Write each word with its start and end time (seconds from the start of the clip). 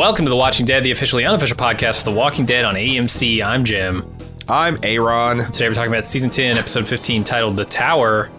Welcome 0.00 0.24
to 0.24 0.30
The 0.30 0.36
Watching 0.36 0.64
Dead, 0.64 0.82
the 0.82 0.92
officially 0.92 1.26
unofficial 1.26 1.58
podcast 1.58 1.98
for 1.98 2.04
The 2.04 2.16
Walking 2.16 2.46
Dead 2.46 2.64
on 2.64 2.74
AMC. 2.74 3.44
I'm 3.44 3.66
Jim. 3.66 4.10
I'm 4.48 4.78
Aaron. 4.82 5.44
Today 5.52 5.68
we're 5.68 5.74
talking 5.74 5.92
about 5.92 6.06
season 6.06 6.30
10, 6.30 6.56
episode 6.56 6.88
15, 6.88 7.22
titled 7.22 7.54
The 7.56 7.66
Tower. 7.66 8.30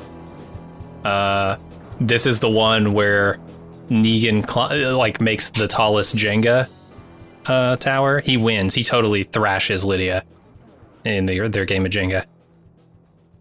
Uh, 1.03 1.57
this 1.99 2.25
is 2.25 2.39
the 2.39 2.49
one 2.49 2.93
where 2.93 3.37
Negan 3.91 4.43
cl- 4.49 4.97
like 4.97 5.21
makes 5.21 5.51
the 5.51 5.67
tallest 5.67 6.15
Jenga 6.15 6.67
uh, 7.45 7.75
tower. 7.75 8.21
He 8.21 8.37
wins. 8.37 8.73
He 8.73 8.83
totally 8.83 9.21
thrashes 9.21 9.85
Lydia 9.85 10.23
in 11.05 11.27
their 11.27 11.47
their 11.47 11.65
game 11.65 11.85
of 11.85 11.91
Jenga. 11.91 12.25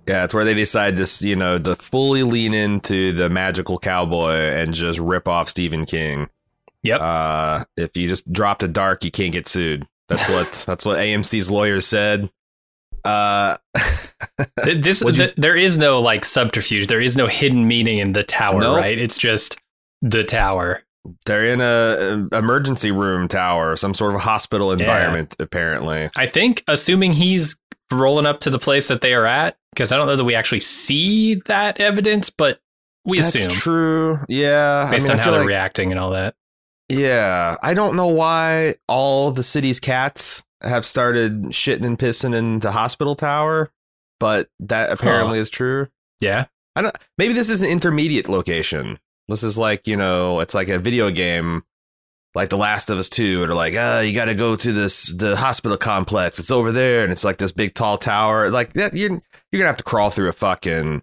Yeah, 0.06 0.24
it's 0.24 0.34
where 0.34 0.44
they 0.44 0.52
decide 0.52 0.98
to, 0.98 1.26
you 1.26 1.36
know, 1.36 1.58
to 1.58 1.74
fully 1.74 2.24
lean 2.24 2.52
into 2.52 3.12
the 3.12 3.30
magical 3.30 3.78
cowboy 3.78 4.34
and 4.34 4.74
just 4.74 4.98
rip 4.98 5.26
off 5.26 5.48
Stephen 5.48 5.86
King. 5.86 6.28
Yep. 6.82 7.00
Uh, 7.00 7.64
if 7.76 7.96
you 7.96 8.08
just 8.08 8.32
drop 8.32 8.62
a 8.62 8.68
dark, 8.68 9.04
you 9.04 9.10
can't 9.10 9.32
get 9.32 9.46
sued. 9.48 9.86
That's 10.08 10.28
what 10.28 10.52
that's 10.66 10.84
what 10.84 10.98
AMC's 10.98 11.50
lawyers 11.50 11.86
said. 11.86 12.30
Uh, 13.04 13.56
this 14.64 15.00
you- 15.00 15.12
th- 15.12 15.34
there 15.36 15.56
is 15.56 15.78
no 15.78 16.00
like 16.00 16.24
subterfuge. 16.24 16.86
There 16.86 17.00
is 17.00 17.16
no 17.16 17.26
hidden 17.26 17.66
meaning 17.66 17.98
in 17.98 18.12
the 18.12 18.22
tower, 18.22 18.60
Nope. 18.60 18.78
right? 18.80 18.98
It's 18.98 19.18
just 19.18 19.58
the 20.02 20.24
tower. 20.24 20.82
they're 21.26 21.46
in 21.46 21.60
a, 21.60 22.28
a 22.32 22.38
emergency 22.38 22.90
room 22.92 23.28
tower, 23.28 23.76
some 23.76 23.94
sort 23.94 24.14
of 24.14 24.20
hospital 24.20 24.72
environment, 24.72 25.34
apparently. 25.38 26.10
I 26.16 26.26
think, 26.26 26.62
assuming 26.68 27.12
he's 27.14 27.56
rolling 27.90 28.26
up 28.26 28.40
to 28.40 28.50
the 28.50 28.58
place 28.58 28.88
that 28.88 29.00
they 29.00 29.14
are 29.14 29.26
at, 29.26 29.56
because 29.74 29.92
I 29.92 29.96
don't 29.96 30.06
know 30.06 30.16
that 30.16 30.24
we 30.24 30.34
actually 30.34 30.60
see 30.60 31.36
that 31.46 31.80
evidence, 31.80 32.28
but 32.30 32.60
we 33.04 33.18
That's 33.20 33.34
assume 33.34 33.50
true. 33.50 34.18
Yeah, 34.28 34.86
I 34.88 34.90
based 34.90 35.08
mean, 35.08 35.12
on 35.14 35.20
I 35.20 35.22
how 35.22 35.30
they're 35.30 35.40
like- 35.40 35.48
reacting 35.48 35.90
and 35.90 35.98
all 35.98 36.10
that. 36.10 36.34
Yeah, 36.90 37.56
I 37.62 37.74
don't 37.74 37.96
know 37.96 38.08
why 38.08 38.74
all 38.88 39.30
the 39.30 39.42
city's 39.42 39.80
cats 39.80 40.44
have 40.62 40.84
started 40.84 41.44
shitting 41.46 41.84
and 41.84 41.98
pissing 41.98 42.34
in 42.34 42.58
the 42.58 42.72
hospital 42.72 43.14
tower, 43.14 43.70
but 44.18 44.48
that 44.60 44.90
apparently 44.90 45.38
is 45.38 45.50
true. 45.50 45.88
Yeah, 46.20 46.46
I 46.76 46.82
don't. 46.82 46.96
Maybe 47.16 47.32
this 47.32 47.48
is 47.48 47.62
an 47.62 47.70
intermediate 47.70 48.28
location. 48.28 48.98
This 49.28 49.44
is 49.44 49.56
like 49.56 49.86
you 49.86 49.96
know, 49.96 50.40
it's 50.40 50.54
like 50.54 50.68
a 50.68 50.78
video 50.78 51.10
game, 51.10 51.62
like 52.34 52.48
The 52.48 52.56
Last 52.56 52.90
of 52.90 52.98
Us 52.98 53.08
Two, 53.08 53.42
or 53.42 53.54
like, 53.54 53.74
ah, 53.76 54.00
you 54.00 54.14
got 54.14 54.26
to 54.26 54.34
go 54.34 54.56
to 54.56 54.72
this 54.72 55.12
the 55.14 55.36
hospital 55.36 55.76
complex. 55.76 56.38
It's 56.38 56.50
over 56.50 56.72
there, 56.72 57.04
and 57.04 57.12
it's 57.12 57.24
like 57.24 57.38
this 57.38 57.52
big 57.52 57.74
tall 57.74 57.96
tower. 57.96 58.50
Like 58.50 58.72
that, 58.74 58.94
you're 58.94 59.10
you're 59.10 59.60
gonna 59.60 59.66
have 59.66 59.78
to 59.78 59.84
crawl 59.84 60.10
through 60.10 60.28
a 60.28 60.32
fucking 60.32 61.02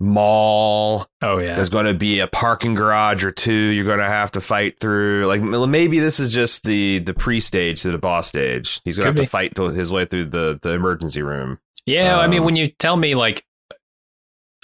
mall. 0.00 1.06
oh 1.22 1.38
yeah, 1.38 1.54
There's 1.54 1.68
going 1.70 1.86
to 1.86 1.94
be 1.94 2.20
a 2.20 2.26
parking 2.26 2.74
garage 2.74 3.24
or 3.24 3.30
two 3.30 3.52
you're 3.52 3.84
going 3.84 3.98
to 3.98 4.04
have 4.04 4.30
to 4.32 4.40
fight 4.40 4.78
through. 4.80 5.26
Like 5.26 5.40
maybe 5.42 5.98
this 5.98 6.20
is 6.20 6.32
just 6.32 6.64
the 6.64 6.98
the 7.00 7.14
pre-stage 7.14 7.82
to 7.82 7.90
the 7.90 7.98
boss 7.98 8.26
stage. 8.28 8.80
He's 8.84 8.96
going 8.96 9.04
to 9.04 9.08
have 9.08 9.16
be. 9.16 9.24
to 9.24 9.28
fight 9.28 9.56
his 9.56 9.90
way 9.90 10.04
through 10.04 10.26
the 10.26 10.58
the 10.60 10.70
emergency 10.72 11.22
room. 11.22 11.58
yeah. 11.86 12.18
I 12.18 12.26
mean, 12.26 12.40
um, 12.40 12.44
when 12.46 12.56
you 12.56 12.66
tell 12.66 12.96
me 12.96 13.14
like. 13.14 13.44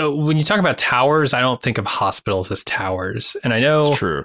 uh, 0.00 0.10
When 0.10 0.36
you 0.36 0.44
talk 0.44 0.58
about 0.58 0.78
towers, 0.78 1.32
I 1.34 1.40
don't 1.40 1.60
think 1.62 1.78
of 1.78 1.86
hospitals 1.86 2.50
as 2.52 2.64
towers. 2.64 3.36
And 3.44 3.52
I 3.52 3.60
know 3.60 3.88
It's 3.88 3.98
true. 3.98 4.24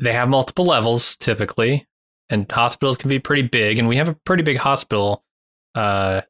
they 0.00 0.12
have 0.12 0.28
multiple 0.28 0.64
levels 0.64 1.16
typically, 1.16 1.86
and 2.30 2.50
hospitals 2.50 2.96
can 2.98 3.08
be 3.10 3.18
pretty 3.18 3.42
big. 3.42 3.78
And 3.78 3.88
we 3.88 3.96
have 3.96 4.08
a 4.08 4.14
pretty 4.24 4.42
big 4.42 4.56
hospital. 4.58 5.24
Uh, 5.74 6.22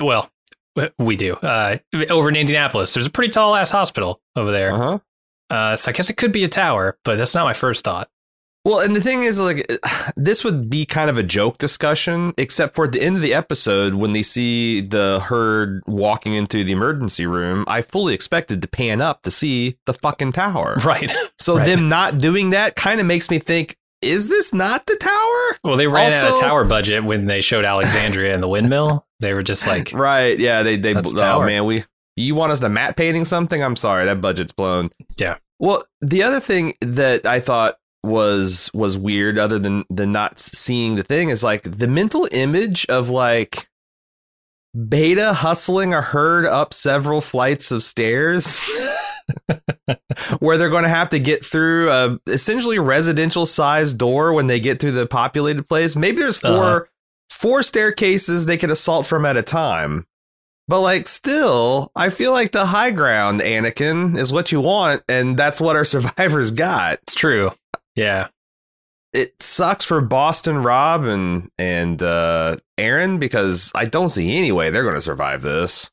well, 0.00 0.30
we 0.98 1.16
do. 1.16 1.34
Uh, 1.34 1.78
over 2.10 2.28
in 2.28 2.36
Indianapolis, 2.36 2.94
there's 2.94 3.06
a 3.06 3.10
pretty 3.10 3.30
tall 3.32 3.54
ass 3.54 3.70
hospital 3.70 4.20
over 4.36 4.50
there. 4.52 4.72
Uh-huh. 4.72 4.98
Uh, 5.50 5.76
so 5.76 5.90
I 5.90 5.92
guess 5.92 6.08
it 6.10 6.16
could 6.16 6.32
be 6.32 6.44
a 6.44 6.48
tower, 6.48 6.96
but 7.04 7.16
that's 7.16 7.34
not 7.34 7.44
my 7.44 7.52
first 7.54 7.84
thought. 7.84 8.08
Well, 8.64 8.80
and 8.80 8.94
the 8.94 9.00
thing 9.00 9.22
is, 9.24 9.40
like, 9.40 9.66
this 10.16 10.44
would 10.44 10.68
be 10.68 10.84
kind 10.84 11.08
of 11.08 11.16
a 11.16 11.22
joke 11.22 11.56
discussion, 11.58 12.34
except 12.36 12.74
for 12.74 12.84
at 12.84 12.92
the 12.92 13.00
end 13.00 13.16
of 13.16 13.22
the 13.22 13.32
episode 13.32 13.94
when 13.94 14.12
they 14.12 14.22
see 14.22 14.82
the 14.82 15.20
herd 15.24 15.82
walking 15.86 16.34
into 16.34 16.62
the 16.62 16.72
emergency 16.72 17.26
room. 17.26 17.64
I 17.66 17.80
fully 17.82 18.12
expected 18.14 18.60
to 18.62 18.68
pan 18.68 19.00
up 19.00 19.22
to 19.22 19.30
see 19.30 19.76
the 19.86 19.94
fucking 19.94 20.32
tower. 20.32 20.76
Right. 20.84 21.10
So 21.38 21.56
Right. 21.56 21.66
them 21.66 21.88
not 21.88 22.18
doing 22.18 22.50
that 22.50 22.76
kind 22.76 23.00
of 23.00 23.06
makes 23.06 23.30
me 23.30 23.38
think: 23.38 23.76
Is 24.02 24.28
this 24.28 24.54
not 24.54 24.86
the 24.86 24.96
tower? 24.96 25.56
Well, 25.62 25.76
they 25.76 25.86
ran 25.86 26.10
out 26.12 26.32
of 26.32 26.40
tower 26.40 26.64
budget 26.64 27.04
when 27.04 27.26
they 27.26 27.40
showed 27.40 27.64
Alexandria 27.64 28.32
and 28.32 28.42
the 28.42 28.48
windmill. 28.48 29.06
They 29.20 29.34
were 29.34 29.42
just 29.42 29.66
like, 29.66 29.92
Right. 29.94 30.38
Yeah. 30.38 30.62
They, 30.62 30.76
they, 30.76 30.94
That's 30.94 31.12
oh 31.12 31.16
tower. 31.16 31.46
man, 31.46 31.66
we, 31.66 31.84
you 32.16 32.34
want 32.34 32.52
us 32.52 32.60
to 32.60 32.68
matte 32.70 32.96
painting 32.96 33.24
something? 33.26 33.62
I'm 33.62 33.76
sorry. 33.76 34.06
That 34.06 34.20
budget's 34.20 34.52
blown. 34.52 34.90
Yeah. 35.18 35.36
Well, 35.58 35.84
the 36.00 36.22
other 36.22 36.40
thing 36.40 36.74
that 36.80 37.26
I 37.26 37.40
thought 37.40 37.76
was, 38.02 38.70
was 38.72 38.96
weird 38.96 39.36
other 39.38 39.58
than, 39.58 39.84
than 39.90 40.12
not 40.12 40.38
seeing 40.38 40.94
the 40.94 41.02
thing 41.02 41.28
is 41.28 41.44
like 41.44 41.64
the 41.64 41.86
mental 41.88 42.26
image 42.32 42.86
of 42.86 43.10
like 43.10 43.68
beta 44.88 45.34
hustling 45.34 45.92
a 45.92 46.00
herd 46.00 46.46
up 46.46 46.72
several 46.72 47.20
flights 47.20 47.70
of 47.70 47.82
stairs. 47.82 48.58
where 50.40 50.58
they're 50.58 50.70
going 50.70 50.82
to 50.84 50.88
have 50.88 51.10
to 51.10 51.18
get 51.18 51.44
through 51.44 51.90
a 51.90 52.18
essentially 52.26 52.78
residential 52.78 53.46
sized 53.46 53.98
door 53.98 54.32
when 54.32 54.46
they 54.46 54.60
get 54.60 54.80
through 54.80 54.92
the 54.92 55.06
populated 55.06 55.68
place. 55.68 55.96
Maybe 55.96 56.20
there's 56.20 56.40
4 56.40 56.50
Uh-huh. 56.50 56.80
four 57.30 57.62
staircases 57.62 58.46
they 58.46 58.56
could 58.56 58.70
assault 58.70 59.06
from 59.06 59.24
at 59.24 59.36
a 59.36 59.42
time. 59.42 60.06
But 60.68 60.80
like 60.82 61.08
still, 61.08 61.90
I 61.96 62.10
feel 62.10 62.30
like 62.32 62.52
the 62.52 62.66
high 62.66 62.92
ground, 62.92 63.40
Anakin, 63.40 64.16
is 64.16 64.32
what 64.32 64.52
you 64.52 64.60
want, 64.60 65.02
and 65.08 65.36
that's 65.36 65.60
what 65.60 65.74
our 65.76 65.84
survivors 65.94 66.50
got. 66.52 67.00
it's 67.02 67.14
true. 67.14 67.50
Yeah. 67.96 68.28
It 69.12 69.42
sucks 69.42 69.84
for 69.84 70.00
Boston 70.00 70.62
Rob 70.62 71.02
and 71.04 71.50
and 71.58 72.00
uh 72.00 72.58
Aaron 72.78 73.18
because 73.18 73.72
I 73.74 73.86
don't 73.86 74.08
see 74.10 74.38
any 74.38 74.52
way 74.52 74.70
they're 74.70 74.84
gonna 74.84 75.00
survive 75.00 75.42
this. 75.42 75.90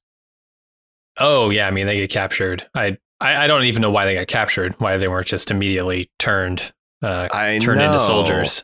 Oh, 1.20 1.50
yeah. 1.50 1.68
I 1.68 1.72
mean, 1.72 1.88
they 1.88 1.96
get 1.98 2.12
captured. 2.12 2.68
I, 2.76 2.98
I, 3.20 3.44
I 3.46 3.48
don't 3.48 3.64
even 3.66 3.82
know 3.82 3.92
why 3.92 4.06
they 4.06 4.14
got 4.14 4.28
captured. 4.28 4.76
Why 4.80 4.98
they 4.98 5.08
weren't 5.08 5.28
just 5.28 5.50
immediately 5.52 6.10
turned, 6.20 6.72
uh, 7.02 7.28
I 7.32 7.58
turned 7.60 7.80
know. 7.80 7.88
into 7.88 8.00
soldiers. 8.00 8.64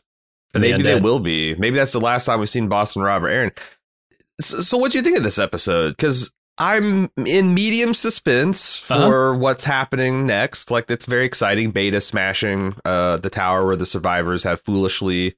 for 0.52 0.60
the 0.60 0.72
Maybe 0.72 0.84
they 0.84 1.00
will 1.00 1.20
be. 1.20 1.56
Maybe 1.56 1.78
that's 1.78 1.94
the 1.94 2.00
last 2.00 2.26
time 2.26 2.40
we've 2.40 2.50
seen 2.50 2.68
Boston 2.68 3.02
Rob 3.02 3.24
or 3.24 3.30
Aaron. 3.30 3.52
So, 4.42 4.62
so 4.62 4.78
what 4.78 4.92
do 4.92 4.98
you 4.98 5.04
think 5.04 5.18
of 5.18 5.24
this 5.24 5.40
episode? 5.40 5.92
Because 5.98 6.32
I'm 6.60 7.10
in 7.26 7.54
medium 7.56 7.94
suspense 7.96 8.78
for 8.78 9.32
Uh-huh. 9.32 9.40
what's 9.40 9.64
happening 9.64 10.26
next. 10.28 10.70
Like 10.70 10.90
it's 10.92 11.08
very 11.08 11.26
exciting. 11.26 11.72
Beta 11.72 12.00
smashing 12.02 12.76
uh, 12.86 13.18
the 13.18 13.30
tower 13.32 13.66
where 13.66 13.76
the 13.76 13.86
survivors 13.88 14.44
have 14.44 14.62
foolishly 14.62 15.36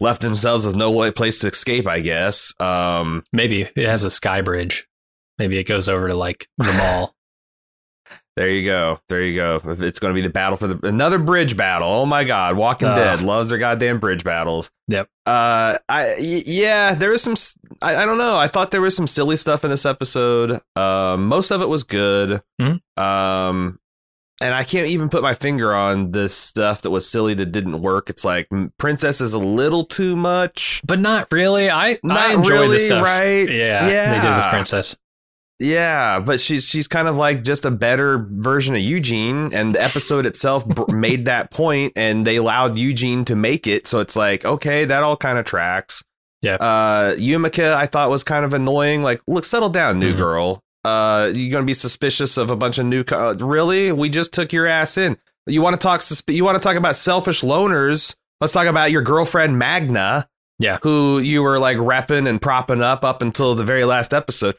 left 0.00 0.22
themselves 0.22 0.64
with 0.64 0.76
no 0.76 0.92
way 0.92 1.10
place 1.10 1.40
to 1.40 1.48
escape. 1.48 1.88
I 1.88 1.98
guess. 2.00 2.52
Um, 2.60 3.24
Maybe 3.32 3.62
it 3.62 3.86
has 3.88 4.04
a 4.04 4.10
sky 4.10 4.42
bridge. 4.42 4.86
Maybe 5.38 5.58
it 5.58 5.64
goes 5.64 5.88
over 5.88 6.08
to 6.08 6.14
like 6.16 6.46
the 6.56 6.72
mall. 6.72 7.14
there 8.38 8.50
you 8.50 8.64
go. 8.64 8.98
There 9.08 9.22
you 9.22 9.34
go. 9.36 9.60
It's 9.80 9.98
going 9.98 10.12
to 10.12 10.14
be 10.14 10.20
the 10.26 10.32
battle 10.32 10.56
for 10.56 10.66
the 10.68 10.86
another 10.86 11.18
bridge 11.18 11.56
battle. 11.56 11.88
Oh 11.88 12.06
my 12.06 12.24
God! 12.24 12.56
Walking 12.56 12.88
Ah. 12.88 12.94
Dead 12.94 13.22
loves 13.22 13.48
their 13.50 13.58
goddamn 13.58 13.98
bridge 13.98 14.24
battles. 14.24 14.70
Yep. 14.88 15.08
Uh, 15.26 15.78
I 15.88 16.14
yeah, 16.18 16.94
there 16.94 17.10
was 17.10 17.22
some. 17.22 17.34
I 17.82 18.04
don't 18.06 18.18
know. 18.18 18.36
I 18.36 18.48
thought 18.48 18.70
there 18.70 18.80
was 18.80 18.96
some 18.96 19.06
silly 19.06 19.36
stuff 19.36 19.64
in 19.64 19.70
this 19.70 19.84
episode. 19.84 20.60
Um, 20.76 21.26
most 21.26 21.50
of 21.50 21.60
it 21.62 21.68
was 21.68 21.84
good. 21.84 22.40
Mhm. 22.60 22.80
Um, 22.96 23.78
and 24.40 24.54
I 24.54 24.62
can't 24.62 24.86
even 24.86 25.08
put 25.08 25.22
my 25.24 25.34
finger 25.34 25.74
on 25.74 26.12
this 26.12 26.32
stuff 26.32 26.82
that 26.82 26.90
was 26.90 27.08
silly 27.10 27.34
that 27.34 27.46
didn't 27.46 27.80
work. 27.82 28.08
It's 28.08 28.24
like 28.24 28.48
Princess 28.78 29.20
is 29.20 29.34
a 29.34 29.38
little 29.38 29.82
too 29.84 30.14
much. 30.14 30.80
but 30.86 31.00
not 31.00 31.26
really. 31.32 31.68
I 31.68 31.98
Not 32.04 32.18
I 32.18 32.34
enjoy 32.34 32.50
really, 32.54 32.76
the 32.76 32.78
stuff. 32.78 33.04
right? 33.04 33.50
Yeah, 33.50 33.84
they 33.88 34.20
did 34.28 34.36
with 34.36 34.46
Princess. 34.50 34.96
Yeah, 35.60 36.20
but 36.20 36.40
she's 36.40 36.68
she's 36.68 36.86
kind 36.86 37.08
of 37.08 37.16
like 37.16 37.42
just 37.42 37.64
a 37.64 37.70
better 37.70 38.26
version 38.30 38.74
of 38.76 38.80
Eugene, 38.80 39.52
and 39.52 39.74
the 39.74 39.82
episode 39.82 40.24
itself 40.24 40.64
made 40.88 41.24
that 41.24 41.50
point, 41.50 41.94
and 41.96 42.24
they 42.26 42.36
allowed 42.36 42.76
Eugene 42.76 43.24
to 43.24 43.34
make 43.34 43.66
it. 43.66 43.86
So 43.86 43.98
it's 43.98 44.14
like, 44.14 44.44
okay, 44.44 44.84
that 44.84 45.02
all 45.02 45.16
kind 45.16 45.36
of 45.38 45.44
tracks. 45.44 46.04
Yeah. 46.42 46.54
Uh, 46.54 47.14
Yumiko, 47.16 47.74
I 47.74 47.86
thought 47.86 48.08
was 48.10 48.22
kind 48.22 48.44
of 48.44 48.54
annoying. 48.54 49.02
Like, 49.02 49.20
look, 49.26 49.44
settle 49.44 49.68
down, 49.68 49.98
new 49.98 50.14
Mhm. 50.14 50.18
girl. 50.18 50.62
Uh, 50.84 51.32
you're 51.34 51.50
gonna 51.50 51.66
be 51.66 51.74
suspicious 51.74 52.36
of 52.36 52.50
a 52.52 52.56
bunch 52.56 52.78
of 52.78 52.86
new. 52.86 53.02
Co- 53.02 53.30
uh, 53.30 53.34
really? 53.44 53.90
We 53.90 54.08
just 54.10 54.32
took 54.32 54.52
your 54.52 54.68
ass 54.68 54.96
in. 54.96 55.18
You 55.48 55.60
want 55.60 55.74
to 55.74 55.80
talk? 55.82 56.02
Susp- 56.02 56.32
you 56.32 56.44
want 56.44 56.54
to 56.54 56.66
talk 56.66 56.76
about 56.76 56.94
selfish 56.94 57.40
loners? 57.42 58.14
Let's 58.40 58.52
talk 58.52 58.66
about 58.68 58.92
your 58.92 59.02
girlfriend 59.02 59.58
Magna. 59.58 60.28
Yeah. 60.60 60.78
Who 60.82 61.18
you 61.18 61.42
were 61.42 61.58
like 61.58 61.78
repping 61.78 62.28
and 62.28 62.40
propping 62.40 62.80
up 62.82 63.04
up 63.04 63.22
until 63.22 63.56
the 63.56 63.64
very 63.64 63.84
last 63.84 64.14
episode 64.14 64.54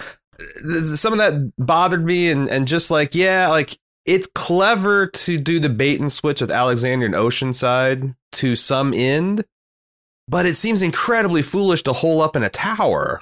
some 0.95 1.13
of 1.13 1.19
that 1.19 1.51
bothered 1.57 2.05
me 2.05 2.29
and 2.29 2.49
and 2.49 2.67
just 2.67 2.91
like 2.91 3.15
yeah 3.15 3.47
like 3.49 3.77
it's 4.05 4.27
clever 4.33 5.07
to 5.07 5.37
do 5.37 5.59
the 5.59 5.69
bait 5.69 5.99
and 5.99 6.11
switch 6.11 6.41
with 6.41 6.49
Alexandria 6.49 7.07
and 7.07 7.15
Oceanside 7.15 8.15
to 8.31 8.55
some 8.55 8.93
end 8.93 9.43
but 10.29 10.45
it 10.45 10.55
seems 10.55 10.83
incredibly 10.83 11.41
foolish 11.41 11.81
to 11.83 11.93
hole 11.93 12.21
up 12.21 12.35
in 12.35 12.43
a 12.43 12.49
tower. 12.49 13.19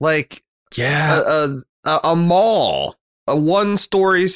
Like 0.00 0.42
Yeah, 0.76 1.20
a, 1.20 1.56
a, 1.84 2.00
a 2.04 2.16
mall 2.16 2.96
a 3.28 3.36
one 3.36 3.76
story 3.76 4.26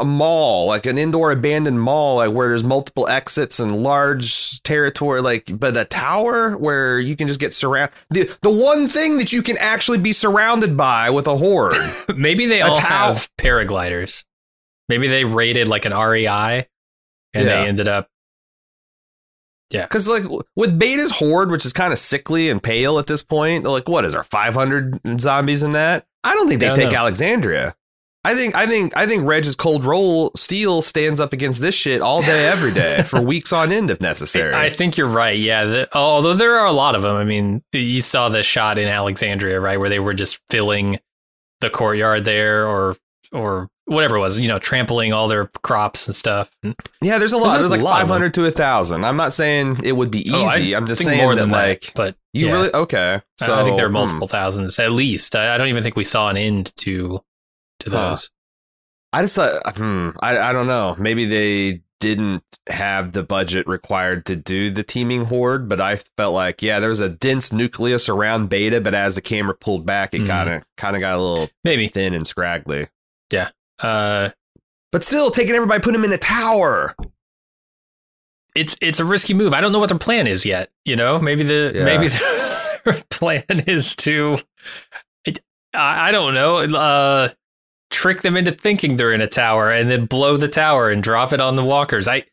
a 0.00 0.04
mall 0.04 0.66
like 0.66 0.86
an 0.86 0.98
indoor 0.98 1.30
abandoned 1.30 1.80
mall 1.80 2.16
like 2.16 2.32
where 2.32 2.48
there's 2.48 2.64
multiple 2.64 3.06
exits 3.08 3.60
and 3.60 3.82
large 3.82 4.62
territory 4.62 5.20
like 5.20 5.50
but 5.58 5.76
a 5.76 5.84
tower 5.84 6.56
where 6.56 6.98
you 6.98 7.14
can 7.16 7.28
just 7.28 7.40
get 7.40 7.52
surrounded 7.54 7.92
the, 8.10 8.38
the 8.42 8.50
one 8.50 8.86
thing 8.88 9.18
that 9.18 9.32
you 9.32 9.42
can 9.42 9.56
actually 9.58 9.98
be 9.98 10.12
surrounded 10.12 10.76
by 10.76 11.10
with 11.10 11.26
a 11.26 11.36
horde 11.36 11.74
maybe 12.16 12.46
they 12.46 12.60
a 12.60 12.66
all 12.66 12.76
towel. 12.76 13.14
have 13.14 13.28
paragliders. 13.38 14.24
Maybe 14.88 15.06
they 15.06 15.24
raided 15.26 15.68
like 15.68 15.84
an 15.84 15.92
REI, 15.92 16.26
and 16.26 16.66
Yeah. 17.34 17.42
they 17.44 17.68
ended 17.68 17.88
up. 17.88 18.08
Yeah. 19.70 19.82
Because 19.84 20.08
like 20.08 20.22
with 20.56 20.78
beta's 20.78 21.10
horde 21.10 21.50
which 21.50 21.66
is 21.66 21.74
kind 21.74 21.92
of 21.92 21.98
sickly 21.98 22.48
and 22.48 22.62
pale 22.62 22.98
at 22.98 23.06
this 23.06 23.22
point 23.22 23.64
like 23.64 23.86
what 23.86 24.06
is 24.06 24.14
there 24.14 24.22
500 24.22 24.98
zombies 25.20 25.62
in 25.62 25.72
that 25.72 26.06
i 26.24 26.34
don't 26.34 26.48
think 26.48 26.60
they 26.60 26.70
I 26.70 26.74
take 26.74 26.92
know. 26.92 26.96
alexandria 26.98 27.74
I 28.28 28.34
think 28.34 28.54
I 28.54 28.66
think 28.66 28.94
I 28.94 29.06
think 29.06 29.26
Reg's 29.26 29.56
cold 29.56 29.86
roll 29.86 30.32
steel 30.36 30.82
stands 30.82 31.18
up 31.18 31.32
against 31.32 31.62
this 31.62 31.74
shit 31.74 32.02
all 32.02 32.20
day, 32.20 32.46
every 32.46 32.74
day, 32.74 33.00
for 33.06 33.22
weeks 33.22 33.54
on 33.54 33.72
end 33.72 33.90
if 33.90 34.02
necessary. 34.02 34.54
I 34.54 34.68
think 34.68 34.98
you're 34.98 35.08
right. 35.08 35.38
Yeah, 35.38 35.64
the, 35.64 35.96
although 35.96 36.34
there 36.34 36.58
are 36.58 36.66
a 36.66 36.72
lot 36.72 36.94
of 36.94 37.00
them. 37.00 37.16
I 37.16 37.24
mean, 37.24 37.62
you 37.72 38.02
saw 38.02 38.28
the 38.28 38.42
shot 38.42 38.76
in 38.76 38.86
Alexandria, 38.86 39.58
right, 39.60 39.80
where 39.80 39.88
they 39.88 39.98
were 39.98 40.12
just 40.12 40.40
filling 40.50 41.00
the 41.62 41.70
courtyard 41.70 42.26
there, 42.26 42.66
or 42.66 42.98
or 43.32 43.70
whatever 43.86 44.16
it 44.16 44.20
was. 44.20 44.38
You 44.38 44.48
know, 44.48 44.58
trampling 44.58 45.14
all 45.14 45.26
their 45.26 45.46
crops 45.62 46.06
and 46.06 46.14
stuff. 46.14 46.54
Yeah, 47.00 47.16
there's 47.16 47.32
a 47.32 47.38
lot. 47.38 47.56
There's 47.56 47.70
There's, 47.70 47.70
like 47.70 47.80
lot 47.80 48.00
500 48.00 48.34
to 48.34 48.44
a 48.44 48.50
thousand. 48.50 49.06
I'm 49.06 49.16
not 49.16 49.32
saying 49.32 49.80
it 49.84 49.92
would 49.92 50.10
be 50.10 50.20
easy. 50.20 50.34
Oh, 50.74 50.76
I 50.76 50.76
I'm 50.76 50.86
just 50.86 51.02
saying 51.02 51.22
more 51.22 51.34
that 51.34 51.40
than 51.40 51.50
like 51.50 51.80
that, 51.80 51.94
but 51.94 52.16
you 52.34 52.48
yeah. 52.48 52.52
really 52.52 52.74
okay. 52.74 53.22
So 53.38 53.58
I 53.58 53.64
think 53.64 53.78
there 53.78 53.86
are 53.86 53.88
hmm. 53.88 53.94
multiple 53.94 54.28
thousands 54.28 54.78
at 54.78 54.92
least. 54.92 55.34
I, 55.34 55.54
I 55.54 55.56
don't 55.56 55.68
even 55.68 55.82
think 55.82 55.96
we 55.96 56.04
saw 56.04 56.28
an 56.28 56.36
end 56.36 56.76
to 56.76 57.22
to 57.80 57.90
Huh. 57.90 58.10
those. 58.10 58.30
I 59.12 59.22
just 59.22 59.36
thought, 59.36 59.76
hmm, 59.76 60.10
I 60.20 60.38
I 60.38 60.52
don't 60.52 60.66
know. 60.66 60.94
Maybe 60.98 61.24
they 61.24 61.82
didn't 62.00 62.44
have 62.68 63.12
the 63.12 63.22
budget 63.24 63.66
required 63.66 64.24
to 64.26 64.36
do 64.36 64.70
the 64.70 64.82
teaming 64.84 65.24
horde, 65.24 65.68
but 65.68 65.80
I 65.80 65.96
felt 66.16 66.34
like 66.34 66.62
yeah, 66.62 66.78
there 66.78 66.90
was 66.90 67.00
a 67.00 67.08
dense 67.08 67.52
nucleus 67.52 68.08
around 68.08 68.48
Beta, 68.50 68.80
but 68.80 68.94
as 68.94 69.14
the 69.16 69.20
camera 69.22 69.54
pulled 69.54 69.84
back, 69.86 70.14
it 70.14 70.26
kind 70.26 70.48
of 70.50 70.62
kind 70.76 70.94
of 70.94 71.00
got 71.00 71.16
a 71.18 71.22
little 71.22 71.48
Maybe. 71.64 71.88
thin 71.88 72.14
and 72.14 72.26
scraggly. 72.26 72.86
Yeah. 73.32 73.48
Uh, 73.80 74.30
But 74.92 75.04
still, 75.04 75.30
taking 75.30 75.54
everybody, 75.54 75.80
put 75.80 75.94
him 75.94 76.04
in 76.04 76.12
a 76.12 76.18
tower. 76.18 76.94
it's 78.54 78.76
it's 78.80 79.00
a 79.00 79.04
risky 79.04 79.34
move. 79.34 79.52
I 79.54 79.60
don't 79.60 79.72
know 79.72 79.78
what 79.78 79.88
their 79.88 79.98
plan 79.98 80.26
is 80.26 80.44
yet. 80.44 80.70
You 80.84 80.96
know, 80.96 81.18
maybe 81.18 81.42
the 81.42 81.72
Yeah. 81.74 81.84
maybe 81.84 82.08
their 82.84 83.02
plan 83.10 83.44
is 83.66 83.94
to 83.96 84.38
it, 85.24 85.38
I, 85.74 86.08
I 86.08 86.12
don't 86.12 86.34
know. 86.34 86.58
Uh, 86.58 87.28
trick 87.90 88.22
them 88.22 88.36
into 88.36 88.50
thinking 88.52 88.96
they're 88.96 89.12
in 89.12 89.20
a 89.20 89.26
tower 89.26 89.70
and 89.70 89.90
then 89.90 90.06
blow 90.06 90.36
the 90.36 90.48
tower 90.48 90.90
and 90.90 91.02
drop 91.02 91.32
it 91.32 91.40
on 91.40 91.54
the 91.56 91.64
walkers. 91.64 92.06
I 92.08 92.24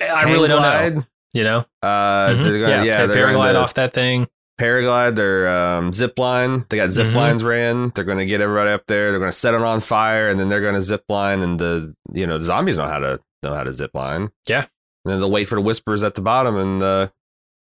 I 0.00 0.24
really 0.24 0.48
don't 0.48 0.62
know. 0.62 1.04
You 1.34 1.44
know, 1.44 1.58
Uh, 1.82 2.30
Mhm. 2.30 2.42
they're 2.42 2.60
gonna, 2.66 2.84
yeah, 2.86 3.00
pa- 3.06 3.12
they're 3.12 3.26
going 3.26 3.36
paraglide 3.36 3.52
to 3.52 3.58
off 3.58 3.74
that 3.74 3.92
thing. 3.92 4.26
paraglide. 4.58 5.14
They're 5.14 5.46
um, 5.48 5.92
zip 5.92 6.18
line. 6.18 6.64
They 6.70 6.76
got 6.78 6.90
zip 6.90 7.08
Mhm. 7.08 7.14
lines 7.14 7.44
ran. 7.44 7.90
They're 7.94 8.04
going 8.04 8.18
to 8.18 8.24
get 8.26 8.40
everybody 8.40 8.70
up 8.70 8.86
there. 8.86 9.10
They're 9.10 9.20
going 9.20 9.30
to 9.30 9.36
set 9.36 9.52
it 9.54 9.60
on 9.60 9.80
fire, 9.80 10.30
and 10.30 10.40
then 10.40 10.48
they're 10.48 10.62
going 10.62 10.74
to 10.74 10.80
zip 10.80 11.04
line. 11.08 11.42
And 11.42 11.60
the 11.60 11.92
you 12.14 12.26
know 12.26 12.38
the 12.38 12.44
zombies 12.46 12.78
know 12.78 12.86
how 12.88 12.98
to 12.98 13.20
know 13.42 13.54
how 13.54 13.62
to 13.62 13.72
zip 13.74 13.90
line. 13.94 14.30
Yeah. 14.48 14.66
And 15.04 15.12
then 15.12 15.20
they'll 15.20 15.30
wait 15.30 15.44
for 15.48 15.54
the 15.54 15.60
whispers 15.60 16.02
at 16.02 16.14
the 16.14 16.22
bottom 16.22 16.56
and 16.56 16.82
uh, 16.82 17.08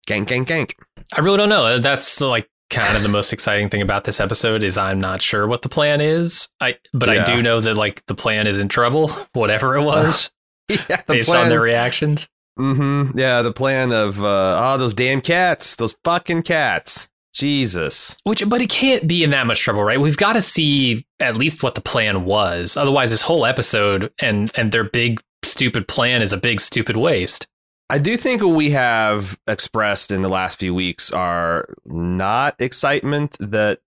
gank, 0.09 0.27
gank, 0.27 0.47
gank. 0.47 0.73
I 1.13 1.21
really 1.21 1.37
don't 1.37 1.49
know. 1.49 1.79
That's 1.81 2.21
like 2.21 2.49
kind 2.71 2.97
of 2.97 3.03
the 3.03 3.09
most 3.09 3.33
exciting 3.33 3.69
thing 3.69 3.83
about 3.83 4.05
this 4.05 4.21
episode 4.21 4.63
is 4.63 4.77
I'm 4.77 5.01
not 5.01 5.23
sure 5.23 5.47
what 5.47 5.63
the 5.63 5.69
plan 5.69 6.01
is. 6.01 6.49
I 6.61 6.79
but 6.93 7.09
I 7.09 7.25
do 7.25 7.43
know 7.43 7.61
that 7.61 7.75
like 7.75 8.05
the 8.07 8.15
plan 8.15 8.47
is 8.47 8.59
in 8.59 8.69
trouble, 8.69 9.09
whatever 9.33 9.77
it 9.77 9.83
was, 9.83 10.31
yeah, 10.69 11.03
the 11.07 11.15
based 11.15 11.29
on 11.29 11.37
plan. 11.37 11.49
their 11.49 11.61
reactions. 11.61 12.29
mm-hmm. 12.59 13.19
Yeah, 13.19 13.43
the 13.43 13.53
plan 13.53 13.93
of 13.93 14.23
uh, 14.23 14.75
oh 14.75 14.79
those 14.79 14.95
damn 14.95 15.21
cats, 15.21 15.77
those 15.77 15.97
fucking 16.05 16.43
cats. 16.43 17.11
Jesus. 17.35 18.17
Which, 18.25 18.49
but 18.49 18.63
it 18.63 18.71
can't 18.71 19.07
be 19.07 19.23
in 19.23 19.29
that 19.31 19.47
much 19.47 19.61
trouble, 19.61 19.83
right? 19.83 20.01
We've 20.01 20.17
got 20.17 20.33
to 20.33 20.43
see 20.43 21.05
at 21.21 21.37
least 21.37 21.63
what 21.63 21.75
the 21.75 21.83
plan 21.83 22.25
was. 22.25 22.79
Otherwise, 22.79 23.11
this 23.11 23.21
whole 23.21 23.45
episode 23.45 24.11
and 24.21 24.51
and 24.57 24.73
their 24.73 24.85
big 24.85 25.21
stupid 25.43 25.87
plan 25.87 26.23
is 26.23 26.33
a 26.33 26.39
big 26.39 26.61
stupid 26.61 26.97
waste. 26.97 27.47
I 27.89 27.99
do 27.99 28.17
think 28.17 28.43
what 28.43 28.57
we 28.57 28.71
have 28.71 29.39
expressed 29.47 30.11
in 30.11 30.23
the 30.23 30.29
last 30.29 30.59
few 30.59 30.75
weeks 30.75 31.13
are 31.13 31.69
not 31.85 32.57
excitement 32.59 33.37
that 33.39 33.81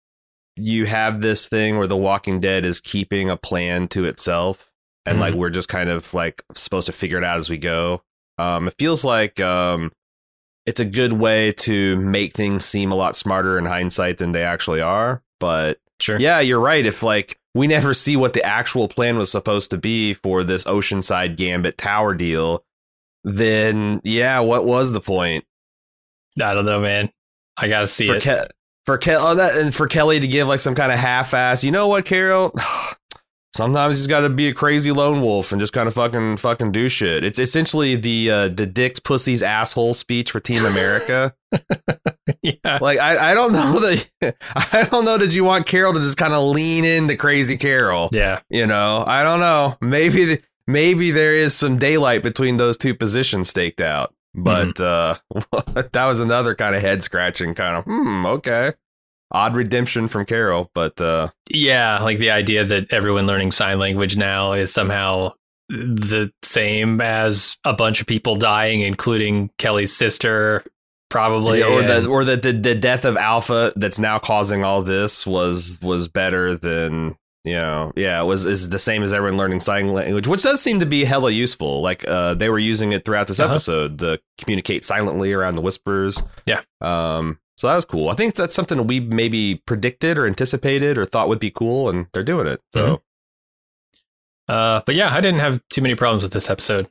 you 0.56 0.86
have 0.86 1.22
this 1.22 1.50
thing 1.50 1.78
where 1.78 1.88
The 1.88 1.98
Walking 1.98 2.40
Dead 2.40 2.66
is 2.66 2.80
keeping 2.80 3.30
a 3.30 3.38
plan 3.38 3.88
to 3.90 4.06
itself 4.06 4.72
and 5.06 5.20
like 5.20 5.34
we're 5.34 5.50
just 5.50 5.70
kind 5.70 5.90
of 5.90 6.14
like 6.14 6.44
supposed 6.56 6.86
to 6.86 6.94
figure 6.94 7.18
it 7.18 7.24
out 7.24 7.40
as 7.40 7.50
we 7.50 7.58
go. 7.58 8.02
Um, 8.38 8.68
it 8.68 8.76
feels 8.78 9.04
like 9.04 9.40
um, 9.40 9.92
it's 10.66 10.80
a 10.80 10.86
good 10.86 11.14
way 11.14 11.52
to 11.54 11.98
make 11.98 12.34
things 12.34 12.64
seem 12.64 12.92
a 12.92 12.96
lot 12.96 13.16
smarter 13.16 13.58
in 13.58 13.66
hindsight 13.66 14.18
than 14.18 14.32
they 14.32 14.44
actually 14.44 14.82
are. 14.82 15.22
But 15.40 15.80
Sure. 16.00 16.18
yeah, 16.18 16.40
you're 16.40 16.60
right. 16.62 16.86
If 16.86 17.04
like 17.04 17.38
we 17.54 17.68
never 17.68 17.94
see 17.94 18.16
what 18.16 18.34
the 18.34 18.44
actual 18.44 18.88
plan 18.88 19.18
was 19.18 19.30
supposed 19.32 19.72
to 19.72 19.78
be 19.78 20.14
for 20.14 20.44
this 20.44 20.64
Oceanside 20.64 21.36
Gambit 21.36 21.78
Tower 21.78 22.14
deal, 22.14 22.64
then 23.24 24.02
yeah, 24.04 24.40
what 24.40 24.66
was 24.66 24.92
the 24.92 25.02
point 25.02 25.46
I 26.42 26.54
don't 26.54 26.66
know, 26.66 26.80
man. 26.80 27.12
I 27.58 27.68
got 27.68 27.82
to 27.82 27.88
see 27.88 28.08
for 28.08 28.16
it. 28.16 28.24
Ke- 28.24 28.52
for 28.86 28.98
Ke- 28.98 29.10
oh, 29.10 29.36
that 29.36 29.58
and 29.58 29.74
for 29.74 29.88
Kelly 29.88 30.20
to 30.20 30.28
give 30.28 30.48
like 30.48 30.60
some 30.60 30.76
kind 30.76 30.92
of 30.92 31.00
half-ass? 31.00 31.64
You 31.64 31.72
know 31.72 31.88
what, 31.88 32.06
Carol? 32.06 32.54
Sometimes 33.56 33.98
he's 33.98 34.08
got 34.08 34.22
to 34.22 34.30
be 34.30 34.48
a 34.48 34.54
crazy 34.54 34.92
lone 34.92 35.22
wolf 35.22 35.52
and 35.52 35.60
just 35.60 35.74
kind 35.74 35.88
of 35.88 35.94
fucking 35.96 36.38
fucking 36.38 36.72
do 36.72 36.88
shit. 36.88 37.24
It's 37.24 37.40
essentially 37.40 37.96
the 37.96 38.32
uh, 38.32 38.48
the 38.50 38.68
dicks 38.68 39.00
pussies 39.00 39.42
asshole 39.42 39.96
speech 39.96 40.32
for 40.32 40.40
Team 40.40 40.64
America. 40.66 41.34
yeah. 42.44 42.78
like 42.80 43.00
I, 43.00 43.32
I 43.32 43.34
don't 43.34 43.52
know 43.52 43.80
that 43.80 44.08
I 44.56 44.88
don't 44.90 45.04
know 45.04 45.18
that 45.18 45.32
you 45.34 45.44
want 45.44 45.66
Carol 45.66 45.94
to 45.94 46.00
just 46.00 46.16
kind 46.16 46.34
of 46.34 46.44
lean 46.44 46.86
into 46.86 47.18
crazy 47.18 47.58
Carol. 47.58 48.10
Yeah. 48.12 48.40
You 48.50 48.68
know, 48.68 49.04
I 49.06 49.24
don't 49.24 49.40
know. 49.40 49.76
Maybe 49.82 50.26
the, 50.26 50.42
maybe 50.70 51.10
there 51.12 51.34
is 51.34 51.56
some 51.56 51.78
daylight 51.80 52.22
between 52.24 52.58
those 52.58 52.78
two 52.78 52.94
positions 52.94 53.50
staked 53.50 53.82
out. 53.82 54.14
But 54.36 54.80
uh 54.80 55.16
that 55.92 56.06
was 56.06 56.20
another 56.20 56.54
kind 56.56 56.76
of 56.76 56.82
head 56.82 57.02
scratching 57.04 57.56
kind 57.56 57.76
of 57.78 57.84
hmm, 57.86 58.26
okay. 58.28 58.74
Odd 59.32 59.56
redemption 59.56 60.08
from 60.08 60.26
Carol, 60.26 60.70
but 60.76 61.02
uh 61.02 61.30
Yeah. 61.50 62.00
Like 62.04 62.20
the 62.20 62.32
idea 62.32 62.64
that 62.66 62.94
everyone 62.94 63.26
learning 63.28 63.52
sign 63.52 63.80
language 63.80 64.16
now 64.16 64.54
is 64.54 64.72
somehow 64.72 65.34
the 65.70 66.32
same 66.44 67.02
as 67.02 67.58
a 67.64 67.74
bunch 67.74 68.02
of 68.02 68.08
people 68.08 68.36
dying, 68.36 68.82
including 68.82 69.50
Kelly's 69.60 69.96
sister, 69.96 70.64
probably. 71.10 71.62
or 71.64 71.80
and- 71.80 71.90
that 71.90 72.06
or 72.06 72.24
that 72.26 72.44
the, 72.44 72.54
the 72.54 72.76
death 72.76 73.06
of 73.06 73.18
Alpha 73.18 73.74
that's 73.76 74.00
now 74.00 74.20
causing 74.20 74.64
all 74.64 74.82
this 74.84 75.26
was 75.26 75.80
was 75.82 76.08
better 76.08 76.56
than 76.56 77.16
know 77.46 77.92
yeah 77.96 78.22
it 78.22 78.26
was 78.26 78.46
is 78.46 78.70
the 78.70 78.78
same 78.80 79.02
as 79.02 79.14
everyone 79.14 79.38
learning 79.38 79.60
sign 79.60 79.88
language 79.88 80.28
which 80.28 80.44
does 80.44 80.62
seem 80.62 80.80
to 80.80 80.86
be 80.86 81.04
hella 81.06 81.32
useful 81.32 81.82
like 81.82 82.08
uh 82.08 82.34
they 82.34 82.50
were 82.50 82.60
using 82.60 82.92
it 82.92 83.06
throughout 83.06 83.28
this 83.28 83.40
Uh-huh. 83.40 83.54
episode 83.54 84.00
to 84.00 84.20
communicate 84.38 84.84
silently 84.84 85.32
around 85.34 85.56
the 85.56 85.62
whispers 85.62 86.22
Yeah. 86.46 86.62
um 86.82 87.40
so 87.58 87.68
that 87.68 87.76
was 87.76 87.86
cool 87.86 88.10
i 88.10 88.14
think 88.14 88.36
that's 88.36 88.54
something 88.54 88.86
we 88.88 89.00
maybe 89.00 89.62
predicted 89.66 90.18
or 90.18 90.28
anticipated 90.28 90.98
or 90.98 91.06
thought 91.06 91.30
would 91.30 91.40
be 91.40 91.50
cool 91.52 91.90
and 91.90 92.08
they're 92.14 92.24
doing 92.24 92.48
it 92.48 92.62
so 92.74 93.02
Uh, 94.48 94.82
but 94.86 94.96
yeah, 94.96 95.14
I 95.14 95.22
didn't 95.22 95.42
have 95.42 95.62
too 95.70 95.82
many 95.82 95.94
problems 95.94 96.24
with 96.24 96.34
this 96.34 96.50
episode. 96.50 96.90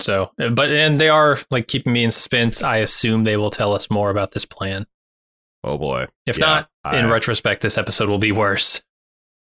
So, 0.00 0.32
but 0.36 0.70
and 0.70 1.00
they 1.00 1.08
are 1.08 1.38
like 1.50 1.66
keeping 1.66 1.94
me 1.94 2.04
in 2.04 2.10
suspense. 2.10 2.62
I 2.62 2.76
assume 2.78 3.24
they 3.24 3.38
will 3.38 3.48
tell 3.50 3.74
us 3.74 3.90
more 3.90 4.10
about 4.10 4.32
this 4.32 4.44
plan. 4.44 4.86
Oh 5.64 5.78
boy. 5.78 6.08
If 6.26 6.36
Yeah, 6.36 6.64
not, 6.84 6.94
in 6.94 7.08
retrospect, 7.08 7.62
this 7.62 7.78
episode 7.78 8.10
will 8.10 8.18
be 8.18 8.32
worse. 8.32 8.82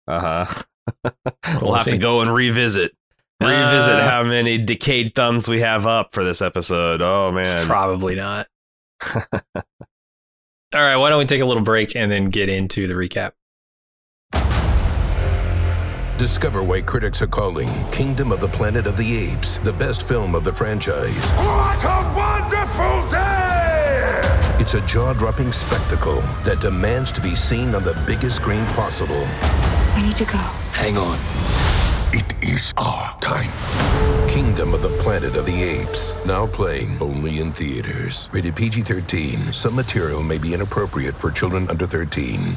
Uh 0.10 0.20
huh. 0.46 0.64
We'll 1.46 1.62
we'll 1.62 1.74
have 1.76 1.84
see. 1.84 1.92
to 1.92 1.98
go 2.00 2.22
and 2.22 2.34
revisit. 2.34 2.94
Revisit 3.42 3.94
Uh, 4.00 4.10
how 4.10 4.24
many 4.24 4.58
decayed 4.58 5.14
thumbs 5.14 5.48
we 5.48 5.62
have 5.62 5.86
up 5.86 6.12
for 6.14 6.24
this 6.24 6.42
episode. 6.42 7.02
Oh 7.04 7.32
man. 7.32 7.66
Probably 7.68 8.16
not. 8.16 8.48
All 9.16 9.62
right, 10.74 10.96
why 10.98 11.10
don't 11.10 11.20
we 11.20 11.26
take 11.26 11.42
a 11.42 11.46
little 11.46 11.64
break 11.64 11.96
and 11.96 12.12
then 12.12 12.26
get 12.26 12.50
into 12.50 12.88
the 12.88 12.96
recap? 12.96 13.32
Discover 16.18 16.64
why 16.64 16.82
critics 16.82 17.22
are 17.22 17.28
calling 17.28 17.70
Kingdom 17.92 18.32
of 18.34 18.42
the 18.42 18.48
Planet 18.50 18.88
of 18.88 18.98
the 18.98 19.18
Apes 19.32 19.58
the 19.60 19.72
best 19.74 20.06
film 20.08 20.36
of 20.36 20.44
the 20.44 20.52
franchise. 20.54 21.32
What 21.32 21.82
a 21.86 22.14
wonderful 22.18 23.08
day! 23.10 24.58
It's 24.60 24.74
a 24.74 24.82
jaw 24.86 25.14
dropping 25.14 25.54
spectacle 25.54 26.20
that 26.44 26.60
demands 26.60 27.12
to 27.14 27.22
be 27.22 27.36
seen 27.36 27.74
on 27.74 27.84
the 27.84 27.94
biggest 28.06 28.36
screen 28.36 28.66
possible. 28.68 29.26
We 30.00 30.06
need 30.06 30.16
to 30.16 30.24
go. 30.24 30.38
Hang 30.38 30.98
on. 30.98 31.20
It 32.14 32.34
is 32.42 32.74
our 32.78 33.20
time. 33.20 33.52
Kingdom 34.30 34.74
of 34.74 34.82
the 34.82 34.88
Planet 35.02 35.36
of 35.36 35.46
the 35.46 35.62
Apes. 35.62 36.16
Now 36.26 36.48
playing 36.48 36.98
only 37.02 37.42
in 37.42 37.52
theaters. 37.52 38.30
Rated 38.32 38.56
PG 38.56 38.84
13. 38.84 39.52
Some 39.52 39.76
material 39.76 40.24
may 40.24 40.38
be 40.38 40.54
inappropriate 40.54 41.16
for 41.16 41.32
children 41.32 41.70
under 41.70 41.86
13. 41.86 42.56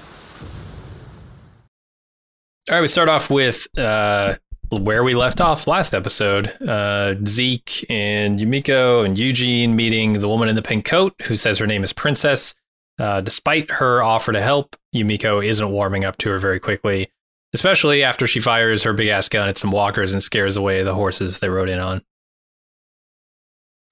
All 2.71 2.77
right, 2.77 2.81
we 2.81 2.87
start 2.87 3.09
off 3.09 3.29
with 3.29 3.67
uh, 3.77 4.37
where 4.71 5.03
we 5.03 5.17
left 5.17 5.41
off 5.41 5.67
last 5.67 5.97
episode. 5.97 6.47
Uh, 6.63 7.17
Zeke 7.27 7.85
and 7.91 8.39
Yumiko 8.39 9.05
and 9.05 9.19
Eugene 9.19 9.75
meeting 9.75 10.13
the 10.13 10.29
woman 10.29 10.49
in 10.49 10.55
the 10.55 10.63
pink 10.63 10.85
coat 10.85 11.13
who 11.23 11.35
says 11.35 11.59
her 11.59 11.67
name 11.67 11.83
is 11.83 11.93
Princess. 11.93 12.55
Uh, 13.01 13.21
despite 13.21 13.69
her 13.69 14.01
offer 14.01 14.31
to 14.31 14.41
help, 14.41 14.77
Yumiko 14.95 15.45
isn't 15.45 15.73
warming 15.73 16.05
up 16.05 16.19
to 16.19 16.29
her 16.29 16.39
very 16.39 16.61
quickly, 16.61 17.11
especially 17.55 18.03
after 18.03 18.27
she 18.27 18.41
fires 18.41 18.83
her 18.83 18.93
big 18.93 19.09
ass 19.09 19.29
gun 19.29 19.49
at 19.49 19.59
some 19.59 19.71
walkers 19.71 20.13
and 20.13 20.23
scares 20.23 20.57
away 20.57 20.83
the 20.83 20.95
horses 20.95 21.41
they 21.41 21.49
rode 21.49 21.69
in 21.69 21.79
on. 21.79 22.03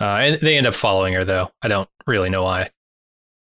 Uh, 0.01 0.05
and 0.23 0.41
they 0.41 0.57
end 0.57 0.67
up 0.67 0.75
following 0.75 1.13
her, 1.15 1.25
though. 1.25 1.51
I 1.63 1.69
don't 1.69 1.89
really 2.07 2.31
know 2.31 2.43
why. 2.45 2.71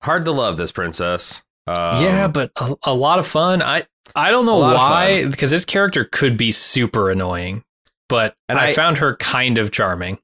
Hard 0.03 0.25
to 0.27 0.33
love 0.33 0.57
this 0.59 0.73
princess. 0.73 1.43
Um, 1.67 2.03
yeah, 2.03 2.29
but 2.29 2.51
a, 2.57 2.75
a 2.85 2.95
lot 2.95 3.19
of 3.19 3.27
fun. 3.27 3.63
I 3.63 3.83
I 4.17 4.31
don't 4.31 4.45
know 4.47 4.57
A 4.57 4.59
lot 4.59 4.75
of 4.75 4.81
why 4.81 5.25
because 5.27 5.51
this 5.51 5.65
character 5.65 6.05
could 6.11 6.37
be 6.37 6.51
super 6.51 7.11
annoying, 7.11 7.65
but 8.09 8.35
And 8.49 8.59
I, 8.59 8.69
I- 8.69 8.73
found 8.73 8.99
her 8.99 9.17
kind 9.17 9.57
of 9.59 9.71
charming. 9.71 10.19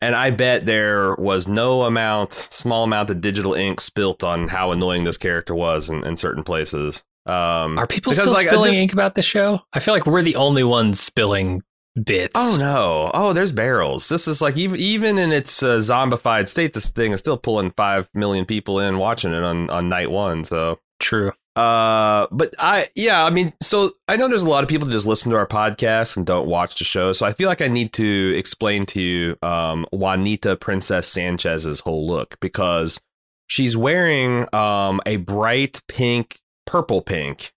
And 0.00 0.14
I 0.14 0.30
bet 0.30 0.64
there 0.64 1.16
was 1.16 1.48
no 1.48 1.82
amount, 1.82 2.32
small 2.32 2.84
amount 2.84 3.10
of 3.10 3.20
digital 3.20 3.54
ink 3.54 3.80
spilt 3.80 4.22
on 4.22 4.46
how 4.46 4.70
annoying 4.70 5.02
this 5.02 5.18
character 5.18 5.56
was 5.56 5.90
in, 5.90 6.04
in 6.06 6.14
certain 6.14 6.44
places. 6.44 7.02
Um, 7.28 7.78
Are 7.78 7.86
people 7.86 8.12
because, 8.12 8.24
still 8.26 8.32
like, 8.32 8.46
spilling 8.48 8.68
just- 8.68 8.78
ink 8.78 8.92
about 8.92 9.14
the 9.14 9.22
show? 9.22 9.60
I 9.72 9.80
feel 9.80 9.94
like 9.94 10.06
we're 10.06 10.22
the 10.22 10.36
only 10.36 10.64
ones 10.64 11.00
spilling 11.00 11.62
bits. 12.04 12.32
Oh 12.36 12.56
no! 12.58 13.10
Oh, 13.12 13.32
there's 13.32 13.52
barrels. 13.52 14.08
This 14.08 14.26
is 14.28 14.40
like 14.40 14.56
even 14.56 14.78
even 14.80 15.18
in 15.18 15.32
its 15.32 15.62
uh, 15.62 15.76
zombified 15.78 16.48
state, 16.48 16.72
this 16.72 16.88
thing 16.90 17.12
is 17.12 17.20
still 17.20 17.36
pulling 17.36 17.70
five 17.72 18.08
million 18.14 18.46
people 18.46 18.80
in 18.80 18.98
watching 18.98 19.32
it 19.32 19.42
on 19.42 19.68
on 19.70 19.88
night 19.88 20.10
one. 20.10 20.44
So, 20.44 20.78
True. 21.00 21.32
uh, 21.56 22.28
but 22.30 22.54
I 22.58 22.88
yeah, 22.94 23.24
I 23.24 23.30
mean, 23.30 23.52
so 23.60 23.92
I 24.06 24.16
know 24.16 24.28
there's 24.28 24.42
a 24.44 24.48
lot 24.48 24.62
of 24.62 24.68
people 24.70 24.86
that 24.86 24.92
just 24.92 25.06
listen 25.06 25.30
to 25.32 25.36
our 25.36 25.46
podcast 25.46 26.16
and 26.16 26.24
don't 26.24 26.46
watch 26.48 26.78
the 26.78 26.84
show. 26.84 27.12
So 27.12 27.26
I 27.26 27.32
feel 27.32 27.48
like 27.48 27.60
I 27.60 27.68
need 27.68 27.92
to 27.94 28.34
explain 28.38 28.86
to 28.86 29.00
you 29.02 29.36
um, 29.42 29.84
Juanita 29.92 30.56
Princess 30.56 31.08
Sanchez's 31.08 31.80
whole 31.80 32.06
look 32.06 32.38
because 32.40 33.00
she's 33.48 33.76
wearing 33.76 34.46
um, 34.54 35.00
a 35.04 35.16
bright 35.16 35.80
pink, 35.88 36.38
purple 36.68 37.00
pink 37.02 37.52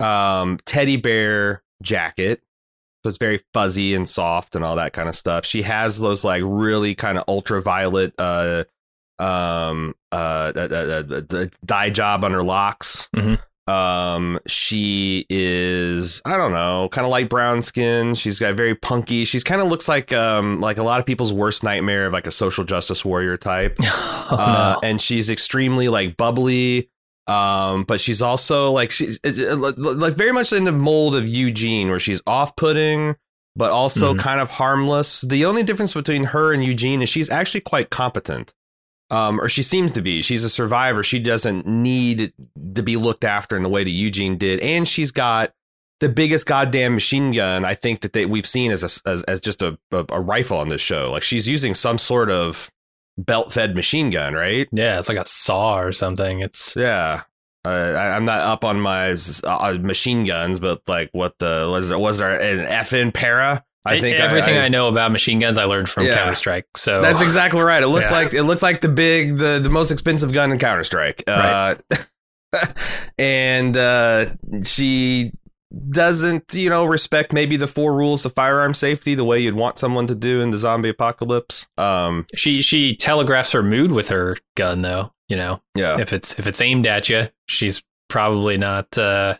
um, 0.00 0.58
teddy 0.64 0.96
bear 0.96 1.62
jacket. 1.82 2.40
So 3.04 3.08
it's 3.10 3.18
very 3.18 3.40
fuzzy 3.54 3.94
and 3.94 4.08
soft 4.08 4.56
and 4.56 4.64
all 4.64 4.74
that 4.76 4.92
kind 4.92 5.08
of 5.08 5.14
stuff. 5.14 5.44
She 5.44 5.62
has 5.62 6.00
those 6.00 6.24
like 6.24 6.42
really 6.44 6.94
kind 6.96 7.16
of 7.18 7.24
ultraviolet 7.28 8.12
uh 8.18 8.64
um 9.20 9.94
uh, 10.12 10.52
uh, 10.54 10.68
uh, 10.70 11.02
uh, 11.10 11.36
uh, 11.36 11.46
dye 11.64 11.90
job 11.90 12.24
on 12.24 12.32
her 12.32 12.42
locks. 12.42 13.08
Mhm. 13.14 13.38
Um 13.72 14.38
she 14.46 15.26
is 15.28 16.22
I 16.24 16.36
don't 16.38 16.52
know, 16.52 16.88
kind 16.90 17.04
of 17.04 17.10
light 17.10 17.28
brown 17.28 17.60
skin. 17.62 18.14
She's 18.14 18.38
got 18.40 18.54
very 18.56 18.74
punky. 18.74 19.24
She's 19.24 19.44
kind 19.44 19.60
of 19.60 19.68
looks 19.68 19.88
like 19.88 20.12
um 20.12 20.60
like 20.60 20.78
a 20.78 20.82
lot 20.82 20.98
of 21.00 21.06
people's 21.06 21.32
worst 21.32 21.62
nightmare 21.62 22.06
of 22.06 22.12
like 22.12 22.26
a 22.26 22.30
social 22.32 22.64
justice 22.64 23.04
warrior 23.04 23.36
type 23.36 23.76
Oh, 24.30 24.36
uh, 24.36 24.72
no. 24.82 24.88
and 24.88 25.00
she's 25.00 25.30
extremely 25.30 25.88
like 25.88 26.16
bubbly. 26.16 26.90
Um, 27.28 27.84
but 27.84 28.00
she's 28.00 28.22
also 28.22 28.72
like 28.72 28.90
she's 28.90 29.18
uh, 29.22 29.52
uh, 29.52 29.72
like 29.76 30.14
very 30.14 30.32
much 30.32 30.52
in 30.52 30.64
the 30.64 30.72
mold 30.72 31.14
of 31.14 31.28
Eugene, 31.28 31.90
where 31.90 32.00
she's 32.00 32.22
off-putting, 32.26 33.16
but 33.54 33.70
also 33.70 34.14
Mhm. 34.14 34.18
kind 34.18 34.40
of 34.40 34.50
harmless. 34.50 35.20
The 35.20 35.44
only 35.44 35.62
difference 35.62 35.92
between 35.92 36.24
her 36.24 36.54
and 36.54 36.64
Eugene 36.64 37.02
is 37.02 37.10
she's 37.10 37.28
actually 37.28 37.60
quite 37.60 37.90
competent, 37.90 38.54
um, 39.10 39.40
or 39.40 39.48
she 39.50 39.62
seems 39.62 39.92
to 39.92 40.00
be. 40.00 40.22
She's 40.22 40.42
a 40.42 40.48
survivor. 40.48 41.02
She 41.02 41.18
doesn't 41.18 41.66
need 41.66 42.32
to 42.74 42.82
be 42.82 42.96
looked 42.96 43.24
after 43.24 43.58
in 43.58 43.62
the 43.62 43.68
way 43.68 43.84
that 43.84 43.90
Eugene 43.90 44.38
did, 44.38 44.60
and 44.60 44.88
she's 44.88 45.10
got 45.10 45.52
the 46.00 46.08
biggest 46.08 46.46
goddamn 46.46 46.94
machine 46.94 47.32
gun 47.32 47.64
I 47.64 47.74
think 47.74 48.00
that 48.02 48.12
they, 48.12 48.24
we've 48.24 48.46
seen 48.46 48.70
as 48.70 48.84
a, 48.84 49.08
as, 49.08 49.22
as 49.24 49.40
just 49.40 49.60
a, 49.62 49.76
a, 49.90 50.04
a 50.10 50.20
rifle 50.20 50.56
on 50.56 50.68
this 50.68 50.80
show. 50.80 51.10
Like 51.10 51.24
she's 51.24 51.48
using 51.48 51.74
some 51.74 51.98
sort 51.98 52.30
of 52.30 52.70
belt 53.18 53.52
fed 53.52 53.74
machine 53.76 54.10
gun, 54.10 54.32
right? 54.34 54.68
yeah, 54.72 54.98
it's 54.98 55.08
like 55.08 55.18
a 55.18 55.26
saw 55.26 55.78
or 55.78 55.92
something. 55.92 56.40
It's 56.40 56.74
Yeah. 56.76 57.22
Uh, 57.64 57.68
I, 57.70 58.10
I'm 58.16 58.24
not 58.24 58.40
up 58.40 58.64
on 58.64 58.80
my 58.80 59.14
uh, 59.44 59.76
machine 59.80 60.24
guns, 60.24 60.58
but 60.60 60.80
like, 60.86 61.10
what 61.12 61.38
the 61.38 61.66
was 61.70 61.88
there? 61.90 61.98
Was 61.98 62.18
there 62.18 62.40
an 62.40 62.64
FN 62.66 63.12
para? 63.12 63.64
I 63.86 64.00
think 64.00 64.18
everything 64.18 64.56
I, 64.58 64.68
know 64.68 64.88
about 64.88 65.12
machine 65.12 65.38
guns 65.38 65.56
I 65.58 65.64
learned 65.64 65.88
from 65.88 66.04
Yeah. 66.04 66.14
Counter 66.14 66.34
Strike. 66.34 66.66
So 66.76 67.00
That's 67.00 67.20
exactly 67.22 67.60
right. 67.62 67.82
It 67.82 67.88
looks 67.88 68.10
Yeah. 68.10 68.18
like 68.18 68.34
it 68.34 68.42
looks 68.44 68.62
like 68.62 68.80
the 68.80 68.88
big, 68.88 69.36
the 69.36 69.60
the 69.62 69.70
most 69.70 69.90
expensive 69.90 70.32
gun 70.32 70.52
in 70.52 70.58
Counter 70.58 70.84
Strike. 70.84 71.24
Uh, 71.26 71.76
and 73.18 73.76
uh, 73.76 74.26
she 74.62 75.32
doesn't, 75.90 76.54
you 76.54 76.70
know, 76.70 76.84
respect 76.84 77.32
maybe 77.32 77.56
the 77.56 77.66
four 77.66 77.94
rules 77.94 78.24
of 78.24 78.32
firearm 78.34 78.74
safety 78.74 79.14
the 79.14 79.24
way 79.24 79.38
you'd 79.38 79.54
want 79.54 79.78
someone 79.78 80.06
to 80.06 80.14
do 80.14 80.40
in 80.40 80.50
the 80.50 80.58
zombie 80.58 80.88
apocalypse. 80.88 81.66
Um, 81.76 82.26
she 82.34 82.62
she 82.62 82.94
telegraphs 82.96 83.52
her 83.52 83.62
mood 83.62 83.92
with 83.92 84.08
her 84.08 84.36
gun, 84.56 84.82
though. 84.82 85.12
You 85.28 85.36
know, 85.36 85.60
yeah. 85.74 86.00
if 86.00 86.12
it's 86.12 86.38
if 86.38 86.46
it's 86.46 86.60
aimed 86.60 86.86
at 86.86 87.08
you, 87.08 87.28
she's 87.48 87.82
probably 88.08 88.56
not 88.56 88.96
uh, 88.96 89.36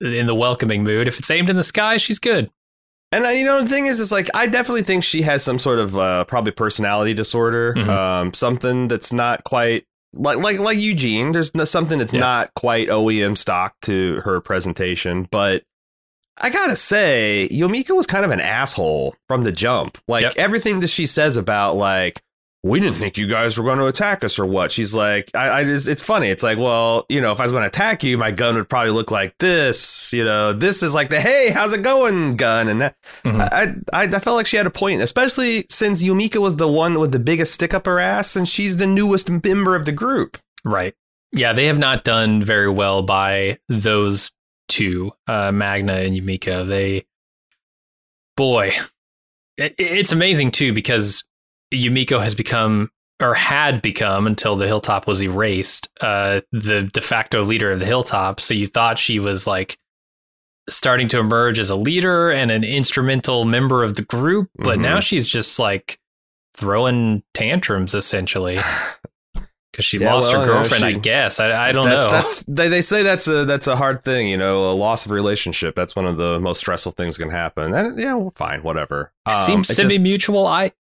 in 0.00 0.26
the 0.26 0.34
welcoming 0.34 0.84
mood. 0.84 1.08
If 1.08 1.18
it's 1.18 1.30
aimed 1.30 1.50
in 1.50 1.56
the 1.56 1.64
sky, 1.64 1.96
she's 1.96 2.20
good. 2.20 2.50
And 3.10 3.24
uh, 3.24 3.28
you 3.30 3.44
know 3.44 3.62
the 3.62 3.68
thing 3.68 3.86
is, 3.86 3.98
is 4.00 4.12
like 4.12 4.28
I 4.34 4.46
definitely 4.46 4.82
think 4.82 5.02
she 5.02 5.22
has 5.22 5.42
some 5.42 5.58
sort 5.58 5.78
of 5.80 5.96
uh, 5.96 6.24
probably 6.24 6.52
personality 6.52 7.14
disorder, 7.14 7.74
Mhm. 7.74 7.88
um, 7.88 8.32
something 8.32 8.86
that's 8.88 9.12
not 9.12 9.42
quite 9.44 9.86
like 10.14 10.38
like 10.38 10.58
like 10.58 10.78
Eugene. 10.78 11.32
There's 11.32 11.52
something 11.70 11.98
that's 11.98 12.12
Yeah. 12.12 12.20
not 12.20 12.54
quite 12.54 12.88
OEM 12.88 13.36
stock 13.36 13.74
to 13.82 14.20
her 14.24 14.40
presentation, 14.40 15.26
but 15.30 15.62
I 16.38 16.50
gotta 16.50 16.74
say, 16.76 17.48
Yumiko 17.52 17.94
was 17.96 18.06
kind 18.06 18.24
of 18.24 18.30
an 18.32 18.40
asshole 18.40 19.14
from 19.28 19.44
the 19.44 19.52
jump. 19.52 19.98
Like 20.08 20.22
Yep. 20.22 20.32
everything 20.36 20.80
that 20.80 20.88
she 20.88 21.06
says 21.06 21.36
about 21.36 21.76
like 21.76 22.22
we 22.64 22.80
didn't 22.80 22.96
think 22.96 23.18
you 23.18 23.26
guys 23.26 23.58
were 23.58 23.64
going 23.64 23.78
to 23.78 23.86
attack 23.86 24.24
us 24.24 24.38
or 24.38 24.46
what. 24.46 24.72
She's 24.72 24.94
like, 24.94 25.30
I, 25.34 25.60
I 25.60 25.64
just, 25.64 25.86
it's 25.86 26.02
funny. 26.02 26.28
It's 26.28 26.42
like, 26.42 26.56
well, 26.56 27.04
you 27.10 27.20
know, 27.20 27.30
if 27.30 27.38
I 27.38 27.42
was 27.42 27.52
going 27.52 27.60
to 27.62 27.66
attack 27.68 28.02
you, 28.02 28.16
my 28.16 28.30
gun 28.30 28.54
would 28.54 28.70
probably 28.70 28.90
look 28.90 29.10
like 29.10 29.36
this. 29.36 30.14
You 30.14 30.24
know, 30.24 30.54
this 30.54 30.82
is 30.82 30.94
like 30.94 31.10
the 31.10 31.20
hey, 31.20 31.50
how's 31.50 31.74
it 31.74 31.82
going 31.82 32.36
gun, 32.36 32.68
and 32.68 32.80
that. 32.80 32.96
Mhm. 33.22 33.48
I, 33.52 33.74
I 33.92 34.04
I 34.04 34.18
felt 34.18 34.36
like 34.36 34.46
she 34.46 34.56
had 34.56 34.66
a 34.66 34.70
point, 34.70 35.02
especially 35.02 35.66
since 35.68 36.02
Yumiko 36.02 36.40
was 36.40 36.56
the 36.56 36.66
one 36.66 36.98
with 36.98 37.12
the 37.12 37.18
biggest 37.18 37.52
stick 37.52 37.74
up 37.74 37.84
her 37.84 38.00
ass, 38.00 38.34
and 38.34 38.48
she's 38.48 38.78
the 38.78 38.86
newest 38.86 39.28
member 39.44 39.76
of 39.76 39.84
the 39.84 39.92
group. 39.92 40.38
Right. 40.64 40.94
Yeah, 41.32 41.52
they 41.52 41.66
have 41.66 41.78
not 41.78 42.02
done 42.04 42.42
very 42.42 42.70
well 42.70 43.02
by 43.02 43.58
those 43.68 44.30
two, 44.68 45.12
uh, 45.26 45.52
Magna 45.52 45.94
and 45.96 46.16
Yumiko. 46.16 46.66
They, 46.66 47.04
boy, 48.36 48.72
it, 49.58 49.74
it's 49.78 50.12
amazing 50.12 50.52
too 50.52 50.72
because 50.72 51.24
Yumiko 51.72 52.22
has 52.22 52.34
become 52.34 52.90
or 53.20 53.34
had 53.34 53.80
become 53.80 54.26
until 54.26 54.56
the 54.56 54.66
hilltop 54.66 55.06
was 55.06 55.22
erased, 55.22 55.88
uh, 56.00 56.40
the 56.52 56.82
de 56.92 57.00
facto 57.00 57.44
leader 57.44 57.70
of 57.70 57.78
the 57.78 57.86
hilltop. 57.86 58.40
So 58.40 58.54
you 58.54 58.66
thought 58.66 58.98
she 58.98 59.18
was 59.20 59.46
like 59.46 59.78
starting 60.68 61.08
to 61.08 61.18
emerge 61.18 61.58
as 61.58 61.70
a 61.70 61.76
leader 61.76 62.30
and 62.30 62.50
an 62.50 62.64
instrumental 62.64 63.44
member 63.44 63.84
of 63.84 63.94
the 63.94 64.02
group, 64.02 64.48
but 64.56 64.78
Mhm. 64.78 64.82
now 64.82 65.00
she's 65.00 65.26
just 65.26 65.58
like 65.58 65.98
throwing 66.54 67.22
tantrums 67.34 67.94
essentially. 67.94 68.58
because 69.72 69.84
she 69.84 69.98
Yeah, 69.98 70.14
lost 70.14 70.32
well, 70.32 70.40
her 70.42 70.46
yeah, 70.46 70.52
girlfriend. 70.54 70.84
I 70.84 70.92
guess 70.92 71.40
I, 71.40 71.68
I 71.68 71.72
don't 71.72 71.84
that's, 71.84 72.06
know. 72.06 72.10
That's 72.12 72.44
they, 72.44 72.68
they 72.68 72.80
say 72.80 73.02
that's 73.02 73.26
a 73.26 73.44
that's 73.44 73.66
a 73.66 73.74
hard 73.76 74.04
thing, 74.04 74.28
you 74.28 74.36
know, 74.36 74.70
a 74.70 74.72
loss 74.72 75.04
of 75.04 75.10
relationship. 75.10 75.74
That's 75.74 75.96
one 75.96 76.06
of 76.06 76.16
the 76.16 76.38
most 76.40 76.58
stressful 76.60 76.92
things 76.92 77.16
that 77.16 77.24
can 77.24 77.32
happen. 77.32 77.74
And 77.74 77.98
yeah, 77.98 78.14
well, 78.14 78.32
fine, 78.36 78.62
whatever. 78.62 79.12
Um, 79.26 79.34
Seems 79.34 79.68
it's 79.70 79.76
semi 79.76 79.88
just- 79.94 80.00
mutual. 80.00 80.46
I 80.46 80.66
it, 80.66 80.74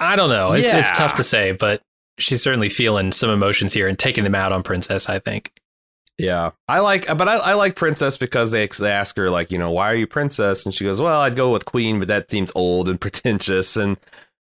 I 0.00 0.16
don't 0.16 0.30
know. 0.30 0.52
It's, 0.52 0.66
it's 0.72 0.96
tough 0.96 1.14
to 1.14 1.22
say, 1.22 1.52
but 1.52 1.80
she's 2.18 2.42
certainly 2.42 2.68
feeling 2.68 3.12
some 3.12 3.30
emotions 3.30 3.72
here 3.72 3.88
and 3.88 3.98
taking 3.98 4.24
them 4.24 4.34
out 4.34 4.52
on 4.52 4.62
Princess. 4.62 5.08
I 5.08 5.18
think. 5.18 5.52
yeah, 6.18 6.50
I 6.68 6.80
like, 6.80 7.06
but 7.06 7.28
I, 7.28 7.36
I 7.36 7.54
like 7.54 7.76
Princess 7.76 8.16
because 8.16 8.50
they 8.52 8.66
they 8.66 8.90
ask 8.90 9.16
her 9.16 9.30
like, 9.30 9.50
you 9.50 9.58
know, 9.58 9.70
why 9.70 9.90
are 9.90 9.96
you 9.96 10.06
Princess? 10.06 10.64
And 10.64 10.74
she 10.74 10.84
goes, 10.84 11.00
well, 11.00 11.20
I'd 11.20 11.36
go 11.36 11.50
with 11.50 11.64
Queen, 11.64 11.98
but 11.98 12.08
that 12.08 12.30
seems 12.30 12.52
old 12.54 12.88
and 12.88 13.00
pretentious, 13.00 13.76
and 13.76 13.96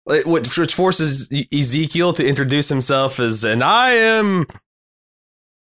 which 0.04 0.56
which 0.56 0.74
forces 0.74 1.28
Ezekiel 1.52 2.12
to 2.14 2.26
introduce 2.26 2.68
himself 2.68 3.20
as, 3.20 3.44
and 3.44 3.62
I 3.62 3.92
am 3.92 4.46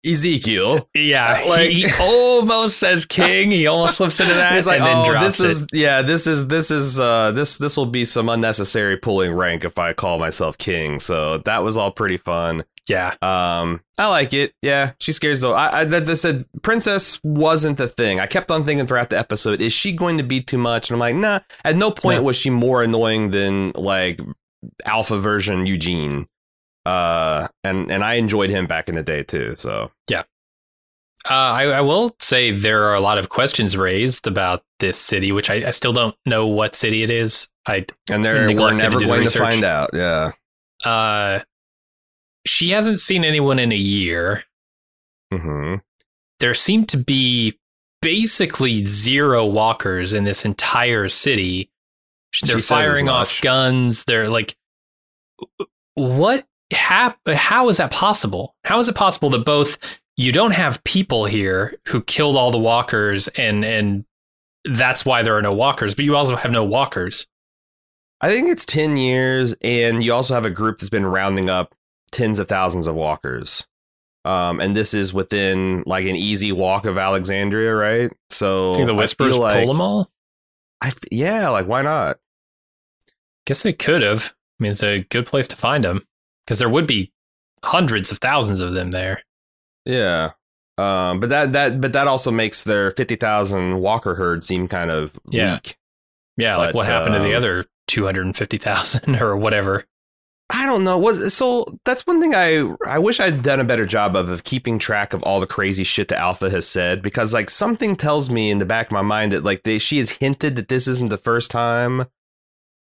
Ezekiel. 0.05 0.89
Yeah, 0.93 1.43
like- 1.47 1.69
he, 1.69 1.83
he 1.87 1.91
almost 1.99 2.77
says 2.77 3.05
king. 3.05 3.51
He 3.51 3.67
almost 3.67 3.97
slips 3.97 4.19
into 4.19 4.33
that 4.33 4.57
It's 4.57 4.67
like, 4.67 4.81
oh, 4.81 5.11
this 5.19 5.39
it. 5.39 5.45
is 5.51 5.67
yeah, 5.73 6.01
this 6.01 6.27
is 6.27 6.47
this 6.47 6.71
is 6.71 6.99
uh 6.99 7.31
this 7.31 7.57
this 7.57 7.77
will 7.77 7.85
be 7.85 8.05
some 8.05 8.29
unnecessary 8.29 8.97
pulling 8.97 9.33
rank 9.33 9.63
if 9.63 9.77
I 9.79 9.93
call 9.93 10.17
myself 10.19 10.57
king. 10.57 10.99
So 10.99 11.37
that 11.39 11.63
was 11.63 11.77
all 11.77 11.91
pretty 11.91 12.17
fun. 12.17 12.63
yeah, 12.89 13.15
Um, 13.21 13.81
I 13.97 14.07
like 14.07 14.33
it. 14.33 14.53
Yeah, 14.61 14.93
she 14.99 15.11
scares 15.11 15.39
though. 15.41 15.53
I, 15.53 15.81
I 15.81 15.85
that 15.85 16.05
that 16.05 16.17
said, 16.17 16.45
princess 16.63 17.19
wasn't 17.23 17.77
the 17.77 17.87
thing. 17.87 18.19
I 18.19 18.25
kept 18.25 18.49
on 18.51 18.65
thinking 18.65 18.87
throughout 18.87 19.11
the 19.11 19.19
episode, 19.19 19.61
is 19.61 19.71
she 19.71 19.91
going 19.91 20.17
to 20.17 20.23
be 20.23 20.41
too 20.41 20.57
much? 20.57 20.89
And 20.89 20.95
I'm 20.95 20.99
like, 20.99 21.15
nah. 21.15 21.39
At 21.63 21.75
no 21.77 21.91
point 21.91 22.23
was 22.23 22.35
she 22.35 22.49
more 22.49 22.81
annoying 22.83 23.31
than 23.31 23.71
like 23.75 24.19
alpha 24.85 25.17
version 25.19 25.65
Eugene. 25.65 26.27
Uh, 26.85 27.47
and 27.63 27.91
and 27.91 28.03
I 28.03 28.15
enjoyed 28.15 28.49
him 28.49 28.65
back 28.65 28.89
in 28.89 28.95
the 28.95 29.03
day 29.03 29.23
too. 29.23 29.55
So 29.57 29.91
yeah, 30.09 30.23
Uh, 31.25 31.33
I, 31.33 31.63
I 31.65 31.81
will 31.81 32.15
say 32.19 32.51
there 32.51 32.83
are 32.85 32.95
a 32.95 32.99
lot 33.01 33.17
of 33.19 33.29
questions 33.29 33.77
raised 33.77 34.25
about 34.25 34.63
this 34.79 34.97
city, 34.97 35.31
which 35.31 35.49
I, 35.49 35.67
I 35.67 35.71
still 35.71 35.93
don't 35.93 36.15
know 36.25 36.47
what 36.47 36.75
city 36.75 37.03
it 37.03 37.11
is. 37.11 37.47
I 37.67 37.85
and 38.09 38.25
they're 38.25 38.35
we're 38.35 38.47
Neglected 38.47 38.79
to 38.81 38.89
never 38.89 39.05
going 39.05 39.27
to 39.27 39.37
find 39.37 39.63
out. 39.63 39.91
Yeah. 39.93 40.31
uh, 40.83 41.41
she 42.47 42.71
hasn't 42.71 42.99
seen 42.99 43.23
anyone 43.23 43.59
in 43.59 43.71
a 43.71 43.75
year. 43.75 44.43
hmm 45.31 45.75
There 46.39 46.55
seem 46.55 46.85
to 46.87 46.97
be 46.97 47.59
basically 48.01 48.83
zero 48.85 49.45
walkers 49.45 50.13
in 50.13 50.23
this 50.23 50.43
entire 50.43 51.07
city. 51.07 51.69
They're 52.43 52.57
She 52.57 52.63
firing 52.63 53.09
off 53.09 53.41
guns. 53.41 54.05
They're 54.05 54.27
like, 54.27 54.55
what 55.93 56.45
hap- 56.71 57.27
How 57.27 57.69
is 57.69 57.77
that 57.77 57.91
possible? 57.91 58.55
How 58.63 58.79
is 58.79 58.87
it 58.87 58.95
possible 58.95 59.29
that 59.31 59.45
both 59.45 59.99
you 60.17 60.31
don't 60.31 60.51
have 60.51 60.83
people 60.83 61.25
here 61.25 61.75
who 61.87 62.01
killed 62.01 62.35
all 62.35 62.51
the 62.51 62.57
walkers 62.57 63.27
and 63.29 63.63
and 63.65 64.05
that's 64.65 65.05
why 65.05 65.23
there 65.23 65.35
are 65.35 65.41
no 65.41 65.53
walkers, 65.53 65.95
but 65.95 66.05
you 66.05 66.15
also 66.15 66.35
have 66.35 66.51
no 66.51 66.63
walkers. 66.63 67.27
I 68.21 68.29
think 68.29 68.49
it's 68.49 68.65
10 68.65 68.97
years, 68.97 69.55
and 69.63 70.03
you 70.03 70.13
also 70.13 70.35
have 70.35 70.45
a 70.45 70.51
group 70.51 70.77
that's 70.77 70.91
been 70.91 71.05
rounding 71.05 71.49
up 71.49 71.73
tens 72.11 72.37
of 72.37 72.47
thousands 72.47 72.85
of 72.85 72.93
walkers. 72.93 73.67
Um, 74.23 74.59
and 74.59 74.75
this 74.75 74.93
is 74.93 75.11
within 75.11 75.83
like 75.87 76.05
an 76.05 76.15
easy 76.15 76.51
walk 76.51 76.85
of 76.85 76.99
Alexandria, 76.99 77.73
right? 77.73 78.11
So 78.29 78.73
I 78.73 78.75
think 78.75 78.87
the 78.87 78.93
Whispers 78.93 79.35
like, 79.35 79.65
pull 79.65 79.73
them 79.73 79.81
all. 79.81 80.11
I, 80.79 80.93
yeah, 81.09 81.49
like 81.49 81.65
why 81.65 81.81
not? 81.81 82.19
Guess 83.47 83.63
they 83.63 83.73
could 83.73 84.03
have. 84.03 84.35
I 84.59 84.63
mean, 84.63 84.69
it's 84.71 84.83
a 84.83 84.99
good 85.09 85.25
place 85.25 85.47
to 85.47 85.55
find 85.55 85.83
them 85.83 86.05
because 86.51 86.59
there 86.59 86.67
would 86.69 86.85
be 86.85 87.13
hundreds 87.63 88.11
of 88.11 88.17
thousands 88.17 88.59
of 88.59 88.73
them 88.73 88.91
there. 88.91 89.21
Yeah. 89.85 90.31
Um, 90.77 91.21
but 91.21 91.29
that 91.29 91.53
that 91.53 91.79
but 91.79 91.93
that 91.93 92.07
also 92.07 92.29
makes 92.29 92.65
their 92.65 92.91
fifty 92.91 93.15
thousand 93.15 93.79
walker 93.79 94.15
herd 94.15 94.43
seem 94.43 94.67
kind 94.67 94.91
of 94.91 95.17
Yeah. 95.29 95.53
weak. 95.53 95.77
Yeah, 96.35 96.57
like 96.57 96.75
what 96.75 96.87
happened 96.87 97.15
to 97.15 97.21
the 97.21 97.35
um, 97.35 97.37
other 97.37 97.65
250,000 97.87 99.15
or 99.21 99.37
whatever. 99.37 99.85
I 100.49 100.65
don't 100.65 100.83
know. 100.83 100.97
Was 100.97 101.33
so 101.33 101.65
that's 101.85 102.05
one 102.05 102.19
thing 102.19 102.35
I 102.35 102.69
I 102.85 102.99
wish 102.99 103.21
I'd 103.21 103.41
done 103.43 103.61
a 103.61 103.63
better 103.63 103.85
job 103.85 104.17
of 104.17 104.29
of 104.29 104.43
keeping 104.43 104.77
track 104.77 105.13
of 105.13 105.23
all 105.23 105.39
the 105.39 105.47
crazy 105.47 105.85
shit 105.85 106.09
that 106.09 106.19
Alpha 106.19 106.49
has 106.49 106.67
said 106.67 107.01
because 107.01 107.33
like 107.33 107.49
something 107.49 107.95
tells 107.95 108.29
me 108.29 108.51
in 108.51 108.57
the 108.57 108.65
back 108.65 108.87
of 108.87 108.91
my 108.91 109.01
mind 109.01 109.31
that 109.31 109.45
like 109.45 109.63
they 109.63 109.77
she 109.79 109.97
has 109.99 110.09
hinted 110.09 110.57
that 110.57 110.67
this 110.67 110.85
isn't 110.89 111.09
the 111.11 111.17
first 111.17 111.49
time 111.49 112.07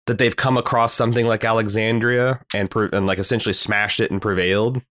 that 0.09 0.19
they've 0.19 0.35
come 0.37 0.59
across 0.59 0.93
something 0.93 1.27
like 1.27 1.45
Alexandria 1.45 2.41
and 2.55 2.69
and 2.93 3.07
like 3.07 3.19
essentially 3.21 3.53
smashed 3.53 4.01
it 4.01 4.11
and 4.11 4.21
prevailed. 4.21 4.83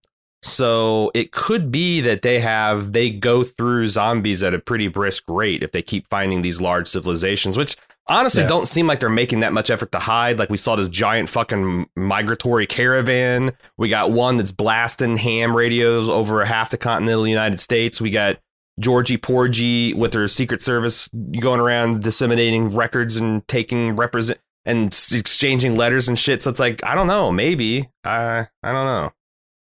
So 0.42 1.10
it 1.14 1.32
could 1.32 1.70
be 1.72 2.00
that 2.02 2.22
they 2.22 2.38
have 2.40 2.92
they 2.92 3.10
go 3.10 3.42
through 3.42 3.88
zombies 3.88 4.42
at 4.42 4.54
a 4.54 4.58
pretty 4.58 4.88
brisk 4.88 5.24
rate 5.28 5.62
if 5.62 5.72
they 5.72 5.82
keep 5.82 6.06
finding 6.08 6.42
these 6.42 6.60
large 6.60 6.86
civilizations, 6.86 7.58
which 7.58 7.76
honestly 8.06 8.42
Yeah. 8.42 8.48
don't 8.48 8.68
seem 8.68 8.86
like 8.86 9.00
they're 9.00 9.10
making 9.10 9.40
that 9.40 9.52
much 9.52 9.68
effort 9.68 9.90
to 9.92 9.98
hide. 9.98 10.38
Like 10.38 10.48
we 10.48 10.56
saw 10.56 10.76
this 10.76 10.88
giant 10.88 11.28
fucking 11.28 11.88
migratory 11.96 12.66
caravan. 12.68 13.52
We 13.76 13.88
got 13.88 14.12
one 14.12 14.36
that's 14.36 14.52
blasting 14.52 15.16
ham 15.16 15.56
radios 15.56 16.08
over 16.08 16.44
half 16.44 16.70
the 16.70 16.78
continental 16.78 17.26
United 17.26 17.58
States. 17.58 18.00
We 18.00 18.10
got 18.10 18.38
Georgie 18.78 19.16
Porgy 19.16 19.92
with 19.92 20.14
her 20.14 20.28
Secret 20.28 20.62
Service 20.62 21.08
going 21.40 21.58
around 21.58 22.00
disseminating 22.04 22.68
records 22.68 23.16
and 23.16 23.46
taking 23.48 23.96
represent 23.96 24.38
and 24.68 24.86
exchanging 25.12 25.76
letters 25.76 26.06
and 26.06 26.16
shit. 26.16 26.42
So 26.42 26.50
it's 26.50 26.60
like 26.60 26.84
I 26.84 26.94
don't 26.94 27.08
know, 27.08 27.32
maybe 27.32 27.88
I 28.04 28.46
I 28.62 28.72
don't 28.72 28.84
know. 28.86 29.12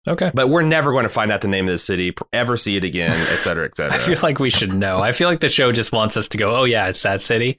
Okay. 0.08 0.30
But 0.34 0.48
we're 0.48 0.62
never 0.62 0.90
going 0.92 1.04
to 1.04 1.08
find 1.08 1.30
out 1.30 1.42
the 1.42 1.48
name 1.48 1.66
of 1.66 1.72
the 1.72 1.78
city, 1.78 2.12
ever 2.32 2.56
see 2.56 2.76
it 2.76 2.82
again, 2.84 3.12
et 3.12 3.36
cetera, 3.44 3.64
et 3.66 3.76
cetera. 3.76 3.94
I 3.94 3.98
feel 3.98 4.18
like 4.22 4.38
we 4.40 4.50
should 4.50 4.72
know. 4.74 5.00
I 5.00 5.12
feel 5.12 5.28
like 5.28 5.38
the 5.40 5.48
show 5.48 5.70
just 5.72 5.92
wants 5.92 6.16
us 6.16 6.28
to 6.28 6.38
go, 6.38 6.54
"Oh 6.54 6.64
yeah, 6.64 6.88
it's 6.88 7.02
that 7.02 7.20
city." 7.20 7.58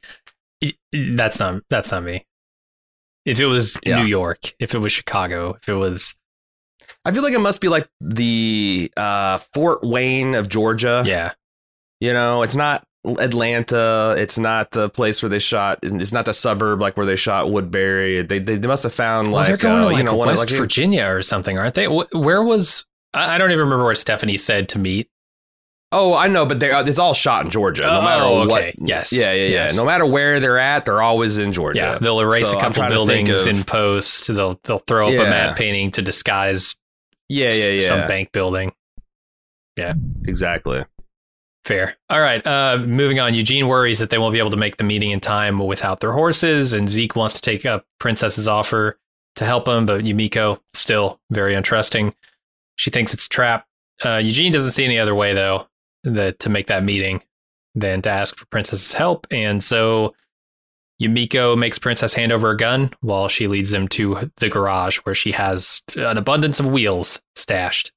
That's 0.93 1.39
not 1.39 1.63
that's 1.69 1.91
not 1.91 2.03
me. 2.03 2.25
If 3.25 3.39
it 3.39 3.45
was 3.45 3.79
Yeah. 3.85 4.01
New 4.01 4.07
York, 4.07 4.53
if 4.59 4.75
it 4.75 4.79
was 4.79 4.91
Chicago, 4.91 5.55
if 5.61 5.69
it 5.69 5.73
was 5.75 6.15
I 7.05 7.11
feel 7.11 7.23
like 7.23 7.33
it 7.33 7.39
must 7.39 7.61
be 7.61 7.69
like 7.69 7.87
the 8.01 8.91
uh, 8.97 9.37
Fort 9.53 9.79
Wayne 9.83 10.35
of 10.35 10.47
Georgia. 10.49 11.01
yeah, 11.05 11.33
You 12.01 12.11
know, 12.13 12.43
it's 12.43 12.55
not 12.55 12.85
Atlanta. 13.05 14.15
It's 14.17 14.37
not 14.39 14.71
the 14.71 14.89
place 14.89 15.21
where 15.21 15.29
they 15.29 15.39
shot. 15.39 15.79
It's 15.83 16.13
not 16.13 16.25
the 16.25 16.33
suburb 16.33 16.81
like 16.81 16.95
where 16.97 17.05
they 17.05 17.15
shot 17.15 17.51
Woodbury. 17.51 18.21
They 18.23 18.39
they, 18.39 18.57
they 18.57 18.67
must 18.67 18.83
have 18.83 18.93
found 18.93 19.27
well, 19.27 19.37
like 19.37 19.47
they're 19.47 19.57
going 19.57 19.79
uh, 19.79 19.81
to 19.81 19.85
like 19.87 19.97
you 19.97 20.03
know 20.03 20.15
one 20.15 20.27
West 20.29 20.49
like 20.49 20.57
Virginia 20.57 21.05
or 21.07 21.21
something, 21.21 21.57
aren't 21.57 21.75
they? 21.75 21.87
Where 21.87 22.43
was 22.43 22.85
I 23.13 23.37
don't 23.37 23.51
even 23.51 23.65
remember 23.65 23.85
where 23.85 23.95
Stephanie 23.95 24.37
said 24.37 24.69
to 24.69 24.79
meet. 24.79 25.09
Oh, 25.95 26.15
I 26.15 26.27
know, 26.27 26.47
but 26.47 26.59
they 26.59 26.71
are, 26.71 26.87
it's 26.89 26.97
all 26.97 27.13
shot 27.13 27.45
in 27.45 27.51
Georgia. 27.51 27.83
No 27.83 27.99
Oh, 27.99 28.01
matter 28.01 28.23
okay. 28.23 28.73
what. 28.79 28.89
Yes. 28.89 29.13
Yeah, 29.13 29.27
yeah, 29.27 29.33
yeah. 29.33 29.47
Yes. 29.49 29.75
No 29.75 29.85
matter 29.85 30.07
where 30.07 30.39
they're 30.39 30.57
at, 30.57 30.85
they're 30.85 31.03
always 31.03 31.37
in 31.37 31.53
Georgia. 31.53 31.79
Yeah, 31.81 31.97
they'll 31.99 32.19
erase 32.19 32.49
So 32.49 32.57
a 32.57 32.59
couple 32.59 32.73
trying 32.77 32.89
to 32.89 33.05
think 33.05 33.27
buildings 33.27 33.45
of- 33.45 33.55
in 33.59 33.63
post. 33.63 34.25
They'll 34.33 34.59
they'll 34.63 34.79
throw 34.79 35.05
up 35.09 35.13
a 35.13 35.17
Yeah. 35.17 35.29
matte 35.29 35.55
painting 35.55 35.91
to 35.91 36.01
disguise 36.01 36.75
Yeah, 37.29 37.51
yeah, 37.53 37.67
yeah. 37.69 37.87
some 37.87 38.07
bank 38.07 38.31
building. 38.31 38.73
Yeah, 39.77 39.93
exactly. 40.25 40.83
Fair. 41.65 41.95
All 42.09 42.19
right. 42.19 42.45
Uh, 42.45 42.77
moving 42.85 43.19
on. 43.19 43.33
Eugene 43.33 43.67
worries 43.67 43.99
that 43.99 44.09
they 44.09 44.17
won't 44.17 44.33
be 44.33 44.39
able 44.39 44.49
to 44.49 44.57
make 44.57 44.77
the 44.77 44.83
meeting 44.83 45.11
in 45.11 45.21
time 45.21 45.59
without 45.59 46.01
their 46.01 46.11
horses, 46.11 46.73
and 46.73 46.89
Zeke 46.89 47.15
wants 47.15 47.35
to 47.35 47.41
take 47.41 47.65
up 47.65 47.85
Princess's 47.99 48.47
offer 48.47 48.99
to 49.35 49.45
help 49.45 49.67
him, 49.67 49.85
but 49.85 50.03
Yumiko 50.03 50.59
still 50.73 51.19
very 51.31 51.53
untrusting. 51.53 52.13
She 52.75 52.91
thinks 52.91 53.13
it's 53.13 53.25
a 53.25 53.29
trap. 53.29 53.65
Uh, 54.03 54.17
Eugene 54.17 54.51
doesn't 54.51 54.71
see 54.71 54.83
any 54.83 54.99
other 54.99 55.15
way 55.15 55.33
though 55.33 55.67
that 56.03 56.39
to 56.39 56.49
make 56.49 56.67
that 56.67 56.83
meeting 56.83 57.23
than 57.75 58.01
to 58.01 58.09
ask 58.09 58.35
for 58.35 58.45
Princess's 58.47 58.93
help, 58.93 59.25
and 59.31 59.63
so 59.63 60.13
Yumiko 61.01 61.57
makes 61.57 61.79
Princess 61.79 62.13
hand 62.13 62.31
over 62.31 62.49
a 62.49 62.57
gun 62.57 62.91
while 63.01 63.27
she 63.27 63.47
leads 63.47 63.71
them 63.71 63.87
to 63.89 64.29
the 64.37 64.49
garage 64.49 64.97
where 64.97 65.15
she 65.15 65.31
has 65.31 65.81
an 65.95 66.17
abundance 66.17 66.59
of 66.59 66.67
wheels 66.67 67.21
stashed. 67.35 67.91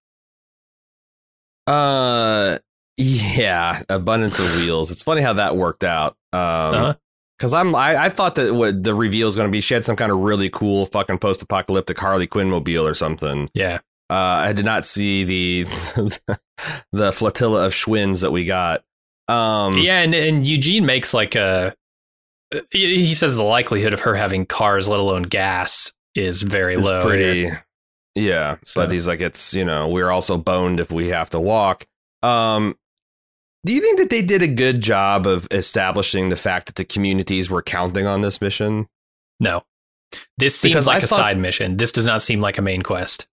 Uh, 1.67 2.59
yeah, 2.97 3.83
abundance 3.89 4.39
of 4.39 4.47
wheels. 4.57 4.91
It's 4.91 5.03
funny 5.03 5.23
how 5.23 5.35
that 5.35 5.57
worked 5.57 5.85
out. 5.85 6.17
Um, 6.33 6.41
Uh-huh. 6.41 6.95
Because 7.39 7.53
I'm, 7.53 7.75
I, 7.75 8.05
I 8.05 8.09
thought 8.09 8.37
that 8.37 8.55
what 8.55 8.83
the 8.83 8.95
reveal 8.95 9.29
is 9.29 9.37
going 9.37 9.47
to 9.47 9.53
be, 9.53 9.61
she 9.61 9.75
had 9.75 9.85
some 9.85 9.95
kind 9.95 10.11
of 10.11 10.17
really 10.21 10.49
cool 10.49 10.87
fucking 10.87 11.19
post-apocalyptic 11.19 11.99
Harley 11.99 12.27
Quinn 12.27 12.49
mobile 12.49 12.87
or 12.87 12.95
something. 12.95 13.51
Yeah. 13.53 13.81
Uh, 14.09 14.15
I 14.41 14.55
did 14.55 14.65
not 14.65 14.87
see 14.87 15.25
the 15.25 15.65
the 16.93 17.13
flotilla 17.13 17.67
of 17.67 17.73
Schwinns 17.75 18.23
that 18.23 18.31
we 18.31 18.47
got. 18.47 18.85
Um, 19.29 19.77
Yeah, 19.77 20.01
and, 20.01 20.15
and 20.15 20.47
Eugene 20.47 20.87
makes 20.87 21.13
like 21.13 21.35
a. 21.35 21.75
He 22.71 23.05
he 23.05 23.13
says 23.13 23.37
the 23.37 23.43
likelihood 23.45 23.93
of 23.93 24.01
her 24.01 24.15
having 24.15 24.47
cars, 24.47 24.89
let 24.89 25.01
alone 25.01 25.23
gas, 25.25 25.93
is 26.15 26.41
very 26.43 26.77
low. 26.77 27.03
pretty. 27.03 27.51
Yeah, 28.15 28.57
So- 28.65 28.81
but 28.81 28.91
he's 28.93 29.07
like, 29.07 29.21
it's 29.21 29.53
you 29.53 29.67
know, 29.67 29.89
we're 29.89 30.11
also 30.11 30.39
boned 30.39 30.81
if 30.81 30.91
we 30.91 31.09
have 31.09 31.29
to 31.31 31.41
walk. 31.41 31.85
Um, 32.23 32.79
do 33.67 33.73
you 33.73 33.81
think 33.81 33.99
that 33.99 34.11
they 34.11 34.23
did 34.23 34.43
a 34.43 34.47
good 34.49 34.81
job 34.81 35.27
of 35.27 35.47
establishing 35.51 36.29
the 36.31 36.37
fact 36.37 36.67
that 36.67 36.77
the 36.77 36.85
communities 36.85 37.51
were 37.51 37.63
counting 37.63 38.07
on 38.07 38.21
this 38.23 38.41
mission? 38.41 38.87
No, 39.41 39.65
this 40.39 40.55
seems 40.59 40.73
Because 40.73 40.87
like 40.87 41.03
a 41.03 41.07
thought- 41.07 41.17
side 41.17 41.39
mission. 41.39 41.77
This 41.77 41.93
does 41.93 42.07
not 42.07 42.23
seem 42.23 42.41
like 42.41 42.59
a 42.59 42.63
main 42.63 42.83
quest. 42.83 43.27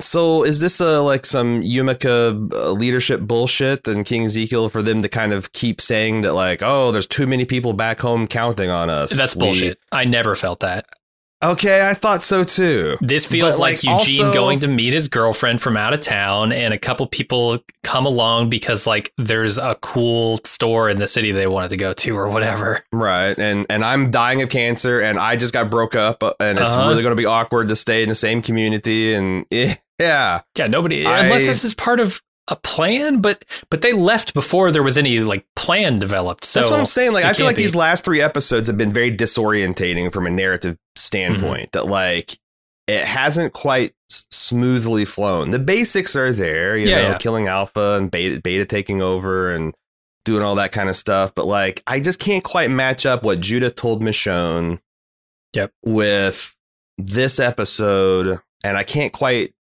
So 0.00 0.42
is 0.42 0.58
this 0.60 0.80
a 0.80 1.00
like 1.00 1.26
some 1.26 1.62
Yumiko 1.62 2.52
uh, 2.52 2.70
leadership 2.70 3.20
bullshit 3.20 3.86
and 3.86 4.04
King 4.06 4.24
Ezekiel 4.24 4.68
for 4.68 4.82
them 4.82 5.02
to 5.02 5.08
kind 5.08 5.32
of 5.32 5.52
keep 5.52 5.80
saying 5.80 6.22
that 6.22 6.32
like, 6.34 6.60
oh, 6.62 6.90
there's 6.92 7.06
too 7.06 7.26
many 7.26 7.44
people 7.44 7.72
back 7.72 8.00
home 8.00 8.26
counting 8.26 8.70
on 8.70 8.88
us? 8.90 9.10
That's 9.10 9.36
We- 9.36 9.40
bullshit. 9.40 9.78
I 9.92 10.04
never 10.04 10.34
felt 10.34 10.60
that. 10.60 10.86
Okay, 11.42 11.88
I 11.88 11.94
thought 11.94 12.22
so 12.22 12.44
too. 12.44 12.96
This 13.00 13.26
feels 13.26 13.56
But, 13.56 13.60
like, 13.60 13.84
like, 13.84 14.00
Eugene 14.00 14.26
also- 14.26 14.32
going 14.34 14.58
to 14.60 14.68
meet 14.68 14.92
his 14.92 15.08
girlfriend 15.08 15.60
from 15.60 15.76
out 15.76 15.92
of 15.92 16.00
town, 16.00 16.52
and 16.52 16.72
a 16.72 16.78
couple 16.78 17.06
people 17.06 17.58
come 17.82 18.06
along 18.06 18.48
because 18.48 18.86
like 18.86 19.12
there's 19.18 19.58
a 19.58 19.76
cool 19.82 20.38
store 20.44 20.88
in 20.88 20.98
the 20.98 21.08
city 21.08 21.32
they 21.32 21.46
wanted 21.48 21.70
to 21.70 21.76
go 21.76 21.92
to 21.94 22.16
or 22.16 22.28
whatever. 22.28 22.84
Right, 22.92 23.36
and 23.38 23.66
and 23.68 23.84
I'm 23.84 24.10
dying 24.10 24.40
of 24.42 24.50
cancer, 24.50 25.00
and 25.00 25.18
I 25.18 25.34
just 25.36 25.52
got 25.52 25.70
broke 25.70 25.94
up, 25.96 26.22
uh, 26.22 26.32
and 26.38 26.58
it's 26.58 26.74
Uh-huh. 26.76 26.88
really 26.88 27.02
going 27.02 27.12
to 27.16 27.20
be 27.20 27.26
awkward 27.26 27.68
to 27.68 27.76
stay 27.76 28.02
in 28.04 28.08
the 28.08 28.14
same 28.14 28.40
community, 28.42 29.12
and 29.14 29.44
eh, 29.50 29.74
yeah, 29.98 30.40
Yeah, 30.56 30.68
nobody 30.68 31.04
I- 31.06 31.24
unless 31.24 31.44
this 31.46 31.64
is 31.64 31.74
part 31.74 31.98
of 31.98 32.22
a 32.52 32.56
plan, 32.56 33.20
but 33.20 33.44
but 33.70 33.82
they 33.82 33.92
left 33.92 34.34
before 34.34 34.70
there 34.70 34.82
was 34.82 34.96
any 34.98 35.18
like 35.20 35.44
plan 35.56 35.98
developed. 35.98 36.44
So 36.44 36.60
that's 36.60 36.70
what 36.70 36.78
I'm 36.78 36.86
saying. 36.86 37.12
Like, 37.12 37.24
I 37.24 37.32
feel 37.32 37.46
like 37.46 37.56
be. 37.56 37.62
these 37.62 37.74
last 37.74 38.04
three 38.04 38.20
episodes 38.20 38.66
have 38.68 38.76
been 38.76 38.92
very 38.92 39.10
disorientating 39.16 40.12
from 40.12 40.26
a 40.26 40.30
narrative 40.30 40.76
standpoint. 40.96 41.72
Mm-hmm. 41.72 41.86
That 41.86 41.86
like 41.86 42.38
it 42.86 43.04
hasn't 43.06 43.52
quite 43.52 43.94
s- 44.10 44.26
smoothly 44.30 45.04
flown. 45.04 45.50
The 45.50 45.58
basics 45.58 46.14
are 46.16 46.32
there, 46.32 46.76
you 46.76 46.88
Yeah, 46.88 46.96
know, 46.96 47.08
yeah. 47.10 47.18
killing 47.18 47.46
Alpha 47.46 47.96
and 47.98 48.10
Beta, 48.10 48.40
Beta 48.40 48.64
taking 48.66 49.00
over 49.00 49.50
and 49.52 49.74
doing 50.24 50.42
all 50.42 50.56
that 50.56 50.72
kind 50.72 50.88
of 50.88 50.96
stuff. 50.96 51.34
But 51.34 51.46
like, 51.46 51.82
I 51.86 52.00
just 52.00 52.18
can't 52.18 52.44
quite 52.44 52.70
match 52.70 53.06
up 53.06 53.22
what 53.22 53.40
Judith 53.40 53.74
told 53.76 54.02
Michonne. 54.02 54.78
Yep. 55.54 55.72
With 55.84 56.56
this 56.98 57.38
episode, 57.40 58.38
and 58.64 58.76
I 58.76 58.84
can't 58.84 59.12
quite 59.12 59.54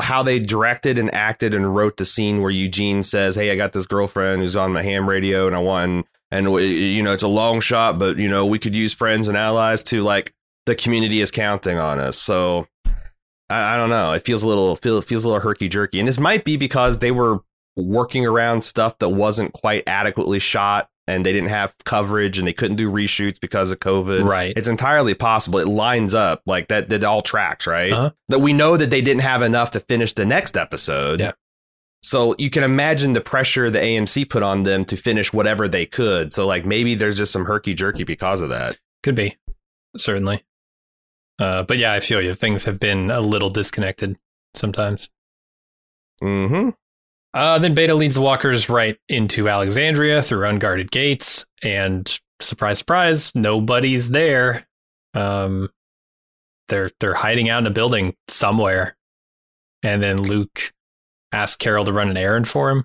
how 0.00 0.22
they 0.22 0.38
directed 0.38 0.98
and 0.98 1.12
acted 1.14 1.54
and 1.54 1.74
wrote 1.74 1.96
the 1.96 2.04
scene 2.04 2.40
where 2.40 2.50
Eugene 2.50 3.02
says, 3.02 3.36
"Hey, 3.36 3.50
I 3.50 3.56
got 3.56 3.72
this 3.72 3.86
girlfriend 3.86 4.42
who's 4.42 4.56
on 4.56 4.72
my 4.72 4.82
ham 4.82 5.08
radio, 5.08 5.46
and 5.46 5.54
I 5.54 5.58
want, 5.58 6.06
and 6.30 6.46
you 6.46 7.02
know, 7.02 7.12
it's 7.12 7.22
a 7.22 7.28
long 7.28 7.60
shot, 7.60 7.98
but 7.98 8.18
you 8.18 8.28
know, 8.28 8.46
we 8.46 8.58
could 8.58 8.74
use 8.74 8.94
friends 8.94 9.28
and 9.28 9.36
allies 9.36 9.82
to 9.84 10.02
like 10.02 10.32
the 10.66 10.74
community 10.74 11.20
is 11.20 11.30
counting 11.30 11.78
on 11.78 11.98
us." 11.98 12.16
So 12.18 12.66
I, 13.52 13.74
I 13.74 13.76
don't 13.76 13.90
know. 13.90 14.12
It 14.12 14.24
feels 14.24 14.42
a 14.42 14.48
little 14.48 14.76
feel 14.76 15.00
feels 15.02 15.24
a 15.24 15.28
little 15.28 15.42
herky 15.42 15.68
jerky, 15.68 15.98
and 15.98 16.08
this 16.08 16.18
might 16.18 16.44
be 16.44 16.56
because 16.56 16.98
they 16.98 17.10
were 17.10 17.40
working 17.76 18.26
around 18.26 18.62
stuff 18.62 18.98
that 18.98 19.10
wasn't 19.10 19.52
quite 19.52 19.84
adequately 19.86 20.38
shot. 20.38 20.88
And 21.08 21.26
they 21.26 21.32
didn't 21.32 21.48
have 21.48 21.74
coverage, 21.84 22.38
and 22.38 22.46
they 22.46 22.52
couldn't 22.52 22.76
do 22.76 22.90
reshoots 22.90 23.40
because 23.40 23.72
of 23.72 23.80
COVID. 23.80 24.24
Right. 24.24 24.52
It's 24.56 24.68
entirely 24.68 25.14
possible. 25.14 25.58
It 25.58 25.66
lines 25.66 26.14
up 26.14 26.42
like 26.46 26.68
that. 26.68 26.90
That 26.90 27.02
all 27.02 27.22
tracks, 27.22 27.66
right? 27.66 27.92
Uh-huh. 27.92 28.10
That 28.28 28.38
we 28.38 28.52
know 28.52 28.76
that 28.76 28.90
they 28.90 29.00
didn't 29.00 29.22
have 29.22 29.42
enough 29.42 29.72
to 29.72 29.80
finish 29.80 30.12
the 30.12 30.24
next 30.24 30.56
episode. 30.56 31.20
Yeah. 31.20 31.32
So 32.02 32.34
you 32.38 32.50
can 32.50 32.64
imagine 32.64 33.12
the 33.12 33.20
pressure 33.20 33.70
the 33.70 33.78
AMC 33.78 34.28
put 34.28 34.42
on 34.42 34.64
them 34.64 34.84
to 34.86 34.96
finish 34.96 35.32
whatever 35.32 35.68
they 35.68 35.86
could. 35.86 36.32
So 36.32 36.46
like 36.46 36.66
maybe 36.66 36.94
there's 36.94 37.16
just 37.16 37.32
some 37.32 37.44
herky 37.44 37.74
jerky 37.74 38.04
because 38.04 38.40
of 38.40 38.48
that. 38.48 38.78
Could 39.02 39.14
be, 39.14 39.36
certainly. 39.96 40.42
Uh, 41.38 41.62
but 41.62 41.78
yeah, 41.78 41.92
I 41.92 42.00
feel 42.00 42.22
you. 42.22 42.34
Things 42.34 42.64
have 42.64 42.80
been 42.80 43.10
a 43.10 43.20
little 43.20 43.50
disconnected 43.50 44.18
sometimes. 44.54 45.10
Mm-hmm. 46.22 46.70
Uh, 47.34 47.58
then 47.58 47.74
Beta 47.74 47.94
leads 47.94 48.14
the 48.14 48.20
walkers 48.20 48.68
right 48.68 48.98
into 49.08 49.48
Alexandria 49.48 50.22
through 50.22 50.46
unguarded 50.46 50.90
gates, 50.90 51.46
and 51.62 52.18
surprise, 52.40 52.78
surprise, 52.78 53.34
nobody's 53.34 54.10
there. 54.10 54.66
Um, 55.14 55.70
they're 56.68 56.90
they're 57.00 57.14
hiding 57.14 57.48
out 57.48 57.62
in 57.62 57.66
a 57.66 57.70
building 57.70 58.14
somewhere, 58.28 58.96
and 59.82 60.02
then 60.02 60.16
Luke 60.16 60.72
asks 61.32 61.56
Carol 61.56 61.84
to 61.84 61.92
run 61.92 62.08
an 62.08 62.16
errand 62.16 62.48
for 62.48 62.70
him. 62.70 62.84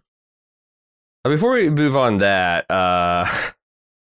Before 1.24 1.52
we 1.52 1.70
move 1.70 1.96
on 1.96 2.20
that, 2.20 2.70
uh 2.70 3.26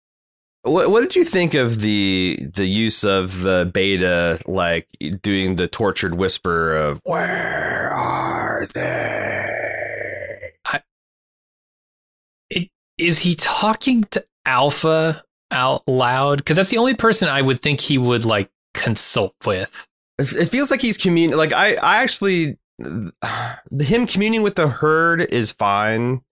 what 0.62 0.90
what 0.90 1.00
did 1.02 1.16
you 1.16 1.24
think 1.24 1.54
of 1.54 1.80
the 1.80 2.38
the 2.54 2.66
use 2.66 3.04
of 3.04 3.42
the 3.42 3.70
beta 3.72 4.40
like 4.46 4.88
doing 5.22 5.56
the 5.56 5.66
tortured 5.66 6.14
whisper 6.14 6.74
of 6.74 7.00
where 7.04 7.90
are 7.92 8.66
they? 8.74 9.65
Is 12.98 13.18
he 13.18 13.34
talking 13.34 14.04
to 14.04 14.24
Alpha 14.46 15.22
out 15.50 15.86
loud? 15.86 16.38
Because 16.38 16.56
that's 16.56 16.70
the 16.70 16.78
only 16.78 16.94
person 16.94 17.28
I 17.28 17.42
would 17.42 17.60
think 17.60 17.80
he 17.80 17.98
would 17.98 18.24
like 18.24 18.50
consult 18.74 19.34
with. 19.44 19.86
It, 20.18 20.48
feels 20.48 20.70
like 20.70 20.80
he's 20.80 20.96
commun 20.96 21.32
like 21.32 21.52
I 21.52 21.74
I 21.74 22.02
actually 22.02 22.56
him 23.80 24.06
communing 24.06 24.42
with 24.42 24.54
the 24.54 24.68
herd 24.68 25.20
is 25.20 25.52
fine. 25.52 26.22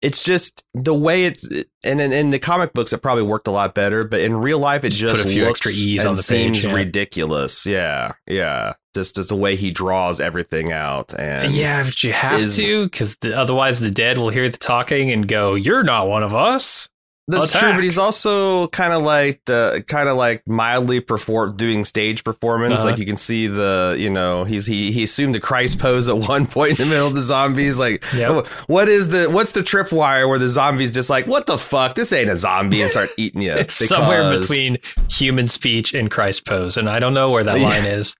It's 0.00 0.24
just 0.24 0.64
the 0.72 0.94
way 0.94 1.26
it's 1.26 1.46
and 1.84 2.00
in, 2.00 2.12
in 2.12 2.30
the 2.30 2.38
comic 2.38 2.72
books 2.72 2.94
it 2.94 3.02
probably 3.02 3.24
worked 3.24 3.46
a 3.46 3.50
lot 3.50 3.74
better, 3.74 4.04
but 4.04 4.20
in 4.20 4.34
real 4.34 4.58
life 4.58 4.84
it 4.84 4.90
Just 4.90 5.00
just, 5.00 5.16
put 5.16 5.26
a 5.26 5.28
few 5.28 5.44
looks 5.44 5.60
extra 5.60 5.72
E's 5.72 6.06
on 6.06 6.14
the 6.14 6.22
page, 6.22 6.24
seems 6.24 6.64
yeah. 6.64 6.72
ridiculous. 6.72 7.66
Yeah, 7.66 8.12
yeah. 8.26 8.72
Just 8.94 9.18
as 9.18 9.28
the 9.28 9.36
way 9.36 9.54
he 9.54 9.70
draws 9.70 10.18
everything 10.20 10.72
out, 10.72 11.14
and 11.18 11.52
yeah, 11.54 11.82
but 11.84 12.02
you 12.02 12.12
have 12.12 12.40
is- 12.40 12.56
to, 12.64 12.84
because 12.86 13.16
otherwise 13.34 13.78
the 13.78 13.90
dead 13.90 14.18
will 14.18 14.30
hear 14.30 14.48
the 14.48 14.58
talking 14.58 15.10
and 15.12 15.28
go, 15.28 15.54
"You're 15.54 15.84
not 15.84 16.08
one 16.08 16.22
of 16.24 16.34
us." 16.34 16.88
That's 17.28 17.50
Attack. 17.50 17.60
true, 17.60 17.72
but 17.74 17.84
he's 17.84 17.98
also 17.98 18.66
kind 18.68 18.92
of 18.92 19.04
like 19.04 19.40
the 19.46 19.84
kind 19.86 20.08
of 20.08 20.16
like 20.16 20.42
mildly 20.48 20.98
perform 20.98 21.54
doing 21.54 21.84
stage 21.84 22.24
performance. 22.24 22.80
Uh-huh. 22.80 22.90
Like 22.90 22.98
you 22.98 23.06
can 23.06 23.16
see 23.16 23.46
the 23.46 23.94
you 23.96 24.10
know 24.10 24.42
he's 24.42 24.66
he 24.66 24.90
he 24.90 25.04
assumed 25.04 25.36
the 25.36 25.38
Christ 25.40 25.78
pose 25.78 26.08
at 26.08 26.18
one 26.28 26.48
point 26.48 26.80
in 26.80 26.88
the 26.88 26.92
middle 26.92 27.06
of 27.06 27.14
the 27.14 27.20
zombies. 27.22 27.78
Like 27.78 28.04
Yep. 28.12 28.48
what 28.66 28.88
is 28.88 29.10
the 29.10 29.30
what's 29.30 29.52
the 29.52 29.60
tripwire 29.60 30.28
where 30.28 30.40
the 30.40 30.48
zombies 30.48 30.90
just 30.90 31.08
like 31.08 31.28
what 31.28 31.46
the 31.46 31.56
fuck 31.56 31.94
this 31.94 32.12
ain't 32.12 32.30
a 32.30 32.34
zombie 32.36 32.82
and 32.82 32.90
start 32.90 33.10
eating 33.16 33.42
you. 33.42 33.52
it's 33.52 33.74
somewhere 33.74 34.36
between 34.36 34.78
human 35.08 35.46
speech 35.46 35.94
and 35.94 36.10
Christ 36.10 36.44
pose, 36.44 36.76
and 36.76 36.90
I 36.90 36.98
don't 36.98 37.14
know 37.14 37.30
where 37.30 37.44
that 37.44 37.60
Yeah. 37.60 37.68
line 37.68 37.84
is. 37.84 38.16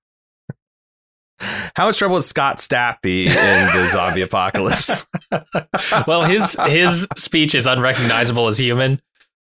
How 1.75 1.87
much 1.87 1.99
trouble 1.99 2.17
is 2.17 2.27
Scott 2.27 2.59
Stapp 2.59 2.99
in 3.07 3.27
the 3.27 3.87
zombie 3.87 4.23
apocalypse? 4.23 5.07
well, 6.07 6.23
his 6.25 6.57
his 6.67 7.07
speech 7.17 7.55
is 7.55 7.67
unrecognizable 7.67 8.47
as 8.49 8.59
human, 8.59 9.01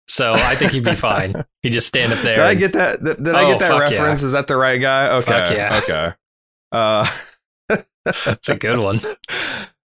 so 0.08 0.32
I 0.32 0.56
think 0.56 0.72
he'd 0.74 0.84
be 0.84 0.94
fine. 0.96 1.44
He'd 1.64 1.74
just 1.74 1.88
stand 1.88 2.14
up 2.14 2.20
there. 2.20 2.36
Did 2.36 2.44
I 2.46 2.56
get 2.56 2.74
that? 2.74 3.04
Did, 3.04 3.24
did 3.24 3.36
I 3.36 3.44
Oh, 3.44 3.48
get 3.48 3.60
that 3.60 3.68
fuck 3.70 3.92
yeah. 3.92 3.98
reference? 3.98 4.24
Is 4.24 4.32
that 4.34 4.48
the 4.48 4.58
right 4.58 4.80
guy? 4.80 5.10
Okay. 5.18 5.26
Fuck 5.32 5.52
yeah. 5.58 5.82
Okay. 5.84 6.14
Uh, 6.72 7.08
It's 8.28 8.50
a 8.50 8.56
good 8.56 8.80
one. 8.80 9.00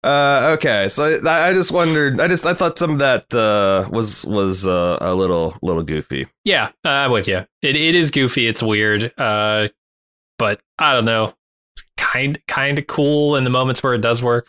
Uh, 0.04 0.54
okay, 0.56 0.88
so 0.88 1.20
I, 1.26 1.50
I 1.50 1.54
just 1.54 1.72
wondered. 1.72 2.22
I 2.22 2.28
just 2.28 2.46
I 2.46 2.54
thought 2.54 2.78
some 2.78 2.92
of 2.92 3.00
that 3.00 3.34
uh, 3.34 3.90
was 3.90 4.24
was 4.24 4.68
uh, 4.68 5.00
a 5.02 5.16
little 5.16 5.58
little 5.64 5.82
goofy. 5.82 6.28
Yeah, 6.44 6.68
uh, 6.86 6.90
I'm 6.90 7.10
with 7.12 7.28
you. 7.28 7.38
It 7.64 7.76
it 7.76 7.96
is 7.96 8.12
goofy. 8.12 8.46
It's 8.46 8.62
weird. 8.62 9.12
Uh, 9.18 9.70
but 10.38 10.62
I 10.78 10.94
don't 10.94 11.06
know. 11.06 11.34
Kind 11.98 12.40
kind 12.48 12.78
of 12.80 12.88
cool 12.88 13.36
in 13.36 13.44
the 13.44 13.50
moments 13.50 13.82
where 13.84 13.94
it 13.94 14.02
does 14.02 14.22
work. 14.22 14.48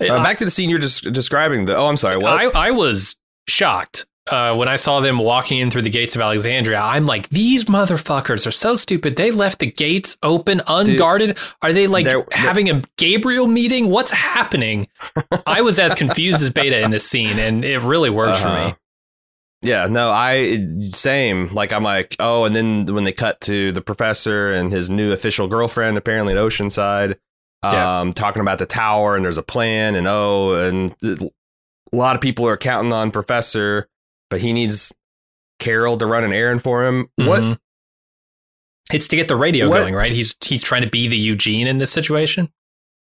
Uh, 0.00 0.22
back 0.22 0.38
to 0.38 0.44
the 0.46 0.50
scene 0.50 0.70
you're 0.70 0.78
just 0.78 1.12
describing. 1.12 1.66
The 1.66 1.76
oh, 1.76 1.86
I'm 1.86 1.96
sorry. 1.98 2.16
What? 2.16 2.32
I, 2.54 2.68
I 2.68 2.70
was 2.70 3.16
shocked 3.48 4.06
uh, 4.30 4.54
when 4.56 4.66
I 4.66 4.76
saw 4.76 5.00
them 5.00 5.18
walking 5.18 5.58
in 5.58 5.70
through 5.70 5.82
the 5.82 5.90
gates 5.90 6.14
of 6.14 6.22
Alexandria. 6.22 6.80
I'm 6.80 7.04
like, 7.04 7.28
these 7.28 7.66
motherfuckers 7.66 8.46
are 8.46 8.50
so 8.50 8.76
stupid. 8.76 9.16
They 9.16 9.30
left 9.30 9.58
the 9.58 9.70
gates 9.70 10.16
open, 10.22 10.62
unguarded. 10.66 11.36
are 11.60 11.72
they 11.74 11.86
like 11.86 12.06
They're- 12.06 12.26
having 12.32 12.70
a 12.70 12.82
Gabriel 12.96 13.46
meeting? 13.46 13.90
What's 13.90 14.10
happening? 14.10 14.88
I 15.46 15.60
was 15.60 15.78
as 15.78 15.94
confused 15.94 16.40
as 16.40 16.48
Beta 16.50 16.80
in 16.82 16.90
this 16.90 17.06
scene, 17.06 17.38
and 17.38 17.62
it 17.62 17.80
really 17.80 18.08
worked 18.10 18.38
for 18.38 18.48
Uh-huh. 18.48 18.68
me. 18.68 18.74
Yeah, 19.62 19.86
no, 19.86 20.10
I 20.10 20.58
same. 20.92 21.52
Like 21.54 21.72
I'm 21.72 21.82
like, 21.82 22.16
oh, 22.18 22.44
and 22.44 22.54
then 22.56 22.84
when 22.94 23.04
they 23.04 23.12
cut 23.12 23.40
to 23.42 23.72
the 23.72 23.80
professor 23.82 24.52
and 24.52 24.72
his 24.72 24.90
new 24.90 25.12
official 25.12 25.48
girlfriend, 25.48 25.96
apparently 25.98 26.32
at 26.34 26.38
Oceanside, 26.38 27.16
um, 27.62 27.72
Yeah. 28.08 28.10
talking 28.14 28.40
about 28.40 28.58
the 28.58 28.66
tower 28.66 29.16
and 29.16 29.24
there's 29.24 29.38
a 29.38 29.42
plan 29.42 29.94
and 29.94 30.06
oh, 30.08 30.54
and 30.54 30.94
a 31.02 31.30
lot 31.92 32.14
of 32.16 32.22
people 32.22 32.46
are 32.46 32.56
counting 32.56 32.92
on 32.92 33.10
Professor, 33.10 33.88
but 34.30 34.40
he 34.40 34.52
needs 34.52 34.92
Carol 35.58 35.98
to 35.98 36.06
run 36.06 36.24
an 36.24 36.32
errand 36.32 36.62
for 36.62 36.84
him. 36.86 37.08
What 37.16 37.42
Mhm. 37.42 37.58
It's 38.92 39.06
to 39.08 39.16
get 39.16 39.28
the 39.28 39.36
radio 39.36 39.68
What- 39.68 39.82
going, 39.82 39.94
right? 39.94 40.12
He's 40.12 40.34
he's 40.42 40.62
trying 40.62 40.82
to 40.82 40.88
be 40.90 41.06
the 41.06 41.16
Eugene 41.18 41.66
in 41.66 41.78
this 41.78 41.92
situation, 41.92 42.48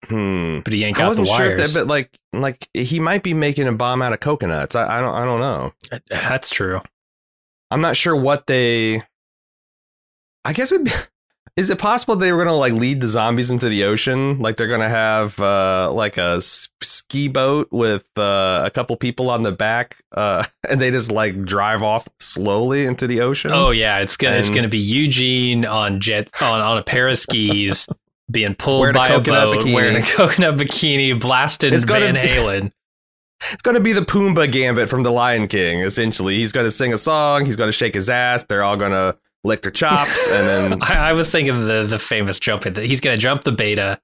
Hmm. 0.07 0.59
but 0.59 0.73
he 0.73 0.83
ain't 0.83 0.97
I 0.97 0.99
got 0.99 1.15
the 1.15 1.21
wasn't 1.21 1.27
sure, 1.27 1.51
if 1.51 1.57
that, 1.57 1.73
but 1.73 1.87
like, 1.87 2.17
like 2.33 2.69
he 2.73 2.99
might 2.99 3.23
be 3.23 3.33
making 3.33 3.67
a 3.67 3.71
bomb 3.73 4.01
out 4.01 4.13
of 4.13 4.19
coconuts. 4.19 4.75
I, 4.75 4.97
I 4.97 5.01
don't, 5.01 5.13
I 5.13 5.25
don't 5.25 5.39
know. 5.39 5.73
That's 6.09 6.49
true. 6.49 6.81
I'm 7.71 7.81
not 7.81 7.97
sure 7.97 8.15
what 8.15 8.47
they. 8.47 9.01
I 10.43 10.53
guess 10.53 10.71
would 10.71 10.85
be. 10.85 10.91
Is 11.57 11.69
it 11.69 11.79
possible 11.79 12.17
they 12.17 12.33
were 12.33 12.43
gonna 12.43 12.57
like 12.57 12.73
lead 12.73 12.99
the 12.99 13.07
zombies 13.07 13.49
into 13.49 13.69
the 13.69 13.85
ocean? 13.85 14.39
Like 14.39 14.57
they're 14.57 14.67
gonna 14.67 14.89
have 14.89 15.39
uh, 15.39 15.89
like 15.93 16.17
a 16.17 16.41
ski 16.41 17.29
boat 17.29 17.69
with 17.71 18.05
uh, 18.17 18.63
a 18.65 18.69
couple 18.69 18.97
people 18.97 19.29
on 19.29 19.43
the 19.43 19.53
back, 19.53 19.95
uh, 20.11 20.43
and 20.69 20.81
they 20.81 20.91
just 20.91 21.11
like 21.11 21.45
drive 21.45 21.81
off 21.81 22.09
slowly 22.19 22.85
into 22.85 23.07
the 23.07 23.21
ocean. 23.21 23.51
Oh 23.53 23.71
yeah, 23.71 23.99
it's 23.99 24.17
gonna 24.17 24.35
it's 24.35 24.49
gonna 24.49 24.67
be 24.67 24.79
Eugene 24.79 25.65
on 25.65 26.01
jet 26.01 26.29
on 26.41 26.59
on 26.59 26.77
a 26.77 26.83
pair 26.83 27.07
of 27.07 27.17
skis 27.17 27.87
being 28.31 28.55
pulled 28.55 28.81
Wearing 28.81 28.95
a 28.95 28.99
by 28.99 29.07
a, 29.07 29.11
coconut 29.17 29.53
boat, 29.53 29.61
bikini. 29.63 29.73
wearing 29.73 29.97
a 29.97 30.01
coconut 30.05 30.55
bikini, 30.57 31.19
blasted 31.19 31.73
It's 31.73 31.85
gonna 31.85 32.11
Van 32.11 32.15
Halen. 32.15 32.71
It's 33.51 33.61
going 33.61 33.75
to 33.75 33.81
be 33.81 33.91
the 33.91 34.01
Pumbaa 34.01 34.49
gambit 34.51 34.87
from 34.89 35.03
The 35.03 35.11
Lion 35.11 35.47
King, 35.47 35.81
essentially. 35.81 36.37
He's 36.37 36.53
going 36.53 36.65
to 36.65 36.71
sing 36.71 36.93
a 36.93 36.97
song, 36.97 37.45
he's 37.45 37.57
going 37.57 37.67
to 37.67 37.73
shake 37.73 37.93
his 37.93 38.09
ass, 38.09 38.45
they're 38.45 38.63
all 38.63 38.77
going 38.77 38.91
to 38.93 39.17
lick 39.43 39.61
their 39.61 39.71
chops, 39.73 40.27
and 40.31 40.47
then 40.47 40.81
I, 40.81 41.09
I 41.09 41.13
was 41.13 41.29
thinking 41.31 41.67
the 41.67 41.83
the 41.83 41.99
famous 41.99 42.39
jump 42.39 42.63
that 42.63 42.77
he's 42.77 43.01
going 43.01 43.15
to 43.15 43.21
jump 43.21 43.43
the 43.43 43.51
beta, 43.51 43.99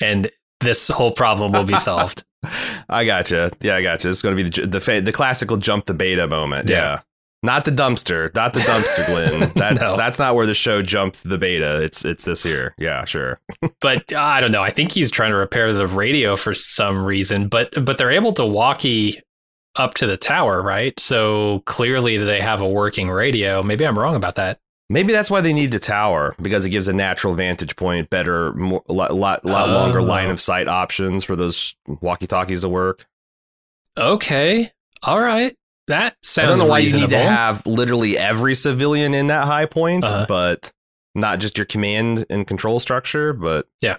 and 0.00 0.30
this 0.60 0.88
whole 0.88 1.10
problem 1.12 1.52
will 1.52 1.64
be 1.64 1.76
solved. 1.76 2.24
I 2.88 3.04
gotcha. 3.04 3.50
Yeah, 3.60 3.76
I 3.76 3.82
gotcha. 3.82 4.10
It's 4.10 4.22
going 4.22 4.36
to 4.36 4.44
be 4.44 4.48
the 4.50 4.66
the, 4.66 4.80
fa- 4.80 5.00
the 5.00 5.12
classical 5.12 5.56
jump 5.56 5.86
the 5.86 5.94
beta 5.94 6.28
moment. 6.28 6.68
Yeah. 6.68 6.76
Yeah. 6.76 7.00
Not 7.42 7.64
the 7.64 7.70
dumpster, 7.70 8.34
not 8.34 8.52
the 8.52 8.60
dumpster, 8.60 9.06
Glenn. 9.06 9.52
That's 9.56 9.80
No. 9.80 9.96
that's 9.96 10.18
not 10.18 10.34
where 10.34 10.44
the 10.46 10.54
show 10.54 10.82
jumped 10.82 11.22
the 11.22 11.38
beta. 11.38 11.80
It's 11.82 12.04
it's 12.04 12.24
this 12.24 12.42
here. 12.42 12.74
Yeah, 12.78 13.04
sure. 13.04 13.40
but 13.80 14.12
uh, 14.12 14.20
I 14.20 14.40
don't 14.40 14.50
know. 14.50 14.62
I 14.62 14.70
think 14.70 14.90
he's 14.90 15.10
trying 15.10 15.30
to 15.30 15.36
repair 15.36 15.72
the 15.72 15.86
radio 15.86 16.34
for 16.34 16.52
some 16.52 17.04
reason. 17.04 17.46
But 17.48 17.84
but 17.84 17.96
they're 17.96 18.10
able 18.10 18.32
to 18.32 18.44
walkie 18.44 19.20
up 19.76 19.94
to 19.94 20.06
the 20.08 20.16
tower, 20.16 20.60
right? 20.62 20.98
So 20.98 21.62
clearly 21.66 22.16
they 22.16 22.40
have 22.40 22.60
a 22.60 22.68
working 22.68 23.08
radio. 23.08 23.62
Maybe 23.62 23.86
I'm 23.86 23.96
wrong 23.96 24.16
about 24.16 24.34
that. 24.34 24.58
Maybe 24.90 25.12
that's 25.12 25.30
why 25.30 25.40
they 25.40 25.52
need 25.52 25.70
the 25.70 25.78
tower 25.78 26.34
because 26.42 26.64
it 26.64 26.70
gives 26.70 26.88
a 26.88 26.92
natural 26.92 27.34
vantage 27.34 27.76
point, 27.76 28.10
better, 28.10 28.52
more, 28.54 28.82
lot 28.88 29.14
lot, 29.14 29.44
lot 29.44 29.68
longer 29.68 30.00
Oh. 30.00 30.04
line 30.04 30.30
of 30.30 30.40
sight 30.40 30.66
options 30.66 31.22
for 31.22 31.36
those 31.36 31.76
walkie 32.00 32.26
talkies 32.26 32.62
to 32.62 32.68
work. 32.68 33.06
Okay, 33.96 34.70
all 35.02 35.20
right. 35.20 35.54
That 35.88 36.16
sounds. 36.22 36.46
I 36.46 36.50
don't 36.50 36.58
know 36.58 36.66
why 36.66 36.78
reasonable. 36.78 37.10
you 37.12 37.18
need 37.18 37.24
to 37.24 37.30
have 37.30 37.66
literally 37.66 38.16
every 38.16 38.54
civilian 38.54 39.14
in 39.14 39.26
that 39.28 39.46
high 39.46 39.66
point, 39.66 40.04
Uh-huh. 40.04 40.26
but 40.28 40.70
not 41.14 41.40
just 41.40 41.58
your 41.58 41.64
command 41.64 42.26
and 42.30 42.46
control 42.46 42.78
structure. 42.78 43.32
But 43.32 43.66
Yeah. 43.82 43.96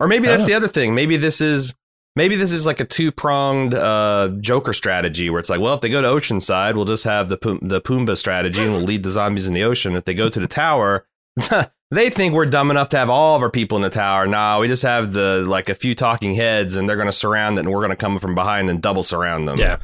or 0.00 0.08
maybe 0.08 0.26
that's 0.26 0.46
the 0.46 0.54
other 0.54 0.68
thing. 0.68 0.94
Maybe 0.94 1.16
this 1.16 1.40
is 1.40 1.74
maybe 2.16 2.36
this 2.36 2.52
is 2.52 2.64
like 2.66 2.80
a 2.80 2.84
two 2.84 3.10
pronged 3.12 3.74
uh, 3.74 4.30
Joker 4.40 4.72
strategy 4.72 5.30
where 5.30 5.40
it's 5.40 5.50
like, 5.50 5.60
well, 5.60 5.74
if 5.74 5.80
they 5.80 5.90
go 5.90 6.00
to 6.02 6.08
Oceanside, 6.08 6.74
we'll 6.74 6.84
just 6.84 7.04
have 7.04 7.28
the 7.28 7.36
Pum- 7.36 7.60
the 7.62 7.80
Pumbaa 7.80 8.16
strategy 8.16 8.62
and 8.62 8.72
we'll 8.72 8.82
lead 8.82 9.02
the 9.02 9.10
zombies 9.10 9.46
in 9.46 9.54
the 9.54 9.62
ocean. 9.64 9.94
If 9.96 10.04
they 10.04 10.14
go 10.14 10.28
to 10.28 10.40
the 10.40 10.48
tower. 10.48 11.06
They 11.90 12.10
think 12.10 12.34
we're 12.34 12.46
dumb 12.46 12.72
enough 12.72 12.88
to 12.88 12.96
have 12.98 13.08
all 13.08 13.36
of 13.36 13.42
our 13.42 13.50
people 13.50 13.76
in 13.76 13.82
the 13.82 13.90
tower. 13.90 14.26
No, 14.26 14.58
we 14.58 14.66
just 14.66 14.82
have 14.82 15.12
the 15.12 15.44
like 15.46 15.68
a 15.68 15.76
few 15.76 15.94
talking 15.94 16.34
heads, 16.34 16.74
and 16.74 16.88
they're 16.88 16.96
going 16.96 17.06
to 17.06 17.12
surround 17.12 17.56
it, 17.56 17.60
and 17.60 17.70
we're 17.70 17.78
going 17.80 17.90
to 17.90 17.96
come 17.96 18.18
from 18.18 18.34
behind 18.34 18.68
and 18.68 18.82
double 18.82 19.04
surround 19.04 19.46
them. 19.46 19.58
Yeah, 19.60 19.76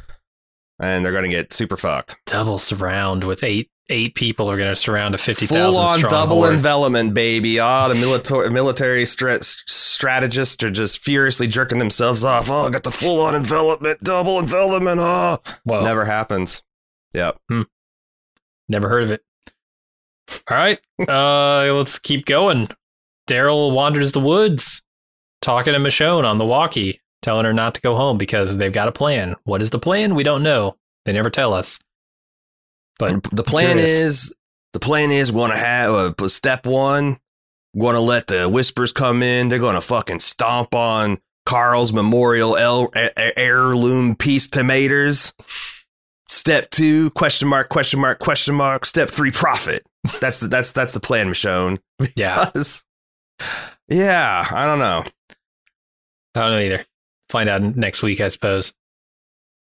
and 0.81 1.05
they're 1.05 1.13
going 1.13 1.23
to 1.23 1.29
get 1.29 1.53
super 1.53 1.77
fucked. 1.77 2.17
double 2.25 2.59
surround 2.59 3.23
with 3.23 3.43
eight 3.43 3.69
eight 3.89 4.15
people 4.15 4.49
are 4.49 4.55
going 4.57 4.69
to 4.69 4.75
surround 4.75 5.13
a 5.15 5.17
fifty 5.17 5.45
Full 5.45 5.77
on 5.77 5.99
double 6.01 6.37
horde. 6.37 6.53
envelopment, 6.53 7.13
baby. 7.13 7.59
Ah, 7.59 7.87
the 7.89 7.95
military 7.95 8.49
military 8.49 9.05
stra- 9.05 9.43
strategists 9.43 10.63
are 10.63 10.71
just 10.71 11.03
furiously 11.03 11.47
jerking 11.47 11.77
themselves 11.79 12.23
off. 12.23 12.49
Oh, 12.49 12.67
I 12.67 12.69
got 12.69 12.83
the 12.83 12.91
full 12.91 13.21
on 13.21 13.35
envelopment, 13.35 13.99
double 14.01 14.39
envelopment. 14.39 14.99
Oh, 14.99 15.39
Well, 15.65 15.83
never 15.83 16.05
happens. 16.05 16.63
Yep. 17.13 17.37
Never 18.69 18.87
heard 18.87 19.03
of 19.03 19.11
it. 19.11 19.21
All 20.49 20.55
right, 20.57 20.79
uh, 21.09 21.73
let's 21.73 21.99
keep 21.99 22.25
going. 22.25 22.69
Daryl 23.27 23.73
wanders 23.73 24.13
the 24.13 24.21
woods, 24.21 24.81
talking 25.41 25.73
to 25.73 25.79
Michonne 25.79 26.23
on 26.25 26.37
the 26.37 26.45
walkie, 26.45 27.01
telling 27.21 27.45
her 27.45 27.53
not 27.53 27.75
to 27.75 27.81
go 27.81 27.95
home 27.95 28.17
because 28.17 28.57
they've 28.57 28.71
got 28.73 28.87
a 28.87 28.91
plan. 28.91 29.35
What 29.43 29.61
is 29.61 29.69
the 29.69 29.79
plan? 29.79 30.15
We 30.15 30.23
don't 30.23 30.43
know. 30.43 30.75
They 31.05 31.13
never 31.13 31.29
tell 31.29 31.53
us. 31.53 31.79
But 32.99 33.23
the 33.31 33.43
plan 33.43 33.77
curious. 33.77 33.91
is 33.91 34.33
the 34.73 34.79
plan 34.79 35.11
is 35.11 35.31
going 35.31 35.51
to 35.51 35.57
have 35.57 35.91
uh, 36.21 36.27
step 36.27 36.65
one. 36.65 37.19
Going 37.77 37.95
to 37.95 38.01
let 38.01 38.27
the 38.27 38.49
whispers 38.49 38.91
come 38.91 39.23
in. 39.23 39.49
They're 39.49 39.57
going 39.59 39.75
to 39.75 39.81
fucking 39.81 40.19
stomp 40.19 40.75
on 40.75 41.19
Carl's 41.45 41.93
Memorial 41.93 42.57
El- 42.57 42.89
a- 42.95 43.11
a- 43.17 43.39
heirloom 43.39 44.15
piece 44.15 44.47
tomatoes. 44.47 45.33
Step 46.27 46.69
two 46.69 47.09
question 47.11 47.47
mark 47.47 47.69
question 47.69 47.99
mark 47.99 48.19
question 48.19 48.55
mark. 48.55 48.85
Step 48.85 49.09
three 49.09 49.31
profit. 49.31 49.85
That's 50.19 50.39
the, 50.41 50.47
that's 50.47 50.71
that's 50.71 50.93
the 50.93 50.99
plan, 50.99 51.29
Michonne. 51.29 51.79
yeah, 52.15 52.51
yeah, 53.87 54.47
I 54.51 54.65
don't 54.65 54.79
know. 54.79 55.03
I 56.35 56.39
don't 56.41 56.51
know 56.51 56.59
either. 56.59 56.85
Find 57.31 57.49
out 57.49 57.61
next 57.61 58.03
week, 58.03 58.19
I 58.19 58.27
suppose. 58.27 58.73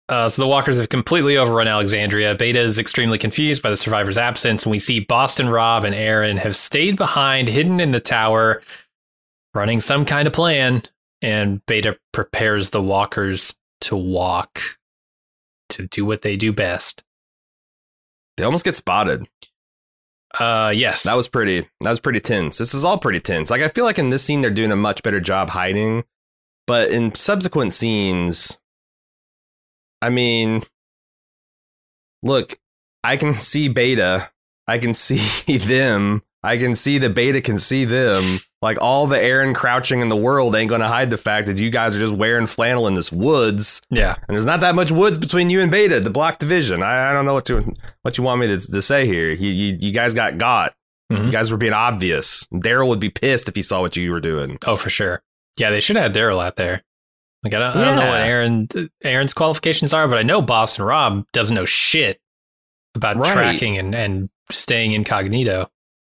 Uh, 0.07 0.27
so 0.27 0.41
the 0.41 0.47
walkers 0.47 0.77
have 0.79 0.89
completely 0.89 1.37
overrun 1.37 1.67
Alexandria. 1.67 2.33
Beta 2.33 2.59
is 2.59 2.79
extremely 2.79 3.19
confused 3.19 3.61
by 3.61 3.69
the 3.69 3.77
survivors' 3.77 4.17
absence, 4.17 4.63
and 4.63 4.71
we 4.71 4.79
see 4.79 5.01
Boston 5.01 5.49
Rob 5.49 5.83
and 5.83 5.93
Aaron 5.93 6.37
have 6.37 6.55
stayed 6.55 6.95
behind, 6.95 7.47
hidden 7.47 7.79
in 7.79 7.91
the 7.91 7.99
tower, 7.99 8.63
running 9.53 9.79
some 9.79 10.05
kind 10.05 10.27
of 10.27 10.33
plan. 10.33 10.81
And 11.21 11.63
Beta 11.67 11.99
prepares 12.11 12.71
the 12.71 12.81
walkers 12.81 13.53
to 13.81 13.95
walk, 13.95 14.61
to 15.69 15.85
do 15.85 16.05
what 16.05 16.21
they 16.21 16.37
do 16.37 16.53
best. 16.53 17.03
They 18.37 18.45
almost 18.45 18.65
get 18.65 18.75
spotted. 18.75 19.27
Uh, 20.39 20.71
yes, 20.73 21.03
That 21.03 21.17
was 21.17 21.27
pretty. 21.27 21.67
That 21.81 21.89
was 21.89 21.99
pretty 21.99 22.19
tense. 22.21 22.57
This 22.57 22.73
is 22.73 22.85
all 22.85 22.97
pretty 22.97 23.19
tense. 23.19 23.51
Like 23.51 23.61
I 23.61 23.67
feel 23.67 23.83
like 23.85 23.99
in 23.99 24.11
this 24.11 24.23
scene 24.23 24.41
they're 24.41 24.49
doing 24.49 24.71
a 24.71 24.75
much 24.75 25.03
better 25.03 25.19
job 25.19 25.49
hiding, 25.49 26.03
but 26.69 26.91
in 26.91 27.15
subsequent 27.15 27.73
scenes, 27.73 28.59
I 30.03 30.11
mean, 30.11 30.61
look, 32.21 32.59
I 33.03 33.17
can 33.17 33.33
see 33.33 33.69
Beta. 33.69 34.29
I 34.67 34.77
can 34.77 34.93
see 34.93 35.57
them. 35.57 36.21
I 36.43 36.57
can 36.57 36.75
see 36.75 36.99
the 36.99 37.09
Beta 37.09 37.41
can 37.41 37.57
see 37.57 37.85
them. 37.85 38.39
Like 38.61 38.77
all 38.79 39.07
the 39.07 39.19
Aaron 39.19 39.55
crouching 39.55 40.01
in 40.01 40.09
the 40.09 40.15
world 40.15 40.53
ain't 40.53 40.69
going 40.69 40.81
to 40.81 40.87
hide 40.87 41.09
the 41.09 41.17
fact 41.17 41.47
that 41.47 41.57
you 41.57 41.71
guys 41.71 41.95
are 41.95 41.99
just 41.99 42.13
wearing 42.13 42.45
flannel 42.45 42.85
in 42.85 42.93
this 42.93 43.11
woods, 43.11 43.81
yeah. 43.89 44.15
and 44.27 44.35
there's 44.35 44.45
not 44.45 44.61
that 44.61 44.75
much 44.75 44.91
woods 44.91 45.17
between 45.17 45.49
you 45.49 45.61
and 45.61 45.71
Beta. 45.71 45.99
The 45.99 46.11
block 46.11 46.37
division. 46.37 46.83
I, 46.83 47.09
I 47.09 47.13
don't 47.13 47.25
know 47.25 47.33
what 47.33 47.45
to 47.47 47.73
what 48.03 48.19
you 48.19 48.23
want 48.23 48.41
me 48.41 48.47
to, 48.47 48.59
to 48.59 48.81
say 48.83 49.07
here. 49.07 49.31
You, 49.31 49.49
you 49.49 49.77
you 49.79 49.91
guys 49.91 50.13
got 50.13 50.37
got. 50.37 50.75
Mhm. 51.11 51.25
You 51.25 51.31
guys 51.31 51.51
were 51.51 51.57
being 51.57 51.73
obvious. 51.73 52.45
Daryl 52.53 52.87
would 52.89 52.99
be 52.99 53.09
pissed 53.09 53.49
if 53.49 53.55
he 53.55 53.63
saw 53.63 53.81
what 53.81 53.95
you 53.95 54.11
were 54.11 54.19
doing. 54.21 54.59
Oh, 54.67 54.75
for 54.75 54.91
sure. 54.91 55.23
Yeah, 55.59 55.69
they 55.71 55.79
should 55.81 55.95
have 55.95 56.03
had 56.03 56.15
Daryl 56.15 56.43
out 56.43 56.55
there. 56.55 56.83
Like 57.43 57.53
I 57.53 57.59
don't, 57.59 57.75
I 57.75 57.85
don't 57.85 57.95
know 57.97 58.09
what 58.09 58.21
Aaron 58.21 58.67
Aaron's 59.03 59.33
qualifications 59.33 59.93
are, 59.93 60.07
but 60.07 60.17
I 60.17 60.23
know 60.23 60.41
Boston 60.41 60.85
Rob 60.85 61.25
doesn't 61.31 61.55
know 61.55 61.65
shit 61.65 62.19
about 62.95 63.15
Right. 63.17 63.31
tracking 63.33 63.77
and, 63.77 63.95
and 63.95 64.29
staying 64.51 64.91
incognito. 64.93 65.69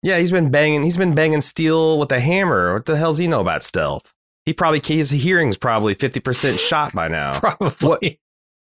Yeah, 0.03 0.19
he's 0.19 0.31
been 0.31 0.51
banging. 0.51 0.83
He's 0.83 0.97
been 0.97 1.15
banging 1.15 1.43
steel 1.43 1.99
with 1.99 2.11
a 2.13 2.21
hammer. 2.21 2.73
What 2.73 2.87
the 2.87 2.97
hell's 2.97 3.19
he 3.19 3.27
know 3.27 3.41
about 3.43 3.63
stealth? 3.63 4.15
He 4.47 4.55
probably 4.55 4.81
his 4.83 5.11
hearing's 5.11 5.59
probably 5.59 5.93
fifty 5.93 6.21
percent 6.21 6.59
shot 6.59 6.95
by 6.95 7.09
now. 7.09 7.39
Probably. 7.41 8.19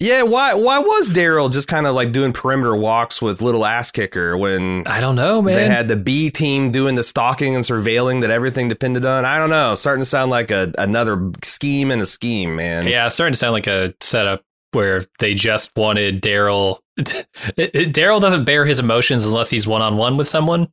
Yeah, 0.03 0.23
why? 0.23 0.55
Why 0.55 0.79
was 0.81 1.11
Daryl 1.12 1.51
just 1.53 1.69
kind 1.69 1.87
of 1.87 1.95
like 1.95 2.11
doing 2.11 2.33
perimeter 2.33 2.75
walks 2.75 3.23
with 3.23 3.41
little 3.41 3.65
ass 3.65 3.93
kicker 3.93 4.37
when 4.37 4.85
I 4.87 5.01
don't 5.01 5.15
know, 5.15 5.41
man. 5.41 5.55
they 5.55 5.67
had 5.69 5.87
the 5.87 5.95
B 5.97 6.29
team 6.29 6.71
doing 6.71 6.97
the 6.97 7.05
stalking 7.05 7.55
and 7.55 7.65
surveilling 7.65 8.21
that 8.23 8.31
everything 8.31 8.67
depended 8.69 9.05
on? 9.05 9.25
I 9.25 9.38
don't 9.38 9.51
know. 9.51 9.77
Starting 9.77 10.03
to 10.03 10.07
sound 10.07 10.31
like 10.33 10.51
a 10.51 10.73
another 10.77 11.31
scheme 11.45 11.93
and 11.93 12.03
a 12.03 12.07
scheme, 12.07 12.57
man. 12.57 12.88
yeah, 12.88 13.07
starting 13.09 13.33
to 13.35 13.38
sound 13.38 13.53
like 13.53 13.69
a 13.69 13.95
setup 14.01 14.43
where 14.73 15.05
they 15.21 15.35
just 15.35 15.71
wanted 15.77 16.21
Daryl. 16.21 16.81
Daryl 16.99 18.21
doesn't 18.21 18.45
bear 18.45 18.65
his 18.65 18.81
emotions 18.81 19.25
unless 19.25 19.51
he's 19.51 19.67
one 19.69 19.83
on 19.83 19.97
one 19.97 20.17
with 20.17 20.27
someone. 20.27 20.69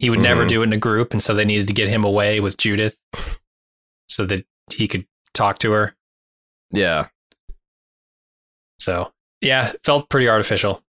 He 0.00 0.10
would 0.10 0.20
never 0.20 0.44
Mhm. 0.44 0.48
do 0.48 0.60
it 0.62 0.64
in 0.64 0.72
a 0.72 0.76
group, 0.78 1.12
and 1.12 1.22
so 1.22 1.32
they 1.34 1.44
needed 1.44 1.68
to 1.68 1.74
get 1.74 1.86
him 1.88 2.02
away 2.04 2.40
with 2.40 2.56
Judith 2.56 2.96
so 4.08 4.24
that 4.26 4.44
he 4.72 4.88
could 4.88 5.06
talk 5.32 5.58
to 5.60 5.70
her. 5.70 5.94
yeah. 6.72 7.06
So 8.78 9.12
yeah, 9.40 9.72
felt 9.84 10.08
pretty 10.08 10.28
artificial. 10.28 10.82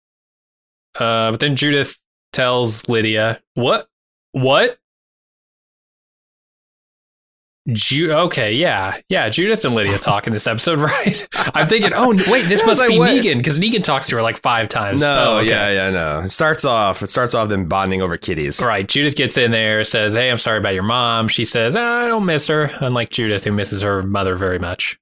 Uh, 0.98 1.30
but 1.30 1.40
then 1.40 1.56
Judith 1.56 1.98
tells 2.32 2.88
Lydia, 2.88 3.40
"What? 3.54 3.88
What?" 4.32 4.78
Ju- 7.70 8.10
okay, 8.12 8.52
yeah, 8.54 8.96
yeah. 9.08 9.28
Judith 9.28 9.64
and 9.64 9.72
Lydia 9.72 9.96
talk 9.96 10.26
in 10.26 10.32
this 10.32 10.48
episode, 10.48 10.80
right? 10.82 11.28
I'm 11.54 11.68
thinking, 11.68 11.92
oh 11.94 12.08
wait, 12.28 12.42
this 12.48 12.60
was 12.66 12.78
must 12.78 12.80
like, 12.80 12.88
be 12.88 12.98
what? 12.98 13.10
Negan 13.10 13.36
because 13.36 13.56
Negan 13.60 13.84
talks 13.84 14.08
to 14.08 14.16
her 14.16 14.22
like 14.22 14.38
five 14.42 14.68
times. 14.68 15.00
No, 15.00 15.34
Oh, 15.34 15.38
okay. 15.38 15.48
yeah, 15.50 15.70
yeah, 15.70 15.90
no. 15.90 16.18
It 16.20 16.30
starts 16.30 16.64
off. 16.64 17.02
It 17.02 17.08
starts 17.10 17.34
off 17.34 17.48
them 17.48 17.66
bonding 17.68 18.02
over 18.02 18.16
kitties. 18.16 18.60
Right. 18.60 18.86
Judith 18.88 19.14
gets 19.14 19.36
in 19.38 19.52
there, 19.52 19.84
says, 19.84 20.12
"Hey, 20.14 20.28
I'm 20.28 20.38
sorry 20.38 20.58
about 20.58 20.74
your 20.74 20.82
mom." 20.82 21.28
She 21.28 21.44
says, 21.44 21.76
"Ah, 21.76 22.04
"I 22.04 22.08
don't 22.08 22.26
miss 22.26 22.48
her," 22.48 22.64
unlike 22.80 23.10
Judith, 23.10 23.44
who 23.44 23.52
misses 23.52 23.80
her 23.82 24.02
mother 24.02 24.34
very 24.34 24.58
much. 24.58 24.98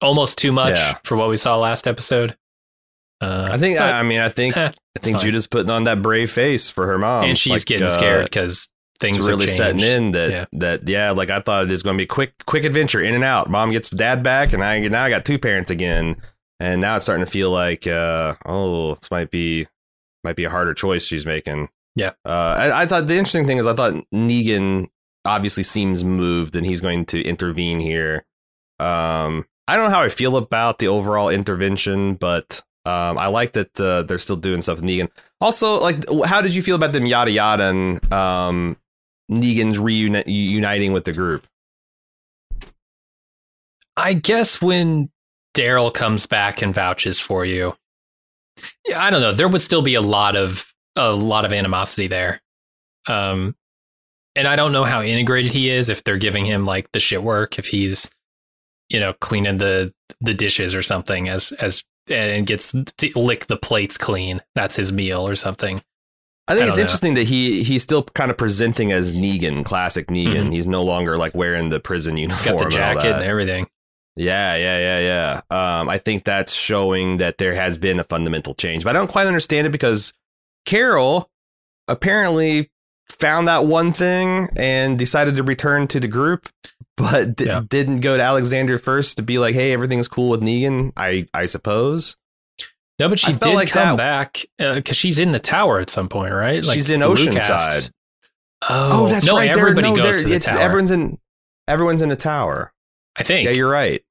Almost 0.00 0.38
too 0.38 0.52
much 0.52 0.76
Yeah. 0.78 0.94
for 1.04 1.16
what 1.16 1.28
we 1.28 1.36
saw 1.36 1.56
last 1.56 1.86
episode. 1.86 2.36
Uh, 3.20 3.48
I 3.50 3.58
think. 3.58 3.78
but- 3.78 3.94
I, 3.94 4.02
mean, 4.02 4.20
I 4.20 4.28
think. 4.28 4.56
eh, 4.56 4.70
I 4.70 4.98
think. 5.00 5.20
Judith's 5.20 5.46
putting 5.46 5.70
on 5.70 5.84
that 5.84 6.02
brave 6.02 6.30
face 6.30 6.68
for 6.70 6.86
her 6.86 6.98
mom, 6.98 7.24
and 7.24 7.38
she's 7.38 7.52
Like, 7.52 7.64
getting 7.64 7.86
uh, 7.86 7.90
scared 7.90 8.24
because 8.26 8.68
things 8.98 9.18
really 9.26 9.46
setting 9.46 9.80
in 9.80 10.10
that 10.12 10.30
Yeah. 10.30 10.44
that 10.52 10.88
yeah, 10.88 11.10
like 11.10 11.30
I 11.30 11.40
thought 11.40 11.64
it 11.66 11.70
was 11.70 11.82
going 11.82 11.96
to 11.96 11.98
be 11.98 12.04
a 12.04 12.08
quick 12.08 12.32
quick 12.46 12.64
adventure 12.64 13.00
in 13.00 13.14
and 13.14 13.24
out. 13.24 13.48
Mom 13.50 13.70
gets 13.70 13.88
dad 13.88 14.22
back, 14.22 14.52
and 14.52 14.62
I 14.64 14.80
now 14.80 15.04
I 15.04 15.10
got 15.10 15.24
two 15.24 15.38
parents 15.38 15.70
again, 15.70 16.16
and 16.60 16.80
now 16.80 16.96
it's 16.96 17.04
starting 17.04 17.24
to 17.24 17.30
feel 17.30 17.50
like 17.50 17.86
uh, 17.86 18.34
oh, 18.46 18.94
this 18.94 19.10
might 19.10 19.30
be 19.30 19.66
might 20.24 20.36
be 20.36 20.44
a 20.44 20.50
harder 20.50 20.74
choice 20.74 21.06
she's 21.06 21.24
making. 21.26 21.68
Yeah. 21.94 22.12
uh, 22.26 22.28
I, 22.58 22.82
I 22.82 22.86
thought 22.86 23.06
the 23.06 23.14
interesting 23.16 23.46
thing 23.46 23.56
is 23.58 23.66
I 23.66 23.72
thought 23.74 23.94
Negan 24.14 24.88
obviously 25.24 25.62
seems 25.62 26.04
moved, 26.04 26.54
and 26.56 26.66
he's 26.66 26.80
going 26.82 27.06
to 27.06 27.22
intervene 27.22 27.80
here. 27.80 28.24
Um, 28.78 29.46
I 29.68 29.76
don't 29.76 29.90
know 29.90 29.96
how 29.96 30.02
I 30.02 30.08
feel 30.08 30.36
about 30.36 30.78
the 30.78 30.88
overall 30.88 31.28
intervention, 31.28 32.14
but 32.14 32.62
um, 32.84 33.18
I 33.18 33.26
like 33.26 33.52
that 33.52 33.80
uh, 33.80 34.02
they're 34.02 34.18
still 34.18 34.36
doing 34.36 34.60
stuff 34.60 34.80
with 34.80 34.88
Negan. 34.88 35.10
Also, 35.40 35.80
like, 35.80 36.04
how 36.24 36.40
did 36.40 36.54
you 36.54 36.62
feel 36.62 36.76
about 36.76 36.92
them 36.92 37.04
yada 37.04 37.30
yada 37.32 37.64
and 37.64 38.12
um, 38.12 38.76
Negan's 39.30 39.78
reuniting 39.78 40.92
with 40.92 41.04
the 41.04 41.12
group? 41.12 41.46
I 43.96 44.12
guess 44.12 44.62
when 44.62 45.10
Daryl 45.54 45.92
comes 45.92 46.26
back 46.26 46.62
and 46.62 46.74
vouches 46.74 47.18
for 47.18 47.44
you, 47.44 47.74
yeah, 48.86 49.02
I 49.02 49.10
don't 49.10 49.20
know. 49.20 49.32
There 49.32 49.48
would 49.48 49.62
still 49.62 49.82
be 49.82 49.94
a 49.94 50.00
lot 50.00 50.36
of 50.36 50.72
a 50.94 51.12
lot 51.12 51.44
of 51.44 51.52
animosity 51.52 52.06
there. 52.06 52.40
Um, 53.08 53.56
and 54.36 54.46
I 54.46 54.54
don't 54.54 54.72
know 54.72 54.84
how 54.84 55.02
integrated 55.02 55.52
he 55.52 55.70
is. 55.70 55.88
If 55.88 56.04
they're 56.04 56.18
giving 56.18 56.44
him 56.44 56.64
like 56.64 56.92
the 56.92 57.00
shit 57.00 57.22
work, 57.22 57.58
if 57.58 57.66
he's 57.66 58.08
you 58.88 59.00
know 59.00 59.12
cleaning 59.20 59.58
the 59.58 59.92
the 60.20 60.34
dishes 60.34 60.74
or 60.74 60.82
something 60.82 61.28
as 61.28 61.52
as 61.52 61.84
and 62.08 62.46
gets 62.46 62.72
to 62.72 63.18
lick 63.18 63.46
the 63.46 63.56
plates 63.56 63.98
clean. 63.98 64.40
That's 64.54 64.76
his 64.76 64.92
meal 64.92 65.26
or 65.26 65.34
something. 65.34 65.82
I 66.48 66.54
think 66.54 66.66
I 66.66 66.68
it's 66.68 66.78
interesting 66.78 67.14
that 67.14 67.24
he 67.24 67.64
he's 67.64 67.82
still 67.82 68.04
kind 68.04 68.30
of 68.30 68.38
presenting 68.38 68.92
as 68.92 69.14
Negan, 69.14 69.64
classic 69.64 70.06
Negan. 70.06 70.34
Mm-hmm. 70.34 70.50
He's 70.50 70.66
no 70.66 70.82
longer 70.82 71.16
like 71.16 71.34
wearing 71.34 71.70
the 71.70 71.80
prison 71.80 72.16
uniform. 72.16 72.54
He's 72.54 72.62
got 72.62 72.64
the 72.64 72.70
jacket 72.70 73.06
and, 73.06 73.16
and 73.16 73.24
everything. 73.24 73.66
Yeah, 74.14 74.56
yeah, 74.56 74.78
yeah, 74.78 75.40
yeah. 75.50 75.80
Um, 75.80 75.88
I 75.90 75.98
think 75.98 76.24
that's 76.24 76.54
showing 76.54 77.18
that 77.18 77.38
there 77.38 77.54
has 77.54 77.76
been 77.76 77.98
a 77.98 78.04
fundamental 78.04 78.54
change, 78.54 78.84
but 78.84 78.96
I 78.96 78.98
don't 78.98 79.10
quite 79.10 79.26
understand 79.26 79.66
it 79.66 79.70
because 79.70 80.14
Carol 80.64 81.28
apparently 81.86 82.70
found 83.10 83.46
that 83.48 83.66
one 83.66 83.92
thing 83.92 84.48
and 84.56 84.98
decided 84.98 85.36
to 85.36 85.42
return 85.42 85.86
to 85.88 86.00
the 86.00 86.08
group, 86.08 86.48
but 86.96 87.36
d- 87.36 87.46
yeah. 87.46 87.62
didn't 87.68 88.00
go 88.00 88.16
to 88.16 88.22
Alexandria 88.22 88.78
first 88.78 89.16
to 89.18 89.22
be 89.22 89.38
like, 89.38 89.54
"Hey, 89.54 89.72
everything's 89.72 90.08
cool 90.08 90.30
with 90.30 90.40
Negan." 90.40 90.92
I 90.96 91.26
I 91.34 91.46
suppose. 91.46 92.16
No, 92.98 93.08
but 93.10 93.18
she 93.18 93.32
did 93.32 93.54
like 93.54 93.68
come 93.68 93.96
that, 93.96 94.32
back 94.32 94.44
because 94.58 94.90
uh, 94.90 94.94
she's 94.94 95.18
in 95.18 95.30
the 95.30 95.38
tower 95.38 95.80
at 95.80 95.90
some 95.90 96.08
point, 96.08 96.32
right? 96.32 96.64
Like 96.64 96.74
she's 96.74 96.88
in 96.88 97.00
Oceanside. 97.00 97.90
Oh, 98.62 99.04
oh, 99.04 99.08
that's 99.08 99.26
no, 99.26 99.36
right. 99.36 99.50
Everybody 99.50 99.90
no, 99.90 99.96
goes 99.96 100.22
to 100.22 100.28
the 100.28 100.38
tower. 100.38 100.58
Everyone's 100.58 100.90
in. 100.90 101.18
Everyone's 101.68 102.00
in 102.00 102.08
the 102.08 102.16
tower. 102.16 102.72
I 103.16 103.22
think. 103.22 103.44
Yeah, 103.44 103.52
you're 103.52 103.70
right. 103.70 104.02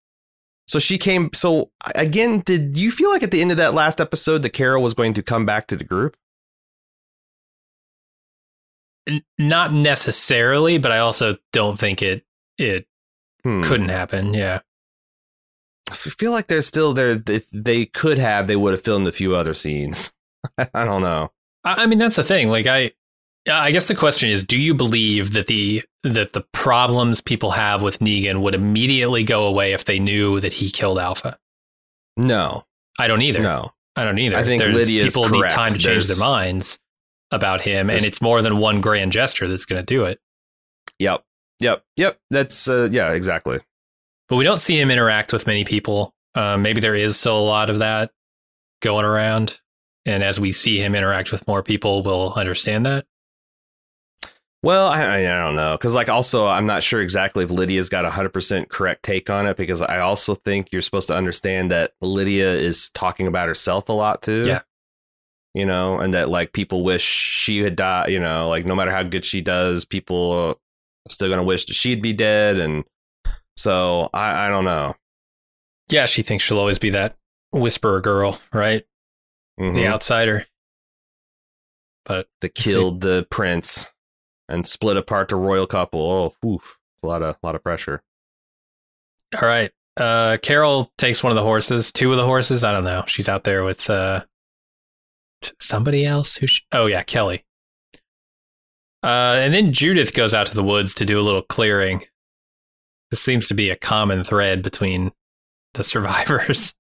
So 0.67 0.77
she 0.77 0.99
came. 0.99 1.31
So 1.33 1.71
again, 1.95 2.41
did 2.45 2.77
you 2.77 2.91
feel 2.91 3.09
like 3.09 3.23
at 3.23 3.31
the 3.31 3.41
end 3.41 3.49
of 3.49 3.57
that 3.57 3.73
last 3.73 3.99
episode 3.99 4.43
that 4.43 4.51
Carol 4.51 4.83
was 4.83 4.93
going 4.93 5.13
to 5.13 5.23
come 5.23 5.45
back 5.45 5.67
to 5.67 5.75
the 5.75 5.83
group? 5.83 6.15
not 9.37 9.73
necessarily, 9.73 10.77
but 10.77 10.91
I 10.91 10.99
also 10.99 11.37
don't 11.51 11.77
think 11.77 12.01
it 12.01 12.24
it 12.57 12.87
hmm. 13.43 13.61
couldn't 13.61 13.89
happen. 13.89 14.33
Yeah. 14.33 14.61
I 15.89 15.93
feel 15.93 16.31
like 16.31 16.47
they're 16.47 16.61
still 16.61 16.93
there. 16.93 17.21
If 17.27 17.49
they 17.51 17.85
could 17.85 18.17
have, 18.17 18.47
they 18.47 18.55
would 18.55 18.71
have 18.71 18.81
filmed 18.81 19.07
a 19.07 19.11
few 19.11 19.35
other 19.35 19.53
scenes. 19.53 20.13
I 20.73 20.85
don't 20.85 21.01
know. 21.01 21.31
I 21.63 21.85
mean, 21.85 21.99
that's 21.99 22.15
the 22.15 22.23
thing. 22.23 22.49
Like, 22.49 22.67
I, 22.67 22.91
I 23.51 23.71
guess 23.71 23.87
the 23.87 23.95
question 23.95 24.29
is, 24.29 24.43
do 24.43 24.57
you 24.57 24.73
believe 24.73 25.33
that 25.33 25.47
the 25.47 25.83
that 26.03 26.33
the 26.33 26.41
problems 26.53 27.21
people 27.21 27.51
have 27.51 27.81
with 27.81 27.99
Negan 27.99 28.41
would 28.41 28.55
immediately 28.55 29.23
go 29.23 29.47
away 29.47 29.73
if 29.73 29.85
they 29.85 29.99
knew 29.99 30.39
that 30.39 30.53
he 30.53 30.69
killed 30.69 30.99
Alpha? 30.99 31.37
No, 32.17 32.65
I 32.99 33.07
don't 33.07 33.21
either. 33.21 33.41
No, 33.41 33.71
I 33.95 34.03
don't 34.03 34.17
either. 34.17 34.37
I 34.37 34.43
think 34.43 34.63
Lydia's 34.63 35.13
people 35.13 35.29
correct. 35.29 35.43
need 35.43 35.49
time 35.49 35.73
to 35.73 35.79
change 35.79 36.07
their 36.07 36.17
minds 36.17 36.79
about 37.31 37.61
him, 37.61 37.89
and 37.89 38.03
it's 38.03 38.21
more 38.21 38.41
than 38.41 38.57
one 38.57 38.81
grand 38.81 39.11
gesture 39.11 39.47
that's 39.47 39.65
going 39.65 39.81
to 39.81 39.85
do 39.85 40.05
it. 40.05 40.19
Yep, 40.99 41.23
yep, 41.59 41.83
yep. 41.95 42.19
That's 42.31 42.67
uh, 42.67 42.89
yeah, 42.91 43.11
exactly. 43.11 43.59
But 44.29 44.37
we 44.37 44.43
don't 44.43 44.59
see 44.59 44.79
him 44.79 44.91
interact 44.91 45.33
with 45.33 45.47
many 45.47 45.63
people. 45.63 46.13
Uh, 46.33 46.57
maybe 46.57 46.81
there 46.81 46.95
is 46.95 47.17
still 47.19 47.39
a 47.39 47.41
lot 47.41 47.69
of 47.69 47.79
that 47.79 48.11
going 48.81 49.05
around, 49.05 49.59
and 50.05 50.23
as 50.23 50.39
we 50.39 50.51
see 50.51 50.79
him 50.79 50.95
interact 50.95 51.31
with 51.31 51.47
more 51.47 51.63
people, 51.63 52.03
we'll 52.03 52.33
understand 52.33 52.85
that. 52.85 53.05
Well, 54.63 54.87
I, 54.87 55.19
I 55.19 55.21
don't 55.21 55.55
know 55.55 55.77
because, 55.77 55.93
like, 55.93 56.09
also, 56.09 56.47
I'm 56.47 56.65
not 56.65 56.81
sure 56.81 56.99
exactly 56.99 57.43
if 57.43 57.51
Lydia's 57.51 57.87
got 57.87 58.03
a 58.03 58.09
hundred 58.09 58.33
percent 58.33 58.69
correct 58.69 59.03
take 59.03 59.29
on 59.29 59.45
it 59.45 59.57
because 59.57 59.81
I 59.83 59.99
also 59.99 60.33
think 60.33 60.69
you're 60.71 60.81
supposed 60.81 61.07
to 61.09 61.15
understand 61.15 61.69
that 61.69 61.93
Lydia 62.01 62.51
is 62.51 62.89
talking 62.89 63.27
about 63.27 63.47
herself 63.47 63.89
a 63.89 63.93
lot 63.93 64.23
too. 64.23 64.43
Yeah, 64.47 64.61
you 65.53 65.67
know, 65.67 65.99
and 65.99 66.15
that 66.15 66.29
like 66.29 66.51
people 66.51 66.83
wish 66.83 67.03
she 67.03 67.59
had 67.59 67.75
died, 67.75 68.09
you 68.11 68.19
know, 68.19 68.49
like 68.49 68.65
no 68.65 68.73
matter 68.73 68.89
how 68.89 69.03
good 69.03 69.23
she 69.23 69.39
does, 69.39 69.85
people 69.85 70.59
still 71.09 71.29
gonna 71.29 71.43
wish 71.43 71.65
that 71.65 71.73
she'd 71.73 72.01
be 72.01 72.13
dead, 72.13 72.57
and 72.57 72.83
so 73.55 74.09
I, 74.13 74.47
I 74.47 74.49
don't 74.49 74.65
know. 74.65 74.95
Yeah, 75.89 76.05
she 76.05 76.23
thinks 76.23 76.43
she'll 76.43 76.59
always 76.59 76.79
be 76.79 76.89
that 76.91 77.15
whisperer 77.51 78.01
girl, 78.01 78.39
right? 78.53 78.83
Mm-hmm. 79.59 79.75
The 79.75 79.87
outsider. 79.87 80.45
But 82.05 82.27
that 82.41 82.53
killed 82.53 83.01
see. 83.01 83.09
the 83.09 83.27
prince 83.29 83.87
and 84.47 84.65
split 84.65 84.97
apart 84.97 85.29
the 85.29 85.35
royal 85.35 85.65
couple. 85.65 86.01
Oh, 86.01 86.47
oof, 86.47 86.77
it's 86.95 87.03
a 87.03 87.07
lot 87.07 87.21
of 87.21 87.35
a 87.41 87.45
lot 87.45 87.55
of 87.55 87.63
pressure. 87.63 88.03
All 89.35 89.47
right. 89.47 89.71
Uh, 89.97 90.37
Carol 90.41 90.91
takes 90.97 91.23
one 91.23 91.31
of 91.31 91.35
the 91.35 91.43
horses, 91.43 91.91
two 91.91 92.11
of 92.11 92.17
the 92.17 92.25
horses. 92.25 92.63
I 92.63 92.73
don't 92.73 92.83
know. 92.83 93.03
She's 93.07 93.29
out 93.29 93.43
there 93.43 93.63
with 93.63 93.89
uh, 93.89 94.25
somebody 95.59 96.05
else 96.05 96.35
who. 96.35 96.47
Sh- 96.47 96.61
oh 96.71 96.85
yeah, 96.85 97.03
Kelly. 97.03 97.45
Uh, 99.05 99.37
and 99.39 99.53
then 99.53 99.71
Judith 99.71 100.15
goes 100.15 100.33
out 100.33 100.47
to 100.47 100.55
the 100.55 100.63
woods 100.63 100.95
to 100.95 101.05
do 101.05 101.19
a 101.19 101.21
little 101.21 101.43
clearing. 101.43 102.03
This 103.11 103.21
seems 103.21 103.47
to 103.49 103.53
be 103.53 103.69
a 103.69 103.75
common 103.75 104.23
thread 104.23 104.63
between 104.63 105.11
the 105.75 105.83
survivors. 105.83 106.73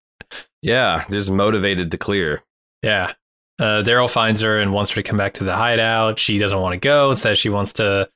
Yeah, 0.63 1.05
just 1.11 1.29
motivated 1.29 1.91
to 1.91 1.99
clear. 1.99 2.41
Yeah. 2.81 3.13
Uh, 3.59 3.83
Daryl 3.85 4.09
finds 4.09 4.41
her 4.41 4.57
and 4.57 4.73
wants 4.73 4.89
her 4.89 4.95
to 4.95 5.07
come 5.07 5.17
back 5.17 5.33
to 5.35 5.43
the 5.43 5.55
hideout. 5.55 6.17
She 6.17 6.39
doesn't 6.39 6.59
want 6.59 6.73
to 6.73 6.79
go, 6.79 7.13
says 7.13 7.37
she 7.37 7.49
wants 7.49 7.73
to 7.73 8.09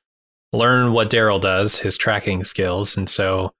learn 0.52 0.92
what 0.92 1.08
Daryl 1.08 1.40
does, 1.40 1.78
his 1.78 1.96
tracking 1.96 2.42
skills. 2.42 2.96
And 2.96 3.08
so 3.08 3.54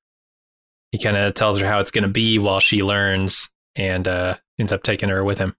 he 0.91 0.99
kind 0.99 1.17
of 1.17 1.35
tells 1.35 1.59
her 1.59 1.67
how 1.67 1.79
it's 1.79 1.93
going 1.93 2.03
to 2.03 2.09
be 2.09 2.41
while 2.41 2.59
she 2.59 2.83
learns 2.83 3.49
and 3.77 4.09
uh, 4.09 4.37
ends 4.59 4.73
up 4.73 4.83
taking 4.83 5.11
her 5.11 5.23
with 5.23 5.39
him 5.39 5.55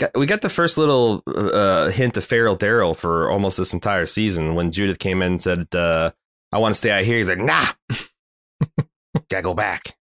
got, 0.00 0.16
we 0.16 0.26
got 0.26 0.40
the 0.40 0.48
first 0.48 0.78
little 0.78 1.22
uh, 1.26 1.90
hint 1.90 2.16
of 2.16 2.24
feral 2.24 2.56
Daryl 2.56 2.96
for 2.96 3.30
almost 3.30 3.58
this 3.58 3.72
entire 3.74 4.06
season 4.06 4.54
when 4.54 4.72
Judith 4.72 4.98
came 4.98 5.22
in 5.22 5.32
and 5.32 5.40
said, 5.40 5.72
uh, 5.74 6.10
"I 6.50 6.58
want 6.58 6.74
to 6.74 6.78
stay 6.78 6.90
out 6.90 7.04
here." 7.04 7.18
He's 7.18 7.28
like, 7.28 7.38
"Nah, 7.38 7.66
gotta 9.28 9.42
go 9.42 9.54
back." 9.54 9.96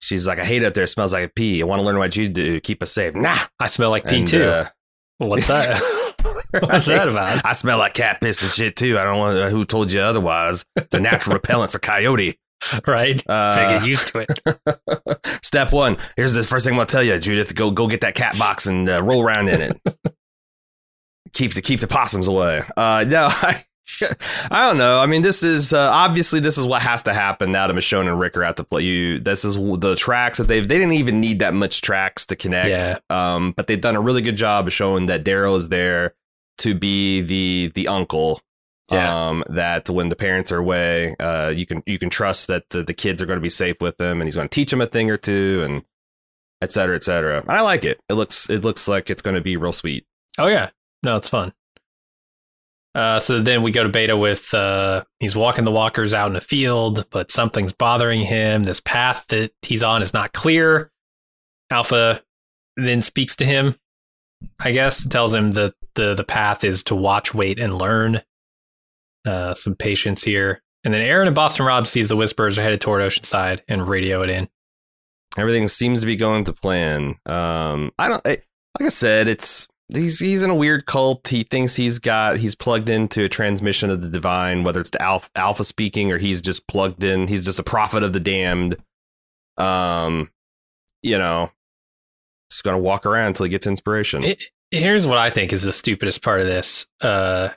She's 0.00 0.26
like, 0.26 0.38
"I 0.38 0.44
hate 0.44 0.62
it 0.62 0.66
up 0.66 0.74
there. 0.74 0.84
It 0.84 0.88
smells 0.88 1.12
like 1.12 1.24
a 1.24 1.32
pee. 1.34 1.62
I 1.62 1.66
want 1.66 1.80
to 1.80 1.86
learn 1.86 1.98
what 1.98 2.16
you 2.16 2.28
do 2.28 2.60
keep 2.60 2.82
us 2.82 2.92
safe." 2.92 3.14
Nah, 3.14 3.38
I 3.58 3.66
smell 3.66 3.90
like 3.90 4.06
pee 4.06 4.18
and, 4.18 4.26
too. 4.26 4.44
Uh, 4.44 4.66
What's 5.18 5.46
that? 5.48 6.14
What's 6.52 6.86
that 6.86 7.08
about? 7.08 7.44
I 7.44 7.52
smell 7.52 7.78
like 7.78 7.94
cat 7.94 8.20
piss 8.20 8.42
and 8.42 8.50
shit 8.50 8.76
too. 8.76 8.98
I 8.98 9.04
don't 9.04 9.18
want. 9.18 9.50
Who 9.50 9.64
told 9.64 9.92
you 9.92 10.00
otherwise? 10.00 10.64
It's 10.76 10.94
a 10.94 11.00
natural 11.00 11.34
repellent 11.34 11.70
for 11.70 11.78
coyote. 11.78 12.38
right? 12.86 13.22
Uh, 13.28 13.52
so 13.52 13.78
get 13.78 13.86
used 13.86 14.08
to 14.08 14.18
it. 14.26 15.44
step 15.44 15.72
one. 15.72 15.96
Here's 16.16 16.32
the 16.32 16.42
first 16.42 16.64
thing 16.64 16.74
I'm 16.74 16.78
gonna 16.78 16.86
tell 16.86 17.02
you, 17.02 17.18
Judith. 17.18 17.54
Go 17.54 17.70
go 17.70 17.86
get 17.86 18.00
that 18.02 18.14
cat 18.14 18.38
box 18.38 18.66
and 18.66 18.88
uh, 18.88 19.02
roll 19.02 19.22
around 19.22 19.48
in 19.48 19.60
it. 19.60 19.80
keep 21.32 21.54
the 21.54 21.62
keep 21.62 21.80
the 21.80 21.86
possums 21.86 22.28
away. 22.28 22.62
Uh, 22.76 23.04
no, 23.06 23.28
I, 23.30 23.62
I 24.50 24.66
don't 24.66 24.78
know. 24.78 24.98
I 25.00 25.06
mean, 25.06 25.22
this 25.22 25.42
is 25.42 25.72
uh, 25.72 25.90
obviously 25.90 26.40
this 26.40 26.58
is 26.58 26.66
what 26.66 26.82
has 26.82 27.02
to 27.04 27.14
happen 27.14 27.52
now 27.52 27.66
that 27.66 27.74
Michonne 27.74 28.08
and 28.08 28.18
Rick 28.18 28.36
are 28.36 28.44
at 28.44 28.56
the 28.56 28.64
play. 28.64 28.82
You, 28.82 29.18
this 29.18 29.44
is 29.44 29.56
the 29.56 29.96
tracks 29.96 30.38
that 30.38 30.48
they've. 30.48 30.66
They 30.66 30.78
didn't 30.78 30.94
even 30.94 31.20
need 31.20 31.40
that 31.40 31.54
much 31.54 31.80
tracks 31.80 32.26
to 32.26 32.36
connect. 32.36 32.68
Yeah. 32.68 32.98
Um, 33.08 33.52
but 33.52 33.66
they've 33.66 33.80
done 33.80 33.96
a 33.96 34.00
really 34.00 34.22
good 34.22 34.36
job 34.36 34.66
of 34.66 34.72
showing 34.72 35.06
that 35.06 35.24
Daryl 35.24 35.56
is 35.56 35.68
there 35.68 36.14
to 36.58 36.74
be 36.74 37.22
the 37.22 37.72
the 37.74 37.88
uncle 37.88 38.40
yeah. 38.90 39.28
Um, 39.28 39.44
that 39.48 39.88
when 39.88 40.08
the 40.08 40.16
parents 40.16 40.50
are 40.52 40.58
away, 40.58 41.14
uh, 41.18 41.52
you 41.54 41.66
can 41.66 41.82
you 41.86 41.98
can 41.98 42.10
trust 42.10 42.48
that 42.48 42.68
the, 42.70 42.82
the 42.82 42.94
kids 42.94 43.22
are 43.22 43.26
going 43.26 43.38
to 43.38 43.42
be 43.42 43.50
safe 43.50 43.80
with 43.80 43.96
them, 43.98 44.20
and 44.20 44.26
he's 44.26 44.36
going 44.36 44.48
to 44.48 44.54
teach 44.54 44.70
them 44.70 44.80
a 44.80 44.86
thing 44.86 45.10
or 45.10 45.16
two, 45.16 45.62
and 45.64 45.84
et 46.62 46.70
cetera, 46.70 46.96
et 46.96 47.02
cetera. 47.02 47.44
I 47.48 47.60
like 47.62 47.84
it. 47.84 48.00
It 48.08 48.14
looks 48.14 48.50
it 48.50 48.64
looks 48.64 48.88
like 48.88 49.10
it's 49.10 49.22
going 49.22 49.36
to 49.36 49.42
be 49.42 49.56
real 49.56 49.72
sweet. 49.72 50.04
Oh 50.38 50.46
yeah, 50.46 50.70
no, 51.02 51.16
it's 51.16 51.28
fun. 51.28 51.52
Uh, 52.94 53.20
so 53.20 53.40
then 53.40 53.62
we 53.62 53.70
go 53.70 53.84
to 53.84 53.88
Beta 53.88 54.16
with 54.16 54.52
uh, 54.52 55.04
he's 55.20 55.36
walking 55.36 55.64
the 55.64 55.70
walkers 55.70 56.12
out 56.12 56.30
in 56.30 56.36
a 56.36 56.40
field, 56.40 57.06
but 57.10 57.30
something's 57.30 57.72
bothering 57.72 58.20
him. 58.20 58.64
This 58.64 58.80
path 58.80 59.26
that 59.28 59.52
he's 59.62 59.82
on 59.82 60.02
is 60.02 60.12
not 60.12 60.32
clear. 60.32 60.90
Alpha 61.70 62.22
then 62.76 63.00
speaks 63.00 63.36
to 63.36 63.44
him, 63.44 63.76
I 64.58 64.72
guess, 64.72 65.06
tells 65.06 65.32
him 65.32 65.52
that 65.52 65.74
the 65.94 66.14
the 66.14 66.24
path 66.24 66.64
is 66.64 66.82
to 66.84 66.96
watch, 66.96 67.32
wait, 67.32 67.60
and 67.60 67.78
learn 67.78 68.22
uh, 69.26 69.54
some 69.54 69.74
patience 69.74 70.22
here. 70.24 70.62
And 70.84 70.94
then 70.94 71.02
Aaron 71.02 71.26
and 71.28 71.34
Boston 71.36 71.66
Rob 71.66 71.86
sees 71.86 72.08
the 72.08 72.16
Whispers 72.16 72.58
are 72.58 72.62
headed 72.62 72.80
toward 72.80 73.02
Oceanside 73.02 73.60
and 73.68 73.86
radio 73.88 74.22
it 74.22 74.30
in. 74.30 74.48
Everything 75.36 75.68
seems 75.68 76.00
to 76.00 76.06
be 76.06 76.16
going 76.16 76.44
to 76.44 76.52
plan. 76.52 77.16
Um, 77.26 77.92
I 77.98 78.08
don't, 78.08 78.22
I, 78.26 78.38
like 78.78 78.86
I 78.86 78.88
said, 78.88 79.28
it's 79.28 79.68
he's 79.92 80.18
he's 80.18 80.42
in 80.42 80.50
a 80.50 80.54
weird 80.54 80.86
cult. 80.86 81.28
He 81.28 81.42
thinks 81.44 81.76
he's 81.76 81.98
got 81.98 82.38
he's 82.38 82.54
plugged 82.54 82.88
into 82.88 83.24
a 83.24 83.28
transmission 83.28 83.90
of 83.90 84.00
the 84.02 84.08
divine, 84.08 84.64
whether 84.64 84.80
it's 84.80 84.90
the 84.90 85.02
alpha, 85.02 85.28
alpha 85.36 85.64
speaking 85.64 86.10
or 86.10 86.18
he's 86.18 86.40
just 86.42 86.66
plugged 86.66 87.04
in. 87.04 87.28
He's 87.28 87.44
just 87.44 87.58
a 87.60 87.62
prophet 87.64 88.02
of 88.02 88.12
the 88.12 88.20
damned. 88.20 88.76
Um, 89.58 90.30
you 91.02 91.18
know, 91.18 91.50
just 92.50 92.64
gonna 92.64 92.78
walk 92.78 93.04
around 93.06 93.28
until 93.28 93.44
he 93.44 93.50
gets 93.50 93.66
inspiration. 93.66 94.24
It- 94.24 94.42
Here's 94.72 95.04
what 95.04 95.18
I 95.18 95.30
think 95.30 95.52
is 95.52 95.64
the 95.64 95.72
stupidest 95.72 96.22
part 96.22 96.40
of 96.40 96.46
this. 96.46 96.86
Uh, 97.00 97.48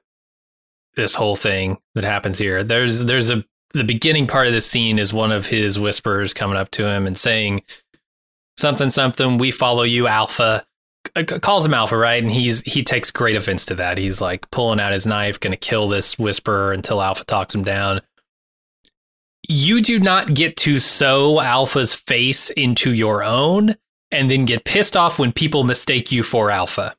this 0.95 1.15
whole 1.15 1.35
thing 1.35 1.77
that 1.95 2.03
happens 2.03 2.37
here. 2.37 2.63
There's 2.63 3.05
there's 3.05 3.29
a 3.29 3.43
the 3.73 3.83
beginning 3.83 4.27
part 4.27 4.47
of 4.47 4.53
this 4.53 4.69
scene 4.69 4.99
is 4.99 5.13
one 5.13 5.31
of 5.31 5.47
his 5.47 5.79
whispers 5.79 6.33
coming 6.33 6.57
up 6.57 6.69
to 6.71 6.87
him 6.87 7.07
and 7.07 7.17
saying 7.17 7.63
something 8.57 8.89
something. 8.89 9.37
We 9.37 9.51
follow 9.51 9.83
you, 9.83 10.07
Alpha. 10.07 10.65
C- 11.17 11.23
calls 11.25 11.65
him 11.65 11.73
Alpha, 11.73 11.97
right? 11.97 12.21
And 12.21 12.31
he's 12.31 12.61
he 12.61 12.83
takes 12.83 13.11
great 13.11 13.35
offense 13.35 13.65
to 13.65 13.75
that. 13.75 13.97
He's 13.97 14.21
like 14.21 14.49
pulling 14.51 14.79
out 14.79 14.93
his 14.93 15.07
knife, 15.07 15.39
going 15.39 15.51
to 15.51 15.57
kill 15.57 15.87
this 15.87 16.17
whisperer 16.17 16.71
until 16.71 17.01
Alpha 17.01 17.25
talks 17.25 17.53
him 17.53 17.63
down. 17.63 18.01
You 19.49 19.81
do 19.81 19.99
not 19.99 20.33
get 20.33 20.55
to 20.57 20.79
sew 20.79 21.41
Alpha's 21.41 21.93
face 21.93 22.49
into 22.51 22.93
your 22.93 23.23
own 23.23 23.75
and 24.11 24.31
then 24.31 24.45
get 24.45 24.63
pissed 24.63 24.95
off 24.95 25.19
when 25.19 25.33
people 25.33 25.63
mistake 25.63 26.11
you 26.11 26.23
for 26.23 26.49
Alpha. 26.49 26.95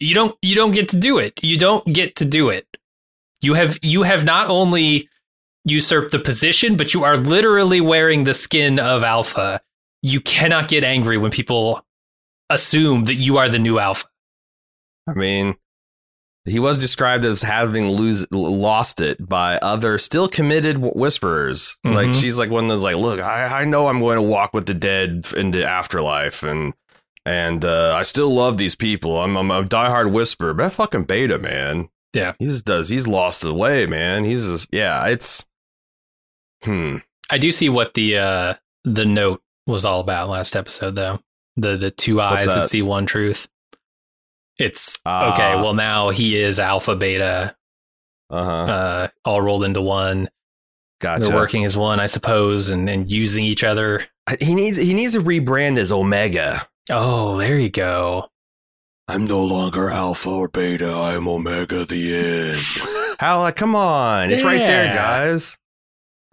You 0.00 0.14
don't 0.14 0.36
you 0.42 0.54
don't 0.54 0.72
get 0.72 0.88
to 0.90 0.96
do 0.98 1.18
it. 1.18 1.34
You 1.42 1.58
don't 1.58 1.84
get 1.92 2.16
to 2.16 2.24
do 2.24 2.48
it. 2.50 2.66
You 3.42 3.54
have 3.54 3.78
you 3.82 4.02
have 4.02 4.24
not 4.24 4.48
only 4.48 5.08
usurped 5.64 6.12
the 6.12 6.18
position, 6.18 6.76
but 6.76 6.94
you 6.94 7.04
are 7.04 7.16
literally 7.16 7.80
wearing 7.80 8.24
the 8.24 8.34
skin 8.34 8.78
of 8.78 9.02
Alpha. 9.04 9.60
You 10.02 10.20
cannot 10.20 10.68
get 10.68 10.84
angry 10.84 11.16
when 11.18 11.30
people 11.30 11.84
assume 12.50 13.04
that 13.04 13.14
you 13.14 13.38
are 13.38 13.48
the 13.48 13.58
new 13.58 13.78
Alpha. 13.78 14.06
I 15.08 15.14
mean, 15.14 15.56
he 16.44 16.60
was 16.60 16.78
described 16.78 17.24
as 17.24 17.42
having 17.42 17.88
lose 17.90 18.24
lost 18.30 19.00
it 19.00 19.28
by 19.28 19.58
other 19.58 19.98
still 19.98 20.28
committed 20.28 20.78
whisperers. 20.78 21.76
Like 21.84 22.08
Mhm. 22.10 22.20
she's 22.20 22.38
like 22.38 22.50
one 22.50 22.64
of 22.64 22.68
those 22.70 22.84
like, 22.84 22.96
look, 22.96 23.18
I, 23.20 23.62
I 23.62 23.64
know 23.64 23.88
I'm 23.88 23.98
going 24.00 24.16
to 24.16 24.22
walk 24.22 24.54
with 24.54 24.66
the 24.66 24.74
dead 24.74 25.22
f- 25.24 25.34
into 25.34 25.64
afterlife, 25.68 26.44
and 26.44 26.72
and 27.26 27.64
uh, 27.64 27.94
I 27.96 28.02
still 28.04 28.32
love 28.32 28.56
these 28.56 28.74
people. 28.76 29.20
I'm, 29.20 29.36
I'm 29.36 29.50
a 29.50 29.62
diehard 29.64 30.12
whisperer, 30.12 30.54
but 30.54 30.62
that 30.64 30.72
fucking 30.72 31.04
beta 31.04 31.38
man, 31.38 31.88
Yeah. 32.14 32.32
he 32.38 32.46
just 32.46 32.64
does. 32.64 32.88
He's 32.88 33.06
lost 33.08 33.42
the 33.42 33.52
way, 33.52 33.84
man. 33.84 34.24
He's 34.24 34.44
just 34.46 34.68
yeah, 34.72 35.06
it's 35.08 35.44
hmm. 36.62 36.98
I 37.30 37.38
do 37.38 37.50
see 37.52 37.68
what 37.68 37.94
the 37.94 38.16
uh 38.18 38.54
the 38.84 39.04
note 39.04 39.42
was 39.66 39.84
all 39.84 40.00
about 40.00 40.28
last 40.28 40.54
episode 40.56 40.94
though. 40.94 41.20
The 41.56 41.76
the 41.76 41.90
two 41.90 42.20
eyes 42.20 42.46
that? 42.46 42.54
that? 42.54 42.66
see 42.68 42.82
one 42.82 43.06
truth. 43.06 43.48
It's 44.58 44.98
Ah. 45.04 45.32
okay, 45.32 45.60
well 45.60 45.74
now 45.74 46.10
he 46.10 46.36
is 46.40 46.58
alpha 46.60 46.96
beta 46.96 47.56
Uh 48.30 48.44
huh. 48.44 48.50
uh 48.72 49.08
all 49.24 49.40
rolled 49.42 49.64
into 49.64 49.80
one. 49.82 50.28
Gotcha. 51.00 51.24
They're 51.24 51.34
working 51.36 51.64
as 51.66 51.76
one, 51.76 52.00
I 52.00 52.06
suppose, 52.06 52.70
and, 52.70 52.88
and 52.88 53.10
using 53.10 53.44
each 53.44 53.62
other. 53.64 54.06
He 54.40 54.54
needs 54.54 54.76
he 54.78 54.94
needs 54.94 55.12
to 55.12 55.20
rebrand 55.20 55.76
as 55.78 55.92
Omega. 55.92 56.66
Oh, 56.90 57.36
there 57.38 57.58
you 57.58 57.70
go. 57.70 58.26
I'm 59.08 59.24
no 59.24 59.44
longer 59.44 59.88
Alpha 59.90 60.28
or 60.28 60.48
Beta. 60.48 60.86
I 60.90 61.14
am 61.14 61.28
Omega, 61.28 61.84
the 61.84 62.14
end. 62.16 63.16
How? 63.20 63.48
Come 63.52 63.74
on, 63.76 64.30
it's 64.30 64.42
right 64.42 64.66
there, 64.66 64.94
guys. 64.94 65.58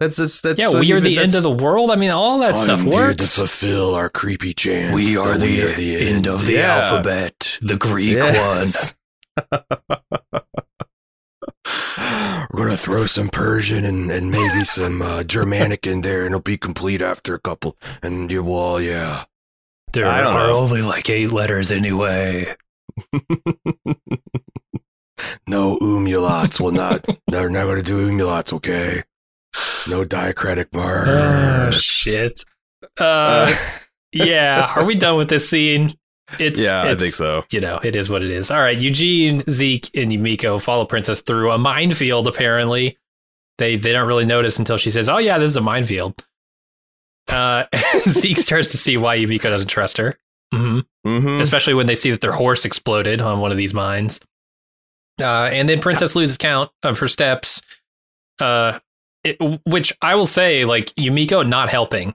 That's 0.00 0.16
that's 0.16 0.40
that's 0.40 0.58
Yeah, 0.58 0.68
so 0.68 0.80
we 0.80 0.92
are 0.92 1.00
the 1.00 1.18
end 1.18 1.34
of 1.36 1.44
the 1.44 1.50
world. 1.50 1.90
I 1.90 1.96
mean, 1.96 2.10
all 2.10 2.38
that 2.40 2.52
stuff 2.54 2.80
I'm 2.80 2.90
here 2.90 3.14
to 3.14 3.24
fulfill 3.24 3.94
our 3.94 4.10
creepy 4.10 4.52
chants. 4.52 4.94
We 4.94 5.16
are 5.16 5.34
that 5.34 5.40
the, 5.40 5.46
we 5.46 5.62
are 5.62 5.72
the 5.72 5.96
end. 5.96 6.16
end. 6.16 6.26
of 6.26 6.46
the 6.46 6.54
Yeah. 6.54 6.80
alphabet, 6.90 7.58
the 7.62 7.76
Greek 7.76 8.16
Yes. 8.16 8.96
We're 12.52 12.66
gonna 12.66 12.76
throw 12.76 13.06
some 13.06 13.28
Persian 13.28 13.84
and, 13.84 14.10
and 14.10 14.30
maybe 14.30 14.64
some 14.64 15.00
uh, 15.00 15.22
Germanic 15.24 15.86
in 15.86 16.02
there, 16.02 16.20
and 16.20 16.28
it'll 16.28 16.40
be 16.40 16.56
complete 16.58 17.00
after 17.02 17.34
a 17.34 17.40
couple. 17.40 17.76
And 18.02 18.30
you, 18.30 18.44
well, 18.44 18.80
yeah. 18.80 19.24
There 19.94 20.06
I 20.06 20.20
don't 20.20 20.34
are 20.36 20.48
know. 20.48 20.58
only 20.58 20.82
like 20.82 21.08
eight 21.08 21.32
letters 21.32 21.72
anyway. 21.72 22.54
No 25.46 25.78
umulats. 25.78 26.60
Will 26.60 26.72
not. 26.72 27.06
They're 27.28 27.48
not 27.48 27.66
gonna 27.66 27.82
do 27.82 28.10
umulats. 28.10 28.52
Okay. 28.52 29.02
No 29.88 30.04
diacritic 30.04 30.66
marks. 30.72 31.08
Oh, 31.08 31.70
shit. 31.72 32.44
Uh, 33.00 33.46
Uh, 33.48 33.54
yeah. 34.12 34.72
Are 34.74 34.84
we 34.84 34.94
done 34.96 35.16
with 35.16 35.28
this 35.28 35.48
scene? 35.48 35.96
It's 36.40 36.58
yeah, 36.58 36.82
I 36.82 36.94
think 36.94 37.14
so. 37.14 37.44
You 37.52 37.60
know, 37.60 37.78
it 37.82 37.94
is 37.94 38.08
what 38.10 38.22
it 38.22 38.32
is. 38.32 38.50
All 38.50 38.58
right, 38.58 38.76
Eugene, 38.76 39.44
Zeke, 39.50 39.90
and 39.94 40.10
Yumiko 40.10 40.60
follow 40.60 40.84
Princess 40.86 41.20
through 41.20 41.50
a 41.52 41.58
minefield. 41.58 42.26
Apparently, 42.26 42.98
they 43.58 43.76
they 43.76 43.92
don't 43.92 44.08
really 44.08 44.24
notice 44.24 44.58
until 44.58 44.76
she 44.78 44.90
says, 44.90 45.08
"Oh 45.08 45.18
yeah, 45.18 45.38
this 45.38 45.50
is 45.50 45.56
a 45.56 45.60
minefield." 45.60 46.24
Uh, 47.28 47.64
Zeke 48.00 48.38
starts 48.38 48.70
to 48.72 48.76
see 48.78 48.96
why 48.96 49.18
Yumiko 49.18 49.42
doesn't 49.44 49.68
trust 49.68 49.98
her, 49.98 50.18
hmm 50.52 50.80
Mm-hmm. 51.06 51.40
especially 51.42 51.74
when 51.74 51.86
they 51.86 51.94
see 51.94 52.10
that 52.10 52.22
their 52.22 52.32
horse 52.32 52.64
exploded 52.64 53.20
on 53.20 53.38
one 53.40 53.50
of 53.50 53.58
these 53.58 53.74
mines. 53.74 54.20
Uh, 55.20 55.44
and 55.52 55.68
then 55.68 55.80
Princess 55.80 56.16
loses 56.16 56.38
count 56.38 56.70
of 56.82 56.98
her 56.98 57.08
steps, 57.08 57.60
uh, 58.40 58.78
it, 59.22 59.36
which 59.66 59.92
I 60.02 60.14
will 60.14 60.26
say, 60.26 60.64
like 60.64 60.86
Yumiko 60.94 61.46
not 61.46 61.68
helping. 61.68 62.14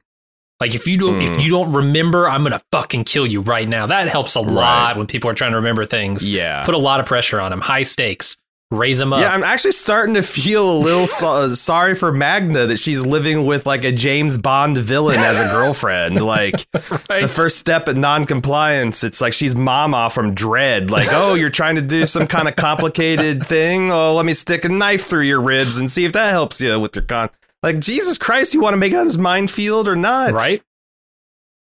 Like 0.60 0.74
if 0.76 0.88
you 0.88 0.98
don't, 0.98 1.22
if 1.22 1.30
Mm. 1.32 1.44
you 1.44 1.50
don't 1.52 1.72
remember, 1.72 2.28
I'm 2.28 2.44
gonna 2.44 2.62
fucking 2.72 3.06
kill 3.06 3.26
you 3.28 3.42
right 3.42 3.68
now. 3.70 3.86
That 3.86 4.10
helps 4.10 4.36
a 4.36 4.42
lot 4.42 4.98
when 4.98 5.08
people 5.08 5.30
are 5.30 5.34
trying 5.36 5.52
to 5.52 5.58
remember 5.58 5.86
things. 5.86 6.28
Yeah. 6.30 6.64
Put 6.66 6.74
a 6.76 6.80
lot 6.80 7.00
of 7.00 7.06
pressure 7.06 7.40
on 7.40 7.52
them. 7.52 7.62
High 7.62 7.84
stakes. 7.84 8.36
Raise 8.72 9.00
them 9.00 9.14
up. 9.14 9.22
Yeah, 9.22 9.34
I'm 9.34 9.44
actually 9.44 9.72
starting 9.72 10.14
to 10.14 10.22
feel 10.22 10.72
a 10.72 10.78
little 10.78 11.08
so- 11.08 11.38
uh, 11.38 11.50
sorry 11.50 11.96
for 11.96 12.12
Magna 12.12 12.68
that 12.68 12.78
she's 12.78 13.04
living 13.04 13.46
with 13.48 13.66
like 13.66 13.84
a 13.84 13.92
James 13.92 14.38
Bond 14.38 14.78
villain 14.78 15.20
as 15.20 15.40
a 15.40 15.46
girlfriend. 15.52 16.20
Like 16.30 16.68
right? 17.10 17.22
the 17.22 17.28
first 17.28 17.58
step 17.58 17.88
in 17.90 18.00
non-compliance, 18.00 19.04
it's 19.04 19.22
like 19.22 19.34
she's 19.34 19.56
Mama 19.56 20.10
from 20.12 20.36
Dredd. 20.36 20.92
Like, 20.92 21.08
oh, 21.12 21.34
you're 21.34 21.50
trying 21.50 21.76
to 21.78 21.82
do 21.82 22.06
some 22.06 22.28
kind 22.28 22.48
of 22.48 22.56
complicated 22.56 23.44
thing. 23.48 23.92
Oh, 23.92 24.14
let 24.14 24.26
me 24.28 24.34
stick 24.36 24.64
a 24.66 24.70
knife 24.70 25.06
through 25.06 25.24
your 25.24 25.42
ribs 25.42 25.78
and 25.78 25.90
see 25.90 26.06
if 26.06 26.12
that 26.14 26.30
helps 26.30 26.62
you 26.62 26.80
with 26.80 26.96
your 26.96 27.06
con. 27.06 27.30
Like, 27.64 27.80
Jesus 27.80 28.18
Christ, 28.20 28.54
you 28.54 28.62
want 28.62 28.74
to 28.74 28.78
make 28.78 28.94
out 28.94 29.06
his 29.06 29.18
minefield 29.18 29.88
or 29.88 29.96
not? 29.96 30.32
right? 30.34 30.62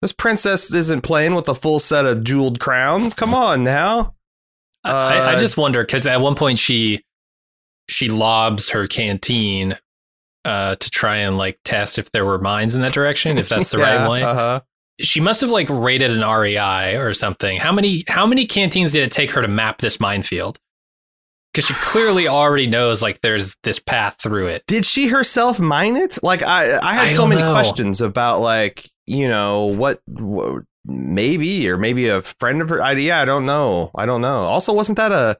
This 0.02 0.12
princess 0.12 0.74
isn't 0.74 1.00
playing 1.02 1.34
with 1.34 1.48
a 1.48 1.54
full 1.54 1.78
set 1.78 2.04
of 2.04 2.22
jeweled 2.24 2.60
crowns. 2.60 3.14
Come 3.14 3.32
on 3.32 3.64
now. 3.64 4.14
I, 4.84 5.18
I 5.18 5.34
Uh, 5.34 5.38
just 5.38 5.56
wonder 5.56 5.82
because 5.82 6.06
at 6.06 6.20
one 6.20 6.34
point 6.34 6.58
she 6.58 7.02
she 7.88 8.08
lobs 8.08 8.70
her 8.70 8.86
canteen 8.86 9.78
uh, 10.44 10.76
to 10.76 10.90
try 10.90 11.16
and 11.18 11.36
like 11.38 11.58
test 11.64 11.98
if 11.98 12.10
there 12.12 12.24
were 12.24 12.38
mines 12.40 12.74
in 12.74 12.82
that 12.82 12.92
direction, 12.92 13.38
if 13.38 13.48
that's 13.48 13.70
the 13.70 13.78
Yeah, 13.80 14.02
right 14.02 14.10
way. 14.10 14.22
Uh-huh. 14.22 14.60
she 15.00 15.20
must 15.20 15.40
have 15.40 15.50
like 15.50 15.68
rated 15.70 16.10
an 16.10 16.20
REI 16.28 16.96
or 16.96 17.14
something. 17.14 17.58
How 17.58 17.72
many 17.72 18.02
how 18.08 18.26
many 18.26 18.46
canteens 18.46 18.92
did 18.92 19.04
it 19.04 19.12
take 19.12 19.30
her 19.32 19.42
to 19.42 19.48
map 19.48 19.78
this 19.78 20.00
minefield? 20.00 20.58
Because 21.52 21.66
she 21.66 21.74
clearly 21.74 22.26
already 22.28 22.66
knows 22.66 23.02
like 23.02 23.20
there's 23.20 23.54
this 23.62 23.78
path 23.78 24.16
through 24.22 24.46
it. 24.46 24.64
Did 24.66 24.86
she 24.86 25.08
herself 25.08 25.60
mine 25.60 25.96
it? 25.98 26.18
Like 26.22 26.42
I, 26.42 26.78
I 26.78 26.94
had 26.94 27.04
I 27.04 27.08
so 27.08 27.26
many 27.26 27.42
know. 27.42 27.52
questions 27.52 28.00
about 28.00 28.40
like 28.40 28.88
you 29.06 29.28
know 29.28 29.64
what, 29.66 30.00
what 30.06 30.62
maybe 30.84 31.68
or 31.68 31.76
maybe 31.78 32.08
a 32.08 32.22
friend 32.22 32.60
of 32.62 32.68
her 32.68 32.82
idea. 32.82 33.16
I 33.16 33.24
don't 33.24 33.46
know. 33.46 33.90
I 33.94 34.06
don't 34.06 34.20
know. 34.20 34.44
Also, 34.44 34.72
wasn't 34.72 34.96
that 34.98 35.12
a 35.12 35.36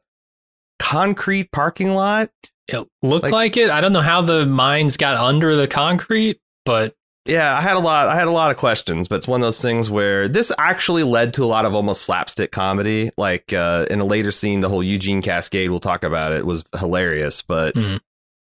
concrete 0.79 1.51
parking 1.53 1.93
lot? 1.93 2.31
It 2.69 2.87
looked 3.03 3.25
Like- 3.25 3.33
like, 3.33 3.57
it. 3.57 3.71
I 3.71 3.81
don't 3.81 3.93
know 3.93 4.01
how 4.01 4.23
the 4.23 4.47
mines 4.47 4.97
got 4.97 5.17
under 5.17 5.57
the 5.57 5.67
concrete, 5.67 6.39
but 6.65 6.95
Yeah, 7.25 7.57
I 7.57 7.61
had 7.61 7.77
a 7.77 7.79
lot. 7.79 8.09
I 8.09 8.17
had 8.17 8.27
a 8.27 8.33
lot 8.33 8.51
of 8.51 8.57
questions, 8.57 9.07
but 9.07 9.15
it's 9.15 9.29
one 9.29 9.41
of 9.41 9.47
those 9.47 9.63
things 9.63 9.89
where 9.89 10.27
this 10.27 10.51
actually 10.59 11.05
led 11.05 11.33
to 11.35 11.45
a 11.45 11.47
lot 11.47 11.65
of 11.65 11.73
almost 11.73 12.03
slapstick 12.03 12.51
comedy. 12.51 13.11
Like 13.17 13.53
uh, 13.53 13.87
in 13.89 14.01
a 14.01 14.05
later 14.05 14.33
scene, 14.33 14.59
the 14.59 14.69
whole 14.69 14.83
Eugene 14.83 15.23
Cascade. 15.23 15.71
We'll 15.71 15.79
talk 15.79 16.03
about 16.03 16.33
it. 16.33 16.45
Was 16.45 16.65
hilarious, 16.81 17.41
but 17.43 17.77
Mhm. 17.77 18.01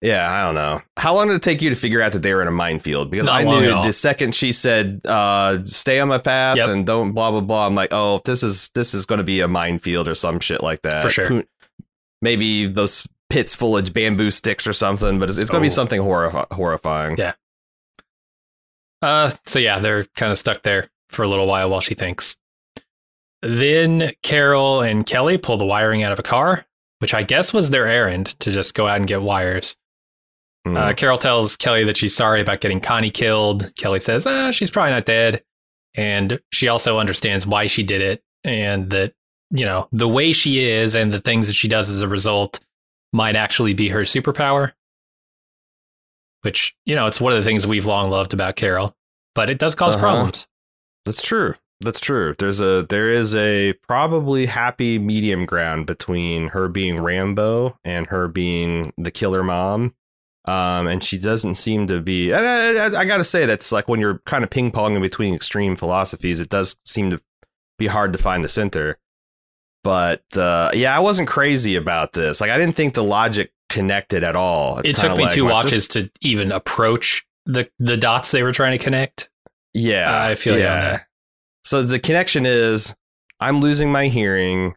Yeah, 0.02 0.30
I 0.30 0.44
don't 0.44 0.54
know. 0.54 0.82
How 0.98 1.14
long 1.14 1.28
did 1.28 1.34
it 1.36 1.42
take 1.42 1.62
you 1.62 1.70
to 1.70 1.76
figure 1.76 2.02
out 2.02 2.12
that 2.12 2.22
they 2.22 2.34
were 2.34 2.42
in 2.42 2.48
a 2.48 2.52
minefield? 2.52 3.10
Because 3.10 3.26
Not 3.26 3.40
I 3.40 3.44
knew 3.44 3.70
the 3.70 3.92
second 3.92 4.34
she 4.34 4.52
said, 4.52 5.00
uh, 5.06 5.62
"Stay 5.64 6.00
on 6.00 6.08
my 6.08 6.18
path 6.18 6.56
Yep. 6.58 6.68
and 6.68 6.84
don't 6.86 7.12
blah 7.12 7.30
blah 7.30 7.40
blah." 7.40 7.66
I'm 7.66 7.74
like, 7.74 7.92
oh, 7.92 8.20
this 8.24 8.42
is 8.42 8.70
this 8.74 8.92
is 8.94 9.06
going 9.06 9.18
to 9.18 9.24
be 9.24 9.40
a 9.40 9.48
minefield 9.48 10.08
or 10.08 10.14
some 10.14 10.40
shit 10.40 10.62
like 10.62 10.82
that. 10.82 11.02
For 11.04 11.08
sure. 11.08 11.44
Maybe 12.20 12.66
those 12.66 13.06
pits 13.30 13.56
full 13.56 13.76
of 13.78 13.94
bamboo 13.94 14.30
sticks 14.30 14.66
or 14.66 14.72
something, 14.74 15.18
but 15.18 15.28
it's, 15.30 15.38
it's 15.38 15.50
going 15.50 15.62
to 15.62 15.66
be 15.66 15.70
Oh. 15.72 15.74
something 15.74 16.00
horrif- 16.00 16.52
horrifying. 16.52 17.16
Yeah. 17.16 17.32
Uh, 19.00 19.30
so 19.46 19.58
yeah, 19.58 19.78
they're 19.78 20.04
kind 20.16 20.30
of 20.30 20.38
stuck 20.38 20.62
there 20.62 20.88
for 21.08 21.22
a 21.22 21.28
little 21.28 21.46
while 21.46 21.70
while 21.70 21.80
she 21.80 21.94
thinks. 21.94 22.36
Then 23.42 24.12
Carol 24.22 24.82
and 24.82 25.04
Kelly 25.04 25.38
pull 25.38 25.56
the 25.56 25.64
wiring 25.66 26.02
out 26.04 26.12
of 26.12 26.18
a 26.18 26.22
car, 26.22 26.64
which 27.00 27.12
I 27.14 27.24
guess 27.24 27.52
was 27.52 27.70
their 27.70 27.86
errand 27.88 28.38
to 28.40 28.52
just 28.52 28.74
go 28.74 28.86
out 28.86 28.96
and 28.98 29.06
get 29.06 29.22
wires. 29.22 29.76
Hmm. 30.64 30.76
Uh, 30.76 30.92
Carol 30.92 31.18
tells 31.18 31.56
Kelly 31.56 31.84
that 31.84 31.96
she's 31.96 32.14
sorry 32.14 32.40
about 32.40 32.60
getting 32.60 32.80
Connie 32.80 33.10
killed. 33.10 33.74
Kelly 33.76 34.00
says, 34.00 34.26
ah, 34.26 34.50
she's 34.50 34.70
probably 34.70 34.92
not 34.92 35.06
dead. 35.06 35.42
And 35.94 36.40
she 36.52 36.68
also 36.68 36.98
understands 36.98 37.46
why 37.46 37.66
she 37.66 37.82
did 37.82 38.00
it 38.00 38.22
and 38.44 38.90
that 38.90 39.12
you 39.54 39.66
know, 39.66 39.86
the 39.92 40.08
way 40.08 40.32
she 40.32 40.64
is 40.64 40.94
and 40.94 41.12
the 41.12 41.20
things 41.20 41.46
that 41.46 41.52
she 41.52 41.68
does 41.68 41.90
as 41.90 42.00
a 42.00 42.08
result 42.08 42.58
might 43.12 43.36
actually 43.36 43.74
be 43.74 43.88
her 43.88 44.00
superpower. 44.00 44.72
Which, 46.42 46.74
you 46.86 46.94
know, 46.94 47.06
it's 47.06 47.20
one 47.20 47.32
of 47.32 47.38
the 47.38 47.44
things 47.44 47.66
we've 47.66 47.84
long 47.86 48.10
loved 48.10 48.32
about 48.32 48.56
Carol, 48.56 48.96
but 49.34 49.50
it 49.50 49.58
does 49.58 49.74
cause 49.74 49.94
Uh-huh. 49.94 50.02
problems. 50.04 50.48
That's 51.04 51.22
true. 51.22 51.54
That's 51.80 52.00
true. 52.00 52.34
There's 52.38 52.60
a 52.60 52.86
there 52.88 53.12
is 53.12 53.34
a 53.34 53.74
probably 53.86 54.46
happy 54.46 54.98
medium 54.98 55.44
ground 55.46 55.86
between 55.86 56.48
her 56.48 56.68
being 56.68 57.00
Rambo 57.00 57.76
and 57.84 58.06
her 58.06 58.28
being 58.28 58.92
the 58.96 59.10
killer 59.10 59.42
mom. 59.42 59.94
Um, 60.44 60.88
and 60.88 61.04
she 61.04 61.18
doesn't 61.18 61.54
seem 61.54 61.86
to 61.86 62.00
be. 62.00 62.32
I, 62.32 62.40
I, 62.40 63.00
I 63.00 63.04
gotta 63.04 63.24
say 63.24 63.46
that's 63.46 63.70
like 63.70 63.88
when 63.88 64.00
you're 64.00 64.18
kind 64.26 64.42
of 64.42 64.50
ping 64.50 64.72
ponging 64.72 65.00
between 65.00 65.34
extreme 65.34 65.76
philosophies, 65.76 66.40
it 66.40 66.48
does 66.48 66.76
seem 66.84 67.10
to 67.10 67.22
be 67.78 67.86
hard 67.86 68.12
to 68.12 68.18
find 68.18 68.42
the 68.42 68.48
center. 68.48 68.98
But 69.84 70.24
uh, 70.36 70.70
yeah, 70.74 70.96
I 70.96 71.00
wasn't 71.00 71.28
crazy 71.28 71.76
about 71.76 72.12
this. 72.12 72.40
Like 72.40 72.50
I 72.50 72.58
didn't 72.58 72.76
think 72.76 72.94
the 72.94 73.04
logic 73.04 73.52
connected 73.68 74.22
at 74.24 74.36
all. 74.36 74.78
It's 74.78 74.90
it 74.90 74.96
took 74.96 75.16
me 75.16 75.24
like 75.24 75.32
two 75.32 75.44
watches 75.46 75.86
sis- 75.86 75.88
to 75.88 76.10
even 76.20 76.52
approach 76.52 77.26
the 77.46 77.68
the 77.78 77.96
dots 77.96 78.30
they 78.30 78.42
were 78.42 78.52
trying 78.52 78.76
to 78.76 78.82
connect. 78.82 79.30
Yeah, 79.74 80.24
I 80.24 80.34
feel 80.34 80.58
you 80.58 80.66
on 80.66 80.76
that. 80.76 81.06
So 81.64 81.82
the 81.82 81.98
connection 81.98 82.46
is 82.46 82.94
I'm 83.40 83.60
losing 83.60 83.90
my 83.90 84.08
hearing. 84.08 84.74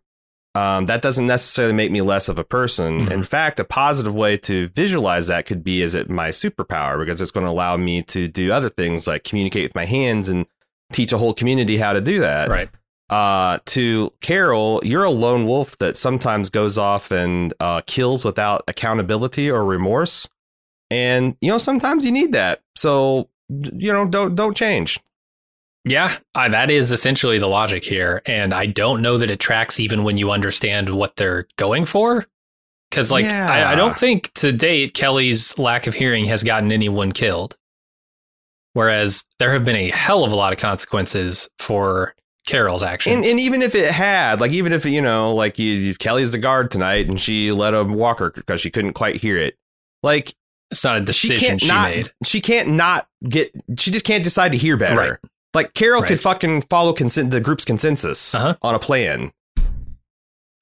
Um, 0.56 0.86
that 0.86 1.02
doesn't 1.02 1.28
necessarily 1.28 1.74
make 1.74 1.92
me 1.92 2.02
less 2.02 2.30
of 2.30 2.40
a 2.40 2.44
person. 2.46 3.06
Mhm. 3.08 3.12
In 3.12 3.24
fact, 3.24 3.60
a 3.60 3.66
positive 3.66 4.16
way 4.16 4.38
to 4.38 4.70
visualize 4.70 5.28
that 5.28 5.46
could 5.46 5.64
be 5.64 5.82
is 5.82 5.94
it 5.94 6.10
my 6.10 6.30
superpower 6.30 6.98
because 6.98 7.20
it's 7.20 7.32
going 7.32 7.46
to 7.46 7.52
allow 7.52 7.76
me 7.76 8.02
to 8.04 8.28
do 8.30 8.52
other 8.54 8.70
things 8.70 9.06
like 9.06 9.24
communicate 9.26 9.64
with 9.64 9.76
my 9.76 9.86
hands 9.86 10.30
and 10.30 10.46
teach 10.94 11.12
a 11.12 11.18
whole 11.18 11.34
community 11.34 11.78
how 11.78 11.92
to 11.94 12.00
do 12.00 12.20
that. 12.22 12.50
Right. 12.50 12.70
Uh, 13.10 13.60
to 13.66 14.12
Carol, 14.22 14.82
you're 14.84 15.04
a 15.04 15.12
lone 15.12 15.46
wolf 15.46 15.78
that 15.80 15.98
sometimes 15.98 16.50
goes 16.50 16.78
off 16.78 17.12
and 17.12 17.54
uh, 17.60 17.82
kills 17.86 18.24
without 18.26 18.64
accountability 18.68 19.52
or 19.52 19.64
remorse, 19.64 20.28
and 20.90 21.36
you 21.40 21.52
know 21.52 21.58
sometimes 21.60 22.04
you 22.06 22.12
need 22.12 22.32
that. 22.32 22.62
So 22.76 23.30
you 23.50 23.94
know 23.94 24.06
don't 24.08 24.34
don't 24.36 24.58
change. 24.58 25.00
Yeah, 25.86 26.18
uh, 26.34 26.50
that 26.50 26.72
is 26.72 26.92
essentially 26.92 27.38
the 27.38 27.48
logic 27.48 27.84
here, 27.84 28.22
and 28.26 28.54
I 28.54 28.66
don't 28.66 29.02
know 29.04 29.18
that 29.20 29.30
it 29.30 29.40
tracks 29.40 29.80
even 29.80 30.04
when 30.04 30.18
you 30.18 30.32
understand 30.32 30.90
what 30.90 31.16
they're 31.16 31.48
going 31.58 31.86
for. 31.86 32.26
Because, 32.90 33.12
like, 33.12 33.26
I, 33.26 33.74
I 33.74 33.76
don't 33.76 33.98
think 33.98 34.32
to 34.36 34.52
date 34.52 34.94
Kelly's 34.94 35.58
lack 35.60 35.86
of 35.86 35.94
hearing 35.94 36.26
has 36.26 36.44
gotten 36.44 36.72
anyone 36.72 37.12
killed, 37.12 37.58
whereas 38.74 39.26
there 39.40 39.52
have 39.54 39.66
been 39.66 39.76
a 39.76 39.90
hell 39.90 40.24
of 40.24 40.32
a 40.32 40.36
lot 40.36 40.54
of 40.54 40.60
consequences 40.60 41.50
for 41.60 42.16
Carol's 42.48 42.84
actions. 42.84 43.16
And, 43.16 43.26
and 43.26 43.40
even 43.40 43.62
if 43.62 43.76
it 43.76 43.92
had, 43.92 44.40
like, 44.40 44.52
even 44.52 44.72
if 44.72 44.86
you 44.86 45.02
know, 45.02 45.34
like, 45.36 45.60
you, 45.60 45.72
you- 45.74 45.96
Kelly's 45.96 46.32
the 46.32 46.38
guard 46.38 46.72
tonight, 46.72 47.08
and 47.08 47.20
she 47.20 47.52
let 47.52 47.74
him 47.74 47.94
walk 47.96 48.20
her 48.20 48.32
because 48.32 48.62
she 48.62 48.72
couldn't 48.72 48.94
quite 48.94 49.18
hear 49.18 49.38
it. 49.38 49.56
Like, 50.02 50.34
it's 50.72 50.84
not 50.84 50.98
a 50.98 51.14
she 51.14 51.28
decision 51.28 51.50
can't 51.50 51.62
she, 51.62 51.68
not, 51.68 51.90
made. 51.90 52.10
she 52.24 52.42
can't 52.42 52.70
not 52.70 53.08
get. 53.28 53.52
She 53.78 53.92
just 53.92 54.06
can't 54.06 54.24
decide 54.24 54.52
to 54.54 54.58
hear 54.58 54.78
better. 54.78 54.96
Right. 54.96 55.32
Like 55.56 55.74
Carol 55.74 56.02
Right. 56.02 56.10
could 56.10 56.20
fucking 56.20 56.64
follow 56.64 56.94
consent 56.94 57.32
the 57.32 57.40
group's 57.42 57.66
consensus 57.66 58.36
Uh-huh. 58.36 58.56
on 58.62 58.76
a 58.76 58.80
plan. 58.80 59.32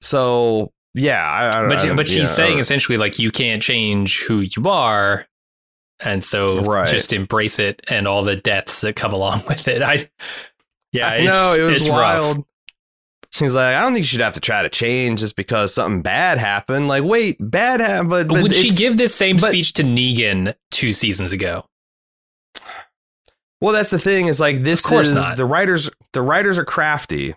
So 0.00 0.72
yeah, 0.94 1.22
I, 1.28 1.48
I 1.48 1.60
don't 1.60 1.68
But, 1.68 1.84
know. 1.84 1.94
but 1.96 2.08
she's 2.08 2.30
saying 2.30 2.58
essentially, 2.60 2.96
like, 2.98 3.18
you 3.18 3.30
can't 3.32 3.60
change 3.62 4.22
who 4.22 4.40
you 4.40 4.68
are. 4.68 5.26
And 6.00 6.22
so 6.22 6.60
Right. 6.62 6.88
just 6.88 7.12
embrace 7.12 7.58
it 7.58 7.82
and 7.88 8.06
all 8.06 8.22
the 8.24 8.36
deaths 8.36 8.80
that 8.82 8.94
come 8.96 9.12
along 9.12 9.42
with 9.48 9.66
it. 9.68 9.82
I, 9.82 10.08
yeah, 10.92 11.08
I 11.08 11.14
it's, 11.16 11.26
know 11.26 11.54
it 11.58 11.62
was 11.66 11.76
it's 11.78 11.88
rough. 11.88 11.98
wild. 11.98 12.44
She's 13.30 13.54
like, 13.54 13.74
I 13.74 13.80
don't 13.80 13.94
think 13.94 14.02
you 14.04 14.06
should 14.06 14.20
have 14.20 14.34
to 14.34 14.40
try 14.40 14.62
to 14.62 14.68
change 14.68 15.18
just 15.20 15.34
because 15.34 15.74
something 15.74 16.02
bad 16.02 16.38
happened. 16.38 16.86
Like, 16.86 17.02
wait, 17.02 17.36
bad 17.40 17.80
happened, 17.80 18.10
but, 18.10 18.28
but 18.28 18.42
Would 18.42 18.54
she 18.54 18.70
give 18.70 18.96
this 18.96 19.12
same 19.12 19.36
but- 19.38 19.48
speech 19.48 19.72
to 19.74 19.82
Negan 19.82 20.54
two 20.70 20.92
seasons 20.92 21.32
ago? 21.32 21.64
Well, 23.60 23.72
that's 23.72 23.90
the 23.90 23.98
thing 23.98 24.26
is 24.26 24.40
like 24.40 24.58
this 24.58 24.90
is 24.90 25.12
not. 25.12 25.36
the 25.36 25.44
writers. 25.46 25.88
The 26.12 26.22
writers 26.22 26.58
are 26.58 26.64
crafty 26.64 27.34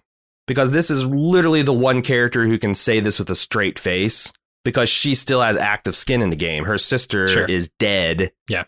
because 0.48 0.72
this 0.72 0.90
is 0.90 1.06
literally 1.06 1.62
the 1.62 1.74
one 1.74 2.02
character 2.02 2.46
who 2.46 2.58
can 2.58 2.74
say 2.74 3.00
this 3.00 3.20
with 3.20 3.30
a 3.30 3.36
straight 3.36 3.80
face 3.80 4.32
because 4.66 4.90
she 4.90 5.16
still 5.16 5.42
has 5.42 5.56
active 5.56 5.96
skin 5.96 6.22
in 6.22 6.30
the 6.30 6.36
game. 6.36 6.66
Her 6.66 6.78
sister 6.78 7.28
Sure. 7.28 7.46
is 7.46 7.70
dead. 7.80 8.32
Yeah. 8.50 8.64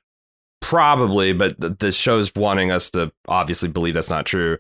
probably, 0.62 1.34
but 1.34 1.60
the, 1.60 1.70
the 1.70 1.92
show's 1.92 2.34
wanting 2.36 2.72
us 2.72 2.90
to 2.92 3.12
obviously 3.28 3.70
believe 3.70 3.94
that's 3.94 4.10
not 4.10 4.26
true. 4.26 4.58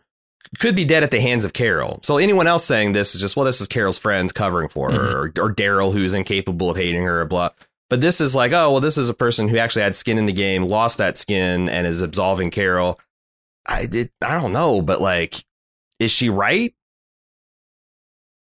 Could 0.60 0.76
be 0.76 0.86
dead 0.86 1.04
at 1.04 1.12
the 1.12 1.20
hands 1.22 1.46
of 1.46 1.54
Carol. 1.54 2.00
So 2.04 2.18
anyone 2.18 2.48
else 2.48 2.66
saying 2.66 2.94
this 2.94 3.14
is 3.14 3.22
just 3.22 3.36
well, 3.36 3.46
this 3.46 3.62
is 3.62 3.68
Carol's 3.68 4.00
friends 4.00 4.32
covering 4.32 4.70
for 4.70 4.90
mm-hmm. 4.90 4.98
her, 4.98 5.18
or, 5.18 5.26
or 5.50 5.54
Daryl 5.54 5.94
who's 5.94 6.14
incapable 6.14 6.72
of 6.72 6.78
hating 6.78 7.04
her, 7.04 7.22
or 7.22 7.26
blah. 7.26 7.50
But 7.90 8.02
this 8.02 8.22
is 8.22 8.36
like, 8.36 8.52
oh 8.52 8.72
well, 8.72 8.82
this 8.82 8.98
is 8.98 9.10
a 9.10 9.14
person 9.14 9.48
who 9.48 9.58
actually 9.58 9.82
had 9.82 9.96
skin 9.96 10.18
in 10.18 10.26
the 10.28 10.34
game, 10.34 10.68
lost 10.68 11.00
that 11.00 11.18
skin, 11.18 11.70
and 11.70 11.88
is 11.88 12.02
absolving 12.02 12.52
Carol. 12.52 13.00
I 13.66 13.86
did. 13.88 14.12
I 14.22 14.40
don't 14.40 14.52
know, 14.52 14.82
but 14.82 15.02
like, 15.02 15.44
is 16.00 16.12
she 16.12 16.30
right? 16.30 16.74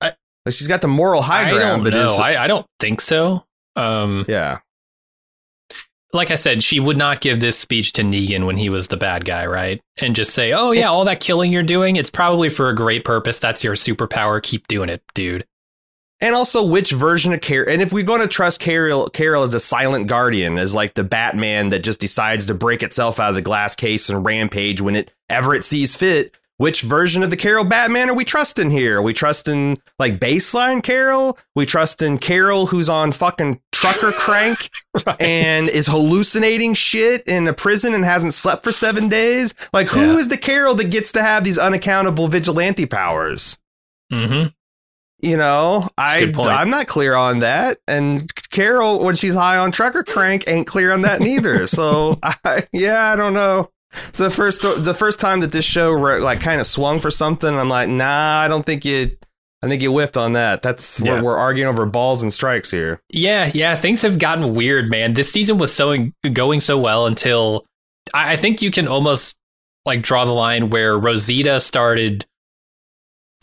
I- 0.01 0.13
like 0.45 0.53
she's 0.53 0.67
got 0.67 0.81
the 0.81 0.87
moral 0.87 1.21
high 1.21 1.47
I 1.49 1.51
ground, 1.51 1.83
don't 1.83 1.93
but 1.93 1.95
is 1.95 2.19
I, 2.19 2.43
I 2.43 2.47
don't 2.47 2.65
think 2.79 3.01
so. 3.01 3.45
Um, 3.75 4.25
yeah, 4.27 4.59
like 6.13 6.29
I 6.29 6.35
said, 6.35 6.63
she 6.63 6.79
would 6.79 6.97
not 6.97 7.21
give 7.21 7.39
this 7.39 7.57
speech 7.57 7.93
to 7.93 8.03
Negan 8.03 8.45
when 8.45 8.57
he 8.57 8.69
was 8.69 8.87
the 8.87 8.97
bad 8.97 9.25
guy, 9.25 9.47
right? 9.47 9.81
And 9.99 10.15
just 10.15 10.33
say, 10.35 10.51
"Oh 10.53 10.71
yeah, 10.71 10.87
all 10.89 11.05
that 11.05 11.21
killing 11.21 11.51
you're 11.51 11.63
doing, 11.63 11.95
it's 11.95 12.11
probably 12.11 12.49
for 12.49 12.69
a 12.69 12.75
great 12.75 13.03
purpose. 13.03 13.39
That's 13.39 13.63
your 13.63 13.73
superpower. 13.73 14.41
Keep 14.43 14.67
doing 14.67 14.89
it, 14.89 15.01
dude." 15.15 15.43
And 16.23 16.33
also 16.35 16.63
which 16.65 16.91
version 16.91 17.33
of 17.33 17.41
Carol? 17.41 17.69
And 17.71 17.81
if 17.81 17.93
we're 17.93 18.03
going 18.03 18.21
to 18.21 18.27
trust 18.27 18.59
Carol, 18.59 19.09
Carol 19.09 19.43
as 19.43 19.51
the 19.51 19.59
silent 19.59 20.07
guardian, 20.07 20.57
as 20.57 20.73
like 20.73 20.95
the 20.95 21.03
Batman 21.03 21.69
that 21.69 21.83
just 21.83 21.99
decides 21.99 22.47
to 22.47 22.55
break 22.55 22.81
itself 22.81 23.19
out 23.19 23.29
of 23.29 23.35
the 23.35 23.41
glass 23.43 23.75
case 23.75 24.09
and 24.09 24.25
rampage 24.25 24.81
when 24.81 24.95
it 24.95 25.11
ever 25.29 25.53
it 25.53 25.63
sees 25.63 25.95
fit. 25.95 26.33
Which 26.57 26.81
version 26.83 27.23
of 27.23 27.31
the 27.31 27.35
Carol 27.35 27.65
Batman 27.65 28.09
are 28.11 28.15
we 28.15 28.23
trusting 28.23 28.69
here? 28.69 28.99
Are 28.99 29.01
we 29.01 29.11
trusting 29.11 29.81
like 29.97 30.19
baseline 30.19 30.83
Carol? 30.83 31.37
We 31.55 31.65
trusting 31.65 32.19
Carol 32.19 32.67
who's 32.67 32.87
on 32.87 33.11
fucking 33.11 33.59
trucker 33.71 34.11
crank 34.11 34.69
Right. 35.05 35.19
and 35.21 35.67
is 35.67 35.87
hallucinating 35.87 36.75
shit 36.75 37.23
in 37.27 37.47
a 37.47 37.53
prison 37.53 37.95
and 37.95 38.05
hasn't 38.05 38.35
slept 38.35 38.63
for 38.63 38.71
seven 38.71 39.09
days? 39.09 39.55
Like, 39.73 39.87
who 39.89 40.17
is 40.19 40.27
Yeah. 40.27 40.35
the 40.35 40.37
Carol 40.37 40.75
that 40.75 40.91
gets 40.91 41.11
to 41.13 41.23
have 41.23 41.43
these 41.43 41.57
unaccountable 41.57 42.27
vigilante 42.27 42.85
powers? 42.85 43.57
hmm 44.11 44.43
You 45.23 45.37
know, 45.37 45.87
I. 45.97 46.29
I'm 46.37 46.69
not 46.69 46.87
clear 46.87 47.15
on 47.15 47.39
that, 47.39 47.77
and 47.87 48.29
Carol, 48.51 48.99
when 49.03 49.15
she's 49.15 49.33
high 49.33 49.57
on 49.57 49.71
trucker 49.71 50.03
crank, 50.03 50.43
ain't 50.47 50.67
clear 50.67 50.91
on 50.91 51.01
that 51.03 51.21
neither. 51.21 51.65
so, 51.67 52.19
I, 52.21 52.67
yeah, 52.73 53.09
I 53.11 53.15
don't 53.15 53.33
know. 53.33 53.69
So 54.11 54.25
the 54.25 54.29
first 54.29 54.61
the 54.63 54.93
first 54.93 55.21
time 55.21 55.39
that 55.39 55.53
this 55.53 55.63
show 55.63 55.91
re- 55.91 56.19
like 56.19 56.41
kind 56.41 56.59
of 56.59 56.67
swung 56.67 56.99
for 56.99 57.09
something, 57.09 57.57
I'm 57.57 57.69
like, 57.69 57.87
nah, 57.87 58.41
I 58.41 58.49
don't 58.49 58.65
think 58.65 58.83
you. 58.83 59.15
I 59.61 59.69
think 59.69 59.81
you 59.81 59.93
whiffed 59.93 60.17
on 60.17 60.33
that. 60.33 60.61
That's 60.61 60.99
Yeah. 60.99 61.13
we're, 61.21 61.23
we're 61.23 61.37
arguing 61.37 61.69
over 61.69 61.85
balls 61.85 62.21
and 62.21 62.33
strikes 62.33 62.69
here. 62.69 62.99
Yeah, 63.13 63.49
yeah, 63.53 63.75
things 63.77 64.01
have 64.01 64.19
gotten 64.19 64.53
weird, 64.55 64.89
man. 64.89 65.13
This 65.13 65.31
season 65.31 65.57
was 65.57 65.73
so 65.73 66.09
going 66.33 66.59
so 66.59 66.77
well 66.77 67.05
until 67.07 67.65
I, 68.13 68.33
I 68.33 68.35
think 68.35 68.61
you 68.61 68.71
can 68.71 68.89
almost 68.89 69.37
like 69.85 70.01
draw 70.01 70.25
the 70.25 70.33
line 70.33 70.69
where 70.69 70.97
Rosita 70.99 71.61
started 71.61 72.25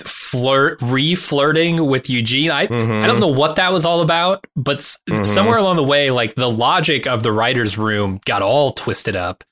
flirt 0.07 0.79
re-flirting 0.83 1.87
with 1.87 2.09
Eugene. 2.11 2.51
I 2.51 2.67
Mhm. 2.67 3.03
I 3.03 3.07
don't 3.07 3.21
know 3.21 3.29
what 3.29 3.57
that 3.57 3.73
was 3.73 3.85
all 3.85 4.01
about, 4.01 4.45
but 4.57 4.77
s 4.79 4.99
Mhm. 5.09 5.27
somewhere 5.27 5.59
along 5.59 5.77
the 5.77 5.85
way, 5.85 6.11
like 6.11 6.35
the 6.35 6.51
logic 6.51 7.07
of 7.07 7.23
the 7.23 7.33
writers' 7.33 7.77
room 7.79 8.21
got 8.27 8.43
all 8.43 8.71
twisted 8.73 9.17
up. 9.17 9.45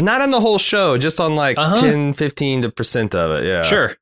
Not 0.00 0.20
on 0.20 0.30
the 0.32 0.40
whole 0.40 0.58
show, 0.58 0.98
just 0.98 1.20
on 1.20 1.36
like 1.36 1.56
Uh-huh. 1.58 1.80
10, 1.80 2.12
15 2.14 2.62
to 2.62 2.70
percent 2.70 3.14
of 3.14 3.30
it. 3.40 3.46
Yeah, 3.46 3.62
Sure, 3.62 3.96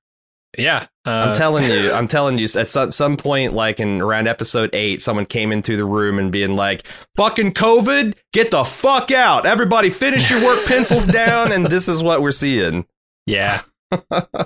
yeah, 0.56 0.86
uh, 1.06 1.26
I'm 1.28 1.34
telling 1.34 1.64
you, 1.64 1.92
I'm 1.94 2.06
telling 2.06 2.38
you, 2.38 2.44
at 2.56 2.68
some 2.68 2.90
some 2.92 3.16
point, 3.18 3.52
like 3.52 3.78
in 3.78 4.00
around 4.00 4.26
episode 4.26 4.70
eight, 4.72 5.02
someone 5.02 5.26
came 5.26 5.52
into 5.52 5.76
the 5.76 5.84
room 5.84 6.18
and 6.18 6.32
being 6.32 6.56
like, 6.56 6.86
"Fucking 7.16 7.52
COVID, 7.52 8.14
get 8.32 8.50
the 8.52 8.64
fuck 8.64 9.10
out! 9.10 9.44
Everybody, 9.44 9.90
finish 9.90 10.30
your 10.30 10.42
work, 10.42 10.64
pencils 10.64 11.06
down." 11.06 11.52
And 11.52 11.66
this 11.66 11.88
is 11.88 12.02
what 12.02 12.22
we're 12.22 12.30
seeing. 12.32 12.86
yeah, 13.26 13.60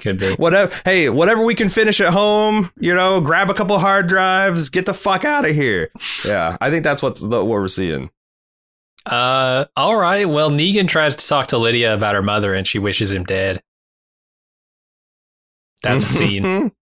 could 0.00 0.18
be. 0.18 0.34
Whatever, 0.34 0.74
hey, 0.84 1.08
whatever 1.10 1.42
we 1.44 1.54
can 1.54 1.68
finish 1.68 2.00
at 2.00 2.12
home, 2.12 2.70
you 2.78 2.94
know, 2.94 3.20
grab 3.20 3.50
a 3.50 3.54
couple 3.54 3.78
hard 3.78 4.08
drives, 4.08 4.68
get 4.70 4.86
the 4.86 4.94
fuck 4.94 5.24
out 5.24 5.48
of 5.48 5.54
here. 5.54 5.90
Yeah, 6.24 6.56
I 6.60 6.70
think 6.70 6.84
that's 6.84 7.02
what's 7.02 7.20
the, 7.20 7.44
what 7.44 7.46
we're 7.46 7.68
seeing. 7.68 8.10
Uh, 9.04 9.66
all 9.76 9.96
right. 9.96 10.28
Well, 10.28 10.50
Negan 10.50 10.88
tries 10.88 11.14
to 11.16 11.26
talk 11.26 11.48
to 11.48 11.58
Lydia 11.58 11.94
about 11.94 12.14
her 12.14 12.22
mother, 12.22 12.54
and 12.54 12.66
she 12.66 12.78
wishes 12.78 13.12
him 13.12 13.24
dead. 13.24 13.62
That's 15.82 16.04
a 16.04 16.08
scene. 16.08 16.72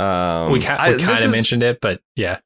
Um, 0.00 0.52
we, 0.52 0.60
ca- 0.60 0.92
we 0.96 1.02
kind 1.02 1.24
of 1.24 1.32
mentioned 1.32 1.64
it, 1.64 1.80
but 1.80 2.00
yeah. 2.14 2.38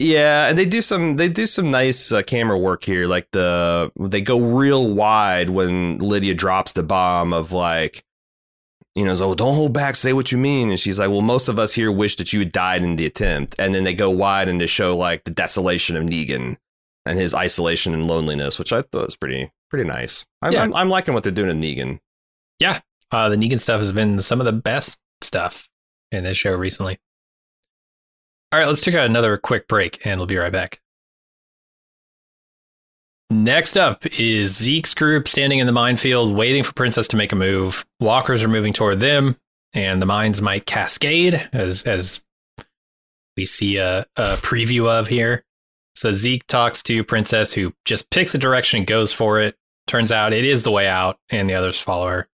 Yeah, 0.00 0.48
and 0.48 0.56
they 0.56 0.64
do 0.64 0.80
some 0.80 1.16
they 1.16 1.28
do 1.28 1.46
some 1.46 1.70
nice 1.70 2.10
uh, 2.10 2.22
camera 2.22 2.58
work 2.58 2.84
here. 2.84 3.06
Like 3.06 3.28
the 3.32 3.92
they 4.00 4.22
go 4.22 4.40
real 4.40 4.94
wide 4.94 5.50
when 5.50 5.98
Lydia 5.98 6.32
drops 6.34 6.72
the 6.72 6.82
bomb 6.82 7.34
of 7.34 7.52
like, 7.52 8.02
you 8.94 9.04
know, 9.04 9.14
so 9.14 9.34
don't 9.34 9.54
hold 9.54 9.74
back, 9.74 9.96
say 9.96 10.14
what 10.14 10.32
you 10.32 10.38
mean. 10.38 10.70
And 10.70 10.80
she's 10.80 10.98
like, 10.98 11.10
well, 11.10 11.20
most 11.20 11.48
of 11.48 11.58
us 11.58 11.74
here 11.74 11.92
wish 11.92 12.16
that 12.16 12.32
you 12.32 12.38
had 12.38 12.50
died 12.50 12.82
in 12.82 12.96
the 12.96 13.04
attempt. 13.04 13.56
And 13.58 13.74
then 13.74 13.84
they 13.84 13.92
go 13.92 14.08
wide 14.08 14.48
and 14.48 14.58
they 14.58 14.66
show 14.66 14.96
like 14.96 15.24
the 15.24 15.30
desolation 15.30 15.96
of 15.96 16.04
Negan 16.04 16.56
and 17.04 17.18
his 17.18 17.34
isolation 17.34 17.92
and 17.92 18.06
loneliness, 18.06 18.58
which 18.58 18.72
I 18.72 18.80
thought 18.80 19.04
was 19.04 19.16
pretty 19.16 19.52
pretty 19.68 19.86
nice. 19.86 20.24
I'm, 20.40 20.52
Yeah. 20.52 20.62
I'm, 20.62 20.74
I'm 20.74 20.88
liking 20.88 21.12
what 21.12 21.24
they're 21.24 21.30
doing 21.30 21.50
in 21.50 21.60
Negan. 21.60 22.00
Yeah, 22.58 22.80
uh, 23.10 23.28
the 23.28 23.36
Negan 23.36 23.60
stuff 23.60 23.80
has 23.80 23.92
been 23.92 24.18
some 24.20 24.40
of 24.40 24.46
the 24.46 24.52
best 24.52 24.98
stuff 25.20 25.68
in 26.10 26.24
this 26.24 26.38
show 26.38 26.54
recently. 26.54 26.98
All 28.52 28.58
right, 28.58 28.66
let's 28.66 28.80
take 28.80 28.94
another 28.94 29.36
quick 29.36 29.68
break 29.68 30.04
and 30.04 30.18
we'll 30.18 30.26
be 30.26 30.36
right 30.36 30.52
back. 30.52 30.80
Next 33.30 33.76
up 33.76 34.04
is 34.18 34.56
Zeke's 34.56 34.92
group 34.92 35.28
standing 35.28 35.60
in 35.60 35.66
the 35.66 35.72
minefield 35.72 36.34
waiting 36.34 36.64
for 36.64 36.72
Princess 36.72 37.06
to 37.08 37.16
make 37.16 37.30
a 37.30 37.36
move. 37.36 37.86
Walkers 38.00 38.42
are 38.42 38.48
moving 38.48 38.72
toward 38.72 38.98
them, 38.98 39.36
and 39.72 40.02
the 40.02 40.06
mines 40.06 40.42
might 40.42 40.66
cascade, 40.66 41.48
as 41.52 41.84
as 41.84 42.22
we 43.36 43.46
see 43.46 43.76
a, 43.76 44.00
a 44.16 44.34
preview 44.38 44.86
of 44.86 45.06
here. 45.06 45.44
So 45.94 46.10
Zeke 46.10 46.44
talks 46.48 46.82
to 46.84 47.04
Princess, 47.04 47.52
who 47.52 47.72
just 47.84 48.10
picks 48.10 48.34
a 48.34 48.38
direction 48.38 48.78
and 48.78 48.86
goes 48.86 49.12
for 49.12 49.38
it. 49.38 49.56
Turns 49.86 50.10
out 50.10 50.32
it 50.32 50.44
is 50.44 50.64
the 50.64 50.72
way 50.72 50.88
out, 50.88 51.16
and 51.30 51.48
the 51.48 51.54
others 51.54 51.80
follow 51.80 52.08
her. 52.08 52.28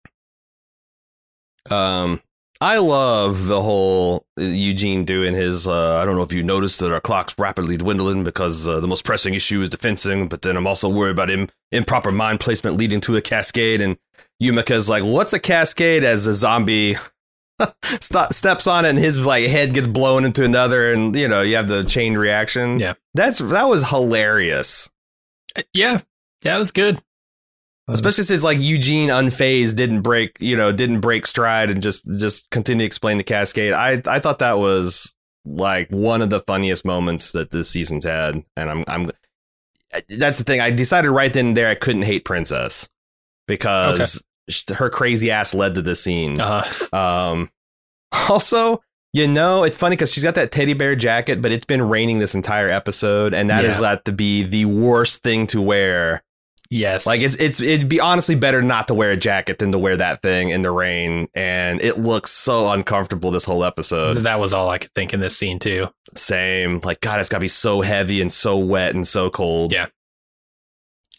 Um, 1.71 2.23
I 2.61 2.79
love 2.79 3.49
the 3.49 3.61
whole 3.61 4.25
Eugene 4.39 5.05
doing 5.05 5.35
his. 5.35 5.69
Uh, 5.69 5.99
I 5.99 6.05
don't 6.07 6.17
know 6.17 6.23
if 6.23 6.33
you 6.33 6.43
noticed 6.43 6.81
that 6.81 6.91
our 6.93 7.01
clock's 7.03 7.39
rapidly 7.39 7.77
dwindling 7.77 8.25
because 8.25 8.67
uh, 8.67 8.81
the 8.81 8.89
most 8.89 9.05
pressing 9.05 9.35
issue 9.35 9.61
is 9.61 9.69
defensing, 9.69 10.27
but 10.29 10.41
then 10.43 10.57
I'm 10.57 10.67
also 10.67 10.89
worried 10.89 11.11
about 11.11 11.29
Im- 11.31 11.51
improper 11.71 12.11
mind 12.11 12.41
placement 12.41 12.79
leading 12.79 13.03
to 13.03 13.17
a 13.17 13.21
cascade. 13.21 13.83
And 13.83 13.99
Yumiko's 14.43 14.89
like, 14.89 15.05
"What's 15.05 15.35
a 15.35 15.39
cascade?" 15.39 16.03
As 16.03 16.27
a 16.27 16.33
zombie 16.33 16.97
st- 18.01 18.33
steps 18.33 18.67
on 18.67 18.87
it, 18.87 18.91
and 18.91 18.99
his 18.99 19.25
like 19.25 19.47
head 19.49 19.75
gets 19.75 19.87
blown 19.87 20.25
into 20.25 20.43
another, 20.43 20.93
and 20.93 21.15
you 21.15 21.29
know 21.29 21.43
you 21.43 21.57
have 21.57 21.69
the 21.69 21.85
chain 21.85 22.17
reaction. 22.17 22.79
Yeah. 22.79 22.95
that's 23.15 23.39
that 23.39 23.65
was 23.65 23.91
hilarious. 23.91 24.89
Yeah, 25.75 26.01
that 26.41 26.59
was 26.59 26.73
good. 26.73 27.03
Especially 27.89 28.25
since 28.25 28.43
like 28.43 28.59
Eugene 28.61 29.11
unfazed 29.11 29.77
didn't 29.77 30.01
break, 30.03 30.37
you 30.41 30.57
know, 30.57 30.73
didn't 30.73 31.01
break 31.01 31.25
stride 31.27 31.71
and 31.71 31.81
just 31.83 32.05
just 32.17 32.51
continue 32.51 32.83
to 32.83 32.87
explain 32.87 33.17
the 33.17 33.25
cascade. 33.25 33.73
I 33.73 34.03
I 34.07 34.19
thought 34.19 34.41
that 34.41 34.59
was 34.59 35.15
like 35.45 35.89
one 35.91 36.21
of 36.23 36.31
the 36.31 36.41
funniest 36.41 36.85
moments 36.85 37.31
that 37.33 37.53
this 37.53 37.71
season's 37.71 38.05
had, 38.05 38.43
and 38.57 38.71
I'm 38.71 38.85
I'm 38.89 39.11
that's 40.09 40.39
the 40.39 40.45
thing. 40.45 40.61
I 40.61 40.71
decided 40.71 41.11
right 41.11 41.33
then 41.33 41.47
and 41.49 41.57
there 41.57 41.69
I 41.69 41.77
couldn't 41.77 42.03
hate 42.03 42.25
Princess 42.25 42.89
because 43.47 44.25
her 44.75 44.91
crazy 44.91 45.31
ass 45.31 45.55
led 45.55 45.75
to 45.77 45.83
this 45.83 46.03
scene. 46.03 46.41
uh, 46.41 46.65
Um, 46.93 47.51
also, 48.29 48.83
you 49.13 49.29
know, 49.29 49.63
it's 49.63 49.77
funny 49.77 49.95
because 49.95 50.13
she's 50.13 50.25
got 50.25 50.35
that 50.35 50.51
teddy 50.53 50.75
bear 50.75 50.97
jacket, 50.97 51.41
but 51.41 51.53
it's 51.53 51.65
been 51.65 51.83
raining 51.83 52.19
this 52.19 52.35
entire 52.35 52.69
episode, 52.69 53.33
and 53.33 53.49
that 53.51 53.65
is 53.65 53.77
Yeah. 53.77 53.83
that 53.95 54.05
to 54.07 54.13
be 54.13 54.43
the 54.43 54.65
worst 54.65 55.23
thing 55.23 55.47
to 55.49 55.63
wear 55.63 56.23
yes, 56.71 57.07
like 57.07 57.23
it's 57.23 57.35
it's 57.37 57.61
it'd 57.61 57.89
be 57.89 58.01
honestly 58.01 58.35
better 58.35 58.63
not 58.63 58.89
to 58.89 58.95
wear 58.95 59.11
a 59.11 59.17
jacket 59.17 59.59
than 59.59 59.73
to 59.73 59.79
wear 59.79 59.97
that 59.97 60.23
thing 60.23 60.51
in 60.51 60.63
the 60.63 60.71
rain, 60.71 61.29
and 61.35 61.81
it 61.83 61.99
looks 61.99 62.31
so 62.31 62.71
uncomfortable 62.71 63.31
this 63.31 63.45
whole 63.45 63.65
episode. 63.65 64.19
that 64.19 64.41
was 64.41 64.53
all 64.55 64.69
I 64.71 64.79
could 64.79 64.93
think 64.95 65.13
in 65.15 65.21
this 65.21 65.37
scene 65.37 65.59
too. 65.59 65.89
Same, 66.15 66.81
like 66.85 67.01
God, 67.01 67.21
it's 67.21 67.29
got 67.29 67.39
to 67.39 67.41
be 67.41 67.49
so 67.49 67.81
heavy 67.81 68.21
and 68.21 68.33
so 68.33 68.59
wet 68.59 68.95
and 68.95 69.07
so 69.07 69.31
cold. 69.31 69.73
Yeah. 69.73 69.87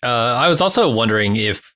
Uh, 0.03 0.35
I 0.37 0.47
was 0.47 0.61
also 0.61 0.89
wondering 0.91 1.35
if 1.35 1.73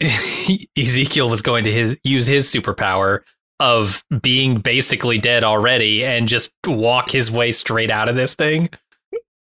Ezekiel 0.76 1.28
was 1.28 1.42
going 1.42 1.64
to 1.64 1.72
his 1.72 1.98
use 2.04 2.26
his 2.26 2.46
superpower 2.46 3.20
of 3.60 4.04
being 4.22 4.60
basically 4.60 5.18
dead 5.18 5.42
already 5.42 6.04
and 6.04 6.28
just 6.28 6.52
walk 6.66 7.10
his 7.10 7.30
way 7.30 7.50
straight 7.50 7.90
out 7.90 8.08
of 8.08 8.14
this 8.14 8.34
thing. 8.34 8.68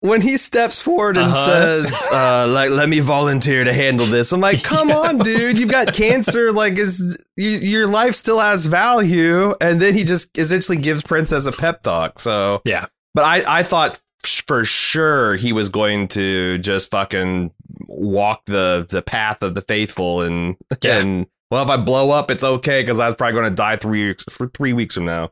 When 0.04 0.20
he 0.20 0.36
steps 0.36 0.82
forward 0.82 1.16
and 1.16 1.30
Uh-huh. 1.30 1.46
says, 1.46 2.08
uh, 2.12 2.46
"Like, 2.46 2.68
let 2.68 2.90
me 2.90 3.00
volunteer 3.00 3.64
to 3.64 3.72
handle 3.72 4.04
this," 4.04 4.32
I'm 4.32 4.40
like, 4.42 4.62
"Come 4.62 4.90
Yeah. 4.90 4.98
on, 4.98 5.18
dude! 5.18 5.56
You've 5.58 5.70
got 5.70 5.94
cancer. 5.94 6.52
Like, 6.52 6.76
is 6.78 7.16
you, 7.38 7.48
your 7.50 7.86
life 7.86 8.14
still 8.14 8.38
has 8.38 8.66
value?" 8.66 9.54
And 9.62 9.80
then 9.80 9.94
he 9.94 10.04
just 10.04 10.36
essentially 10.36 10.76
gives 10.76 11.02
Princess 11.02 11.46
a 11.46 11.52
pep 11.52 11.82
talk. 11.82 12.18
So 12.18 12.60
Yeah. 12.66 12.84
But 13.14 13.24
I, 13.24 13.60
I 13.60 13.62
thought 13.62 13.98
for 14.46 14.66
sure 14.66 15.36
he 15.36 15.52
was 15.54 15.70
going 15.70 16.08
to 16.08 16.58
just 16.58 16.90
fucking 16.90 17.50
walk 17.88 18.42
the 18.44 18.86
the 18.90 19.00
path 19.00 19.42
of 19.42 19.54
the 19.54 19.62
faithful 19.62 20.20
and 20.20 20.56
Yeah. 20.82 20.98
and 20.98 21.26
well 21.50 21.62
if 21.62 21.70
I 21.70 21.76
blow 21.78 22.10
up 22.10 22.30
it's 22.30 22.44
okay 22.44 22.82
because 22.82 22.98
I 23.00 23.06
was 23.06 23.14
probably 23.14 23.34
going 23.40 23.50
to 23.50 23.54
die 23.54 23.76
three 23.76 24.08
weeks 24.08 24.24
for 24.28 24.48
three 24.48 24.72
weeks 24.74 24.94
from 24.96 25.04
now. 25.06 25.30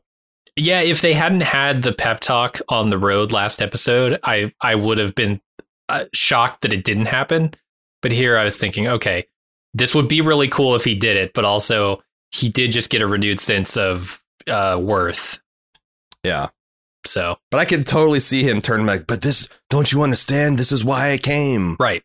Yeah, 0.56 0.80
if 0.82 1.00
they 1.00 1.14
hadn't 1.14 1.42
had 1.42 1.82
the 1.82 1.92
pep 1.92 2.20
talk 2.20 2.60
on 2.68 2.90
the 2.90 2.98
road 2.98 3.32
last 3.32 3.62
episode, 3.62 4.18
I 4.22 4.52
I 4.60 4.74
would 4.74 4.98
have 4.98 5.14
been 5.14 5.40
uh, 5.88 6.04
shocked 6.12 6.62
that 6.62 6.72
it 6.72 6.84
didn't 6.84 7.06
happen. 7.06 7.54
But 8.02 8.12
here 8.12 8.36
I 8.36 8.44
was 8.44 8.56
thinking, 8.56 8.88
okay, 8.88 9.26
this 9.74 9.94
would 9.94 10.08
be 10.08 10.20
really 10.20 10.48
cool 10.48 10.74
if 10.74 10.84
he 10.84 10.94
did 10.94 11.16
it, 11.16 11.32
but 11.32 11.44
also 11.44 12.02
he 12.32 12.48
did 12.48 12.72
just 12.72 12.90
get 12.90 13.00
a 13.02 13.06
renewed 13.06 13.40
sense 13.40 13.76
of 13.76 14.22
uh, 14.48 14.80
worth. 14.82 15.40
Yeah. 16.24 16.48
So 17.06 17.36
But 17.50 17.58
I 17.58 17.64
could 17.64 17.86
totally 17.86 18.20
see 18.20 18.42
him 18.48 18.60
turn 18.60 18.86
like, 18.86 19.06
but 19.06 19.22
this 19.22 19.48
don't 19.70 19.90
you 19.92 20.02
understand? 20.02 20.58
This 20.58 20.72
is 20.72 20.84
why 20.84 21.10
I 21.10 21.18
came. 21.18 21.76
right, 21.80 22.02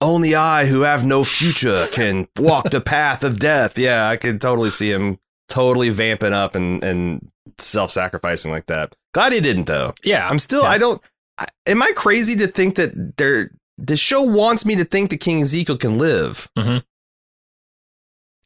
Only 0.00 0.34
I 0.34 0.66
who 0.66 0.82
have 0.82 1.04
no 1.04 1.24
future 1.24 1.86
can 1.92 2.28
walk 2.38 2.70
the 2.70 2.80
path 2.80 3.24
of 3.24 3.38
death. 3.38 3.78
Yeah, 3.78 4.08
I 4.08 4.16
could 4.16 4.40
totally 4.40 4.70
see 4.70 4.92
him 4.92 5.18
totally 5.48 5.88
vamping 5.88 6.32
up 6.32 6.54
and 6.54 6.84
and 6.84 7.30
self 7.58 7.90
sacrificing 7.90 8.50
like 8.50 8.66
that. 8.66 8.94
Glad 9.14 9.32
he 9.32 9.40
didn't 9.40 9.64
though. 9.64 9.94
yeah, 10.04 10.28
I'm 10.28 10.38
still. 10.38 10.62
Yeah. 10.62 10.70
I 10.70 10.78
don't. 10.78 11.02
I, 11.38 11.46
am 11.66 11.82
I 11.82 11.92
crazy 11.94 12.34
to 12.36 12.46
think 12.46 12.74
that 12.76 13.16
there? 13.16 13.50
The 13.78 13.96
show 13.96 14.22
wants 14.22 14.66
me 14.66 14.74
to 14.76 14.84
think 14.84 15.10
that 15.10 15.18
King 15.20 15.42
Ezekiel 15.42 15.76
can 15.76 15.98
live. 15.98 16.48
Mhm. 16.58 16.82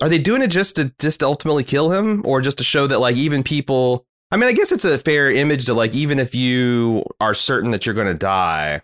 Are 0.03 0.09
they 0.09 0.19
doing 0.19 0.43
it 0.43 0.49
just 0.49 0.77
to 0.77 0.93
just 0.99 1.21
to 1.21 1.27
ultimately 1.27 1.65
kill 1.65 1.91
him, 1.91 2.23
or 2.27 2.41
just 2.41 2.59
to 2.59 2.65
show 2.65 2.87
that 2.87 2.99
like 3.01 3.17
even 3.17 3.43
people? 3.43 4.05
I 4.31 4.37
mean, 4.37 4.49
I 4.49 4.53
guess 4.53 4.73
it's 4.73 4.85
a 4.85 4.99
fair 4.99 5.31
image 5.31 5.67
to 5.67 5.75
like 5.75 5.95
even 5.95 6.19
if 6.19 6.35
you 6.35 7.05
are 7.21 7.35
certain 7.35 7.71
that 7.71 7.87
you're 7.87 7.95
going 7.95 8.07
to 8.09 8.15
die, 8.15 8.83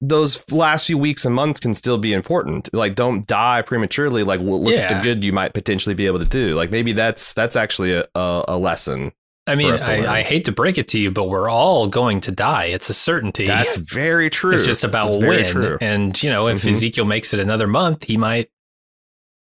those 0.00 0.50
last 0.50 0.86
few 0.86 0.96
weeks 0.96 1.24
and 1.24 1.34
months 1.34 1.60
can 1.60 1.74
still 1.74 1.98
be 1.98 2.12
important. 2.14 2.72
Like, 2.74 2.94
don't 2.94 3.26
die 3.26 3.62
prematurely. 3.62 4.22
Like, 4.22 4.40
look 4.40 4.74
at 4.74 4.96
the 4.98 5.02
good 5.02 5.22
you 5.22 5.32
might 5.32 5.52
potentially 5.52 5.94
be 5.94 6.06
able 6.06 6.18
to 6.20 6.24
do. 6.24 6.54
Like, 6.54 6.70
maybe 6.70 6.92
that's 6.92 7.34
that's 7.34 7.54
actually 7.56 7.92
a 7.94 8.04
a, 8.14 8.56
lesson. 8.56 9.12
I 9.46 9.56
mean, 9.56 9.72
us 9.72 9.82
to 9.82 9.92
learn. 9.96 10.06
I, 10.06 10.18
I 10.18 10.22
hate 10.22 10.44
to 10.44 10.52
break 10.52 10.78
it 10.78 10.86
to 10.88 10.98
you, 10.98 11.10
but 11.10 11.28
we're 11.28 11.50
all 11.50 11.88
going 11.88 12.20
to 12.20 12.30
die. 12.30 12.66
It's 12.66 12.88
a 12.88 12.94
certainty. 12.94 13.46
That's 13.46 13.76
very 13.76 14.30
true. 14.30 14.52
It's 14.52 14.64
just 14.64 14.84
about 14.84 15.12
That's 15.12 15.24
when. 15.24 15.46
true. 15.46 15.78
And, 15.80 16.22
you 16.22 16.30
know, 16.30 16.46
if 16.46 16.62
Mhm. 16.62 16.70
Ezekiel 16.70 17.04
makes 17.04 17.34
it 17.34 17.40
another 17.40 17.66
month, 17.66 18.04
he 18.04 18.16
might 18.16 18.50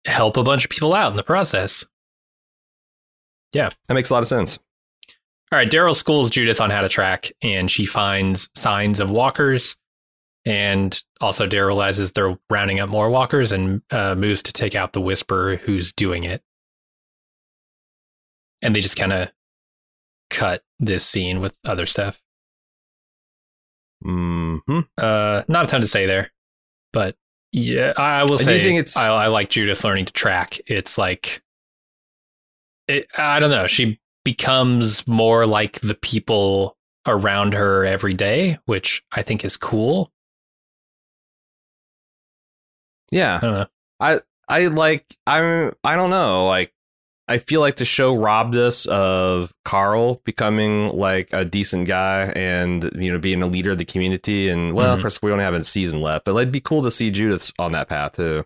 help 0.05 0.37
a 0.37 0.43
bunch 0.43 0.63
of 0.65 0.71
people 0.71 0.93
out 0.93 1.11
in 1.11 1.17
the 1.17 1.23
process. 1.23 1.85
Yeah, 3.53 3.69
that 3.87 3.93
makes 3.93 4.09
a 4.09 4.13
lot 4.13 4.21
of 4.23 4.27
sense. 4.27 4.57
All 5.51 5.57
right, 5.59 5.69
Daryl 5.69 5.95
schools 5.95 6.29
Judith 6.29 6.61
on 6.61 6.69
how 6.69 6.81
to 6.81 6.89
track, 6.89 7.31
and 7.43 7.69
she 7.69 7.85
finds 7.85 8.49
signs 8.55 8.99
of 9.01 9.09
walkers. 9.11 9.75
And 10.45 10.99
also, 11.19 11.47
Daryl 11.47 11.67
realizes 11.67 12.11
they're 12.11 12.37
rounding 12.49 12.79
up 12.79 12.89
more 12.89 13.09
walkers 13.11 13.51
and 13.51 13.81
uh, 13.91 14.15
moves 14.15 14.41
to 14.43 14.53
take 14.53 14.73
out 14.75 14.93
the 14.93 15.01
Whisperer 15.01 15.57
who's 15.57 15.93
doing 15.93 16.23
it. 16.23 16.41
And 18.63 18.75
they 18.75 18.81
just 18.81 18.97
kind 18.97 19.13
of 19.13 19.31
cut 20.29 20.63
this 20.79 21.05
scene 21.05 21.41
with 21.41 21.55
other 21.65 21.85
stuff. 21.85 22.21
hmm 24.03 24.57
Uh, 24.97 25.43
not 25.47 25.65
a 25.65 25.67
ton 25.67 25.81
to 25.81 25.87
say 25.87 26.05
there, 26.05 26.31
but 26.93 27.15
yeah, 27.51 27.93
I, 27.97 28.21
I 28.21 28.23
will 28.23 28.37
do 28.37 28.43
say 28.45 28.59
think 28.61 28.79
it's- 28.79 28.97
I, 28.97 29.13
I 29.13 29.27
like 29.27 29.49
Judith 29.49 29.83
learning 29.83 30.05
to 30.05 30.13
track. 30.13 30.59
It's 30.67 30.97
like, 30.97 31.41
it, 32.87 33.07
I 33.17 33.39
don't 33.39 33.51
know, 33.51 33.67
she 33.67 33.99
becomes 34.23 35.07
more 35.07 35.45
like 35.45 35.79
the 35.81 35.95
people 35.95 36.77
around 37.07 37.53
her 37.53 37.85
every 37.85 38.13
day, 38.13 38.57
which 38.65 39.03
I 39.11 39.21
think 39.23 39.43
is 39.43 39.57
cool. 39.57 40.11
Yeah, 43.11 43.37
I 43.37 43.39
don't 43.41 43.53
know. 43.53 44.19
I 44.49 44.67
like. 44.67 45.05
I'm. 45.27 45.73
I 45.83 45.95
don't 45.95 46.09
know. 46.09 46.47
Like, 46.47 46.73
I 47.27 47.37
feel 47.37 47.61
like 47.61 47.77
the 47.77 47.85
show 47.85 48.15
robbed 48.15 48.55
us 48.55 48.85
of 48.87 49.53
Carl 49.63 50.21
becoming 50.25 50.89
like 50.89 51.29
a 51.31 51.45
decent 51.45 51.87
guy 51.87 52.31
and 52.35 52.89
you 52.95 53.11
know 53.11 53.19
being 53.19 53.41
a 53.41 53.47
leader 53.47 53.71
of 53.71 53.77
the 53.77 53.85
community. 53.85 54.49
And 54.49 54.73
well, 54.73 54.93
Mhm. 54.93 54.97
of 54.97 55.01
course, 55.03 55.21
we 55.21 55.29
don't 55.29 55.39
have 55.39 55.53
a 55.53 55.63
season 55.63 56.01
left, 56.01 56.25
but 56.25 56.35
it'd 56.35 56.51
be 56.51 56.59
cool 56.59 56.81
to 56.83 56.91
see 56.91 57.11
Judith 57.11 57.51
on 57.59 57.71
that 57.73 57.87
path 57.89 58.13
too. 58.13 58.45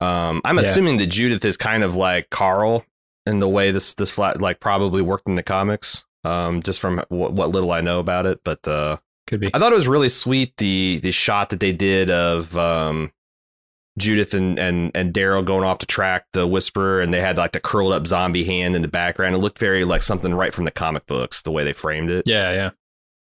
Um, 0.00 0.40
I'm 0.44 0.56
Yeah. 0.56 0.62
assuming 0.62 0.96
that 0.98 1.06
Judith 1.06 1.44
is 1.44 1.56
kind 1.56 1.84
of 1.84 1.94
like 1.94 2.30
Carl 2.30 2.84
in 3.26 3.38
the 3.38 3.48
way 3.48 3.70
this 3.70 3.94
this 3.94 4.10
flat 4.10 4.40
like 4.40 4.60
probably 4.60 5.02
worked 5.02 5.28
in 5.28 5.34
the 5.36 5.42
comics. 5.42 6.04
Um, 6.24 6.62
just 6.62 6.80
from 6.80 7.04
what, 7.10 7.32
what 7.34 7.50
little 7.50 7.70
I 7.70 7.82
know 7.82 8.00
about 8.00 8.24
it, 8.26 8.40
but 8.44 8.66
uh, 8.66 8.96
Could 9.26 9.40
be. 9.40 9.50
I 9.52 9.58
thought 9.58 9.72
it 9.72 9.76
was 9.76 9.86
really 9.88 10.08
sweet 10.08 10.56
the 10.56 10.98
the 11.02 11.10
shot 11.12 11.50
that 11.50 11.60
they 11.60 11.72
did 11.72 12.10
of 12.10 12.56
um 12.58 13.12
Judith 13.98 14.34
and 14.34 14.58
and 14.58 14.90
and 14.94 15.12
Daryl 15.14 15.44
going 15.44 15.64
off 15.64 15.78
to 15.78 15.86
track 15.86 16.26
the 16.32 16.46
Whisperer, 16.46 17.00
and 17.00 17.14
they 17.14 17.20
had 17.20 17.36
like 17.36 17.52
the 17.52 17.60
curled 17.60 17.92
up 17.92 18.06
zombie 18.06 18.44
hand 18.44 18.74
in 18.74 18.82
the 18.82 18.88
background. 18.88 19.34
It 19.34 19.38
looked 19.38 19.58
very 19.58 19.84
like 19.84 20.02
something 20.02 20.34
right 20.34 20.52
from 20.52 20.64
the 20.64 20.70
comic 20.72 21.06
books, 21.06 21.42
the 21.42 21.52
way 21.52 21.62
they 21.64 21.72
framed 21.72 22.10
it. 22.10 22.26
Yeah, 22.26 22.52
yeah. 22.52 22.70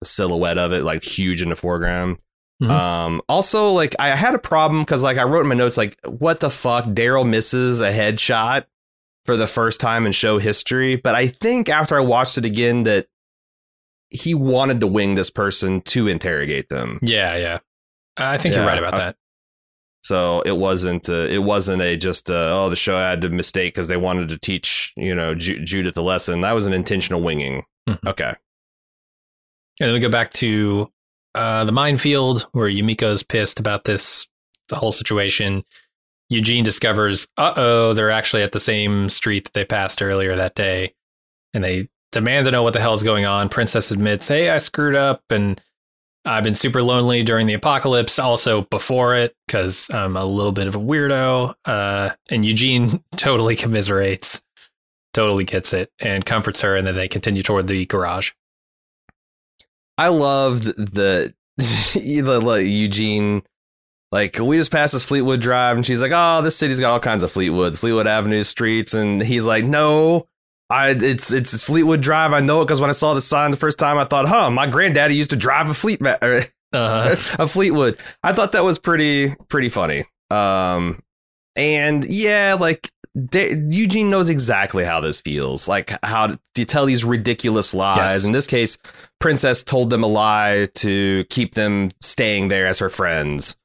The 0.01 0.07
silhouette 0.07 0.57
of 0.57 0.71
it, 0.71 0.83
like 0.83 1.03
huge 1.03 1.41
in 1.41 1.49
the 1.49 1.55
foreground. 1.55 2.19
Mhm. 2.61 2.69
Um, 2.69 3.21
also, 3.27 3.69
like 3.69 3.95
I 3.99 4.09
had 4.15 4.35
a 4.35 4.39
problem 4.39 4.81
because 4.83 5.01
like 5.01 5.17
I 5.17 5.23
wrote 5.23 5.41
in 5.41 5.47
my 5.47 5.55
notes, 5.55 5.77
like 5.77 5.97
what 6.05 6.39
the 6.39 6.49
fuck, 6.49 6.85
Daryl 6.85 7.27
misses 7.27 7.81
a 7.81 7.91
headshot 7.91 8.65
for 9.25 9.35
the 9.37 9.47
first 9.47 9.79
time 9.79 10.05
in 10.05 10.11
show 10.11 10.37
history. 10.39 10.95
But 10.97 11.15
I 11.15 11.27
think 11.27 11.67
after 11.69 11.95
I 11.97 12.01
watched 12.01 12.37
it 12.37 12.45
again, 12.45 12.83
that 12.83 13.07
he 14.11 14.33
wanted 14.33 14.79
to 14.81 14.87
wing 14.87 15.15
this 15.15 15.29
person 15.29 15.81
to 15.81 16.07
interrogate 16.07 16.69
them. 16.69 16.99
Yeah, 17.01 17.37
yeah. 17.37 17.59
I 18.17 18.37
think 18.37 18.55
you're 18.55 18.65
right 18.65 18.77
about 18.79 18.93
I- 18.95 18.97
that. 18.97 19.15
So 20.01 20.41
it 20.41 20.57
wasn't 20.57 21.09
uh, 21.09 21.13
it 21.29 21.43
wasn't 21.43 21.81
a 21.81 21.97
just 21.97 22.29
uh, 22.29 22.33
oh 22.63 22.69
the 22.69 22.75
show 22.75 22.97
had 22.97 23.23
a 23.23 23.29
mistake 23.29 23.73
because 23.73 23.87
they 23.89 23.97
wanted 23.97 24.29
to 24.29 24.37
teach 24.37 24.93
you 24.95 25.13
know 25.13 25.35
Ju- 25.35 25.63
Judith 25.63 25.97
a 25.97 26.01
lesson. 26.01 26.41
That 26.41 26.53
was 26.53 26.65
an 26.67 26.73
intentional 26.73 27.21
winging. 27.21 27.63
Mhm. 27.87 27.99
Okay. 28.07 28.33
And 29.81 29.87
then 29.87 29.93
we 29.93 29.99
go 29.99 30.09
back 30.09 30.33
to 30.33 30.91
uh, 31.35 31.63
the 31.65 31.71
minefield 31.71 32.47
where 32.51 32.69
Yumiko's 32.69 33.23
pissed 33.23 33.59
about 33.59 33.85
this, 33.85 34.27
the 34.69 34.75
whole 34.75 34.91
situation. 34.91 35.63
Eugene 36.29 36.63
discovers, 36.63 37.27
uh 37.37 37.53
oh, 37.55 37.93
they're 37.93 38.11
actually 38.11 38.43
at 38.43 38.51
the 38.51 38.59
same 38.59 39.09
street 39.09 39.45
that 39.45 39.53
they 39.53 39.65
passed 39.65 40.01
earlier 40.01 40.35
that 40.35 40.55
day. 40.55 40.93
And 41.53 41.63
they 41.63 41.89
demand 42.11 42.45
to 42.45 42.51
know 42.51 42.61
what 42.63 42.73
the 42.73 42.79
hell 42.81 42.93
is 42.93 43.03
going 43.03 43.25
on. 43.25 43.49
Princess 43.49 43.89
admits, 43.91 44.27
hey, 44.27 44.49
I 44.49 44.59
screwed 44.59 44.95
up 44.95 45.23
and 45.29 45.59
I've 46.25 46.43
been 46.43 46.55
super 46.55 46.83
lonely 46.83 47.23
during 47.23 47.47
the 47.47 47.53
apocalypse, 47.53 48.19
also 48.19 48.63
before 48.63 49.15
it, 49.15 49.35
because 49.47 49.89
I'm 49.91 50.15
a 50.15 50.25
little 50.25 50.51
bit 50.51 50.67
of 50.67 50.75
a 50.75 50.79
weirdo. 50.79 51.55
Uh, 51.65 52.11
and 52.29 52.43
Eugene 52.43 53.03
totally 53.17 53.55
commiserates, 53.55 54.41
totally 55.13 55.45
gets 55.45 55.73
it, 55.73 55.91
and 55.99 56.25
comforts 56.25 56.61
her. 56.61 56.75
And 56.75 56.85
then 56.85 56.95
they 56.95 57.07
continue 57.07 57.41
toward 57.41 57.67
the 57.67 57.85
garage. 57.85 58.31
I 59.97 60.09
loved 60.09 60.63
the 60.77 61.33
the 61.57 62.63
Eugene. 62.65 63.43
Like 64.11 64.39
we 64.39 64.57
just 64.57 64.71
passed 64.71 64.93
this 64.93 65.05
Fleetwood 65.05 65.39
Drive, 65.39 65.75
and 65.75 65.85
she's 65.85 66.01
like, 66.01 66.11
"Oh, 66.15 66.41
this 66.41 66.55
city's 66.55 66.79
got 66.79 66.91
all 66.93 66.99
kinds 66.99 67.21
of 67.21 67.31
Fleetwoods, 67.31 67.79
Fleetwood 67.79 68.07
Avenue 68.07 68.43
streets," 68.43 68.93
and 68.95 69.21
he's 69.21 69.45
like, 69.45 69.65
"No, 69.65 70.27
I 70.69 70.89
it's 70.91 71.31
it's 71.31 71.63
Fleetwood 71.63 72.01
Drive. 72.01 72.31
I 72.33 72.41
know 72.41 72.61
it 72.61 72.65
because 72.65 72.79
when 72.79 72.89
I 72.89 72.93
saw 72.93 73.13
the 73.13 73.21
sign 73.21 73.51
the 73.51 73.57
first 73.57 73.79
time, 73.79 73.97
I 73.97 74.05
thought, 74.05 74.27
huh, 74.27 74.49
my 74.51 74.67
granddaddy 74.67 75.15
used 75.15 75.31
to 75.31 75.35
drive 75.35 75.69
a 75.69 75.73
Fleet 75.73 75.99
Uh, 76.05 76.41
a 76.73 77.47
Fleetwood. 77.47 77.97
I 78.23 78.33
thought 78.33 78.51
that 78.51 78.63
was 78.63 78.77
pretty 78.77 79.35
pretty 79.47 79.69
funny. 79.69 80.05
Um, 80.29 81.01
and 81.55 82.05
yeah, 82.05 82.55
like 82.59 82.91
Da- 83.29 83.55
Eugene 83.55 84.11
knows 84.11 84.29
exactly 84.29 84.83
how 84.85 84.99
this 84.99 85.19
feels. 85.19 85.67
Like 85.67 85.91
how 86.03 86.27
to, 86.27 86.39
to 86.55 86.65
tell 86.65 86.85
these 86.85 87.03
ridiculous 87.03 87.73
lies. 87.73 87.97
Yes. 87.97 88.25
In 88.25 88.31
this 88.31 88.45
case, 88.45 88.77
Princess 89.19 89.63
told 89.63 89.89
them 89.89 90.03
a 90.03 90.07
lie 90.07 90.67
to 90.75 91.25
keep 91.29 91.55
them 91.55 91.89
staying 91.99 92.49
there 92.49 92.67
as 92.67 92.77
her 92.79 92.89
friends. 92.89 93.57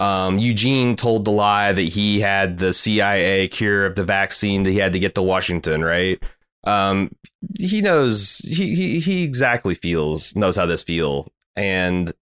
Um, 0.00 0.38
Eugene 0.38 0.96
told 0.96 1.24
the 1.24 1.30
lie 1.32 1.72
that 1.72 1.82
he 1.82 2.20
had 2.20 2.58
the 2.58 2.72
CIA 2.72 3.48
cure 3.48 3.86
of 3.86 3.94
the 3.94 4.04
vaccine 4.04 4.64
that 4.64 4.70
he 4.70 4.78
had 4.78 4.92
to 4.92 4.98
get 4.98 5.14
to 5.14 5.22
Washington. 5.22 5.84
Right. 5.84 6.20
Um, 6.64 7.10
he 7.58 7.80
knows 7.80 8.38
he 8.44 8.74
he 8.74 9.00
he 9.00 9.24
exactly 9.24 9.74
feels 9.74 10.34
knows 10.36 10.56
how 10.56 10.66
this 10.66 10.82
feel 10.82 11.26
and 11.56 12.12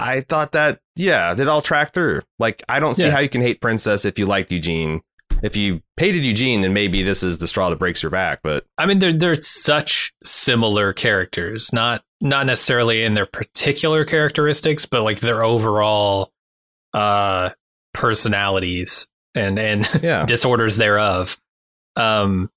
I 0.00 0.20
thought 0.20 0.52
that, 0.52 0.78
yeah, 0.94 1.32
it 1.36 1.48
all 1.48 1.60
tracked 1.60 1.92
through. 1.92 2.20
Like, 2.38 2.62
I 2.68 2.78
don't 2.78 2.94
see 2.94 3.06
Yeah. 3.06 3.10
how 3.10 3.18
you 3.18 3.28
can 3.28 3.40
hate 3.40 3.60
Princess 3.60 4.04
if 4.04 4.16
you 4.16 4.26
liked 4.26 4.52
Eugene. 4.52 5.00
If 5.42 5.56
you 5.56 5.82
hated 5.96 6.24
Eugene, 6.24 6.60
then 6.60 6.72
maybe 6.72 7.02
this 7.02 7.24
is 7.24 7.38
the 7.38 7.48
straw 7.48 7.68
that 7.70 7.80
breaks 7.80 8.00
your 8.00 8.10
back. 8.10 8.38
But 8.44 8.64
I 8.78 8.86
mean, 8.86 9.00
they're 9.00 9.12
they're 9.12 9.40
such 9.42 10.12
similar 10.24 10.92
characters, 10.92 11.72
not 11.72 12.04
not 12.20 12.46
necessarily 12.46 13.02
in 13.02 13.14
their 13.14 13.26
particular 13.26 14.04
characteristics, 14.04 14.86
but 14.86 15.02
like 15.02 15.18
their 15.20 15.42
overall 15.44 16.32
uh 16.94 17.50
personalities 17.92 19.06
and 19.34 19.58
and 19.58 19.88
yeah, 20.02 20.24
disorders 20.28 20.76
thereof. 20.76 21.36
Um, 21.96 22.50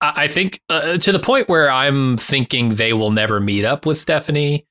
I, 0.00 0.28
think 0.28 0.60
uh, 0.68 0.96
to 0.98 1.12
the 1.12 1.18
point 1.18 1.48
where 1.48 1.70
I'm 1.70 2.16
thinking 2.16 2.76
they 2.76 2.92
will 2.92 3.10
never 3.10 3.40
meet 3.40 3.64
up 3.64 3.84
with 3.84 3.98
Stephanie, 3.98 4.66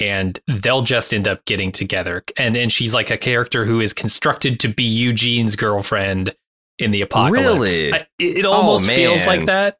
and 0.00 0.38
they'll 0.46 0.82
just 0.82 1.12
end 1.12 1.26
up 1.26 1.44
getting 1.46 1.72
together. 1.72 2.22
And 2.36 2.54
then 2.54 2.68
she's 2.68 2.94
like 2.94 3.10
a 3.10 3.16
character 3.16 3.64
who 3.64 3.80
is 3.80 3.92
constructed 3.92 4.60
to 4.60 4.68
be 4.68 4.84
Eugene's 4.84 5.56
girlfriend 5.56 6.34
in 6.78 6.90
the 6.90 7.00
apocalypse. 7.02 7.44
Really? 7.44 7.92
I, 7.92 8.06
it 8.18 8.38
it 8.38 8.44
almost 8.44 8.90
feels 8.90 9.26
like 9.26 9.46
that. 9.46 9.78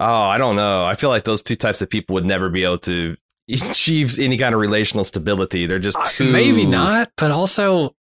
oh, 0.00 0.22
I 0.24 0.36
don't 0.36 0.56
know. 0.56 0.84
I 0.84 0.94
feel 0.94 1.10
like 1.10 1.24
those 1.24 1.42
two 1.42 1.54
types 1.56 1.80
of 1.80 1.88
people 1.88 2.14
would 2.14 2.24
never 2.26 2.50
be 2.50 2.64
able 2.64 2.78
to 2.78 3.16
achieve 3.50 4.18
any 4.18 4.36
kind 4.36 4.54
of 4.54 4.60
relational 4.60 5.04
stability. 5.04 5.66
They're 5.66 5.78
just 5.78 5.96
Uh, 5.98 6.04
too. 6.04 6.32
Maybe 6.32 6.66
not, 6.66 7.10
but 7.16 7.30
also, 7.30 7.94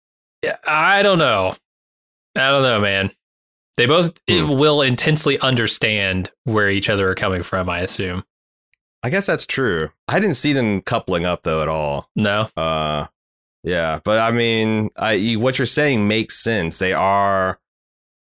I 0.67 1.01
don't 1.03 1.19
know. 1.19 1.55
I 2.35 2.49
don't 2.49 2.63
know, 2.63 2.79
man. 2.79 3.11
They 3.81 3.87
both 3.87 4.11
Hmm. 4.29 4.59
will 4.59 4.83
intensely 4.83 5.39
understand 5.39 6.29
where 6.43 6.69
each 6.69 6.87
other 6.87 7.09
are 7.09 7.15
coming 7.15 7.41
from. 7.41 7.67
I 7.67 7.79
assume. 7.79 8.23
I 9.01 9.09
guess 9.09 9.25
that's 9.25 9.47
true. 9.47 9.89
I 10.07 10.19
didn't 10.19 10.35
see 10.35 10.53
them 10.53 10.83
coupling 10.83 11.25
up 11.25 11.41
though 11.41 11.63
at 11.63 11.67
all. 11.67 12.07
No, 12.15 12.47
Uh, 12.55 13.07
yeah, 13.63 13.97
but 14.03 14.19
I 14.19 14.29
mean, 14.29 14.91
I 14.97 15.33
what 15.39 15.57
you're 15.57 15.65
saying 15.65 16.07
makes 16.07 16.43
sense. 16.43 16.77
They 16.77 16.93
are 16.93 17.59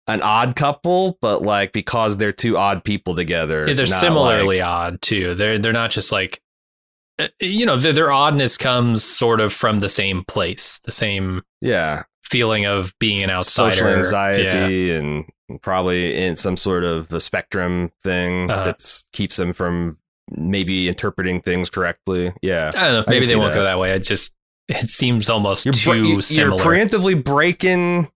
an 0.09 0.21
odd 0.21 0.57
couple, 0.57 1.17
but 1.23 1.43
like 1.43 1.73
because 1.73 2.17
they're 2.17 2.33
two 2.33 2.57
odd 2.59 2.83
people 2.83 3.15
together, 3.15 3.67
Yeah, 3.69 3.75
they're 3.75 3.87
similarly 3.87 4.59
like- 4.59 4.67
odd 4.69 5.01
too. 5.01 5.37
They're 5.37 5.59
they're 5.61 5.73
not 5.73 5.93
just 5.93 6.11
like, 6.11 6.41
uh, 7.21 7.29
you 7.39 7.65
know, 7.67 7.77
their, 7.77 7.93
their 7.93 8.11
oddness 8.11 8.57
comes 8.59 9.05
sort 9.05 9.41
of 9.41 9.53
from 9.53 9.79
the 9.79 9.89
same 9.89 10.25
place, 10.25 10.81
the 10.83 10.91
same 10.91 11.43
yeah, 11.61 12.03
feeling 12.31 12.67
of 12.67 12.93
being 12.99 13.23
an 13.23 13.31
outsider, 13.31 13.71
social 13.77 13.89
Yeah. 13.91 13.97
anxiety, 13.97 14.93
and 14.93 15.25
probably 15.63 16.17
in 16.25 16.37
some 16.37 16.57
sort 16.57 16.85
of 16.85 17.13
a 17.13 17.21
spectrum 17.21 17.91
thing 18.03 18.51
Uh-huh. 18.51 18.65
that 18.65 18.83
keeps 19.13 19.37
them 19.37 19.53
from 19.53 19.97
maybe 20.37 20.89
interpreting 20.89 21.41
things 21.41 21.71
correctly. 21.71 22.33
Yeah, 22.43 22.73
I 22.75 22.89
don't 22.89 22.93
know. 22.95 23.05
Maybe 23.07 23.27
they 23.27 23.37
won't 23.37 23.53
that. 23.53 23.59
go 23.59 23.65
that 23.65 23.79
way. 23.79 23.93
It 23.93 24.01
just 24.01 24.33
it 24.69 24.91
seems 24.91 25.31
almost 25.31 25.65
you're 25.65 25.73
too 25.75 25.95
you- 25.95 26.21
you're 26.31 26.51
preemptively 26.59 27.23
breaking. 27.23 28.11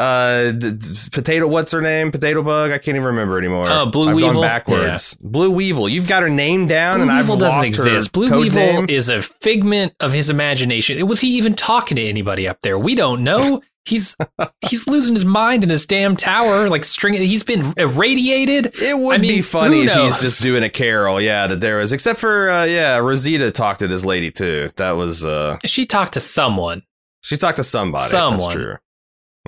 Uh, 0.00 0.52
d- 0.52 0.72
d- 0.72 0.86
potato. 1.12 1.46
What's 1.46 1.72
her 1.72 1.80
name? 1.82 2.10
Potato 2.10 2.42
bug. 2.42 2.70
I 2.70 2.78
can't 2.78 2.96
even 2.96 3.04
remember 3.08 3.38
anymore. 3.38 3.66
Oh, 3.68 3.86
Blue 3.86 4.08
I've 4.08 4.16
Weevil? 4.16 4.32
Gone 4.34 4.42
backwards. 4.42 5.16
Blue 5.20 5.50
Weevil. 5.50 5.88
You've 5.88 6.08
got 6.08 6.22
her 6.22 6.30
name 6.30 6.66
down, 6.66 6.96
Blue 6.96 7.08
and 7.08 7.18
Weevil 7.18 7.34
I've 7.34 7.40
doesn't 7.40 7.58
lost 7.58 7.68
exist. 7.68 8.06
her 8.08 8.10
Blue 8.12 8.40
Weevil 8.40 8.56
name. 8.60 8.86
is 8.88 9.08
a 9.08 9.20
figment 9.20 9.94
of 10.00 10.12
his 10.12 10.30
imagination. 10.30 11.06
Was 11.06 11.20
he 11.20 11.28
even 11.36 11.54
talking 11.54 11.96
to 11.96 12.02
anybody 12.02 12.48
up 12.48 12.60
there? 12.62 12.78
We 12.78 12.94
don't 12.94 13.22
know. 13.22 13.62
He's 13.86 14.14
he's 14.60 14.86
losing 14.86 15.14
his 15.14 15.24
mind 15.24 15.62
in 15.62 15.70
this 15.70 15.86
damn 15.86 16.14
tower, 16.14 16.68
like 16.68 16.84
stringing. 16.84 17.22
He's 17.22 17.42
been 17.42 17.64
irradiated. 17.78 18.66
It 18.80 18.96
would 18.96 19.14
I 19.14 19.18
mean, 19.18 19.30
be 19.36 19.40
funny 19.42 19.84
if 19.84 19.94
he's 19.94 20.20
just 20.20 20.42
doing 20.42 20.62
a 20.62 20.68
carol. 20.68 21.18
Yeah, 21.18 21.46
that 21.46 21.62
there 21.62 21.80
is. 21.80 21.90
Except 21.90 22.20
for 22.20 22.50
uh, 22.50 22.64
yeah, 22.66 22.98
Rosita 22.98 23.50
talked 23.50 23.78
to 23.80 23.88
this 23.88 24.04
lady 24.04 24.30
too. 24.30 24.68
That 24.76 24.92
was 24.92 25.24
uh, 25.24 25.58
She 25.64 25.86
talked 25.86 26.12
to 26.12 26.20
someone. 26.20 26.82
she 27.22 27.38
talked 27.38 27.56
to 27.56 27.64
somebody. 27.64 28.04
Someone. 28.04 28.38
That's 28.38 28.52
true. 28.52 28.76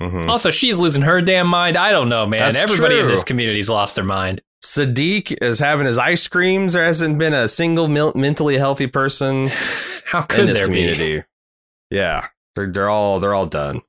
Mhm. 0.00 0.26
Also, 0.26 0.50
she's 0.50 0.78
losing 0.78 1.02
her 1.02 1.20
damn 1.20 1.46
mind. 1.46 1.76
I 1.76 1.90
don't 1.90 2.08
know, 2.08 2.26
man. 2.26 2.40
That's 2.40 2.62
Everybody 2.62 2.98
in 2.98 3.06
this 3.08 3.24
community's 3.24 3.68
lost 3.68 3.94
their 3.94 4.04
mind. 4.04 4.40
Siddiq 4.64 5.36
is 5.42 5.58
having 5.58 5.86
his 5.86 5.98
ice 5.98 6.26
creams. 6.28 6.72
There 6.72 6.84
hasn't 6.84 7.18
been 7.18 7.32
a 7.34 7.48
single 7.48 7.88
mil- 7.88 8.12
mentally 8.14 8.56
healthy 8.56 8.86
person 8.86 9.48
How 10.06 10.20
in 10.20 10.26
could 10.28 10.48
this 10.48 10.60
there 10.60 10.68
be? 10.68 10.74
community. 10.74 11.24
Yeah, 11.90 12.28
they're 12.54 12.68
they're 12.70 12.88
all 12.88 13.20
they're 13.20 13.34
all 13.34 13.46
done. 13.46 13.82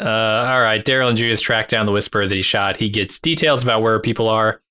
Uh, 0.00 0.04
all 0.48 0.60
right, 0.60 0.84
Daryl 0.84 1.08
and 1.08 1.16
Judith 1.18 1.40
track 1.40 1.66
down 1.68 1.84
the 1.84 1.92
Whisperer 1.92 2.26
that 2.28 2.34
he 2.34 2.42
shot. 2.42 2.76
He 2.76 2.88
gets 2.88 3.18
details 3.18 3.64
about 3.64 3.82
where 3.82 3.98
people 4.00 4.28
are, 4.28 4.62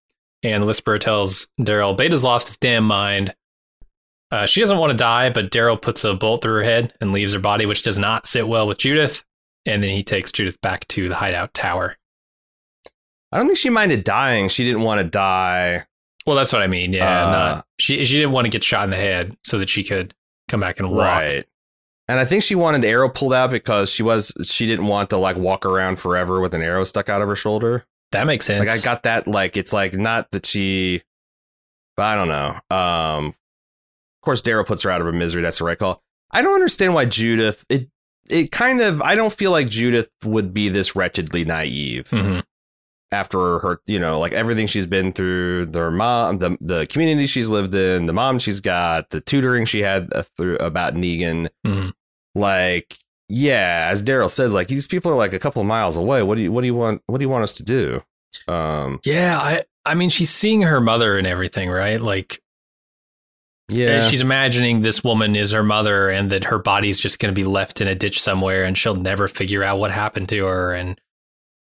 and 0.42 0.64
the 0.64 0.68
Whisperer 0.68 0.98
tells 1.00 1.48
Daryl 1.60 1.96
Beta's 1.98 2.24
lost 2.24 2.48
his 2.48 2.58
damn 2.58 2.86
mind. 2.86 3.36
Uh, 4.32 4.46
she 4.46 4.62
doesn't 4.62 4.78
want 4.78 4.92
to 4.92 4.98
die, 4.98 5.30
but 5.30 5.52
Daryl 5.52 5.82
puts 5.82 6.04
a 6.06 6.14
bolt 6.14 6.42
through 6.42 6.56
her 6.56 6.64
head 6.64 6.94
and 7.02 7.12
leaves 7.12 7.34
her 7.34 7.40
body, 7.40 7.66
which 7.66 7.84
does 7.84 8.00
not 8.00 8.26
sit 8.26 8.48
well 8.48 8.66
with 8.68 8.78
Judith. 8.78 9.24
And 9.68 9.84
then 9.84 9.92
he 9.92 10.02
takes 10.04 10.32
Judith 10.32 10.60
back 10.62 10.88
to 10.90 11.10
the 11.10 11.16
hideout 11.16 11.54
tower. 11.54 11.98
I 13.32 13.38
don't 13.38 13.48
think 13.48 13.60
she 13.60 13.70
minded 13.70 14.04
dying. 14.04 14.48
She 14.48 14.64
didn't 14.64 14.82
want 14.82 15.00
to 15.00 15.04
die. 15.04 15.84
Well, 16.26 16.36
that's 16.36 16.54
what 16.54 16.62
I 16.62 16.68
mean. 16.68 16.94
Yeah, 16.94 17.26
Uh, 17.26 17.32
not, 17.32 17.66
she 17.80 18.04
she 18.06 18.16
didn't 18.16 18.32
want 18.32 18.46
to 18.46 18.52
get 18.52 18.64
shot 18.64 18.86
in 18.86 18.90
the 18.90 18.96
head 18.96 19.36
so 19.44 19.60
that 19.60 19.70
she 19.70 19.84
could 19.84 20.14
come 20.48 20.60
back 20.62 20.80
and 20.80 20.90
walk. 20.90 21.00
Right. 21.00 21.46
And 22.10 22.20
I 22.20 22.26
think 22.26 22.44
she 22.44 22.56
wanted 22.56 22.82
the 22.82 22.88
arrow 22.88 23.10
pulled 23.10 23.34
out 23.34 23.52
because 23.52 23.92
she 23.92 24.02
was 24.02 24.32
she 24.44 24.66
didn't 24.66 24.88
want 24.88 25.10
to 25.10 25.18
like 25.18 25.36
walk 25.36 25.66
around 25.66 26.00
forever 26.00 26.40
with 26.40 26.54
an 26.54 26.62
arrow 26.62 26.86
stuck 26.86 27.10
out 27.10 27.22
of 27.22 27.28
her 27.28 27.36
shoulder. 27.36 27.86
That 28.14 28.28
makes 28.28 28.46
sense. 28.46 28.66
Like 28.66 28.78
I 28.80 28.82
got 28.82 29.04
that 29.04 29.28
like 29.28 29.58
it's 29.58 29.74
like 29.74 29.94
not 29.94 30.32
that 30.32 30.46
she 30.46 31.04
but 31.98 32.06
I 32.06 32.16
don't 32.16 32.30
know. 32.30 32.76
Um 32.76 33.28
of 33.28 34.22
course 34.24 34.42
Daryl 34.42 34.66
puts 34.66 34.84
her 34.84 34.90
out 34.90 35.02
of 35.02 35.08
her 35.08 35.14
misery, 35.14 35.42
that's 35.42 35.58
the 35.60 35.66
right 35.66 35.78
call. 35.78 36.02
I 36.32 36.42
don't 36.42 36.56
understand 36.56 36.94
why 36.94 37.06
Judith 37.06 37.66
it 37.68 37.90
it 38.30 38.52
kind 38.52 38.82
of 38.82 39.02
I 39.02 39.16
don't 39.16 39.34
feel 39.34 39.52
like 39.52 39.70
Judith 39.70 40.10
would 40.26 40.54
be 40.54 40.70
this 40.70 40.96
wretchedly 40.96 41.46
naive 41.46 42.10
Mhm. 42.10 42.44
after 43.12 43.60
her, 43.60 43.80
you 43.88 44.00
know, 44.00 44.20
like 44.20 44.34
everything 44.34 44.68
she's 44.68 44.86
been 44.86 45.14
through, 45.14 45.68
their 45.68 45.92
mom, 45.92 46.40
the 46.40 46.58
the 46.62 46.86
community 46.88 47.26
she's 47.28 47.50
lived 47.50 47.74
in, 47.74 48.06
the 48.06 48.14
mom 48.14 48.40
she's 48.40 48.60
got, 48.60 49.10
the 49.12 49.22
tutoring 49.22 49.66
she 49.66 49.82
had 49.82 50.12
uh, 50.14 50.24
through 50.38 50.58
about 50.58 50.96
Negan. 50.96 51.48
Mhm. 51.66 51.92
Like, 52.36 52.98
yeah, 53.30 53.88
as 53.92 54.04
Daryl 54.04 54.30
says, 54.30 54.54
like 54.54 54.68
these 54.68 54.88
people 54.88 55.12
are 55.12 55.16
like 55.16 55.34
a 55.34 55.40
couple 55.40 55.62
of 55.62 55.68
miles 55.68 55.98
away. 55.98 56.22
What 56.24 56.36
do 56.36 56.42
you 56.42 56.52
what 56.52 56.62
do 56.62 56.68
you 56.68 56.76
want 56.76 57.02
what 57.08 57.18
do 57.20 57.24
you 57.24 57.30
want 57.30 57.44
us 57.44 57.54
to 57.54 57.64
do? 57.64 58.02
Um, 58.48 59.00
Yeah, 59.06 59.40
I 59.40 59.64
I 59.86 59.96
mean 59.96 60.10
she's 60.10 60.30
seeing 60.30 60.62
her 60.64 60.82
mother 60.82 61.18
and 61.18 61.26
everything, 61.26 61.70
right? 61.70 62.00
Like 62.02 62.42
yeah, 63.70 63.96
and 63.96 64.04
she's 64.04 64.22
imagining 64.22 64.82
this 64.82 65.04
woman 65.04 65.36
is 65.36 65.52
her 65.52 65.64
mother 65.64 66.10
and 66.10 66.30
that 66.32 66.46
her 66.46 66.58
body's 66.60 67.00
just 67.00 67.20
going 67.20 67.34
to 67.34 67.40
be 67.40 67.46
left 67.46 67.82
in 67.82 67.88
a 67.88 67.96
ditch 67.96 68.22
somewhere 68.22 68.64
and 68.64 68.78
she'll 68.78 68.96
never 68.96 69.28
figure 69.28 69.64
out 69.64 69.78
what 69.80 69.92
happened 69.92 70.30
to 70.30 70.46
her 70.46 70.74
and 70.74 71.00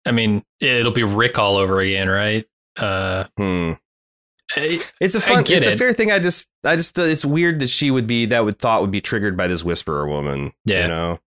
I 0.06 0.12
mean, 0.12 0.42
it'll 0.60 0.92
be 0.92 1.02
Rick 1.02 1.38
all 1.38 1.56
over 1.56 1.80
again, 1.80 2.08
right? 2.08 2.46
Uh 2.76 3.24
hmm. 3.36 3.72
I- 4.56 4.80
It's 5.00 5.14
a 5.14 5.20
fun. 5.20 5.44
It's 5.46 5.66
a 5.66 5.78
fair 5.78 5.92
thing. 5.92 6.10
I 6.10 6.18
just, 6.18 6.48
I 6.64 6.74
just, 6.76 6.98
uh, 6.98 7.02
it's 7.02 7.24
weird 7.24 7.60
that 7.60 7.68
she 7.68 7.90
would 7.90 8.06
be 8.06 8.26
that 8.26 8.44
would 8.44 8.58
thought 8.58 8.80
would 8.80 8.90
be 8.90 9.00
triggered 9.00 9.36
by 9.36 9.46
this 9.46 9.62
whisperer 9.62 10.08
woman. 10.08 10.52
Yeah. 10.64 10.82
you 10.82 10.88
know. 10.88 11.20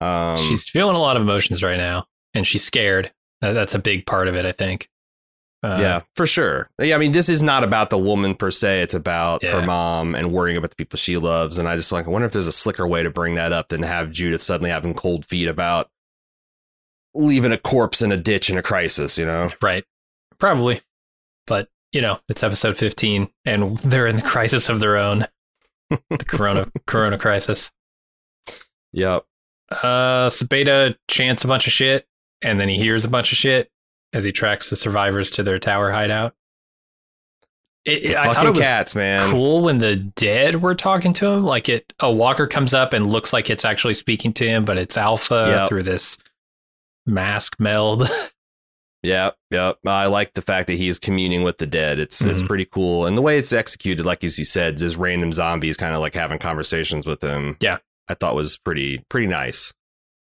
Um, 0.00 0.36
she's 0.36 0.68
feeling 0.68 0.96
a 0.96 1.00
lot 1.00 1.16
of 1.16 1.22
emotions 1.22 1.62
right 1.62 1.78
now 1.78 2.06
and 2.34 2.46
she's 2.46 2.62
scared. 2.64 3.12
That's 3.40 3.74
a 3.74 3.78
big 3.78 4.06
part 4.06 4.28
of 4.28 4.34
it, 4.36 4.44
I 4.44 4.52
think. 4.52 4.88
Uh, 5.64 5.78
yeah, 5.80 6.00
for 6.14 6.26
sure. 6.26 6.68
Yeah, 6.78 6.94
I 6.94 6.98
mean, 6.98 7.12
this 7.12 7.30
is 7.30 7.42
not 7.42 7.64
about 7.64 7.88
the 7.88 7.96
woman 7.96 8.34
per 8.34 8.50
se. 8.50 8.82
It's 8.82 8.92
about 8.92 9.42
Yeah. 9.42 9.52
her 9.52 9.66
mom 9.66 10.14
and 10.14 10.30
worrying 10.30 10.58
about 10.58 10.68
the 10.68 10.76
people 10.76 10.98
she 10.98 11.16
loves. 11.16 11.56
And 11.56 11.66
I 11.66 11.74
just 11.74 11.90
like, 11.90 12.06
I 12.06 12.10
wonder 12.10 12.26
if 12.26 12.32
there's 12.32 12.46
a 12.46 12.52
slicker 12.52 12.86
way 12.86 13.02
to 13.02 13.08
bring 13.08 13.36
that 13.36 13.50
up 13.50 13.68
than 13.70 13.82
have 13.82 14.12
Judith 14.12 14.42
suddenly 14.42 14.68
having 14.68 14.92
cold 14.92 15.24
feet 15.24 15.48
about 15.48 15.88
leaving 17.14 17.50
a 17.50 17.56
corpse 17.56 18.02
in 18.02 18.12
a 18.12 18.18
ditch 18.18 18.50
in 18.50 18.58
a 18.58 18.62
crisis. 18.62 19.16
You 19.16 19.24
know? 19.24 19.48
Right. 19.62 19.84
Probably. 20.38 20.82
But, 21.46 21.70
you 21.92 22.02
know, 22.02 22.18
it's 22.28 22.42
episode 22.42 22.76
15 22.76 23.30
and 23.46 23.78
they're 23.78 24.06
in 24.06 24.16
the 24.16 24.22
crisis 24.22 24.68
of 24.68 24.80
their 24.80 24.98
own. 24.98 25.24
the 26.10 26.24
corona 26.26 26.70
corona 26.86 27.16
crisis. 27.16 27.70
Yep. 28.92 29.24
Uh 29.70 30.28
Sabeta 30.28 30.96
chants 31.08 31.42
a 31.42 31.48
bunch 31.48 31.66
of 31.66 31.72
shit 31.72 32.06
and 32.42 32.60
then 32.60 32.68
he 32.68 32.76
hears 32.76 33.04
a 33.06 33.08
bunch 33.08 33.32
of 33.32 33.38
shit 33.38 33.70
as 34.14 34.24
he 34.24 34.32
tracks 34.32 34.70
the 34.70 34.76
survivors 34.76 35.30
to 35.32 35.42
their 35.42 35.58
tower 35.58 35.90
hideout. 35.92 36.34
It, 37.84 38.04
it- 38.12 38.16
I 38.16 38.32
thought 38.32 38.46
it 38.46 38.50
was 38.50 38.60
cats, 38.60 38.94
man. 38.94 39.30
cool 39.30 39.62
when 39.62 39.78
the 39.78 39.96
dead 39.96 40.62
were 40.62 40.74
talking 40.74 41.12
to 41.14 41.26
him. 41.26 41.44
Like 41.44 41.68
it, 41.68 41.92
a 42.00 42.10
walker 42.10 42.46
comes 42.46 42.72
up 42.72 42.92
and 42.94 43.06
looks 43.06 43.32
like 43.32 43.50
it's 43.50 43.64
actually 43.64 43.94
speaking 43.94 44.32
to 44.34 44.46
him, 44.46 44.64
but 44.64 44.78
it's 44.78 44.96
Alpha 44.96 45.46
Yep. 45.54 45.68
through 45.68 45.82
this 45.82 46.16
mask 47.06 47.56
meld. 47.58 48.08
Yep, 49.02 49.36
yep. 49.50 49.76
I 49.86 50.06
like 50.06 50.32
the 50.32 50.40
fact 50.40 50.66
that 50.68 50.78
he's 50.78 50.98
communing 50.98 51.42
with 51.42 51.58
the 51.58 51.66
dead. 51.66 51.98
It's 51.98 52.22
it's 52.22 52.40
Mhm. 52.40 52.46
pretty 52.46 52.64
cool, 52.64 53.04
and 53.04 53.18
the 53.18 53.20
way 53.20 53.36
it's 53.36 53.52
executed, 53.52 54.06
like 54.06 54.24
as 54.24 54.38
you 54.38 54.46
said, 54.46 54.80
is 54.80 54.96
random 54.96 55.30
zombies 55.30 55.76
kind 55.76 55.94
of 55.94 56.00
like 56.00 56.14
having 56.14 56.38
conversations 56.38 57.04
with 57.06 57.22
him. 57.22 57.58
Yeah. 57.60 57.76
I 58.08 58.14
thought 58.14 58.34
was 58.34 58.56
pretty 58.56 59.04
pretty 59.10 59.26
nice 59.26 59.74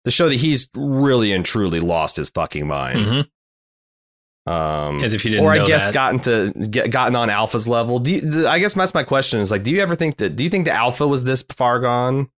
to 0.05 0.11
show 0.11 0.29
that 0.29 0.35
he's 0.41 0.69
really 0.75 1.31
and 1.33 1.45
truly 1.45 1.79
lost 1.79 2.17
his 2.17 2.31
fucking 2.31 2.67
mind. 2.67 2.99
Mhm. 2.99 3.29
Um, 4.47 5.03
As 5.03 5.15
if 5.15 5.25
you 5.25 5.31
didn't 5.31 5.47
or 5.47 5.53
I 5.53 5.65
guess 5.65 5.87
that. 5.87 5.95
gotten 5.95 6.21
to 6.21 6.53
get, 6.71 6.91
gotten 6.91 7.17
on 7.17 7.31
Alpha's 7.31 7.67
level. 7.67 7.99
Do 7.99 8.13
you, 8.13 8.47
I 8.47 8.59
guess 8.59 8.75
that's 8.75 8.93
my 8.93 9.03
question 9.03 9.41
is 9.41 9.51
like, 9.51 9.63
do 9.63 9.71
you 9.71 9.81
ever 9.81 9.95
think 9.97 10.19
that? 10.19 10.37
Do 10.37 10.45
you 10.45 10.51
think 10.51 10.67
the 10.67 10.73
Alpha 10.73 11.07
was 11.09 11.25
this 11.25 11.43
far 11.51 11.79
gone? 11.81 12.29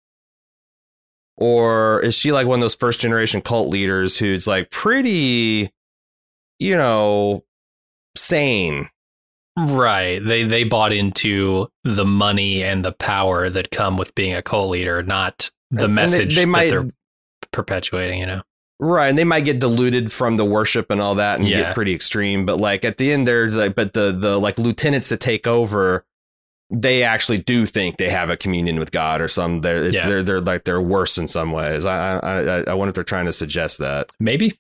Or 1.37 2.01
is 2.03 2.15
she 2.15 2.33
like 2.33 2.47
one 2.47 2.61
of 2.61 2.63
those 2.63 2.75
first 2.77 3.01
generation 3.01 3.41
cult 3.43 3.69
leaders 3.69 4.17
who's 4.19 4.47
like 4.47 4.71
pretty, 4.71 5.71
you 6.59 6.77
know, 6.77 7.45
sane? 8.17 8.89
Right. 9.59 10.19
They 10.19 10.45
they 10.45 10.65
bought 10.65 10.93
into 10.93 11.69
the 11.83 12.05
money 12.07 12.63
and 12.63 12.85
the 12.85 12.93
power 12.93 13.51
that 13.51 13.71
come 13.71 13.97
with 13.97 14.15
being 14.15 14.35
a 14.35 14.43
cult 14.43 14.71
leader, 14.71 15.03
not 15.03 15.51
the 15.71 15.87
And 15.87 15.95
message 15.95 16.37
they 16.37 16.43
that 16.45 16.49
might- 16.49 16.71
they're 16.71 16.89
perpetuating, 17.53 18.21
you 18.21 18.27
know. 18.27 18.43
Right, 18.79 19.09
and 19.09 19.17
they 19.19 19.25
might 19.25 19.47
get 19.47 19.59
diluted 19.59 20.13
from 20.13 20.37
the 20.37 20.45
worship 20.45 20.91
and 20.91 21.01
all 21.01 21.15
that, 21.15 21.39
and 21.39 21.49
Yeah. 21.49 21.63
get 21.63 21.75
pretty 21.75 21.95
extreme. 21.95 22.45
But 22.45 22.59
like 22.59 22.85
at 22.85 22.99
the 22.99 23.11
end, 23.13 23.27
they're 23.27 23.51
like, 23.51 23.75
but 23.75 23.95
the 23.95 24.13
the 24.13 24.39
like 24.39 24.59
lieutenants 24.59 25.09
that 25.09 25.21
take 25.21 25.47
over, 25.47 26.05
they 26.69 27.03
actually 27.03 27.39
do 27.39 27.65
think 27.65 27.97
they 27.97 28.11
have 28.11 28.29
a 28.29 28.37
communion 28.37 28.79
with 28.79 28.93
God 28.93 29.21
or 29.23 29.29
some. 29.29 29.63
They're 29.63 29.89
Yeah. 29.89 30.07
they're 30.07 30.23
they're 30.23 30.41
like 30.43 30.65
they're 30.65 30.81
worse 30.83 31.17
in 31.17 31.27
some 31.27 31.53
ways. 31.53 31.87
I 31.87 32.19
I 32.19 32.41
I- 32.59 32.65
I 32.65 32.75
wonder 32.75 32.91
if 32.91 32.95
they're 32.97 33.05
trying 33.05 33.25
to 33.27 33.33
suggest 33.33 33.79
that. 33.79 34.13
Maybe. 34.21 34.59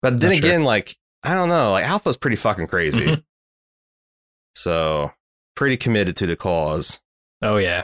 But 0.00 0.20
then 0.20 0.30
Not 0.30 0.36
sure. 0.38 0.46
again, 0.46 0.64
like 0.64 0.96
I 1.22 1.34
don't 1.34 1.50
know, 1.50 1.72
like 1.72 1.84
Alpha's 1.84 2.16
pretty 2.16 2.36
fucking 2.36 2.68
crazy. 2.68 3.04
Mhm. 3.04 3.22
So 4.54 5.12
pretty 5.54 5.76
committed 5.76 6.16
to 6.16 6.26
the 6.26 6.36
cause. 6.36 7.00
Oh 7.42 7.58
yeah. 7.58 7.82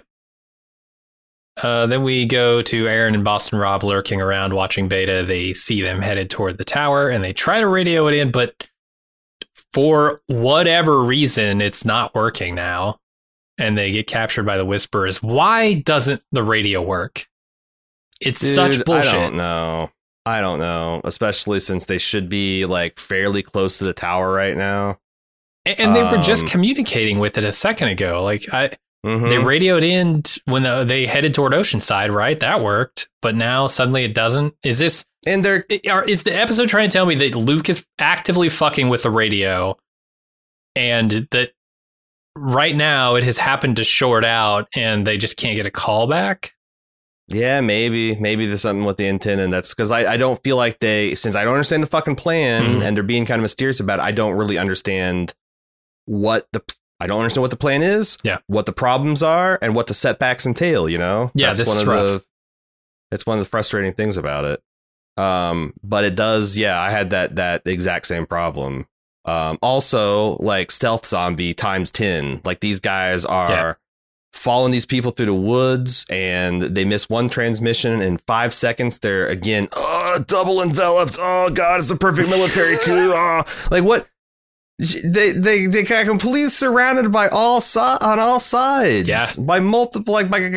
Uh, 1.62 1.86
then 1.86 2.02
we 2.02 2.26
go 2.26 2.60
to 2.62 2.86
Aaron 2.86 3.14
and 3.14 3.24
Boston 3.24 3.58
Rob 3.58 3.82
lurking 3.82 4.20
around 4.20 4.54
watching 4.54 4.88
Beta. 4.88 5.24
They 5.26 5.54
see 5.54 5.80
them 5.80 6.02
headed 6.02 6.28
toward 6.28 6.58
the 6.58 6.64
tower 6.64 7.08
and 7.08 7.24
they 7.24 7.32
try 7.32 7.60
to 7.60 7.66
radio 7.66 8.06
it 8.08 8.14
in, 8.14 8.30
but 8.30 8.68
for 9.72 10.20
whatever 10.26 11.02
reason, 11.02 11.60
it's 11.60 11.84
not 11.84 12.14
working 12.14 12.54
now. 12.54 12.98
And 13.58 13.76
they 13.78 13.90
get 13.90 14.06
captured 14.06 14.44
by 14.44 14.58
the 14.58 14.66
Whisperers. 14.66 15.22
Why 15.22 15.80
doesn't 15.80 16.22
the 16.30 16.42
radio 16.42 16.82
work? 16.82 17.26
It's 18.20 18.46
such 18.46 18.84
bullshit. 18.84 19.14
I 19.14 19.22
don't 19.22 19.36
know. 19.36 19.90
I 20.26 20.40
don't 20.42 20.58
know, 20.58 21.00
especially 21.04 21.60
since 21.60 21.86
they 21.86 21.98
should 21.98 22.28
be 22.28 22.66
like 22.66 22.98
fairly 22.98 23.42
close 23.42 23.78
to 23.78 23.84
the 23.84 23.94
tower 23.94 24.30
right 24.30 24.56
now. 24.56 24.98
And 25.64 25.96
they 25.96 26.02
were 26.02 26.18
just 26.22 26.44
Um, 26.44 26.48
communicating 26.48 27.18
with 27.18 27.38
it 27.38 27.44
a 27.44 27.52
second 27.52 27.88
ago. 27.88 28.22
Like 28.22 28.44
I, 28.52 28.72
Mhm. 29.06 29.28
they 29.30 29.38
radioed 29.38 29.82
in 29.84 30.22
when 30.46 30.64
the, 30.64 30.82
they 30.84 31.06
headed 31.06 31.32
toward 31.32 31.52
Oceanside, 31.52 32.12
right? 32.12 32.38
That 32.40 32.60
worked, 32.60 33.08
but 33.22 33.34
now 33.36 33.68
suddenly 33.68 34.02
it 34.04 34.14
doesn't. 34.14 34.54
Is 34.64 34.78
this 34.80 35.04
and 35.26 35.44
they're 35.44 35.64
are, 35.88 36.04
is 36.04 36.24
the 36.24 36.36
episode 36.36 36.68
trying 36.68 36.88
to 36.90 36.92
tell 36.92 37.06
me 37.06 37.14
that 37.14 37.34
Luke 37.36 37.68
is 37.68 37.86
actively 37.98 38.48
fucking 38.48 38.88
with 38.88 39.04
the 39.04 39.10
radio, 39.10 39.76
and 40.74 41.10
that 41.30 41.52
right 42.36 42.74
now 42.76 43.14
it 43.14 43.22
has 43.24 43.38
happened 43.38 43.76
to 43.76 43.84
short 43.84 44.24
out, 44.24 44.68
and 44.74 45.06
they 45.06 45.16
just 45.18 45.36
can't 45.36 45.56
get 45.56 45.66
a 45.66 45.70
call 45.70 46.06
back? 46.06 46.52
Yeah, 47.28 47.60
maybe. 47.60 48.14
Maybe 48.16 48.46
there's 48.46 48.60
something 48.62 48.84
with 48.84 48.98
the 48.98 49.08
antenna, 49.08 49.42
and 49.42 49.52
that's 49.52 49.74
because 49.74 49.90
I, 49.90 50.12
I 50.12 50.16
don't 50.16 50.40
feel 50.44 50.56
like 50.56 50.78
they, 50.78 51.14
since 51.16 51.34
I 51.34 51.42
don't 51.44 51.54
understand 51.54 51.82
the 51.82 51.88
fucking 51.88 52.14
plan 52.16 52.64
Mhm. 52.64 52.82
and 52.82 52.96
they're 52.96 53.02
being 53.02 53.24
kind 53.26 53.40
of 53.40 53.42
mysterious 53.42 53.80
about 53.80 53.98
it, 53.98 54.02
I 54.02 54.12
don't 54.12 54.34
really 54.34 54.58
understand 54.58 55.34
what 56.04 56.46
the, 56.52 56.62
I 57.00 57.06
don't 57.06 57.18
understand 57.20 57.42
what 57.42 57.50
the 57.50 57.56
plan 57.56 57.82
is, 57.82 58.16
Yeah. 58.22 58.38
what 58.46 58.66
the 58.66 58.72
problems 58.72 59.22
are, 59.22 59.58
and 59.60 59.74
what 59.74 59.86
the 59.86 59.94
setbacks 59.94 60.46
entail, 60.46 60.88
you 60.88 60.98
know? 60.98 61.30
Yeah, 61.34 61.48
that's 61.48 61.58
this 61.60 61.68
one 61.68 61.78
of 61.78 61.86
rough. 61.86 61.98
the, 62.22 62.24
it's 63.12 63.26
one 63.26 63.38
of 63.38 63.44
the 63.44 63.48
frustrating 63.50 63.92
things 63.92 64.16
about 64.16 64.44
it. 64.46 64.62
Um, 65.22 65.72
but 65.82 66.04
it 66.04 66.14
does, 66.14 66.56
yeah, 66.58 66.80
I 66.80 66.90
had 66.90 67.10
that, 67.10 67.36
that 67.36 67.62
exact 67.66 68.06
same 68.06 68.26
problem. 68.26 68.86
Um, 69.24 69.58
also, 69.62 70.36
like 70.36 70.70
stealth 70.70 71.04
zombie 71.06 71.52
times 71.54 71.90
10, 71.90 72.42
like 72.44 72.60
these 72.60 72.80
guys 72.80 73.24
are 73.24 73.50
Yeah. 73.50 73.74
following 74.32 74.70
these 74.72 74.86
people 74.86 75.10
through 75.10 75.26
the 75.26 75.34
woods 75.34 76.04
and 76.10 76.62
they 76.62 76.84
miss 76.84 77.08
one 77.08 77.28
transmission 77.28 78.02
in 78.02 78.18
five 78.18 78.52
seconds 78.52 78.98
they're 78.98 79.26
again 79.28 79.66
oh, 79.72 80.22
double 80.26 80.60
enveloped 80.60 81.16
oh 81.18 81.48
god 81.48 81.78
it's 81.80 81.90
a 81.90 81.96
perfect 81.96 82.28
military 82.28 82.76
coup 82.78 83.12
oh. 83.14 83.42
like 83.70 83.82
what 83.82 84.06
they 84.78 85.32
they 85.32 85.66
they 85.66 85.82
got 85.84 86.04
completely 86.06 86.50
surrounded 86.50 87.10
by 87.10 87.28
all 87.28 87.60
si- 87.62 87.80
on 87.80 88.18
all 88.18 88.38
sides 88.38 89.08
Yeah. 89.08 89.24
by 89.38 89.58
multiple 89.58 90.12
like 90.12 90.30
by 90.30 90.50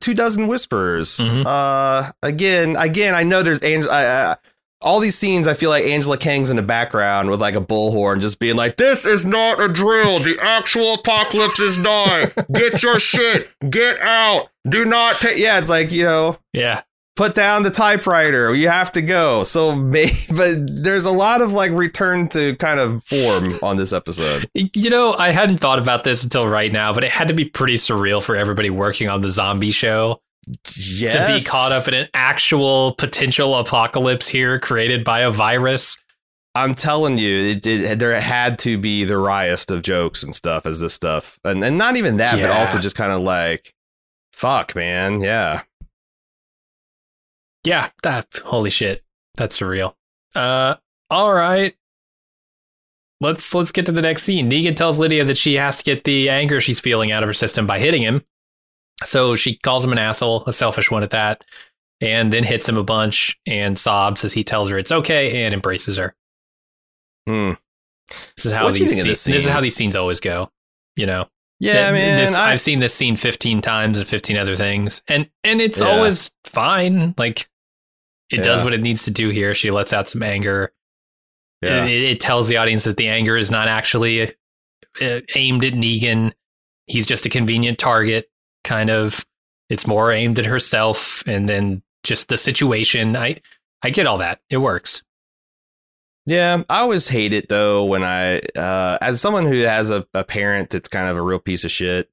two 0.00 0.14
dozen 0.14 0.46
whisperers 0.46 1.18
Mhm. 1.18 1.44
uh 1.46 2.10
again 2.22 2.74
again 2.76 3.14
i 3.14 3.22
know 3.22 3.42
there's 3.42 3.62
angel 3.62 3.90
I, 3.90 4.04
I, 4.32 4.36
all 4.82 5.00
these 5.00 5.16
scenes, 5.16 5.46
I 5.46 5.54
feel 5.54 5.70
like 5.70 5.84
Angela 5.86 6.18
Kang's 6.18 6.50
in 6.50 6.56
the 6.56 6.62
background 6.62 7.30
with 7.30 7.40
like 7.40 7.54
a 7.54 7.62
bullhorn, 7.62 8.20
just 8.20 8.38
being 8.38 8.56
like, 8.56 8.76
"This 8.76 9.06
is 9.06 9.24
not 9.24 9.58
a 9.58 9.68
drill. 9.68 10.18
The 10.18 10.36
actual 10.40 10.94
apocalypse 10.94 11.58
is 11.60 11.78
nigh. 11.78 12.30
Get 12.52 12.82
your 12.82 12.98
shit. 13.12 13.48
Get 13.70 13.98
out. 14.02 14.48
Do 14.68 14.84
not 14.84 15.16
take." 15.16 15.38
Yeah, 15.38 15.58
it's 15.58 15.70
like 15.70 15.90
you 15.92 16.04
know, 16.04 16.36
Yeah, 16.52 16.82
put 17.16 17.34
down 17.34 17.62
the 17.62 17.70
typewriter. 17.70 18.54
You 18.54 18.68
have 18.68 18.92
to 18.92 19.02
go. 19.02 19.42
So, 19.42 19.74
but 20.30 20.54
there's 20.68 21.04
a 21.04 21.10
lot 21.12 21.40
of 21.40 21.52
like 21.52 21.72
return 21.72 22.28
to 22.28 22.54
kind 22.56 22.78
of 22.78 23.02
form 23.04 23.52
on 23.62 23.76
this 23.76 23.92
episode. 23.92 24.48
You 24.54 24.90
know, 24.90 25.14
I 25.18 25.30
hadn't 25.30 25.58
thought 25.58 25.78
about 25.78 26.04
this 26.04 26.22
until 26.22 26.46
right 26.46 26.70
now, 26.72 26.92
but 26.92 27.02
it 27.02 27.10
had 27.10 27.28
to 27.28 27.34
be 27.34 27.44
pretty 27.46 27.74
surreal 27.74 28.22
for 28.22 28.36
everybody 28.36 28.70
working 28.70 29.08
on 29.08 29.22
the 29.22 29.30
zombie 29.30 29.70
show 29.70 30.20
Yes. 30.76 31.12
to 31.12 31.26
be 31.26 31.42
caught 31.44 31.72
up 31.72 31.88
in 31.88 31.94
an 31.94 32.08
actual 32.14 32.94
potential 32.94 33.56
apocalypse 33.56 34.28
here 34.28 34.60
created 34.60 35.02
by 35.02 35.20
a 35.20 35.30
virus. 35.30 35.98
I'm 36.54 36.74
telling 36.74 37.18
you, 37.18 37.48
it, 37.48 37.66
it, 37.66 37.98
there 37.98 38.18
had 38.20 38.58
to 38.60 38.78
be 38.78 39.04
the 39.04 39.18
riot 39.18 39.70
of 39.70 39.82
jokes 39.82 40.22
and 40.22 40.32
stuff 40.34 40.64
as 40.64 40.80
this 40.80 40.94
stuff, 40.94 41.38
and 41.44 41.62
and 41.64 41.76
not 41.76 41.96
even 41.96 42.18
that, 42.18 42.40
but 42.40 42.50
also 42.50 42.78
just 42.78 42.96
kind 42.96 43.12
of 43.12 43.20
like, 43.22 43.74
fuck, 44.32 44.74
man, 44.76 45.20
yeah. 45.20 45.62
Yeah, 47.66 47.90
that 48.02 48.26
holy 48.44 48.70
shit. 48.70 49.02
That's 49.34 49.58
surreal. 49.58 49.94
Uh 50.34 50.76
all 51.10 51.32
right. 51.32 51.74
Let's 53.20 53.54
let's 53.54 53.72
get 53.72 53.86
to 53.86 53.92
the 53.92 54.02
next 54.02 54.22
scene. 54.24 54.50
Negan 54.50 54.76
tells 54.76 55.00
Lydia 55.00 55.24
that 55.24 55.38
she 55.38 55.54
has 55.54 55.78
to 55.78 55.84
get 55.84 56.04
the 56.04 56.28
anger 56.28 56.60
she's 56.60 56.80
feeling 56.80 57.12
out 57.12 57.22
of 57.22 57.28
her 57.28 57.32
system 57.34 57.66
by 57.66 57.78
hitting 57.78 58.02
him. 58.02 58.22
So 59.04 59.36
she 59.36 59.56
calls 59.58 59.84
him 59.84 59.92
an 59.92 59.98
asshole, 59.98 60.44
a 60.46 60.52
selfish 60.52 60.90
one 60.90 61.02
at 61.02 61.10
that, 61.10 61.44
and 62.00 62.32
then 62.32 62.44
hits 62.44 62.68
him 62.68 62.76
a 62.76 62.84
bunch 62.84 63.38
and 63.46 63.78
sobs 63.78 64.24
as 64.24 64.32
he 64.32 64.42
tells 64.44 64.68
her 64.70 64.78
it's 64.78 64.92
okay 64.92 65.44
and 65.44 65.54
embraces 65.54 65.96
her. 65.96 66.14
Hmm. 67.26 67.52
This 68.36 68.46
is 68.46 68.52
how 68.52 68.64
What 68.64 68.74
these 68.74 68.92
scenes, 68.92 69.04
this 69.04 69.24
this 69.24 69.44
is 69.44 69.48
how 69.50 69.60
these 69.60 69.74
scenes 69.74 69.96
always 69.96 70.20
go. 70.20 70.50
You 70.94 71.06
know, 71.06 71.26
Yeah, 71.58 71.90
Th- 71.90 71.92
man. 71.92 72.18
This, 72.20 72.34
I, 72.36 72.52
I've 72.52 72.60
seen 72.60 72.78
this 72.80 72.94
scene 72.94 73.16
15 73.16 73.60
times 73.62 73.98
and 73.98 74.06
15 74.06 74.36
other 74.36 74.56
things, 74.56 75.02
and 75.08 75.28
and 75.42 75.60
it's 75.60 75.80
Yeah. 75.80 75.88
always 75.88 76.30
fine. 76.44 77.14
Like 77.18 77.48
it 78.30 78.42
does 78.42 78.64
what 78.64 78.72
it 78.72 78.80
needs 78.80 79.04
to 79.04 79.10
do 79.10 79.30
here. 79.30 79.54
She 79.54 79.70
lets 79.70 79.92
out 79.92 80.08
some 80.08 80.22
anger. 80.22 80.72
yeah. 81.62 81.84
It, 81.84 82.02
it 82.02 82.20
tells 82.20 82.48
the 82.48 82.56
audience 82.56 82.84
that 82.84 82.96
the 82.96 83.08
anger 83.08 83.36
is 83.36 83.50
not 83.50 83.68
actually 83.68 84.34
uh, 85.00 85.20
aimed 85.34 85.64
at 85.64 85.74
Negan. 85.74 86.32
He's 86.86 87.06
just 87.06 87.26
a 87.26 87.28
convenient 87.28 87.78
target, 87.78 88.30
kind 88.64 88.90
of. 88.90 89.24
It's 89.68 89.86
more 89.86 90.12
aimed 90.12 90.38
at 90.38 90.46
herself, 90.46 91.24
and 91.26 91.48
then 91.48 91.82
just 92.04 92.28
the 92.28 92.36
situation. 92.36 93.16
I 93.16 93.40
I 93.82 93.90
get 93.90 94.06
all 94.06 94.18
that. 94.18 94.40
It 94.50 94.58
works. 94.58 95.02
Yeah, 96.26 96.62
I 96.68 96.80
always 96.80 97.08
hate 97.08 97.32
it 97.32 97.48
though 97.48 97.84
when 97.84 98.02
I, 98.02 98.38
uh, 98.56 98.98
as 99.00 99.20
someone 99.20 99.46
who 99.46 99.60
has 99.62 99.90
a, 99.90 100.04
a 100.12 100.24
parent 100.24 100.70
that's 100.70 100.88
kind 100.88 101.08
of 101.08 101.16
a 101.16 101.22
real 101.22 101.38
piece 101.38 101.64
of 101.64 101.70
shit, 101.70 102.10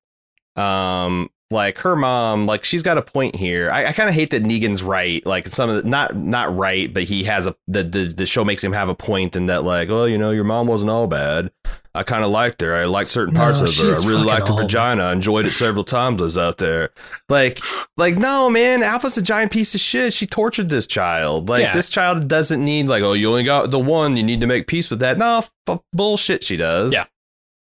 um, 0.55 1.30
like 1.54 1.78
her 1.80 1.95
mom, 1.95 2.45
like 2.45 2.66
she's 2.66 2.84
got 2.84 2.97
a 2.97 3.01
point 3.01 3.36
here. 3.36 3.72
I, 3.72 3.86
I 3.88 3.91
kind 3.93 4.10
of 4.10 4.16
hate 4.16 4.32
that 4.32 4.43
Negan's 4.43 4.84
right. 4.84 5.26
Like 5.26 5.47
some 5.47 5.70
of 5.70 5.84
the, 5.84 5.89
not 5.89 6.16
not 6.16 6.54
right, 6.56 6.93
but 6.93 7.04
he 7.04 7.24
has 7.24 7.45
a 7.45 7.56
the, 7.68 7.84
the 7.84 8.06
the 8.06 8.26
show 8.26 8.43
makes 8.43 8.62
him 8.64 8.74
have 8.74 8.89
a 8.89 8.95
point 8.95 9.36
in 9.38 9.45
that 9.45 9.64
like, 9.64 9.89
oh, 9.89 10.06
you 10.06 10.18
know, 10.18 10.32
your 10.32 10.43
mom 10.43 10.68
wasn't 10.68 10.91
all 10.91 11.08
bad. 11.08 11.51
I 11.95 12.01
kind 12.01 12.24
of 12.24 12.32
liked 12.32 12.60
her. 12.62 12.74
I 12.76 12.86
liked 12.86 13.10
certain 13.12 13.36
parts 13.36 13.60
No, 13.60 13.66
of 13.66 13.76
her. 13.78 13.84
I 13.93 14.08
really 14.08 14.24
liked 14.26 14.47
her 14.47 14.56
vagina. 14.56 15.04
I 15.04 15.14
enjoyed 15.14 15.45
it 15.45 15.51
several 15.51 15.84
times. 15.84 16.22
I 16.22 16.24
was 16.24 16.38
out 16.39 16.58
there. 16.58 16.89
Like, 17.30 17.60
like 17.97 18.16
no, 18.18 18.49
man. 18.49 18.82
Alpha's 18.82 19.16
a 19.18 19.22
giant 19.22 19.51
piece 19.51 19.76
of 19.76 19.80
shit. 19.82 20.12
She 20.12 20.26
tortured 20.26 20.70
this 20.70 20.88
child. 20.88 21.49
Like 21.49 21.62
Yeah. 21.62 21.72
this 21.74 21.89
child 21.89 22.28
doesn't 22.28 22.66
need 22.66 22.88
like, 22.88 23.04
oh, 23.04 23.14
you 23.14 23.30
only 23.30 23.43
got 23.43 23.70
the 23.70 23.78
one. 23.78 24.18
You 24.18 24.24
need 24.24 24.41
to 24.41 24.47
make 24.47 24.66
peace 24.66 24.89
with 24.89 25.01
that. 25.01 25.20
No, 25.20 25.43
f- 25.68 25.80
bullshit. 25.93 26.43
She 26.43 26.58
does. 26.58 26.93
Yeah. 26.93 27.06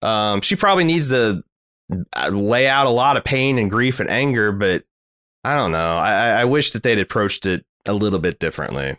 Um, 0.03 0.43
she 0.43 0.57
probably 0.57 0.85
needs 0.85 1.09
to 1.09 1.43
lay 2.31 2.69
out 2.69 2.87
a 2.87 2.91
lot 2.91 3.17
of 3.17 3.25
pain 3.25 3.59
and 3.59 3.71
grief 3.71 4.01
and 4.01 4.11
anger, 4.11 4.53
but 4.53 4.85
I 5.45 5.55
don't 5.55 5.73
know. 5.73 5.97
I, 5.99 6.41
I- 6.41 6.45
wish 6.45 6.73
that 6.73 6.83
they'd 6.83 6.99
approached 6.99 7.47
it 7.47 7.65
a 7.87 7.93
little 7.95 8.19
bit 8.19 8.39
differently. 8.39 8.99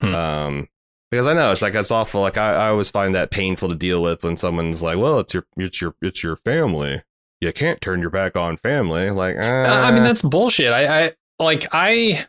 Hmm. 0.00 0.14
Um, 0.14 0.68
because 1.10 1.26
I 1.26 1.32
know 1.34 1.50
it's 1.50 1.62
like 1.62 1.74
it's 1.74 1.90
awful. 1.90 2.20
Like 2.20 2.38
I, 2.38 2.54
I 2.54 2.68
always 2.68 2.88
find 2.88 3.14
that 3.16 3.30
painful 3.32 3.68
to 3.68 3.74
deal 3.74 4.00
with 4.00 4.22
when 4.22 4.36
someone's 4.36 4.80
like, 4.82 4.96
"Well, 4.96 5.18
it's 5.18 5.34
your, 5.34 5.44
it's 5.56 5.80
your, 5.80 5.94
it's 6.00 6.22
your 6.22 6.36
family. 6.36 7.02
You 7.40 7.52
can't 7.52 7.80
turn 7.80 8.00
your 8.00 8.10
back 8.10 8.36
on 8.36 8.56
family." 8.56 9.10
Like, 9.10 9.36
uh, 9.36 9.40
Uh, 9.40 9.82
I 9.84 9.90
mean, 9.90 10.04
that's 10.04 10.22
bullshit. 10.22 10.72
I, 10.72 11.06
I 11.06 11.12
like 11.40 11.66
I. 11.72 12.24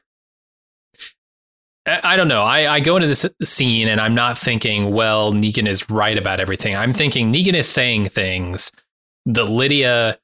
I 1.86 1.99
I 2.03 2.16
don't 2.16 2.28
know. 2.28 2.41
I, 2.41 2.74
I 2.74 2.80
go 2.80 2.95
into 2.95 3.07
this 3.07 3.26
scene 3.43 3.88
and 3.88 3.99
I'm 4.01 4.16
not 4.16 4.38
thinking, 4.38 4.91
well, 4.91 5.32
Negan 5.32 5.68
is 5.68 5.89
right 5.89 6.18
about 6.18 6.39
everything. 6.39 6.76
I'm 6.76 6.93
thinking 6.93 7.32
Negan 7.32 7.53
is 7.53 7.68
saying 7.68 8.07
things 8.09 8.72
that 9.26 9.45
Lydia 9.45 10.17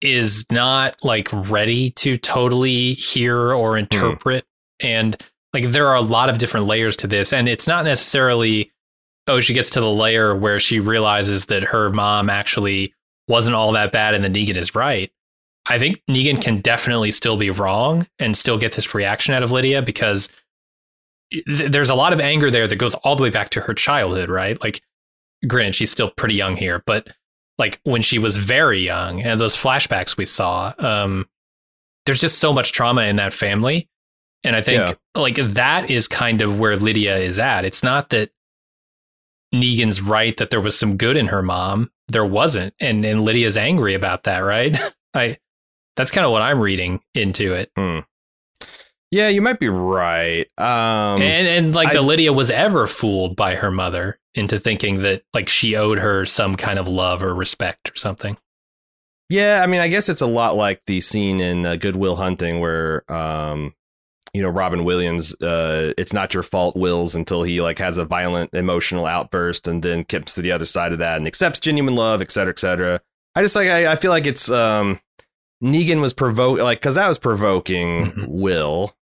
is 0.00 0.44
not 0.50 0.96
like 1.04 1.28
ready 1.32 1.90
to 1.90 2.16
totally 2.16 2.94
hear 2.94 3.52
or 3.52 3.72
hmm. 3.72 3.78
interpret. 3.78 4.44
And 4.82 5.16
like 5.52 5.66
there 5.68 5.86
are 5.88 5.96
a 5.96 6.00
lot 6.02 6.28
of 6.28 6.38
different 6.38 6.66
layers 6.66 6.96
to 6.96 7.06
this. 7.06 7.32
And 7.32 7.48
it's 7.48 7.68
not 7.68 7.84
necessarily, 7.84 8.72
oh, 9.28 9.40
she 9.40 9.54
gets 9.54 9.70
to 9.70 9.80
the 9.80 9.90
layer 9.90 10.34
where 10.34 10.58
she 10.58 10.80
realizes 10.80 11.46
that 11.46 11.62
her 11.62 11.90
mom 11.90 12.28
actually 12.28 12.94
wasn't 13.28 13.54
all 13.54 13.72
that 13.72 13.92
bad 13.92 14.14
and 14.14 14.24
the 14.24 14.28
Negan 14.28 14.56
is 14.56 14.74
right. 14.74 15.10
I 15.66 15.78
think 15.78 16.02
Negan 16.10 16.42
can 16.42 16.60
definitely 16.60 17.12
still 17.12 17.36
be 17.36 17.50
wrong 17.50 18.06
and 18.18 18.36
still 18.36 18.58
get 18.58 18.72
this 18.72 18.94
reaction 18.94 19.32
out 19.32 19.44
of 19.44 19.52
Lydia 19.52 19.80
because 19.80 20.28
th- 21.30 21.70
there's 21.70 21.90
a 21.90 21.94
lot 21.94 22.12
of 22.12 22.20
anger 22.20 22.50
there 22.50 22.66
that 22.66 22.76
goes 22.76 22.94
all 22.94 23.14
the 23.14 23.22
way 23.22 23.30
back 23.30 23.50
to 23.50 23.60
her 23.60 23.74
childhood, 23.74 24.28
right? 24.28 24.60
Like, 24.60 24.80
granted, 25.46 25.76
she's 25.76 25.90
still 25.90 26.10
pretty 26.10 26.34
young 26.34 26.56
here, 26.56 26.82
but 26.84 27.08
like 27.58 27.80
when 27.84 28.02
she 28.02 28.18
was 28.18 28.36
very 28.36 28.80
young 28.80 29.20
and 29.22 29.38
those 29.38 29.54
flashbacks 29.56 30.16
we 30.16 30.26
saw, 30.26 30.72
um, 30.78 31.28
there's 32.06 32.20
just 32.20 32.38
so 32.38 32.52
much 32.52 32.72
trauma 32.72 33.02
in 33.04 33.16
that 33.16 33.32
family. 33.32 33.88
And 34.44 34.56
I 34.56 34.62
think 34.62 34.80
Yeah. 34.88 34.94
like 35.20 35.36
that 35.36 35.90
is 35.90 36.08
kind 36.08 36.42
of 36.42 36.58
where 36.58 36.76
Lydia 36.76 37.18
is 37.18 37.38
at. 37.38 37.64
It's 37.64 37.82
not 37.82 38.08
that 38.08 38.30
Negan's 39.54 40.00
right 40.00 40.36
that 40.38 40.50
there 40.50 40.60
was 40.60 40.78
some 40.78 40.96
good 40.96 41.16
in 41.16 41.26
her 41.28 41.42
mom. 41.42 41.90
There 42.08 42.24
wasn't. 42.24 42.74
And 42.80 43.04
and 43.04 43.24
Lydia's 43.24 43.56
angry 43.56 43.94
about 43.94 44.24
that, 44.24 44.38
right? 44.38 44.76
I 45.14 45.38
that's 45.96 46.10
kind 46.10 46.24
of 46.24 46.32
what 46.32 46.42
I'm 46.42 46.58
reading 46.58 47.00
into 47.14 47.52
it. 47.54 47.70
yeah, 49.10 49.28
you 49.28 49.42
might 49.42 49.60
be 49.60 49.68
right. 49.68 50.46
Um, 50.58 51.20
and 51.22 51.46
and 51.46 51.74
like 51.74 51.88
I- 51.88 51.94
the 51.94 52.02
Lydia 52.02 52.32
was 52.32 52.50
ever 52.50 52.86
fooled 52.86 53.36
by 53.36 53.54
her 53.56 53.70
mother 53.70 54.18
into 54.34 54.58
thinking 54.58 55.02
that 55.02 55.22
like 55.34 55.48
she 55.48 55.76
owed 55.76 55.98
her 55.98 56.24
some 56.26 56.54
kind 56.54 56.78
of 56.78 56.88
love 56.88 57.22
or 57.22 57.34
respect 57.34 57.90
or 57.90 57.96
something. 57.96 58.36
Yeah, 59.28 59.62
I 59.62 59.66
mean, 59.66 59.80
I 59.80 59.88
guess 59.88 60.08
it's 60.08 60.20
a 60.20 60.26
lot 60.26 60.56
like 60.56 60.82
the 60.86 61.00
scene 61.00 61.40
in 61.40 61.64
uh, 61.64 61.76
Good 61.76 61.96
Will 61.96 62.16
Hunting 62.16 62.60
where, 62.60 63.10
um, 63.10 63.74
you 64.34 64.42
know, 64.42 64.48
Robin 64.48 64.84
Williams, 64.84 65.34
uh, 65.42 65.92
it's 65.96 66.12
not 66.12 66.34
your 66.34 66.42
fault, 66.42 66.76
wills 66.76 67.14
until 67.14 67.42
he 67.42 67.60
like 67.62 67.78
has 67.78 67.96
a 67.98 68.04
violent 68.04 68.52
emotional 68.54 69.06
outburst 69.06 69.68
and 69.68 69.82
then 69.82 70.02
gets 70.02 70.34
to 70.34 70.42
the 70.42 70.52
other 70.52 70.66
side 70.66 70.92
of 70.92 70.98
that 70.98 71.16
and 71.16 71.26
accepts 71.26 71.60
genuine 71.60 71.94
love, 71.94 72.20
et 72.20 72.30
cetera, 72.30 72.52
et 72.52 72.58
cetera. 72.58 73.00
I 73.34 73.42
just 73.42 73.56
like, 73.56 73.68
I, 73.68 73.92
I 73.92 73.96
feel 73.96 74.10
like 74.10 74.26
it's, 74.26 74.50
um, 74.50 75.00
Negan 75.62 76.00
was 76.00 76.12
provoke 76.12 76.58
like, 76.58 76.80
cause 76.82 76.96
that 76.96 77.08
was 77.08 77.18
provoking 77.18 78.12
Mhm. 78.12 78.26
Will, 78.28 78.94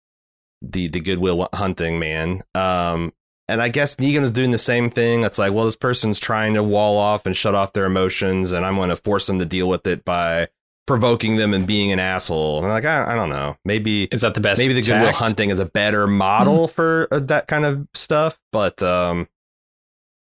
the, 0.61 0.89
the 0.89 1.01
Good 1.01 1.19
Will 1.21 1.49
Hunting 1.55 1.99
man. 1.99 2.43
Um, 2.55 3.13
and 3.49 3.63
I 3.63 3.69
guess 3.69 3.97
Negan 3.97 4.21
was 4.21 4.33
doing 4.33 4.51
the 4.51 4.59
same 4.59 4.91
thing. 4.91 5.25
It's 5.25 5.39
like, 5.39 5.53
well, 5.53 5.65
this 5.65 5.77
person's 5.77 6.19
trying 6.21 6.55
to 6.55 6.63
wall 6.63 6.99
off 6.99 7.25
and 7.25 7.35
shut 7.35 7.55
off 7.55 7.73
their 7.73 7.87
emotions, 7.87 8.53
and 8.53 8.65
I'm 8.65 8.77
going 8.77 8.91
to 8.91 8.97
force 8.97 9.27
them 9.27 9.39
to 9.39 9.47
deal 9.47 9.69
with 9.69 9.87
it 9.87 10.05
by 10.05 10.49
provoking 10.87 11.37
them 11.37 11.55
and 11.55 11.67
being 11.67 11.93
an 11.93 11.99
asshole. 11.99 12.59
And 12.59 12.67
I'm 12.67 12.73
like, 12.73 12.85
I, 12.85 13.13
I 13.13 13.15
don't 13.15 13.31
know. 13.31 13.57
Maybe 13.65 14.05
Is 14.05 14.23
that 14.23 14.35
the 14.35 14.41
best? 14.41 14.59
maybe 14.59 14.75
the 14.75 14.83
Goodwill 14.83 15.07
tact? 15.07 15.17
Hunting 15.17 15.51
is 15.51 15.59
a 15.59 15.67
better 15.67 16.07
model 16.07 16.69
for 16.69 17.09
uh, 17.11 17.21
that 17.21 17.47
kind 17.47 17.65
of 17.65 17.87
stuff. 17.95 18.39
But 18.53 18.83
um, 18.83 19.29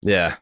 yeah, 0.02 0.36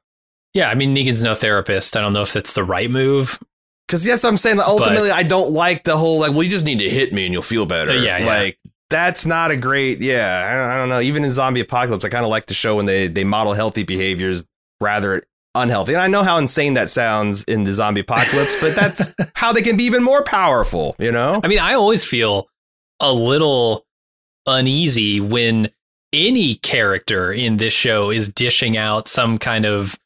Yeah, 0.54 0.70
I 0.70 0.74
mean 0.74 0.94
Negan's 0.94 1.22
no 1.22 1.34
therapist. 1.34 1.96
I 1.96 2.00
don't 2.00 2.12
know 2.12 2.22
if 2.22 2.32
that's 2.32 2.54
the 2.54 2.64
right 2.64 2.90
move. 2.90 3.38
because 3.86 4.06
yes, 4.06 4.24
I'm 4.24 4.36
saying 4.36 4.56
that 4.56 4.66
ultimately 4.66 5.10
I 5.10 5.22
don't 5.22 5.52
like 5.52 5.84
the 5.84 5.96
whole 5.96 6.20
like, 6.20 6.32
well, 6.32 6.42
you 6.42 6.50
just 6.50 6.64
need 6.64 6.78
to 6.80 6.88
hit 6.88 7.12
me 7.12 7.24
and 7.24 7.32
you'll 7.32 7.42
feel 7.42 7.66
better. 7.66 7.92
Uh, 7.92 7.94
yeah, 7.94 8.18
yeah. 8.18 8.26
like. 8.26 8.58
That's 8.90 9.26
not 9.26 9.50
a 9.50 9.56
great, 9.56 10.00
yeah. 10.00 10.46
I 10.48 10.52
don't, 10.56 10.70
I 10.70 10.76
don't 10.78 10.88
know. 10.88 11.00
Even 11.00 11.24
in 11.24 11.30
zombie 11.30 11.60
apocalypse, 11.60 12.04
I 12.04 12.08
kind 12.08 12.24
of 12.24 12.30
like 12.30 12.46
to 12.46 12.54
show 12.54 12.76
when 12.76 12.86
they 12.86 13.06
they 13.08 13.24
model 13.24 13.52
healthy 13.52 13.82
behaviors 13.82 14.44
rather 14.80 15.22
unhealthy. 15.54 15.92
And 15.92 16.00
I 16.00 16.06
know 16.06 16.22
how 16.22 16.38
insane 16.38 16.74
that 16.74 16.88
sounds 16.88 17.44
in 17.44 17.64
the 17.64 17.72
zombie 17.74 18.00
apocalypse, 18.00 18.58
but 18.60 18.74
that's 18.74 19.10
how 19.34 19.52
they 19.52 19.62
can 19.62 19.76
be 19.76 19.84
even 19.84 20.02
more 20.02 20.22
powerful. 20.24 20.96
You 20.98 21.12
know? 21.12 21.40
I 21.44 21.48
mean, 21.48 21.58
I 21.58 21.74
always 21.74 22.04
feel 22.04 22.48
a 23.00 23.12
little 23.12 23.84
uneasy 24.46 25.20
when 25.20 25.70
any 26.12 26.54
character 26.54 27.32
in 27.32 27.58
this 27.58 27.74
show 27.74 28.10
is 28.10 28.28
dishing 28.32 28.76
out 28.76 29.08
some 29.08 29.36
kind 29.38 29.66
of 29.66 29.98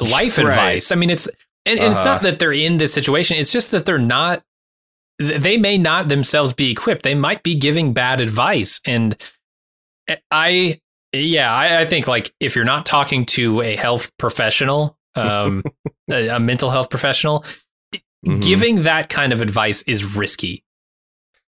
life 0.00 0.38
Right. 0.38 0.48
advice. 0.48 0.92
I 0.92 0.94
mean, 0.94 1.10
it's 1.10 1.26
and, 1.66 1.78
and 1.78 1.88
it's 1.90 1.96
Uh-huh. 2.00 2.14
not 2.14 2.22
that 2.22 2.38
they're 2.38 2.52
in 2.52 2.76
this 2.78 2.92
situation. 2.94 3.36
It's 3.36 3.50
just 3.52 3.70
that 3.72 3.84
they're 3.84 3.98
not. 3.98 4.42
Th- 5.22 5.40
They 5.40 5.56
may 5.56 5.78
not 5.78 6.08
themselves 6.08 6.52
be 6.52 6.70
equipped. 6.70 7.02
They 7.02 7.14
might 7.14 7.42
be 7.42 7.54
giving 7.54 7.92
bad 7.92 8.20
advice, 8.20 8.80
and 8.86 9.16
I, 10.30 10.80
yeah, 11.12 11.52
I, 11.52 11.80
I 11.82 11.86
think 11.86 12.06
like 12.06 12.32
if 12.40 12.56
you're 12.56 12.64
not 12.64 12.86
talking 12.86 13.24
to 13.26 13.60
a 13.62 13.76
health 13.76 14.10
professional, 14.18 14.96
um, 15.14 15.62
a, 16.10 16.28
a 16.28 16.40
mental 16.40 16.70
health 16.70 16.90
professional, 16.90 17.44
Mhm. 18.24 18.40
giving 18.40 18.82
that 18.84 19.08
kind 19.08 19.32
of 19.32 19.40
advice 19.40 19.82
is 19.82 20.04
risky. 20.14 20.62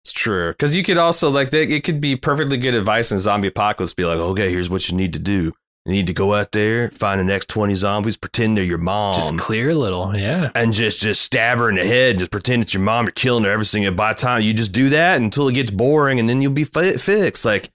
It's 0.04 0.12
true 0.12 0.50
because 0.50 0.76
you 0.76 0.82
could 0.82 0.98
also 0.98 1.30
like 1.30 1.48
they, 1.50 1.62
it 1.62 1.82
could 1.82 1.98
be 1.98 2.14
perfectly 2.14 2.58
good 2.58 2.74
advice 2.74 3.10
in 3.10 3.18
zombie 3.18 3.48
apocalypse. 3.48 3.94
Be 3.94 4.04
like, 4.04 4.18
okay, 4.18 4.50
here's 4.50 4.68
what 4.68 4.86
you 4.90 4.94
need 4.96 5.14
to 5.14 5.18
do. 5.18 5.52
You 5.88 5.94
need 5.94 6.06
to 6.08 6.12
go 6.12 6.34
out 6.34 6.52
there, 6.52 6.90
find 6.90 7.18
the 7.18 7.24
next 7.24 7.48
twenty 7.48 7.74
zombies, 7.74 8.18
pretend 8.18 8.58
they're 8.58 8.64
your 8.64 8.76
mom, 8.76 9.14
Just 9.14 9.38
clear 9.38 9.70
a 9.70 9.74
little, 9.74 10.14
yeah. 10.14 10.50
and 10.54 10.70
just 10.70 11.00
just 11.00 11.22
stab 11.22 11.56
her 11.56 11.70
in 11.70 11.76
the 11.76 11.84
head. 11.86 12.18
Just 12.18 12.30
pretend 12.30 12.60
it's 12.60 12.74
your 12.74 12.82
mom. 12.82 13.06
You're 13.06 13.12
killing 13.12 13.44
her 13.44 13.50
every 13.50 13.64
single. 13.64 13.90
By 13.92 14.12
the 14.12 14.20
time 14.20 14.42
you 14.42 14.52
just 14.52 14.72
do 14.72 14.90
that 14.90 15.18
until 15.18 15.48
it 15.48 15.54
gets 15.54 15.70
boring, 15.70 16.20
and 16.20 16.28
then 16.28 16.42
you'll 16.42 16.52
be 16.52 16.64
fi- 16.64 16.98
fixed. 16.98 17.46
Like 17.46 17.70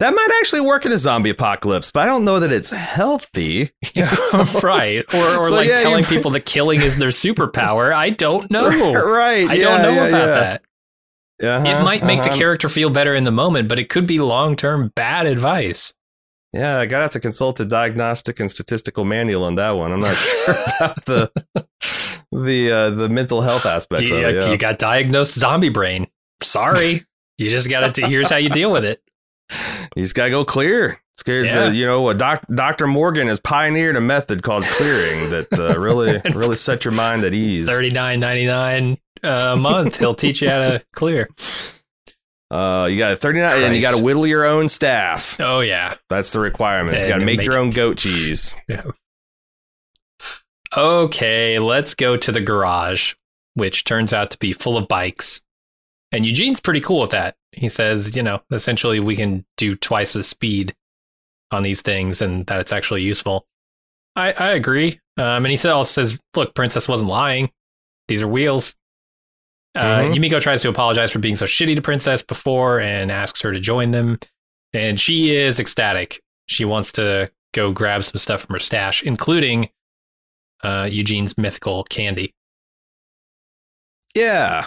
that 0.00 0.14
might 0.14 0.28
actually 0.40 0.60
work 0.60 0.84
in 0.84 0.92
a 0.92 0.98
zombie 0.98 1.30
apocalypse, 1.30 1.90
but 1.90 2.00
I 2.00 2.06
don't 2.06 2.24
know 2.24 2.38
that 2.40 2.52
it's 2.52 2.70
healthy. 2.70 3.70
right. 4.62 5.04
Or, 5.14 5.38
or 5.38 5.44
So, 5.44 5.54
like 5.54 5.68
yeah, 5.68 5.80
telling 5.80 6.04
people 6.04 6.32
that 6.32 6.44
killing 6.44 6.82
is 6.82 6.98
their 6.98 7.08
superpower. 7.08 7.94
I 7.94 8.10
don't 8.10 8.50
know. 8.50 8.68
right? 8.68 9.48
I 9.48 9.54
yeah, 9.54 9.60
don't 9.62 9.82
know 9.82 9.92
yeah, 9.92 10.08
about 10.08 10.26
that. 10.26 10.62
Uh-huh, 11.42 11.66
it 11.66 11.82
might 11.82 12.04
make 12.04 12.22
the 12.22 12.28
uh-huh. 12.28 12.38
character 12.38 12.68
feel 12.68 12.90
better 12.90 13.14
in 13.14 13.24
the 13.24 13.30
moment, 13.30 13.68
but 13.68 13.78
it 13.78 13.88
could 13.88 14.06
be 14.06 14.18
long 14.18 14.54
term 14.56 14.92
bad 14.94 15.26
advice. 15.26 15.94
Yeah, 16.54 16.78
I 16.78 16.86
gotta 16.86 17.02
have 17.02 17.12
to 17.12 17.20
consult 17.20 17.58
a 17.60 17.64
diagnostic 17.64 18.38
and 18.38 18.48
statistical 18.50 19.04
manual 19.04 19.42
on 19.44 19.56
that 19.56 19.72
one. 19.72 19.90
I'm 19.92 20.00
not 20.00 20.14
sure 20.16 20.54
about 20.78 21.04
the 21.04 21.30
the 22.30 22.70
uh, 22.70 22.90
the 22.90 23.08
mental 23.08 23.40
health 23.40 23.66
aspects 23.66 24.10
You, 24.10 24.16
of 24.18 24.22
it. 24.24 24.42
Yeah. 24.44 24.50
you 24.50 24.56
got 24.56 24.78
diagnosed 24.78 25.34
zombie 25.34 25.68
brain. 25.68 26.06
Sorry. 26.42 27.04
you 27.38 27.50
just 27.50 27.68
got 27.68 27.94
to, 27.94 28.06
here's 28.06 28.30
how 28.30 28.36
you 28.36 28.48
deal 28.50 28.70
with 28.70 28.84
it. 28.84 29.02
You 29.96 30.02
just 30.02 30.14
gotta 30.16 30.30
go 30.30 30.44
clear. 30.44 31.00
Scares, 31.16 31.54
Yeah. 31.54 31.64
uh, 31.66 31.70
you 31.70 31.86
know, 31.86 32.12
doc, 32.14 32.44
Dr. 32.52 32.88
Morgan 32.88 33.28
has 33.28 33.38
pioneered 33.38 33.94
a 33.96 34.00
method 34.00 34.42
called 34.42 34.64
clearing 34.64 35.30
that 35.30 35.46
uh, 35.56 35.78
really, 35.80 36.20
really 36.34 36.56
set 36.56 36.84
your 36.84 36.90
mind 36.92 37.22
at 37.24 37.32
ease. 37.34 37.68
Thirty 37.68 37.90
nine 37.90 38.18
ninety 38.18 38.46
nine 38.46 38.98
a 39.22 39.54
month. 39.56 39.98
He'll 39.98 40.14
teach 40.16 40.42
you 40.42 40.50
how 40.50 40.58
to 40.58 40.84
clear. 40.92 41.28
Uh, 42.50 42.86
you 42.90 42.98
got 42.98 43.18
39, 43.18 43.62
and 43.62 43.74
you 43.74 43.82
got 43.82 43.96
to 43.96 44.02
whittle 44.02 44.26
your 44.26 44.44
own 44.44 44.68
staff. 44.68 45.40
Oh 45.40 45.60
yeah. 45.60 45.96
That's 46.08 46.32
the 46.32 46.40
requirements. 46.40 47.02
You 47.02 47.08
got 47.08 47.18
to 47.18 47.24
make, 47.24 47.38
make- 47.38 47.46
your 47.46 47.58
own 47.58 47.70
goat 47.70 47.98
cheese. 47.98 48.54
yeah. 48.68 48.82
Okay, 50.76 51.58
let's 51.58 51.94
go 51.94 52.16
to 52.16 52.32
the 52.32 52.40
garage, 52.40 53.14
which 53.54 53.84
turns 53.84 54.12
out 54.12 54.30
to 54.32 54.38
be 54.38 54.52
full 54.52 54.76
of 54.76 54.88
bikes. 54.88 55.40
And 56.10 56.26
Eugene's 56.26 56.60
pretty 56.60 56.80
cool 56.80 57.00
with 57.00 57.10
that. 57.10 57.36
He 57.52 57.68
says, 57.68 58.16
you 58.16 58.22
know, 58.22 58.40
essentially 58.50 58.98
we 59.00 59.14
can 59.16 59.44
do 59.56 59.76
twice 59.76 60.12
the 60.14 60.24
speed 60.24 60.74
on 61.50 61.62
these 61.62 61.82
things 61.82 62.20
and 62.20 62.46
that 62.46 62.60
it's 62.60 62.72
actually 62.72 63.02
useful. 63.02 63.46
I, 64.16 64.32
I 64.32 64.50
agree. 64.52 65.00
Um, 65.16 65.44
and 65.44 65.46
he 65.46 65.68
also 65.68 66.02
says, 66.02 66.18
look, 66.34 66.54
Princess 66.54 66.88
wasn't 66.88 67.10
lying. 67.10 67.50
These 68.08 68.22
are 68.22 68.28
wheels. 68.28 68.74
Uh, 69.74 70.00
Mhm. 70.02 70.14
Yumiko 70.16 70.40
tries 70.40 70.62
to 70.62 70.68
apologize 70.68 71.10
for 71.10 71.18
being 71.18 71.34
so 71.36 71.46
shitty 71.46 71.74
to 71.76 71.82
Princess 71.82 72.22
before 72.22 72.80
and 72.80 73.10
asks 73.10 73.40
her 73.42 73.52
to 73.52 73.58
join 73.60 73.90
them. 73.90 74.18
And 74.72 75.00
she 75.00 75.34
is 75.34 75.58
ecstatic. 75.58 76.22
She 76.46 76.64
wants 76.64 76.92
to 76.92 77.30
go 77.52 77.72
grab 77.72 78.04
some 78.04 78.18
stuff 78.18 78.42
from 78.42 78.54
her 78.54 78.60
stash, 78.60 79.02
including 79.02 79.70
uh, 80.62 80.88
Eugene's 80.90 81.36
mythical 81.36 81.84
candy. 81.84 82.32
Yeah. 84.14 84.66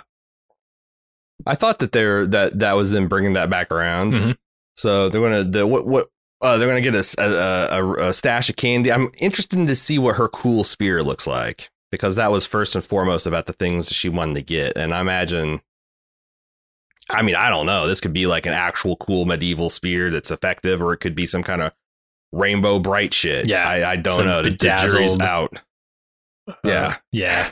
I 1.45 1.55
thought 1.55 1.79
that 1.79 1.91
they're 1.91 2.27
that 2.27 2.59
that 2.59 2.75
was 2.75 2.91
them 2.91 3.07
bringing 3.07 3.33
that 3.33 3.49
back 3.49 3.71
around. 3.71 4.13
Mhm. 4.13 4.37
So 4.75 5.09
they're 5.09 5.21
gonna 5.21 5.43
the 5.43 5.65
what 5.65 5.87
what 5.87 6.07
uh, 6.41 6.57
they're 6.57 6.67
gonna 6.67 6.81
get 6.81 6.93
a 6.95 8.07
a 8.07 8.13
stash 8.13 8.49
of 8.49 8.55
candy. 8.57 8.91
I'm 8.91 9.09
interested 9.19 9.65
to 9.67 9.75
see 9.75 9.97
what 9.97 10.17
her 10.17 10.27
cool 10.27 10.63
spear 10.63 11.01
looks 11.03 11.25
like 11.25 11.69
because 11.91 12.15
that 12.15 12.31
was 12.31 12.45
first 12.45 12.75
and 12.75 12.83
foremost 12.83 13.25
about 13.25 13.45
the 13.45 13.53
things 13.53 13.89
she 13.89 14.09
wanted 14.09 14.35
to 14.35 14.41
get, 14.41 14.77
and 14.77 14.93
I 14.93 15.01
imagine. 15.01 15.61
I 17.09 17.21
mean, 17.21 17.35
I 17.35 17.49
don't 17.49 17.65
know. 17.65 17.87
This 17.87 18.01
could 18.01 18.11
be 18.11 18.27
like 18.27 18.45
an 18.45 18.53
actual 18.53 18.97
cool 18.97 19.25
medieval 19.25 19.69
spear 19.69 20.09
that's 20.09 20.29
effective, 20.29 20.81
or 20.81 20.91
it 20.91 20.97
could 20.97 21.15
be 21.15 21.25
some 21.25 21.41
kind 21.41 21.61
of 21.61 21.71
Rainbow 22.33 22.79
Brite 22.79 23.13
shit. 23.13 23.47
Yeah, 23.47 23.67
I, 23.67 23.91
I 23.91 23.95
don't 23.95 24.25
know. 24.25 24.43
The, 24.43 24.49
the 24.49 24.55
jury's 24.57 25.15
bedazzled- 25.15 25.21
out. 25.21 25.61
Yeah. 26.63 26.87
Uh, 26.87 26.93
yeah. 27.11 27.49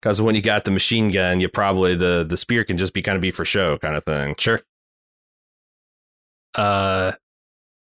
Because 0.00 0.20
when 0.22 0.34
you 0.34 0.42
got 0.42 0.64
the 0.64 0.70
machine 0.70 1.10
gun, 1.10 1.40
you 1.40 1.48
probably 1.48 1.94
the 1.94 2.24
the 2.28 2.36
spear 2.36 2.64
can 2.64 2.76
just 2.76 2.92
be 2.92 3.02
kind 3.02 3.16
of 3.16 3.22
be 3.22 3.30
for 3.30 3.44
show 3.44 3.78
kind 3.78 3.96
of 3.96 4.04
thing. 4.04 4.34
Sure. 4.38 4.60
Uh, 6.54 7.12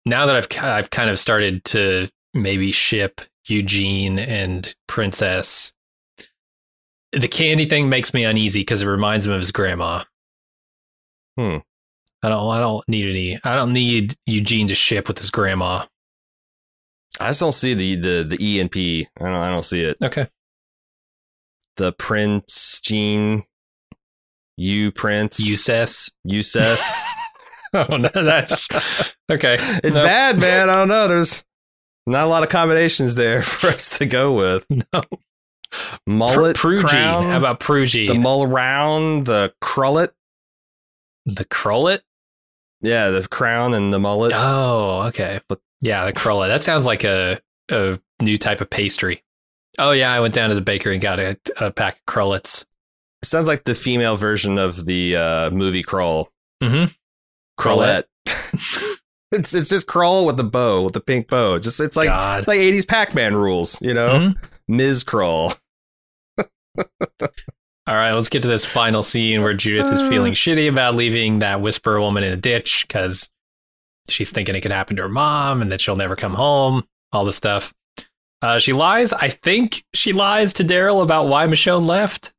now 0.05 0.25
that 0.25 0.35
I've 0.35 0.47
I've 0.63 0.89
kind 0.89 1.09
of 1.09 1.19
started 1.19 1.63
to 1.65 2.09
maybe 2.33 2.71
ship 2.71 3.21
Eugene 3.47 4.19
and 4.19 4.73
Princess, 4.87 5.71
the 7.11 7.27
candy 7.27 7.65
thing 7.65 7.89
makes 7.89 8.13
me 8.13 8.23
uneasy 8.23 8.61
because 8.61 8.81
it 8.81 8.87
reminds 8.87 9.25
him 9.25 9.33
of 9.33 9.39
his 9.39 9.51
grandma. 9.51 10.03
Hmm. 11.37 11.57
I 12.23 12.29
don't. 12.29 12.49
I 12.49 12.59
don't 12.59 12.87
need 12.89 13.07
any. 13.09 13.39
I 13.43 13.55
don't 13.55 13.73
need 13.73 14.15
Eugene 14.25 14.67
to 14.67 14.75
ship 14.75 15.07
with 15.07 15.17
his 15.19 15.29
grandma. 15.29 15.85
I 17.19 17.27
just 17.27 17.39
don't 17.39 17.51
see 17.51 17.73
the 17.73 17.95
the 17.95 18.23
the 18.27 18.37
ENP. 18.37 19.05
I 19.19 19.23
don't 19.23 19.33
I 19.33 19.49
don't 19.49 19.63
see 19.65 19.83
it. 19.83 19.97
Okay. 20.01 20.27
The 21.77 21.91
Prince 21.93 22.79
Gene, 22.81 23.43
you 24.57 24.91
Prince, 24.91 25.39
Eustace. 25.39 26.09
Eustace. 26.23 27.01
Oh 27.73 27.97
no, 27.97 28.07
that's 28.13 28.69
okay. 29.29 29.57
it's 29.83 29.97
No. 29.97 30.03
bad, 30.05 30.39
man. 30.39 30.69
I 30.69 30.75
don't 30.75 30.87
know. 30.87 31.09
There's 31.09 31.43
not 32.07 32.25
a 32.25 32.27
lot 32.27 32.43
of 32.43 32.49
combinations 32.49 33.15
there 33.15 33.41
for 33.43 33.67
us 33.67 33.97
to 33.97 34.05
go 34.05 34.35
with. 34.35 34.65
No. 34.93 35.01
Mullet, 36.07 36.55
Pr- 36.55 36.77
crown, 36.77 37.25
How 37.29 37.37
about 37.37 37.59
Prugy? 37.59 38.07
the 38.07 38.13
mull 38.13 38.47
round, 38.47 39.25
the 39.25 39.53
crullet? 39.61 40.11
the 41.25 41.43
Crullet? 41.43 41.99
Yeah, 42.81 43.09
the 43.09 43.27
crown 43.27 43.73
and 43.73 43.91
the 43.91 43.99
mullet. 43.99 44.31
Oh, 44.33 45.01
okay. 45.07 45.39
But- 45.49 45.59
yeah, 45.81 46.05
the 46.05 46.13
Crullet. 46.13 46.47
That 46.47 46.63
sounds 46.63 46.85
like 46.85 47.03
a 47.03 47.41
a 47.69 47.99
new 48.21 48.37
type 48.37 48.61
of 48.61 48.69
pastry. 48.69 49.23
Oh 49.77 49.91
yeah, 49.91 50.13
I 50.13 50.21
went 50.21 50.33
down 50.33 50.49
to 50.49 50.55
the 50.55 50.61
bakery 50.61 50.93
and 50.93 51.01
got 51.01 51.19
a, 51.19 51.37
a 51.57 51.71
pack 51.71 51.95
of 51.97 52.05
Crullets. 52.05 52.65
It 53.21 53.27
sounds 53.27 53.47
like 53.47 53.65
the 53.65 53.75
female 53.75 54.15
version 54.15 54.57
of 54.57 54.85
the 54.85 55.17
uh, 55.17 55.49
movie 55.49 55.83
Crawl. 55.83 56.31
Mm-hmm. 56.63 56.93
Crawlette. 57.59 58.03
it's 59.31 59.53
it's 59.55 59.69
just 59.69 59.87
crawl 59.87 60.25
with 60.25 60.39
a 60.39 60.43
bow, 60.43 60.83
with 60.83 60.95
a 60.95 61.01
pink 61.01 61.27
bow. 61.29 61.57
Just 61.59 61.79
it's 61.79 61.95
like 61.97 62.07
God. 62.07 62.39
it's 62.39 62.47
like 62.47 62.59
80s 62.59 62.87
Pac-Man 62.87 63.35
rules, 63.35 63.81
you 63.81 63.93
know? 63.93 64.09
Mhm. 64.19 64.35
Ms. 64.67 65.03
Crawl. 65.03 65.53
All 67.87 67.93
right, 67.93 68.13
let's 68.13 68.29
get 68.29 68.41
to 68.41 68.47
this 68.47 68.65
final 68.65 69.03
scene 69.03 69.43
where 69.43 69.53
Judith 69.53 69.91
is 69.91 70.01
Uh. 70.01 70.09
feeling 70.09 70.33
shitty 70.33 70.67
about 70.67 70.95
leaving 70.95 71.39
that 71.39 71.61
whisper 71.61 71.99
woman 71.99 72.23
in 72.23 72.33
a 72.33 72.37
ditch 72.37 72.85
because 72.87 73.29
she's 74.09 74.31
thinking 74.31 74.55
it 74.55 74.61
could 74.61 74.71
happen 74.71 74.95
to 74.97 75.03
her 75.03 75.09
mom 75.09 75.61
and 75.61 75.71
that 75.71 75.81
she'll 75.81 75.95
never 75.95 76.15
come 76.15 76.33
home. 76.33 76.83
All 77.11 77.25
this 77.25 77.35
stuff. 77.35 77.73
Uh, 78.41 78.57
she 78.59 78.73
lies. 78.73 79.13
I 79.13 79.29
think 79.29 79.83
she 79.93 80.13
lies 80.13 80.53
to 80.53 80.63
Daryl 80.63 81.03
about 81.03 81.27
why 81.27 81.45
Michonne 81.47 81.85
left. 81.85 82.33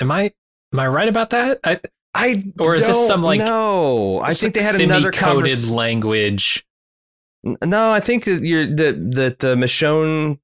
Am 0.00 0.10
I 0.10 0.32
am 0.72 0.80
I 0.80 0.86
right 0.88 1.08
about 1.08 1.30
that? 1.30 1.58
I, 1.64 1.80
I 2.14 2.44
Or 2.60 2.74
is 2.74 2.80
this 2.86 2.96
don't 2.96 3.06
some, 3.06 3.22
like, 3.22 3.38
know. 3.40 4.20
I 4.20 4.32
think 4.34 4.54
they 4.54 4.62
had 4.62 4.78
another 4.80 5.10
coded 5.10 5.50
convers- 5.50 5.70
language. 5.72 6.66
No, 7.64 7.90
I 7.90 8.00
think 8.00 8.24
that 8.26 8.42
you're 8.42 8.66
that 8.66 9.10
that 9.16 9.44
uh, 9.44 9.56
Michonne 9.56 10.38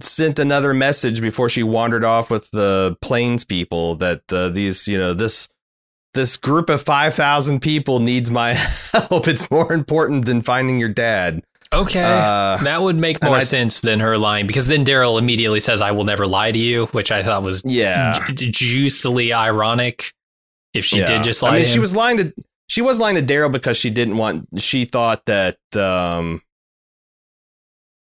sent 0.00 0.38
another 0.38 0.72
message 0.74 1.20
before 1.20 1.48
she 1.48 1.62
wandered 1.62 2.04
off 2.04 2.30
with 2.30 2.50
the 2.52 2.96
plains 3.02 3.44
people 3.44 3.94
that 3.96 4.22
uh, 4.32 4.48
these 4.48 4.88
you 4.88 4.96
know 4.98 5.12
this 5.14 5.48
this 6.14 6.36
group 6.36 6.68
of 6.70 6.82
5000 6.82 7.60
people 7.60 8.00
needs 8.00 8.30
my 8.32 8.54
help 8.92 9.28
it's 9.28 9.48
more 9.50 9.72
important 9.72 10.24
than 10.24 10.42
finding 10.42 10.78
your 10.80 10.88
dad 10.88 11.42
Okay. 11.72 12.02
uh, 12.02 12.56
that 12.64 12.82
would 12.82 12.96
make 12.96 13.22
more 13.22 13.36
I- 13.36 13.42
sense 13.42 13.80
than 13.80 14.00
her 14.00 14.18
lying 14.18 14.48
because 14.48 14.66
then 14.66 14.84
Daryl 14.84 15.20
immediately 15.20 15.60
says, 15.60 15.80
I 15.80 15.92
will 15.92 16.02
never 16.04 16.26
lie 16.26 16.50
to 16.50 16.58
you, 16.58 16.86
which 16.86 17.12
I 17.12 17.22
thought 17.22 17.44
was 17.44 17.62
yeah 17.64 18.18
ju- 18.34 18.50
juicily 18.50 19.32
ironic. 19.32 20.12
If 20.74 20.84
she 20.84 20.98
Yeah. 21.00 21.06
did 21.06 21.22
just 21.24 21.42
lie 21.42 21.50
I 21.50 21.52
mean, 21.56 21.64
to 21.64 21.68
she 21.70 21.78
was 21.78 21.94
lying 21.94 22.16
to 22.18 22.32
she 22.68 22.82
was 22.82 23.00
lying 23.00 23.16
to 23.16 23.22
Daryl 23.22 23.50
because 23.50 23.76
she 23.76 23.90
didn't 23.90 24.16
want. 24.16 24.46
She 24.58 24.84
thought 24.84 25.26
that 25.26 25.56
um 25.76 26.42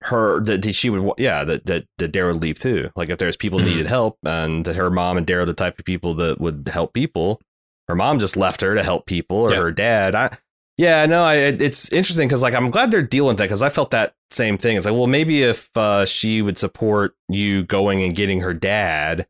her 0.03 0.39
that 0.41 0.73
she 0.73 0.89
would 0.89 1.13
yeah 1.17 1.43
that 1.43 1.65
that, 1.65 1.85
that 1.97 2.11
Daryl 2.13 2.33
would 2.33 2.41
leave 2.41 2.57
too. 2.59 2.89
Like 2.95 3.09
if 3.09 3.17
there's 3.17 3.35
people 3.35 3.59
Mhm. 3.59 3.65
needed 3.65 3.87
help 3.87 4.17
and 4.25 4.65
her 4.65 4.89
mom 4.89 5.17
and 5.17 5.27
Daryl 5.27 5.45
the 5.45 5.53
type 5.53 5.77
of 5.77 5.85
people 5.85 6.13
that 6.15 6.39
would 6.39 6.69
help 6.71 6.93
people. 6.93 7.41
Her 7.89 7.95
mom 7.95 8.19
just 8.19 8.37
left 8.37 8.61
her 8.61 8.75
to 8.75 8.83
help 8.83 9.07
people 9.07 9.37
or 9.37 9.51
Yeah. 9.51 9.59
her 9.61 9.71
dad. 9.71 10.15
I 10.15 10.37
yeah 10.77 11.05
no 11.05 11.23
I 11.23 11.35
it- 11.35 11.59
it's 11.61 11.89
interesting 11.91 12.27
because 12.27 12.41
like 12.41 12.53
I'm 12.53 12.69
glad 12.69 12.91
they're 12.91 13.01
dealing 13.01 13.29
with 13.29 13.37
that 13.39 13.45
because 13.45 13.61
I 13.63 13.69
felt 13.69 13.91
that 13.91 14.13
same 14.31 14.57
thing. 14.57 14.77
It's 14.77 14.85
like 14.85 14.95
well 14.95 15.07
maybe 15.07 15.43
if 15.43 15.69
uh, 15.75 16.05
she 16.05 16.41
would 16.41 16.57
support 16.57 17.15
you 17.27 17.63
going 17.63 18.01
and 18.03 18.15
getting 18.15 18.39
her 18.41 18.53
dad 18.53 19.27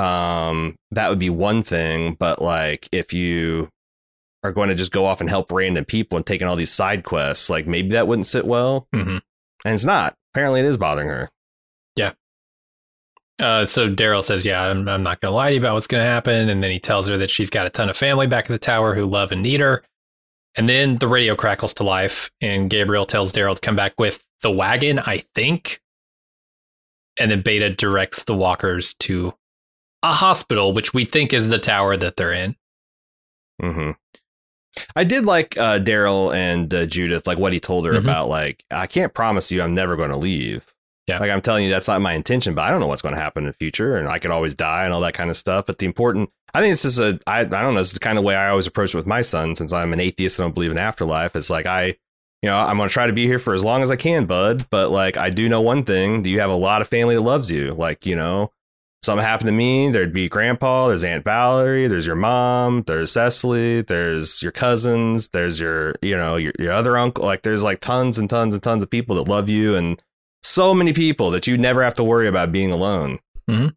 um 0.00 0.76
that 0.92 1.08
would 1.10 1.18
be 1.18 1.30
one 1.30 1.62
thing 1.62 2.14
but 2.18 2.40
like 2.40 2.88
if 2.92 3.12
you 3.12 3.68
are 4.42 4.52
going 4.52 4.68
to 4.70 4.74
just 4.74 4.92
go 4.92 5.04
off 5.04 5.20
and 5.20 5.28
help 5.28 5.52
random 5.52 5.84
people 5.84 6.16
and 6.16 6.24
taking 6.26 6.46
all 6.48 6.56
these 6.56 6.72
side 6.72 7.04
quests 7.04 7.50
like 7.50 7.66
maybe 7.66 7.90
that 7.90 8.08
wouldn't 8.08 8.26
sit 8.26 8.46
well 8.46 8.86
Mhm. 8.94 9.20
and 9.64 9.74
it's 9.74 9.84
not 9.84 10.14
apparently 10.32 10.60
it 10.60 10.66
is 10.66 10.76
bothering 10.78 11.08
her 11.08 11.28
Yeah. 11.96 12.12
Uh, 13.38 13.64
so 13.66 13.88
Daryl 13.88 14.22
says, 14.22 14.44
"Yeah, 14.44 14.62
I'm, 14.62 14.86
I'm 14.86 15.02
not 15.02 15.20
going 15.20 15.30
to 15.32 15.34
lie 15.34 15.48
to 15.48 15.54
you 15.54 15.60
about 15.60 15.72
what's 15.74 15.86
going 15.86 16.02
to 16.04 16.08
happen." 16.10 16.50
And 16.50 16.62
then 16.62 16.70
he 16.70 16.78
tells 16.78 17.06
her 17.08 17.16
that 17.16 17.30
she's 17.30 17.48
got 17.48 17.66
a 17.66 17.70
ton 17.70 17.88
of 17.88 17.96
family 17.96 18.26
back 18.26 18.44
at 18.44 18.50
the 18.50 18.58
tower 18.58 18.94
who 18.94 19.06
love 19.06 19.32
and 19.32 19.42
need 19.42 19.60
her. 19.60 19.82
And 20.56 20.68
then 20.68 20.98
the 20.98 21.08
radio 21.08 21.34
crackles 21.34 21.72
to 21.74 21.82
life, 21.84 22.30
and 22.42 22.68
Gabriel 22.68 23.06
tells 23.06 23.32
Daryl 23.32 23.54
to 23.54 23.60
come 23.60 23.76
back 23.76 23.94
with 23.98 24.22
the 24.42 24.50
wagon, 24.50 24.98
I 24.98 25.24
think. 25.34 25.80
And 27.18 27.30
then 27.30 27.40
Beta 27.40 27.70
directs 27.70 28.24
the 28.24 28.34
walkers 28.34 28.92
to 29.00 29.32
a 30.02 30.12
hospital, 30.12 30.72
which 30.72 30.94
we 30.94 31.04
think 31.04 31.32
is 31.32 31.48
the 31.48 31.58
tower 31.58 31.96
that 31.96 32.16
they're 32.16 32.32
in. 32.32 32.56
hmm 33.60 33.90
i 34.96 35.02
did 35.04 35.26
like 35.26 35.56
uh 35.58 35.78
daryl 35.80 36.32
and 36.34 36.72
uh, 36.72 36.86
judith 36.86 37.26
like 37.26 37.38
what 37.38 37.52
he 37.52 37.58
told 37.60 37.84
her 37.86 37.92
Mhm. 37.94 37.98
about 37.98 38.28
like 38.28 38.64
i 38.70 38.86
can't 38.86 39.12
promise 39.12 39.50
you 39.50 39.60
i'm 39.60 39.74
never 39.74 39.96
going 39.96 40.10
to 40.10 40.16
leave 40.16 40.72
Yeah. 41.08 41.18
Like 41.18 41.30
I'm 41.32 41.40
telling 41.40 41.64
you, 41.64 41.70
that's 41.70 41.88
not 41.88 42.00
my 42.00 42.12
intention, 42.12 42.54
but 42.54 42.62
I 42.62 42.70
don't 42.70 42.78
know 42.78 42.86
what's 42.86 43.02
going 43.02 43.16
to 43.16 43.20
happen 43.20 43.42
in 43.42 43.48
the 43.48 43.52
future, 43.64 43.96
and 43.96 44.06
I 44.08 44.20
could 44.20 44.30
always 44.30 44.54
die 44.54 44.84
and 44.84 44.92
all 44.92 45.00
that 45.00 45.14
kind 45.14 45.28
of 45.28 45.36
stuff. 45.36 45.66
But 45.66 45.78
the 45.78 45.86
important, 45.86 46.30
I 46.54 46.60
think 46.60 46.70
this 46.72 46.84
is 46.84 47.00
a, 47.00 47.18
I, 47.26 47.40
I 47.40 47.44
don't 47.44 47.74
know, 47.74 47.80
it's 47.80 47.92
the 47.94 47.98
kind 47.98 48.16
of 48.16 48.22
way 48.22 48.36
I 48.36 48.48
always 48.50 48.68
approach 48.68 48.94
it 48.94 48.96
with 48.96 49.06
my 49.08 49.22
son, 49.22 49.56
since 49.56 49.72
I'm 49.72 49.92
an 49.92 49.98
atheist 49.98 50.38
and 50.38 50.44
don't 50.44 50.54
believe 50.54 50.70
in 50.70 50.78
afterlife. 50.78 51.34
It's 51.34 51.50
like 51.50 51.66
I, 51.66 51.86
you 52.42 52.48
know, 52.50 52.56
I'm 52.56 52.76
going 52.76 52.88
to 52.88 52.92
try 52.92 53.08
to 53.08 53.12
be 53.12 53.26
here 53.26 53.40
for 53.40 53.54
as 53.54 53.64
long 53.64 53.82
as 53.82 53.90
I 53.90 53.96
can, 53.96 54.26
bud. 54.26 54.66
But 54.70 54.90
like, 54.92 55.16
I 55.16 55.30
do 55.30 55.48
know 55.48 55.60
one 55.62 55.82
thing: 55.82 56.22
do 56.22 56.30
you 56.30 56.38
have 56.38 56.50
a 56.50 56.54
lot 56.68 56.80
of 56.80 56.86
family 56.86 57.16
that 57.16 57.22
loves 57.22 57.50
you? 57.50 57.74
Like, 57.74 58.06
you 58.06 58.14
know, 58.14 58.52
something 59.02 59.24
happened 59.24 59.46
to 59.48 59.52
me, 59.52 59.90
there'd 59.90 60.12
be 60.12 60.28
grandpa, 60.28 60.88
there's 60.88 61.04
Aunt 61.04 61.24
Valerie, 61.24 61.88
there's 61.88 62.06
your 62.06 62.16
mom, 62.16 62.82
there's 62.86 63.12
Cecily, 63.12 63.82
there's 63.82 64.42
your 64.42 64.52
cousins, 64.52 65.28
there's 65.28 65.58
your, 65.58 65.94
you 66.02 66.16
know, 66.16 66.36
your, 66.36 66.52
your 66.58 66.72
other 66.72 66.96
uncle. 66.96 67.24
Like 67.24 67.42
there's 67.42 67.62
like 67.64 67.80
tons 67.80 68.18
and 68.18 68.28
tons 68.28 68.54
and 68.54 68.62
tons 68.62 68.82
of 68.82 68.90
people 68.90 69.16
that 69.16 69.28
love 69.28 69.48
you 69.48 69.74
and 69.74 70.02
so 70.42 70.74
many 70.74 70.92
people 70.92 71.30
that 71.30 71.46
you 71.46 71.56
never 71.58 71.82
have 71.82 71.94
to 71.94 72.04
worry 72.04 72.26
about 72.28 72.52
being 72.52 72.70
alone. 72.72 73.18
Mhm. 73.48 73.74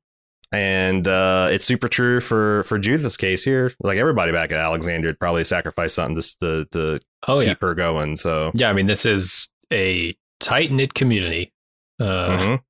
And 0.52 1.08
uh, 1.08 1.48
it's 1.52 1.66
super 1.66 1.88
true 1.88 2.20
for 2.20 2.62
for 2.64 2.78
Judith's 2.78 3.18
case 3.18 3.44
here. 3.44 3.72
Like 3.80 3.98
everybody 3.98 4.32
back 4.32 4.52
at 4.52 4.60
Alexandria 4.60 5.10
would 5.10 5.20
probably 5.20 5.44
sacrifice 5.46 5.96
something 5.96 6.16
just 6.16 6.40
to, 6.42 6.66
to 6.72 7.00
Oh 7.28 7.40
yeah, 7.40 7.50
keep 7.50 7.62
her 7.62 7.74
going. 7.74 8.16
So 8.16 8.52
yeah. 8.54 8.70
I 8.70 8.74
mean, 8.74 8.86
this 8.86 9.06
is 9.06 9.50
a 9.72 10.16
tight 10.40 10.72
knit 10.72 10.94
community, 10.94 11.52
uh, 12.00 12.38
mhm. 12.38 12.62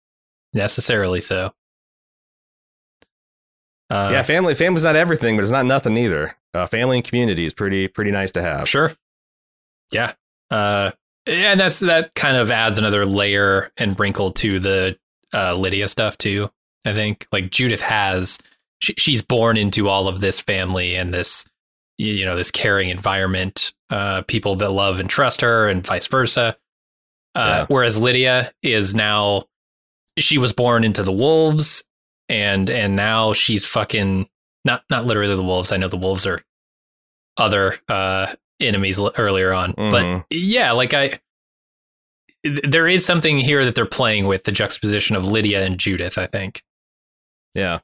necessarily 0.54 1.20
so. 1.20 1.52
Uh, 3.94 4.10
yeah, 4.12 4.24
family 4.24 4.54
family's 4.56 4.84
not 4.84 4.96
everything, 4.96 5.36
but 5.36 5.44
it's 5.44 5.52
not 5.52 5.66
nothing 5.66 5.96
either. 5.98 6.36
Uh, 6.54 6.66
family 6.66 6.98
and 6.98 7.06
community 7.06 7.46
is 7.46 7.54
pretty 7.54 7.88
pretty 7.88 8.12
nice 8.12 8.32
to 8.32 8.42
have. 8.42 8.68
Sure. 8.68 8.92
Yeah. 9.92 10.14
Uh, 10.50 10.92
and 11.28 11.60
that's 11.60 11.80
that 11.82 12.14
kind 12.16 12.36
of 12.38 12.50
adds 12.50 12.78
another 12.78 13.06
layer 13.06 13.72
and 13.78 14.00
wrinkle 14.00 14.32
to 14.34 14.60
the 14.60 14.98
uh, 15.34 15.54
Lydia 15.56 15.88
stuff 15.88 16.18
too. 16.18 16.50
I 16.86 16.94
think 16.94 17.28
like 17.32 17.52
Judith 17.52 17.82
has 17.82 18.40
she, 18.80 18.94
she's 18.98 19.22
born 19.22 19.58
into 19.58 19.88
all 19.88 20.08
of 20.08 20.22
this 20.22 20.40
family 20.40 20.96
and 20.96 21.14
this 21.14 21.46
you 21.98 22.26
know 22.26 22.36
this 22.36 22.52
caring 22.52 22.90
environment, 22.90 23.74
uh, 23.90 24.24
people 24.24 24.56
that 24.56 24.70
love 24.70 25.00
and 25.00 25.10
trust 25.10 25.42
her, 25.42 25.68
and 25.70 25.86
vice 25.86 26.08
versa. 26.08 26.58
Uh, 27.36 27.46
Yeah. 27.46 27.66
Whereas 27.68 28.02
Lydia 28.02 28.52
is 28.64 28.94
now 28.96 29.46
she 30.18 30.38
was 30.38 30.52
born 30.54 30.84
into 30.84 31.04
the 31.04 31.12
wolves, 31.12 31.84
and 32.30 32.70
and 32.70 32.96
now 32.96 33.34
she's 33.34 33.66
fucking 33.66 34.28
not 34.66 34.84
not 34.90 35.06
literally 35.06 35.36
the 35.36 35.44
wolves. 35.44 35.72
I 35.72 35.78
know 35.78 35.88
the 35.88 35.98
wolves 35.98 36.26
are 36.26 36.40
other 37.38 37.76
uh 37.90 38.34
enemies 38.60 39.00
l- 39.00 39.14
earlier 39.18 39.52
on. 39.54 39.74
Mhm. 39.74 39.92
But 39.92 40.26
yeah, 40.36 40.72
like 40.72 40.94
I 40.94 41.20
th- 42.46 42.62
there 42.64 42.88
is 42.88 43.06
something 43.06 43.38
here 43.40 43.66
that 43.66 43.76
they're 43.76 43.86
playing 43.86 44.28
with 44.28 44.44
the 44.44 44.52
juxtaposition 44.52 45.16
of 45.16 45.26
Lydia 45.26 45.66
and 45.66 45.80
Judith, 45.80 46.18
I 46.18 46.28
think. 46.28 46.64
Yeah. 47.54 47.80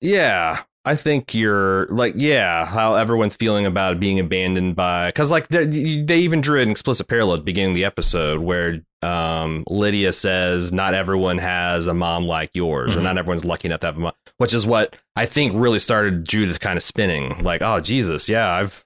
Yeah. 0.00 0.62
I 0.84 0.94
think 0.94 1.34
you're 1.34 1.86
like, 1.86 2.14
yeah, 2.16 2.64
how 2.64 2.94
everyone's 2.94 3.34
feeling 3.34 3.66
about 3.66 3.98
being 3.98 4.20
abandoned 4.20 4.76
by, 4.76 5.08
because 5.08 5.32
like 5.32 5.48
they, 5.48 5.64
they 6.02 6.18
even 6.18 6.40
drew 6.40 6.60
an 6.60 6.70
explicit 6.70 7.08
parallel 7.08 7.34
at 7.34 7.40
the 7.40 7.44
beginning 7.44 7.72
of 7.72 7.74
the 7.76 7.84
episode 7.84 8.40
where 8.40 8.82
um, 9.06 9.64
Lydia 9.68 10.12
says, 10.12 10.72
not 10.72 10.94
everyone 10.94 11.38
has 11.38 11.86
a 11.86 11.94
mom 11.94 12.26
like 12.26 12.50
yours, 12.54 12.94
Mhm. 12.94 12.98
or 12.98 13.02
not 13.02 13.18
everyone's 13.18 13.44
lucky 13.44 13.68
enough 13.68 13.80
to 13.80 13.86
have 13.86 13.96
a 13.96 14.00
mom, 14.00 14.12
which 14.38 14.52
is 14.54 14.66
what 14.66 14.98
I 15.14 15.26
think 15.26 15.52
really 15.54 15.78
started 15.78 16.26
Judith 16.26 16.60
kind 16.60 16.76
of 16.76 16.82
spinning. 16.82 17.42
Like, 17.42 17.62
oh, 17.62 17.80
Jesus, 17.80 18.28
yeah, 18.28 18.50
I've, 18.50 18.84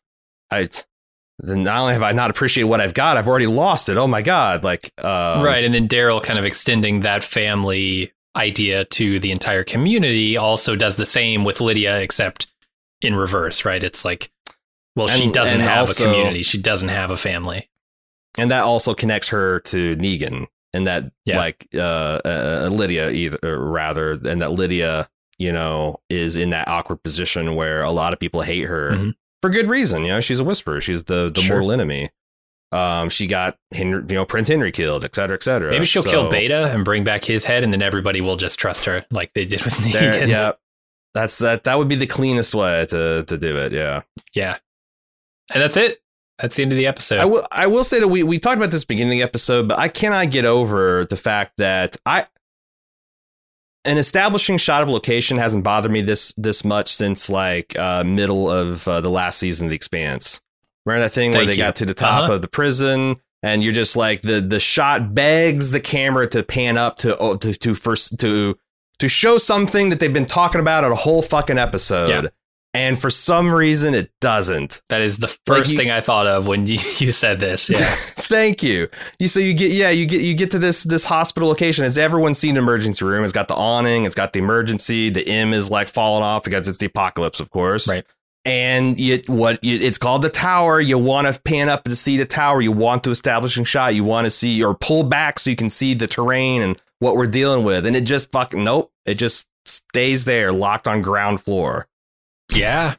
I, 0.51 0.69
then 1.39 1.63
not 1.65 1.81
only 1.81 1.95
have 1.95 2.03
I 2.03 2.13
not 2.13 2.29
appreciated 2.31 2.69
what 2.69 2.81
I've 2.83 2.93
got, 2.95 3.17
I've 3.17 3.29
already 3.29 3.47
lost 3.47 3.89
it. 3.89 3.97
Oh 3.97 4.07
my 4.07 4.21
God. 4.21 4.63
Like, 4.63 4.93
um, 4.99 5.43
right. 5.43 5.65
And 5.65 5.73
then 5.73 5.89
Daryl 5.89 6.23
kind 6.23 6.39
of 6.39 6.45
extending 6.45 7.01
that 7.01 7.25
family 7.25 8.13
idea 8.37 8.85
to 8.85 9.19
the 9.19 9.33
entire 9.33 9.65
community 9.65 10.37
also 10.37 10.77
does 10.77 10.97
the 10.97 11.07
same 11.07 11.45
with 11.45 11.61
Lydia, 11.63 11.99
except 12.01 12.47
in 13.01 13.15
reverse, 13.17 13.65
right? 13.65 13.83
It's 13.83 14.05
like, 14.05 14.31
well, 14.97 15.09
she 15.09 15.31
doesn't 15.31 15.61
have 15.61 15.89
also- 15.89 16.05
a 16.05 16.07
community. 16.13 16.43
She 16.43 16.59
doesn't 16.59 16.91
have 16.91 17.11
a 17.11 17.17
family. 17.17 17.70
And 18.41 18.51
that 18.51 18.63
also 18.63 18.95
connects 18.95 19.29
her 19.29 19.61
to 19.61 19.97
Negan, 19.97 20.47
and 20.73 20.87
that 20.87 21.11
Yeah. 21.27 21.39
like 21.39 21.67
uh, 21.75 22.21
uh, 22.25 22.69
Lydia, 22.73 23.11
either 23.11 23.39
or 23.43 23.71
rather, 23.71 24.13
and 24.13 24.41
that 24.43 24.53
Lydia, 24.53 25.09
you 25.39 25.53
know, 25.53 26.01
is 26.09 26.37
in 26.37 26.51
that 26.51 26.69
awkward 26.69 27.03
position 27.03 27.55
where 27.55 27.83
a 27.83 27.91
lot 27.91 28.13
of 28.13 28.19
people 28.19 28.43
hate 28.43 28.65
her 28.67 28.93
Mhm. 28.93 29.15
for 29.43 29.51
good 29.51 29.69
reason. 29.69 30.03
You 30.05 30.09
know, 30.13 30.21
she's 30.21 30.41
a 30.41 30.45
whisperer. 30.45 30.81
She's 30.81 31.05
the 31.05 31.31
the 31.35 31.41
Sure. 31.43 31.57
mortal 31.57 31.73
enemy. 31.73 32.11
Um, 32.73 33.09
she 33.11 33.27
got 33.27 33.59
Henry, 33.75 34.01
you 34.09 34.15
know, 34.15 34.25
Prince 34.25 34.47
Henry 34.49 34.71
killed, 34.71 35.05
et 35.05 35.13
cetera, 35.15 35.35
et 35.35 35.43
cetera. 35.43 35.71
Maybe 35.73 35.87
she'll 35.87 36.05
kill 36.05 36.31
Beta 36.31 36.71
and 36.73 36.85
bring 36.85 37.03
back 37.03 37.25
his 37.25 37.45
head, 37.45 37.65
and 37.65 37.73
then 37.73 37.83
everybody 37.83 38.21
will 38.21 38.37
just 38.37 38.61
trust 38.61 38.85
her 38.85 39.05
like 39.11 39.33
they 39.35 39.45
did 39.45 39.63
with 39.65 39.75
Negan. 39.75 40.29
yeah, 40.29 40.53
that's 41.15 41.39
that. 41.39 41.65
That 41.65 41.79
would 41.79 41.89
be 41.89 41.97
the 41.97 42.07
cleanest 42.07 42.55
way 42.55 42.87
to 42.91 43.25
to 43.27 43.37
do 43.39 43.57
it. 43.57 43.73
Yeah. 43.73 44.03
yeah. 44.35 44.59
And 45.53 45.61
that's 45.61 45.77
it. 45.77 46.01
That's 46.41 46.57
the 46.57 46.63
end 46.63 46.73
of 46.73 46.79
the 46.79 46.87
episode. 46.87 47.19
I 47.21 47.25
will. 47.27 47.47
I 47.53 47.67
will 47.67 47.85
say 47.85 48.01
that 48.01 48.09
we 48.09 48.23
we 48.23 48.39
talked 48.39 48.57
about 48.57 48.71
this 48.71 48.85
beginning 48.85 49.13
of 49.13 49.19
the 49.19 49.23
episode, 49.29 49.69
but 49.69 49.79
I 49.79 49.89
cannot 49.89 50.31
get 50.31 50.45
over 50.45 51.05
the 51.05 51.17
fact 51.17 51.59
that 51.59 51.97
I 52.07 52.27
an 53.85 53.97
establishing 53.99 54.59
shot 54.59 54.83
of 54.83 54.89
location 54.89 55.39
hasn't 55.39 55.65
bothered 55.65 55.91
me 55.93 56.03
this 56.03 56.33
this 56.37 56.65
much 56.65 56.93
since 56.93 57.31
like 57.31 57.77
uh, 57.79 58.05
middle 58.05 58.51
of 58.51 58.87
uh, 58.87 59.01
the 59.01 59.09
last 59.11 59.39
season 59.39 59.67
of 59.67 59.71
The 59.71 59.77
Expanse. 59.77 60.41
Remember 60.87 61.05
that 61.07 61.13
thing 61.13 61.33
where 61.33 61.45
they 61.45 61.53
you. 61.53 61.59
got 61.59 61.77
to 61.77 61.87
the 61.87 61.95
top 61.95 62.25
Uh-huh. 62.25 62.35
of 62.35 62.43
the 62.43 62.49
prison, 62.49 63.17
and 63.43 63.63
you're 63.63 63.73
just 63.73 63.97
like 63.97 64.23
the 64.23 64.41
the 64.41 64.61
shot 64.61 65.15
begs 65.15 65.71
the 65.71 65.81
camera 65.81 66.27
to 66.29 66.43
pan 66.43 66.77
up 66.79 66.97
to 66.99 67.17
oh, 67.19 67.37
to 67.37 67.53
to 67.55 67.75
first 67.75 68.19
to 68.21 68.59
to 68.99 69.09
show 69.09 69.39
something 69.39 69.89
that 69.91 70.01
they've 70.01 70.13
been 70.13 70.27
talking 70.27 70.61
about 70.61 70.85
a 70.85 70.95
whole 70.95 71.23
fucking 71.23 71.59
episode. 71.59 72.09
Yeah. 72.09 72.23
And 72.73 72.97
for 72.97 73.11
some 73.11 73.53
reason, 73.53 73.95
it 73.95 74.13
doesn't. 74.21 74.81
that 74.91 75.01
is 75.01 75.19
the 75.19 75.27
Like 75.27 75.39
first 75.59 75.73
you- 75.73 75.77
thing 75.77 75.91
I 75.91 76.01
thought 76.01 76.27
of 76.29 76.47
when 76.47 76.67
you, 76.67 76.79
you 76.99 77.11
said 77.11 77.41
this. 77.41 77.69
Yeah. 77.69 77.79
Thank 78.17 78.63
you. 78.63 78.89
You 79.19 79.27
so 79.27 79.41
you 79.41 79.55
get 79.55 79.73
yeah 79.73 79.91
you 79.91 80.07
get 80.07 80.21
you 80.21 80.35
get 80.35 80.53
to 80.53 80.59
this 80.61 80.85
this 80.85 81.05
hospital 81.05 81.49
location. 81.49 81.83
Has 81.83 81.99
everyone 81.99 82.33
seen 82.35 82.57
an 82.57 82.63
emergency 82.63 83.05
room? 83.05 83.25
It's 83.25 83.33
got 83.33 83.49
the 83.49 83.57
awning. 83.57 84.05
It's 84.05 84.15
got 84.15 84.33
the 84.33 84.39
emergency. 84.39 85.11
The 85.11 85.27
M 85.27 85.53
is 85.53 85.69
like 85.71 85.89
falling 85.89 86.23
off 86.23 86.45
because 86.45 86.69
it's 86.69 86.79
the 86.79 86.87
apocalypse, 86.87 87.41
of 87.41 87.51
course. 87.51 87.89
Right. 87.89 88.05
And 88.47 88.99
you, 88.99 89.21
what 89.27 89.63
you, 89.63 89.77
it's 89.85 89.99
called 89.99 90.23
the 90.23 90.31
tower. 90.31 90.81
You 90.81 90.97
want 90.97 91.27
to 91.27 91.39
pan 91.43 91.69
up 91.69 91.85
to 91.85 91.95
see 91.97 92.17
the 92.17 92.25
tower. 92.25 92.63
You 92.63 92.73
want 92.73 93.05
to 93.05 93.11
establish 93.11 93.59
a 93.59 93.65
shot. 93.65 93.95
You 93.97 94.05
want 94.05 94.25
to 94.27 94.31
see 94.31 94.63
or 94.65 94.75
pull 94.75 95.03
back 95.03 95.39
so 95.39 95.51
you 95.51 95.57
can 95.57 95.69
see 95.69 95.93
the 95.93 96.07
terrain 96.07 96.63
and 96.63 96.81
what 97.01 97.17
we're 97.17 97.27
dealing 97.27 97.65
with. 97.65 97.85
And 97.85 97.95
it 97.97 98.03
just 98.03 98.31
fucking 98.33 98.63
nope. 98.65 98.93
It 99.05 99.15
just 99.15 99.49
stays 99.67 100.25
there, 100.25 100.53
locked 100.53 100.89
on 100.89 101.03
ground 101.03 101.41
floor. 101.43 101.87
Yeah. 102.55 102.97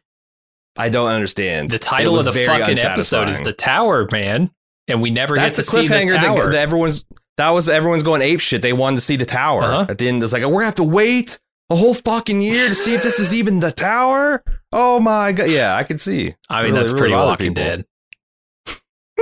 I 0.78 0.90
don't 0.90 1.10
understand. 1.10 1.70
The 1.70 1.80
title 1.80 2.18
of 2.18 2.26
the 2.26 2.32
fucking 2.32 2.80
episode 2.80 3.30
is. 3.30 3.42
The 3.42 3.54
Tower, 3.54 4.08
man. 4.12 4.52
And 4.88 5.02
we 5.02 5.12
never 5.12 5.36
That's 5.36 5.56
get 5.58 5.66
the 5.66 5.72
to 5.72 5.88
see 5.88 5.88
the 5.88 6.18
tower. 6.18 6.36
that, 6.46 6.52
that 6.52 6.60
everyone's 6.62 7.06
that 7.38 7.50
was 7.52 7.70
everyone's 7.70 8.04
going 8.04 8.22
ape 8.22 8.40
shit. 8.40 8.62
They 8.62 8.74
wanted 8.74 8.96
to 8.98 9.02
see 9.02 9.16
the 9.16 9.26
tower 9.26 9.62
Uh-huh. 9.62 9.86
at 9.90 9.98
the 9.98 10.08
end. 10.08 10.22
It's 10.24 10.34
like 10.34 10.44
we're 10.44 10.52
gonna 10.52 10.66
have 10.66 10.76
to 10.76 10.84
wait 10.84 11.40
a 11.70 11.76
whole 11.76 11.94
fucking 11.94 12.42
year 12.42 12.68
to 12.68 12.76
see 12.76 12.94
if 12.96 13.02
this 13.04 13.20
is 13.20 13.34
even 13.34 13.60
the 13.60 13.72
tower. 13.72 14.44
Oh 14.74 15.00
my 15.00 15.32
god! 15.32 15.50
Yeah, 15.50 15.76
I 15.76 15.84
can 15.84 15.98
see. 15.98 16.36
I 16.50 16.64
mean, 16.64 16.72
Really- 16.74 16.84
that's 16.84 16.94
pretty 16.94 17.14
bother 17.14 17.28
Walking. 17.32 17.54
Dead. 17.54 17.86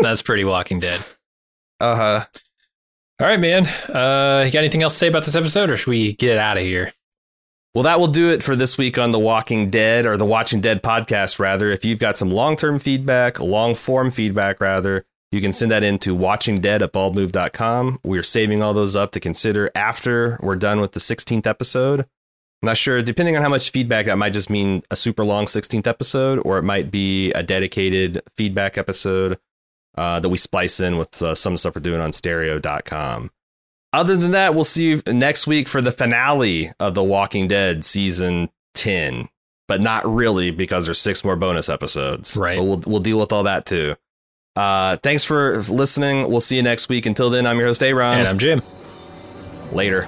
that's 0.02 0.22
pretty 0.22 0.44
Walking 0.44 0.80
Dead. 0.80 1.00
Uh 1.80 1.96
huh. 1.96 2.26
All 3.22 3.28
right, 3.28 3.40
man. 3.40 3.68
Uh, 3.68 4.44
you 4.46 4.52
got 4.52 4.60
anything 4.60 4.82
else 4.82 4.94
to 4.94 5.00
say 5.00 5.08
about 5.08 5.26
this 5.26 5.36
episode, 5.36 5.70
or 5.70 5.78
should 5.78 5.90
we 5.90 6.14
get 6.14 6.38
out 6.38 6.58
of 6.58 6.64
here? 6.64 6.94
Well, 7.76 7.84
that 7.84 8.00
will 8.00 8.08
do 8.08 8.30
it 8.30 8.42
for 8.42 8.56
this 8.56 8.78
week 8.80 8.98
on 8.98 9.12
the 9.12 9.20
Walking 9.20 9.70
Dead 9.70 10.08
or 10.08 10.18
the 10.18 10.26
Watching 10.26 10.60
Dead 10.60 10.82
podcast. 10.82 11.38
Rather, 11.38 11.70
if 11.70 11.86
you've 11.86 12.00
got 12.00 12.18
some 12.18 12.32
long 12.32 12.56
term 12.56 12.80
feedback, 12.80 13.40
long 13.40 13.76
form 13.76 14.10
feedback, 14.10 14.60
rather, 14.60 15.06
you 15.32 15.40
can 15.40 15.54
send 15.54 15.72
that 15.72 15.84
in 15.84 16.00
to 16.00 16.18
watchingdead 16.18 16.82
at 16.82 16.92
baldmove.com. 16.92 18.00
We're 18.04 18.24
saving 18.24 18.64
all 18.64 18.74
those 18.74 18.96
up 18.96 19.12
to 19.12 19.20
consider 19.20 19.70
after 19.76 20.40
we're 20.42 20.56
done 20.56 20.82
with 20.82 20.94
the 20.94 21.00
16th 21.00 21.46
episode. 21.46 22.00
I'm 22.02 22.66
not 22.66 22.78
sure, 22.78 23.04
depending 23.04 23.38
on 23.38 23.44
how 23.44 23.50
much 23.50 23.70
feedback, 23.70 24.08
that 24.08 24.18
might 24.18 24.34
just 24.34 24.50
mean 24.50 24.82
a 24.90 24.96
super 24.96 25.24
long 25.24 25.46
16th 25.46 25.86
episode, 25.86 26.42
or 26.44 26.58
it 26.58 26.64
might 26.64 26.90
be 26.90 27.32
a 27.34 27.44
dedicated 27.44 28.22
feedback 28.36 28.78
episode 28.80 29.38
uh, 29.96 30.20
that 30.20 30.30
we 30.30 30.38
splice 30.38 30.80
in 30.80 30.98
with 30.98 31.22
uh, 31.22 31.36
some 31.36 31.56
stuff 31.56 31.76
we're 31.76 31.82
doing 31.82 32.02
on 32.02 32.12
stereo.com. 32.12 33.30
Other 33.92 34.16
than 34.16 34.32
that, 34.32 34.54
we'll 34.54 34.64
see 34.64 34.86
you 34.90 35.02
next 35.08 35.48
week 35.48 35.68
for 35.68 35.82
the 35.82 35.92
finale 35.92 36.72
of 36.80 36.94
The 36.94 37.04
Walking 37.04 37.48
Dead 37.48 37.84
season 37.84 38.50
10, 38.76 39.30
but 39.68 39.82
not 39.82 40.06
really 40.08 40.52
because 40.52 40.86
there's 40.86 41.00
six 41.00 41.24
more 41.24 41.36
bonus 41.36 41.70
episodes. 41.70 42.38
Right. 42.38 42.58
But 42.58 42.64
we'll, 42.66 42.82
we'll 42.86 43.00
deal 43.00 43.20
with 43.20 43.32
all 43.32 43.44
that 43.44 43.66
too. 43.66 43.96
Uh, 44.56 44.98
thanks 44.98 45.24
for 45.24 45.58
listening. 45.64 46.30
We'll 46.30 46.40
see 46.40 46.58
you 46.58 46.64
next 46.64 46.88
week. 46.90 47.06
Until 47.06 47.30
then, 47.30 47.48
I'm 47.48 47.58
your 47.58 47.68
host, 47.68 47.82
Aaron. 47.82 48.20
and 48.20 48.28
I'm 48.28 48.38
Jim. 48.38 48.62
Later. 49.72 50.08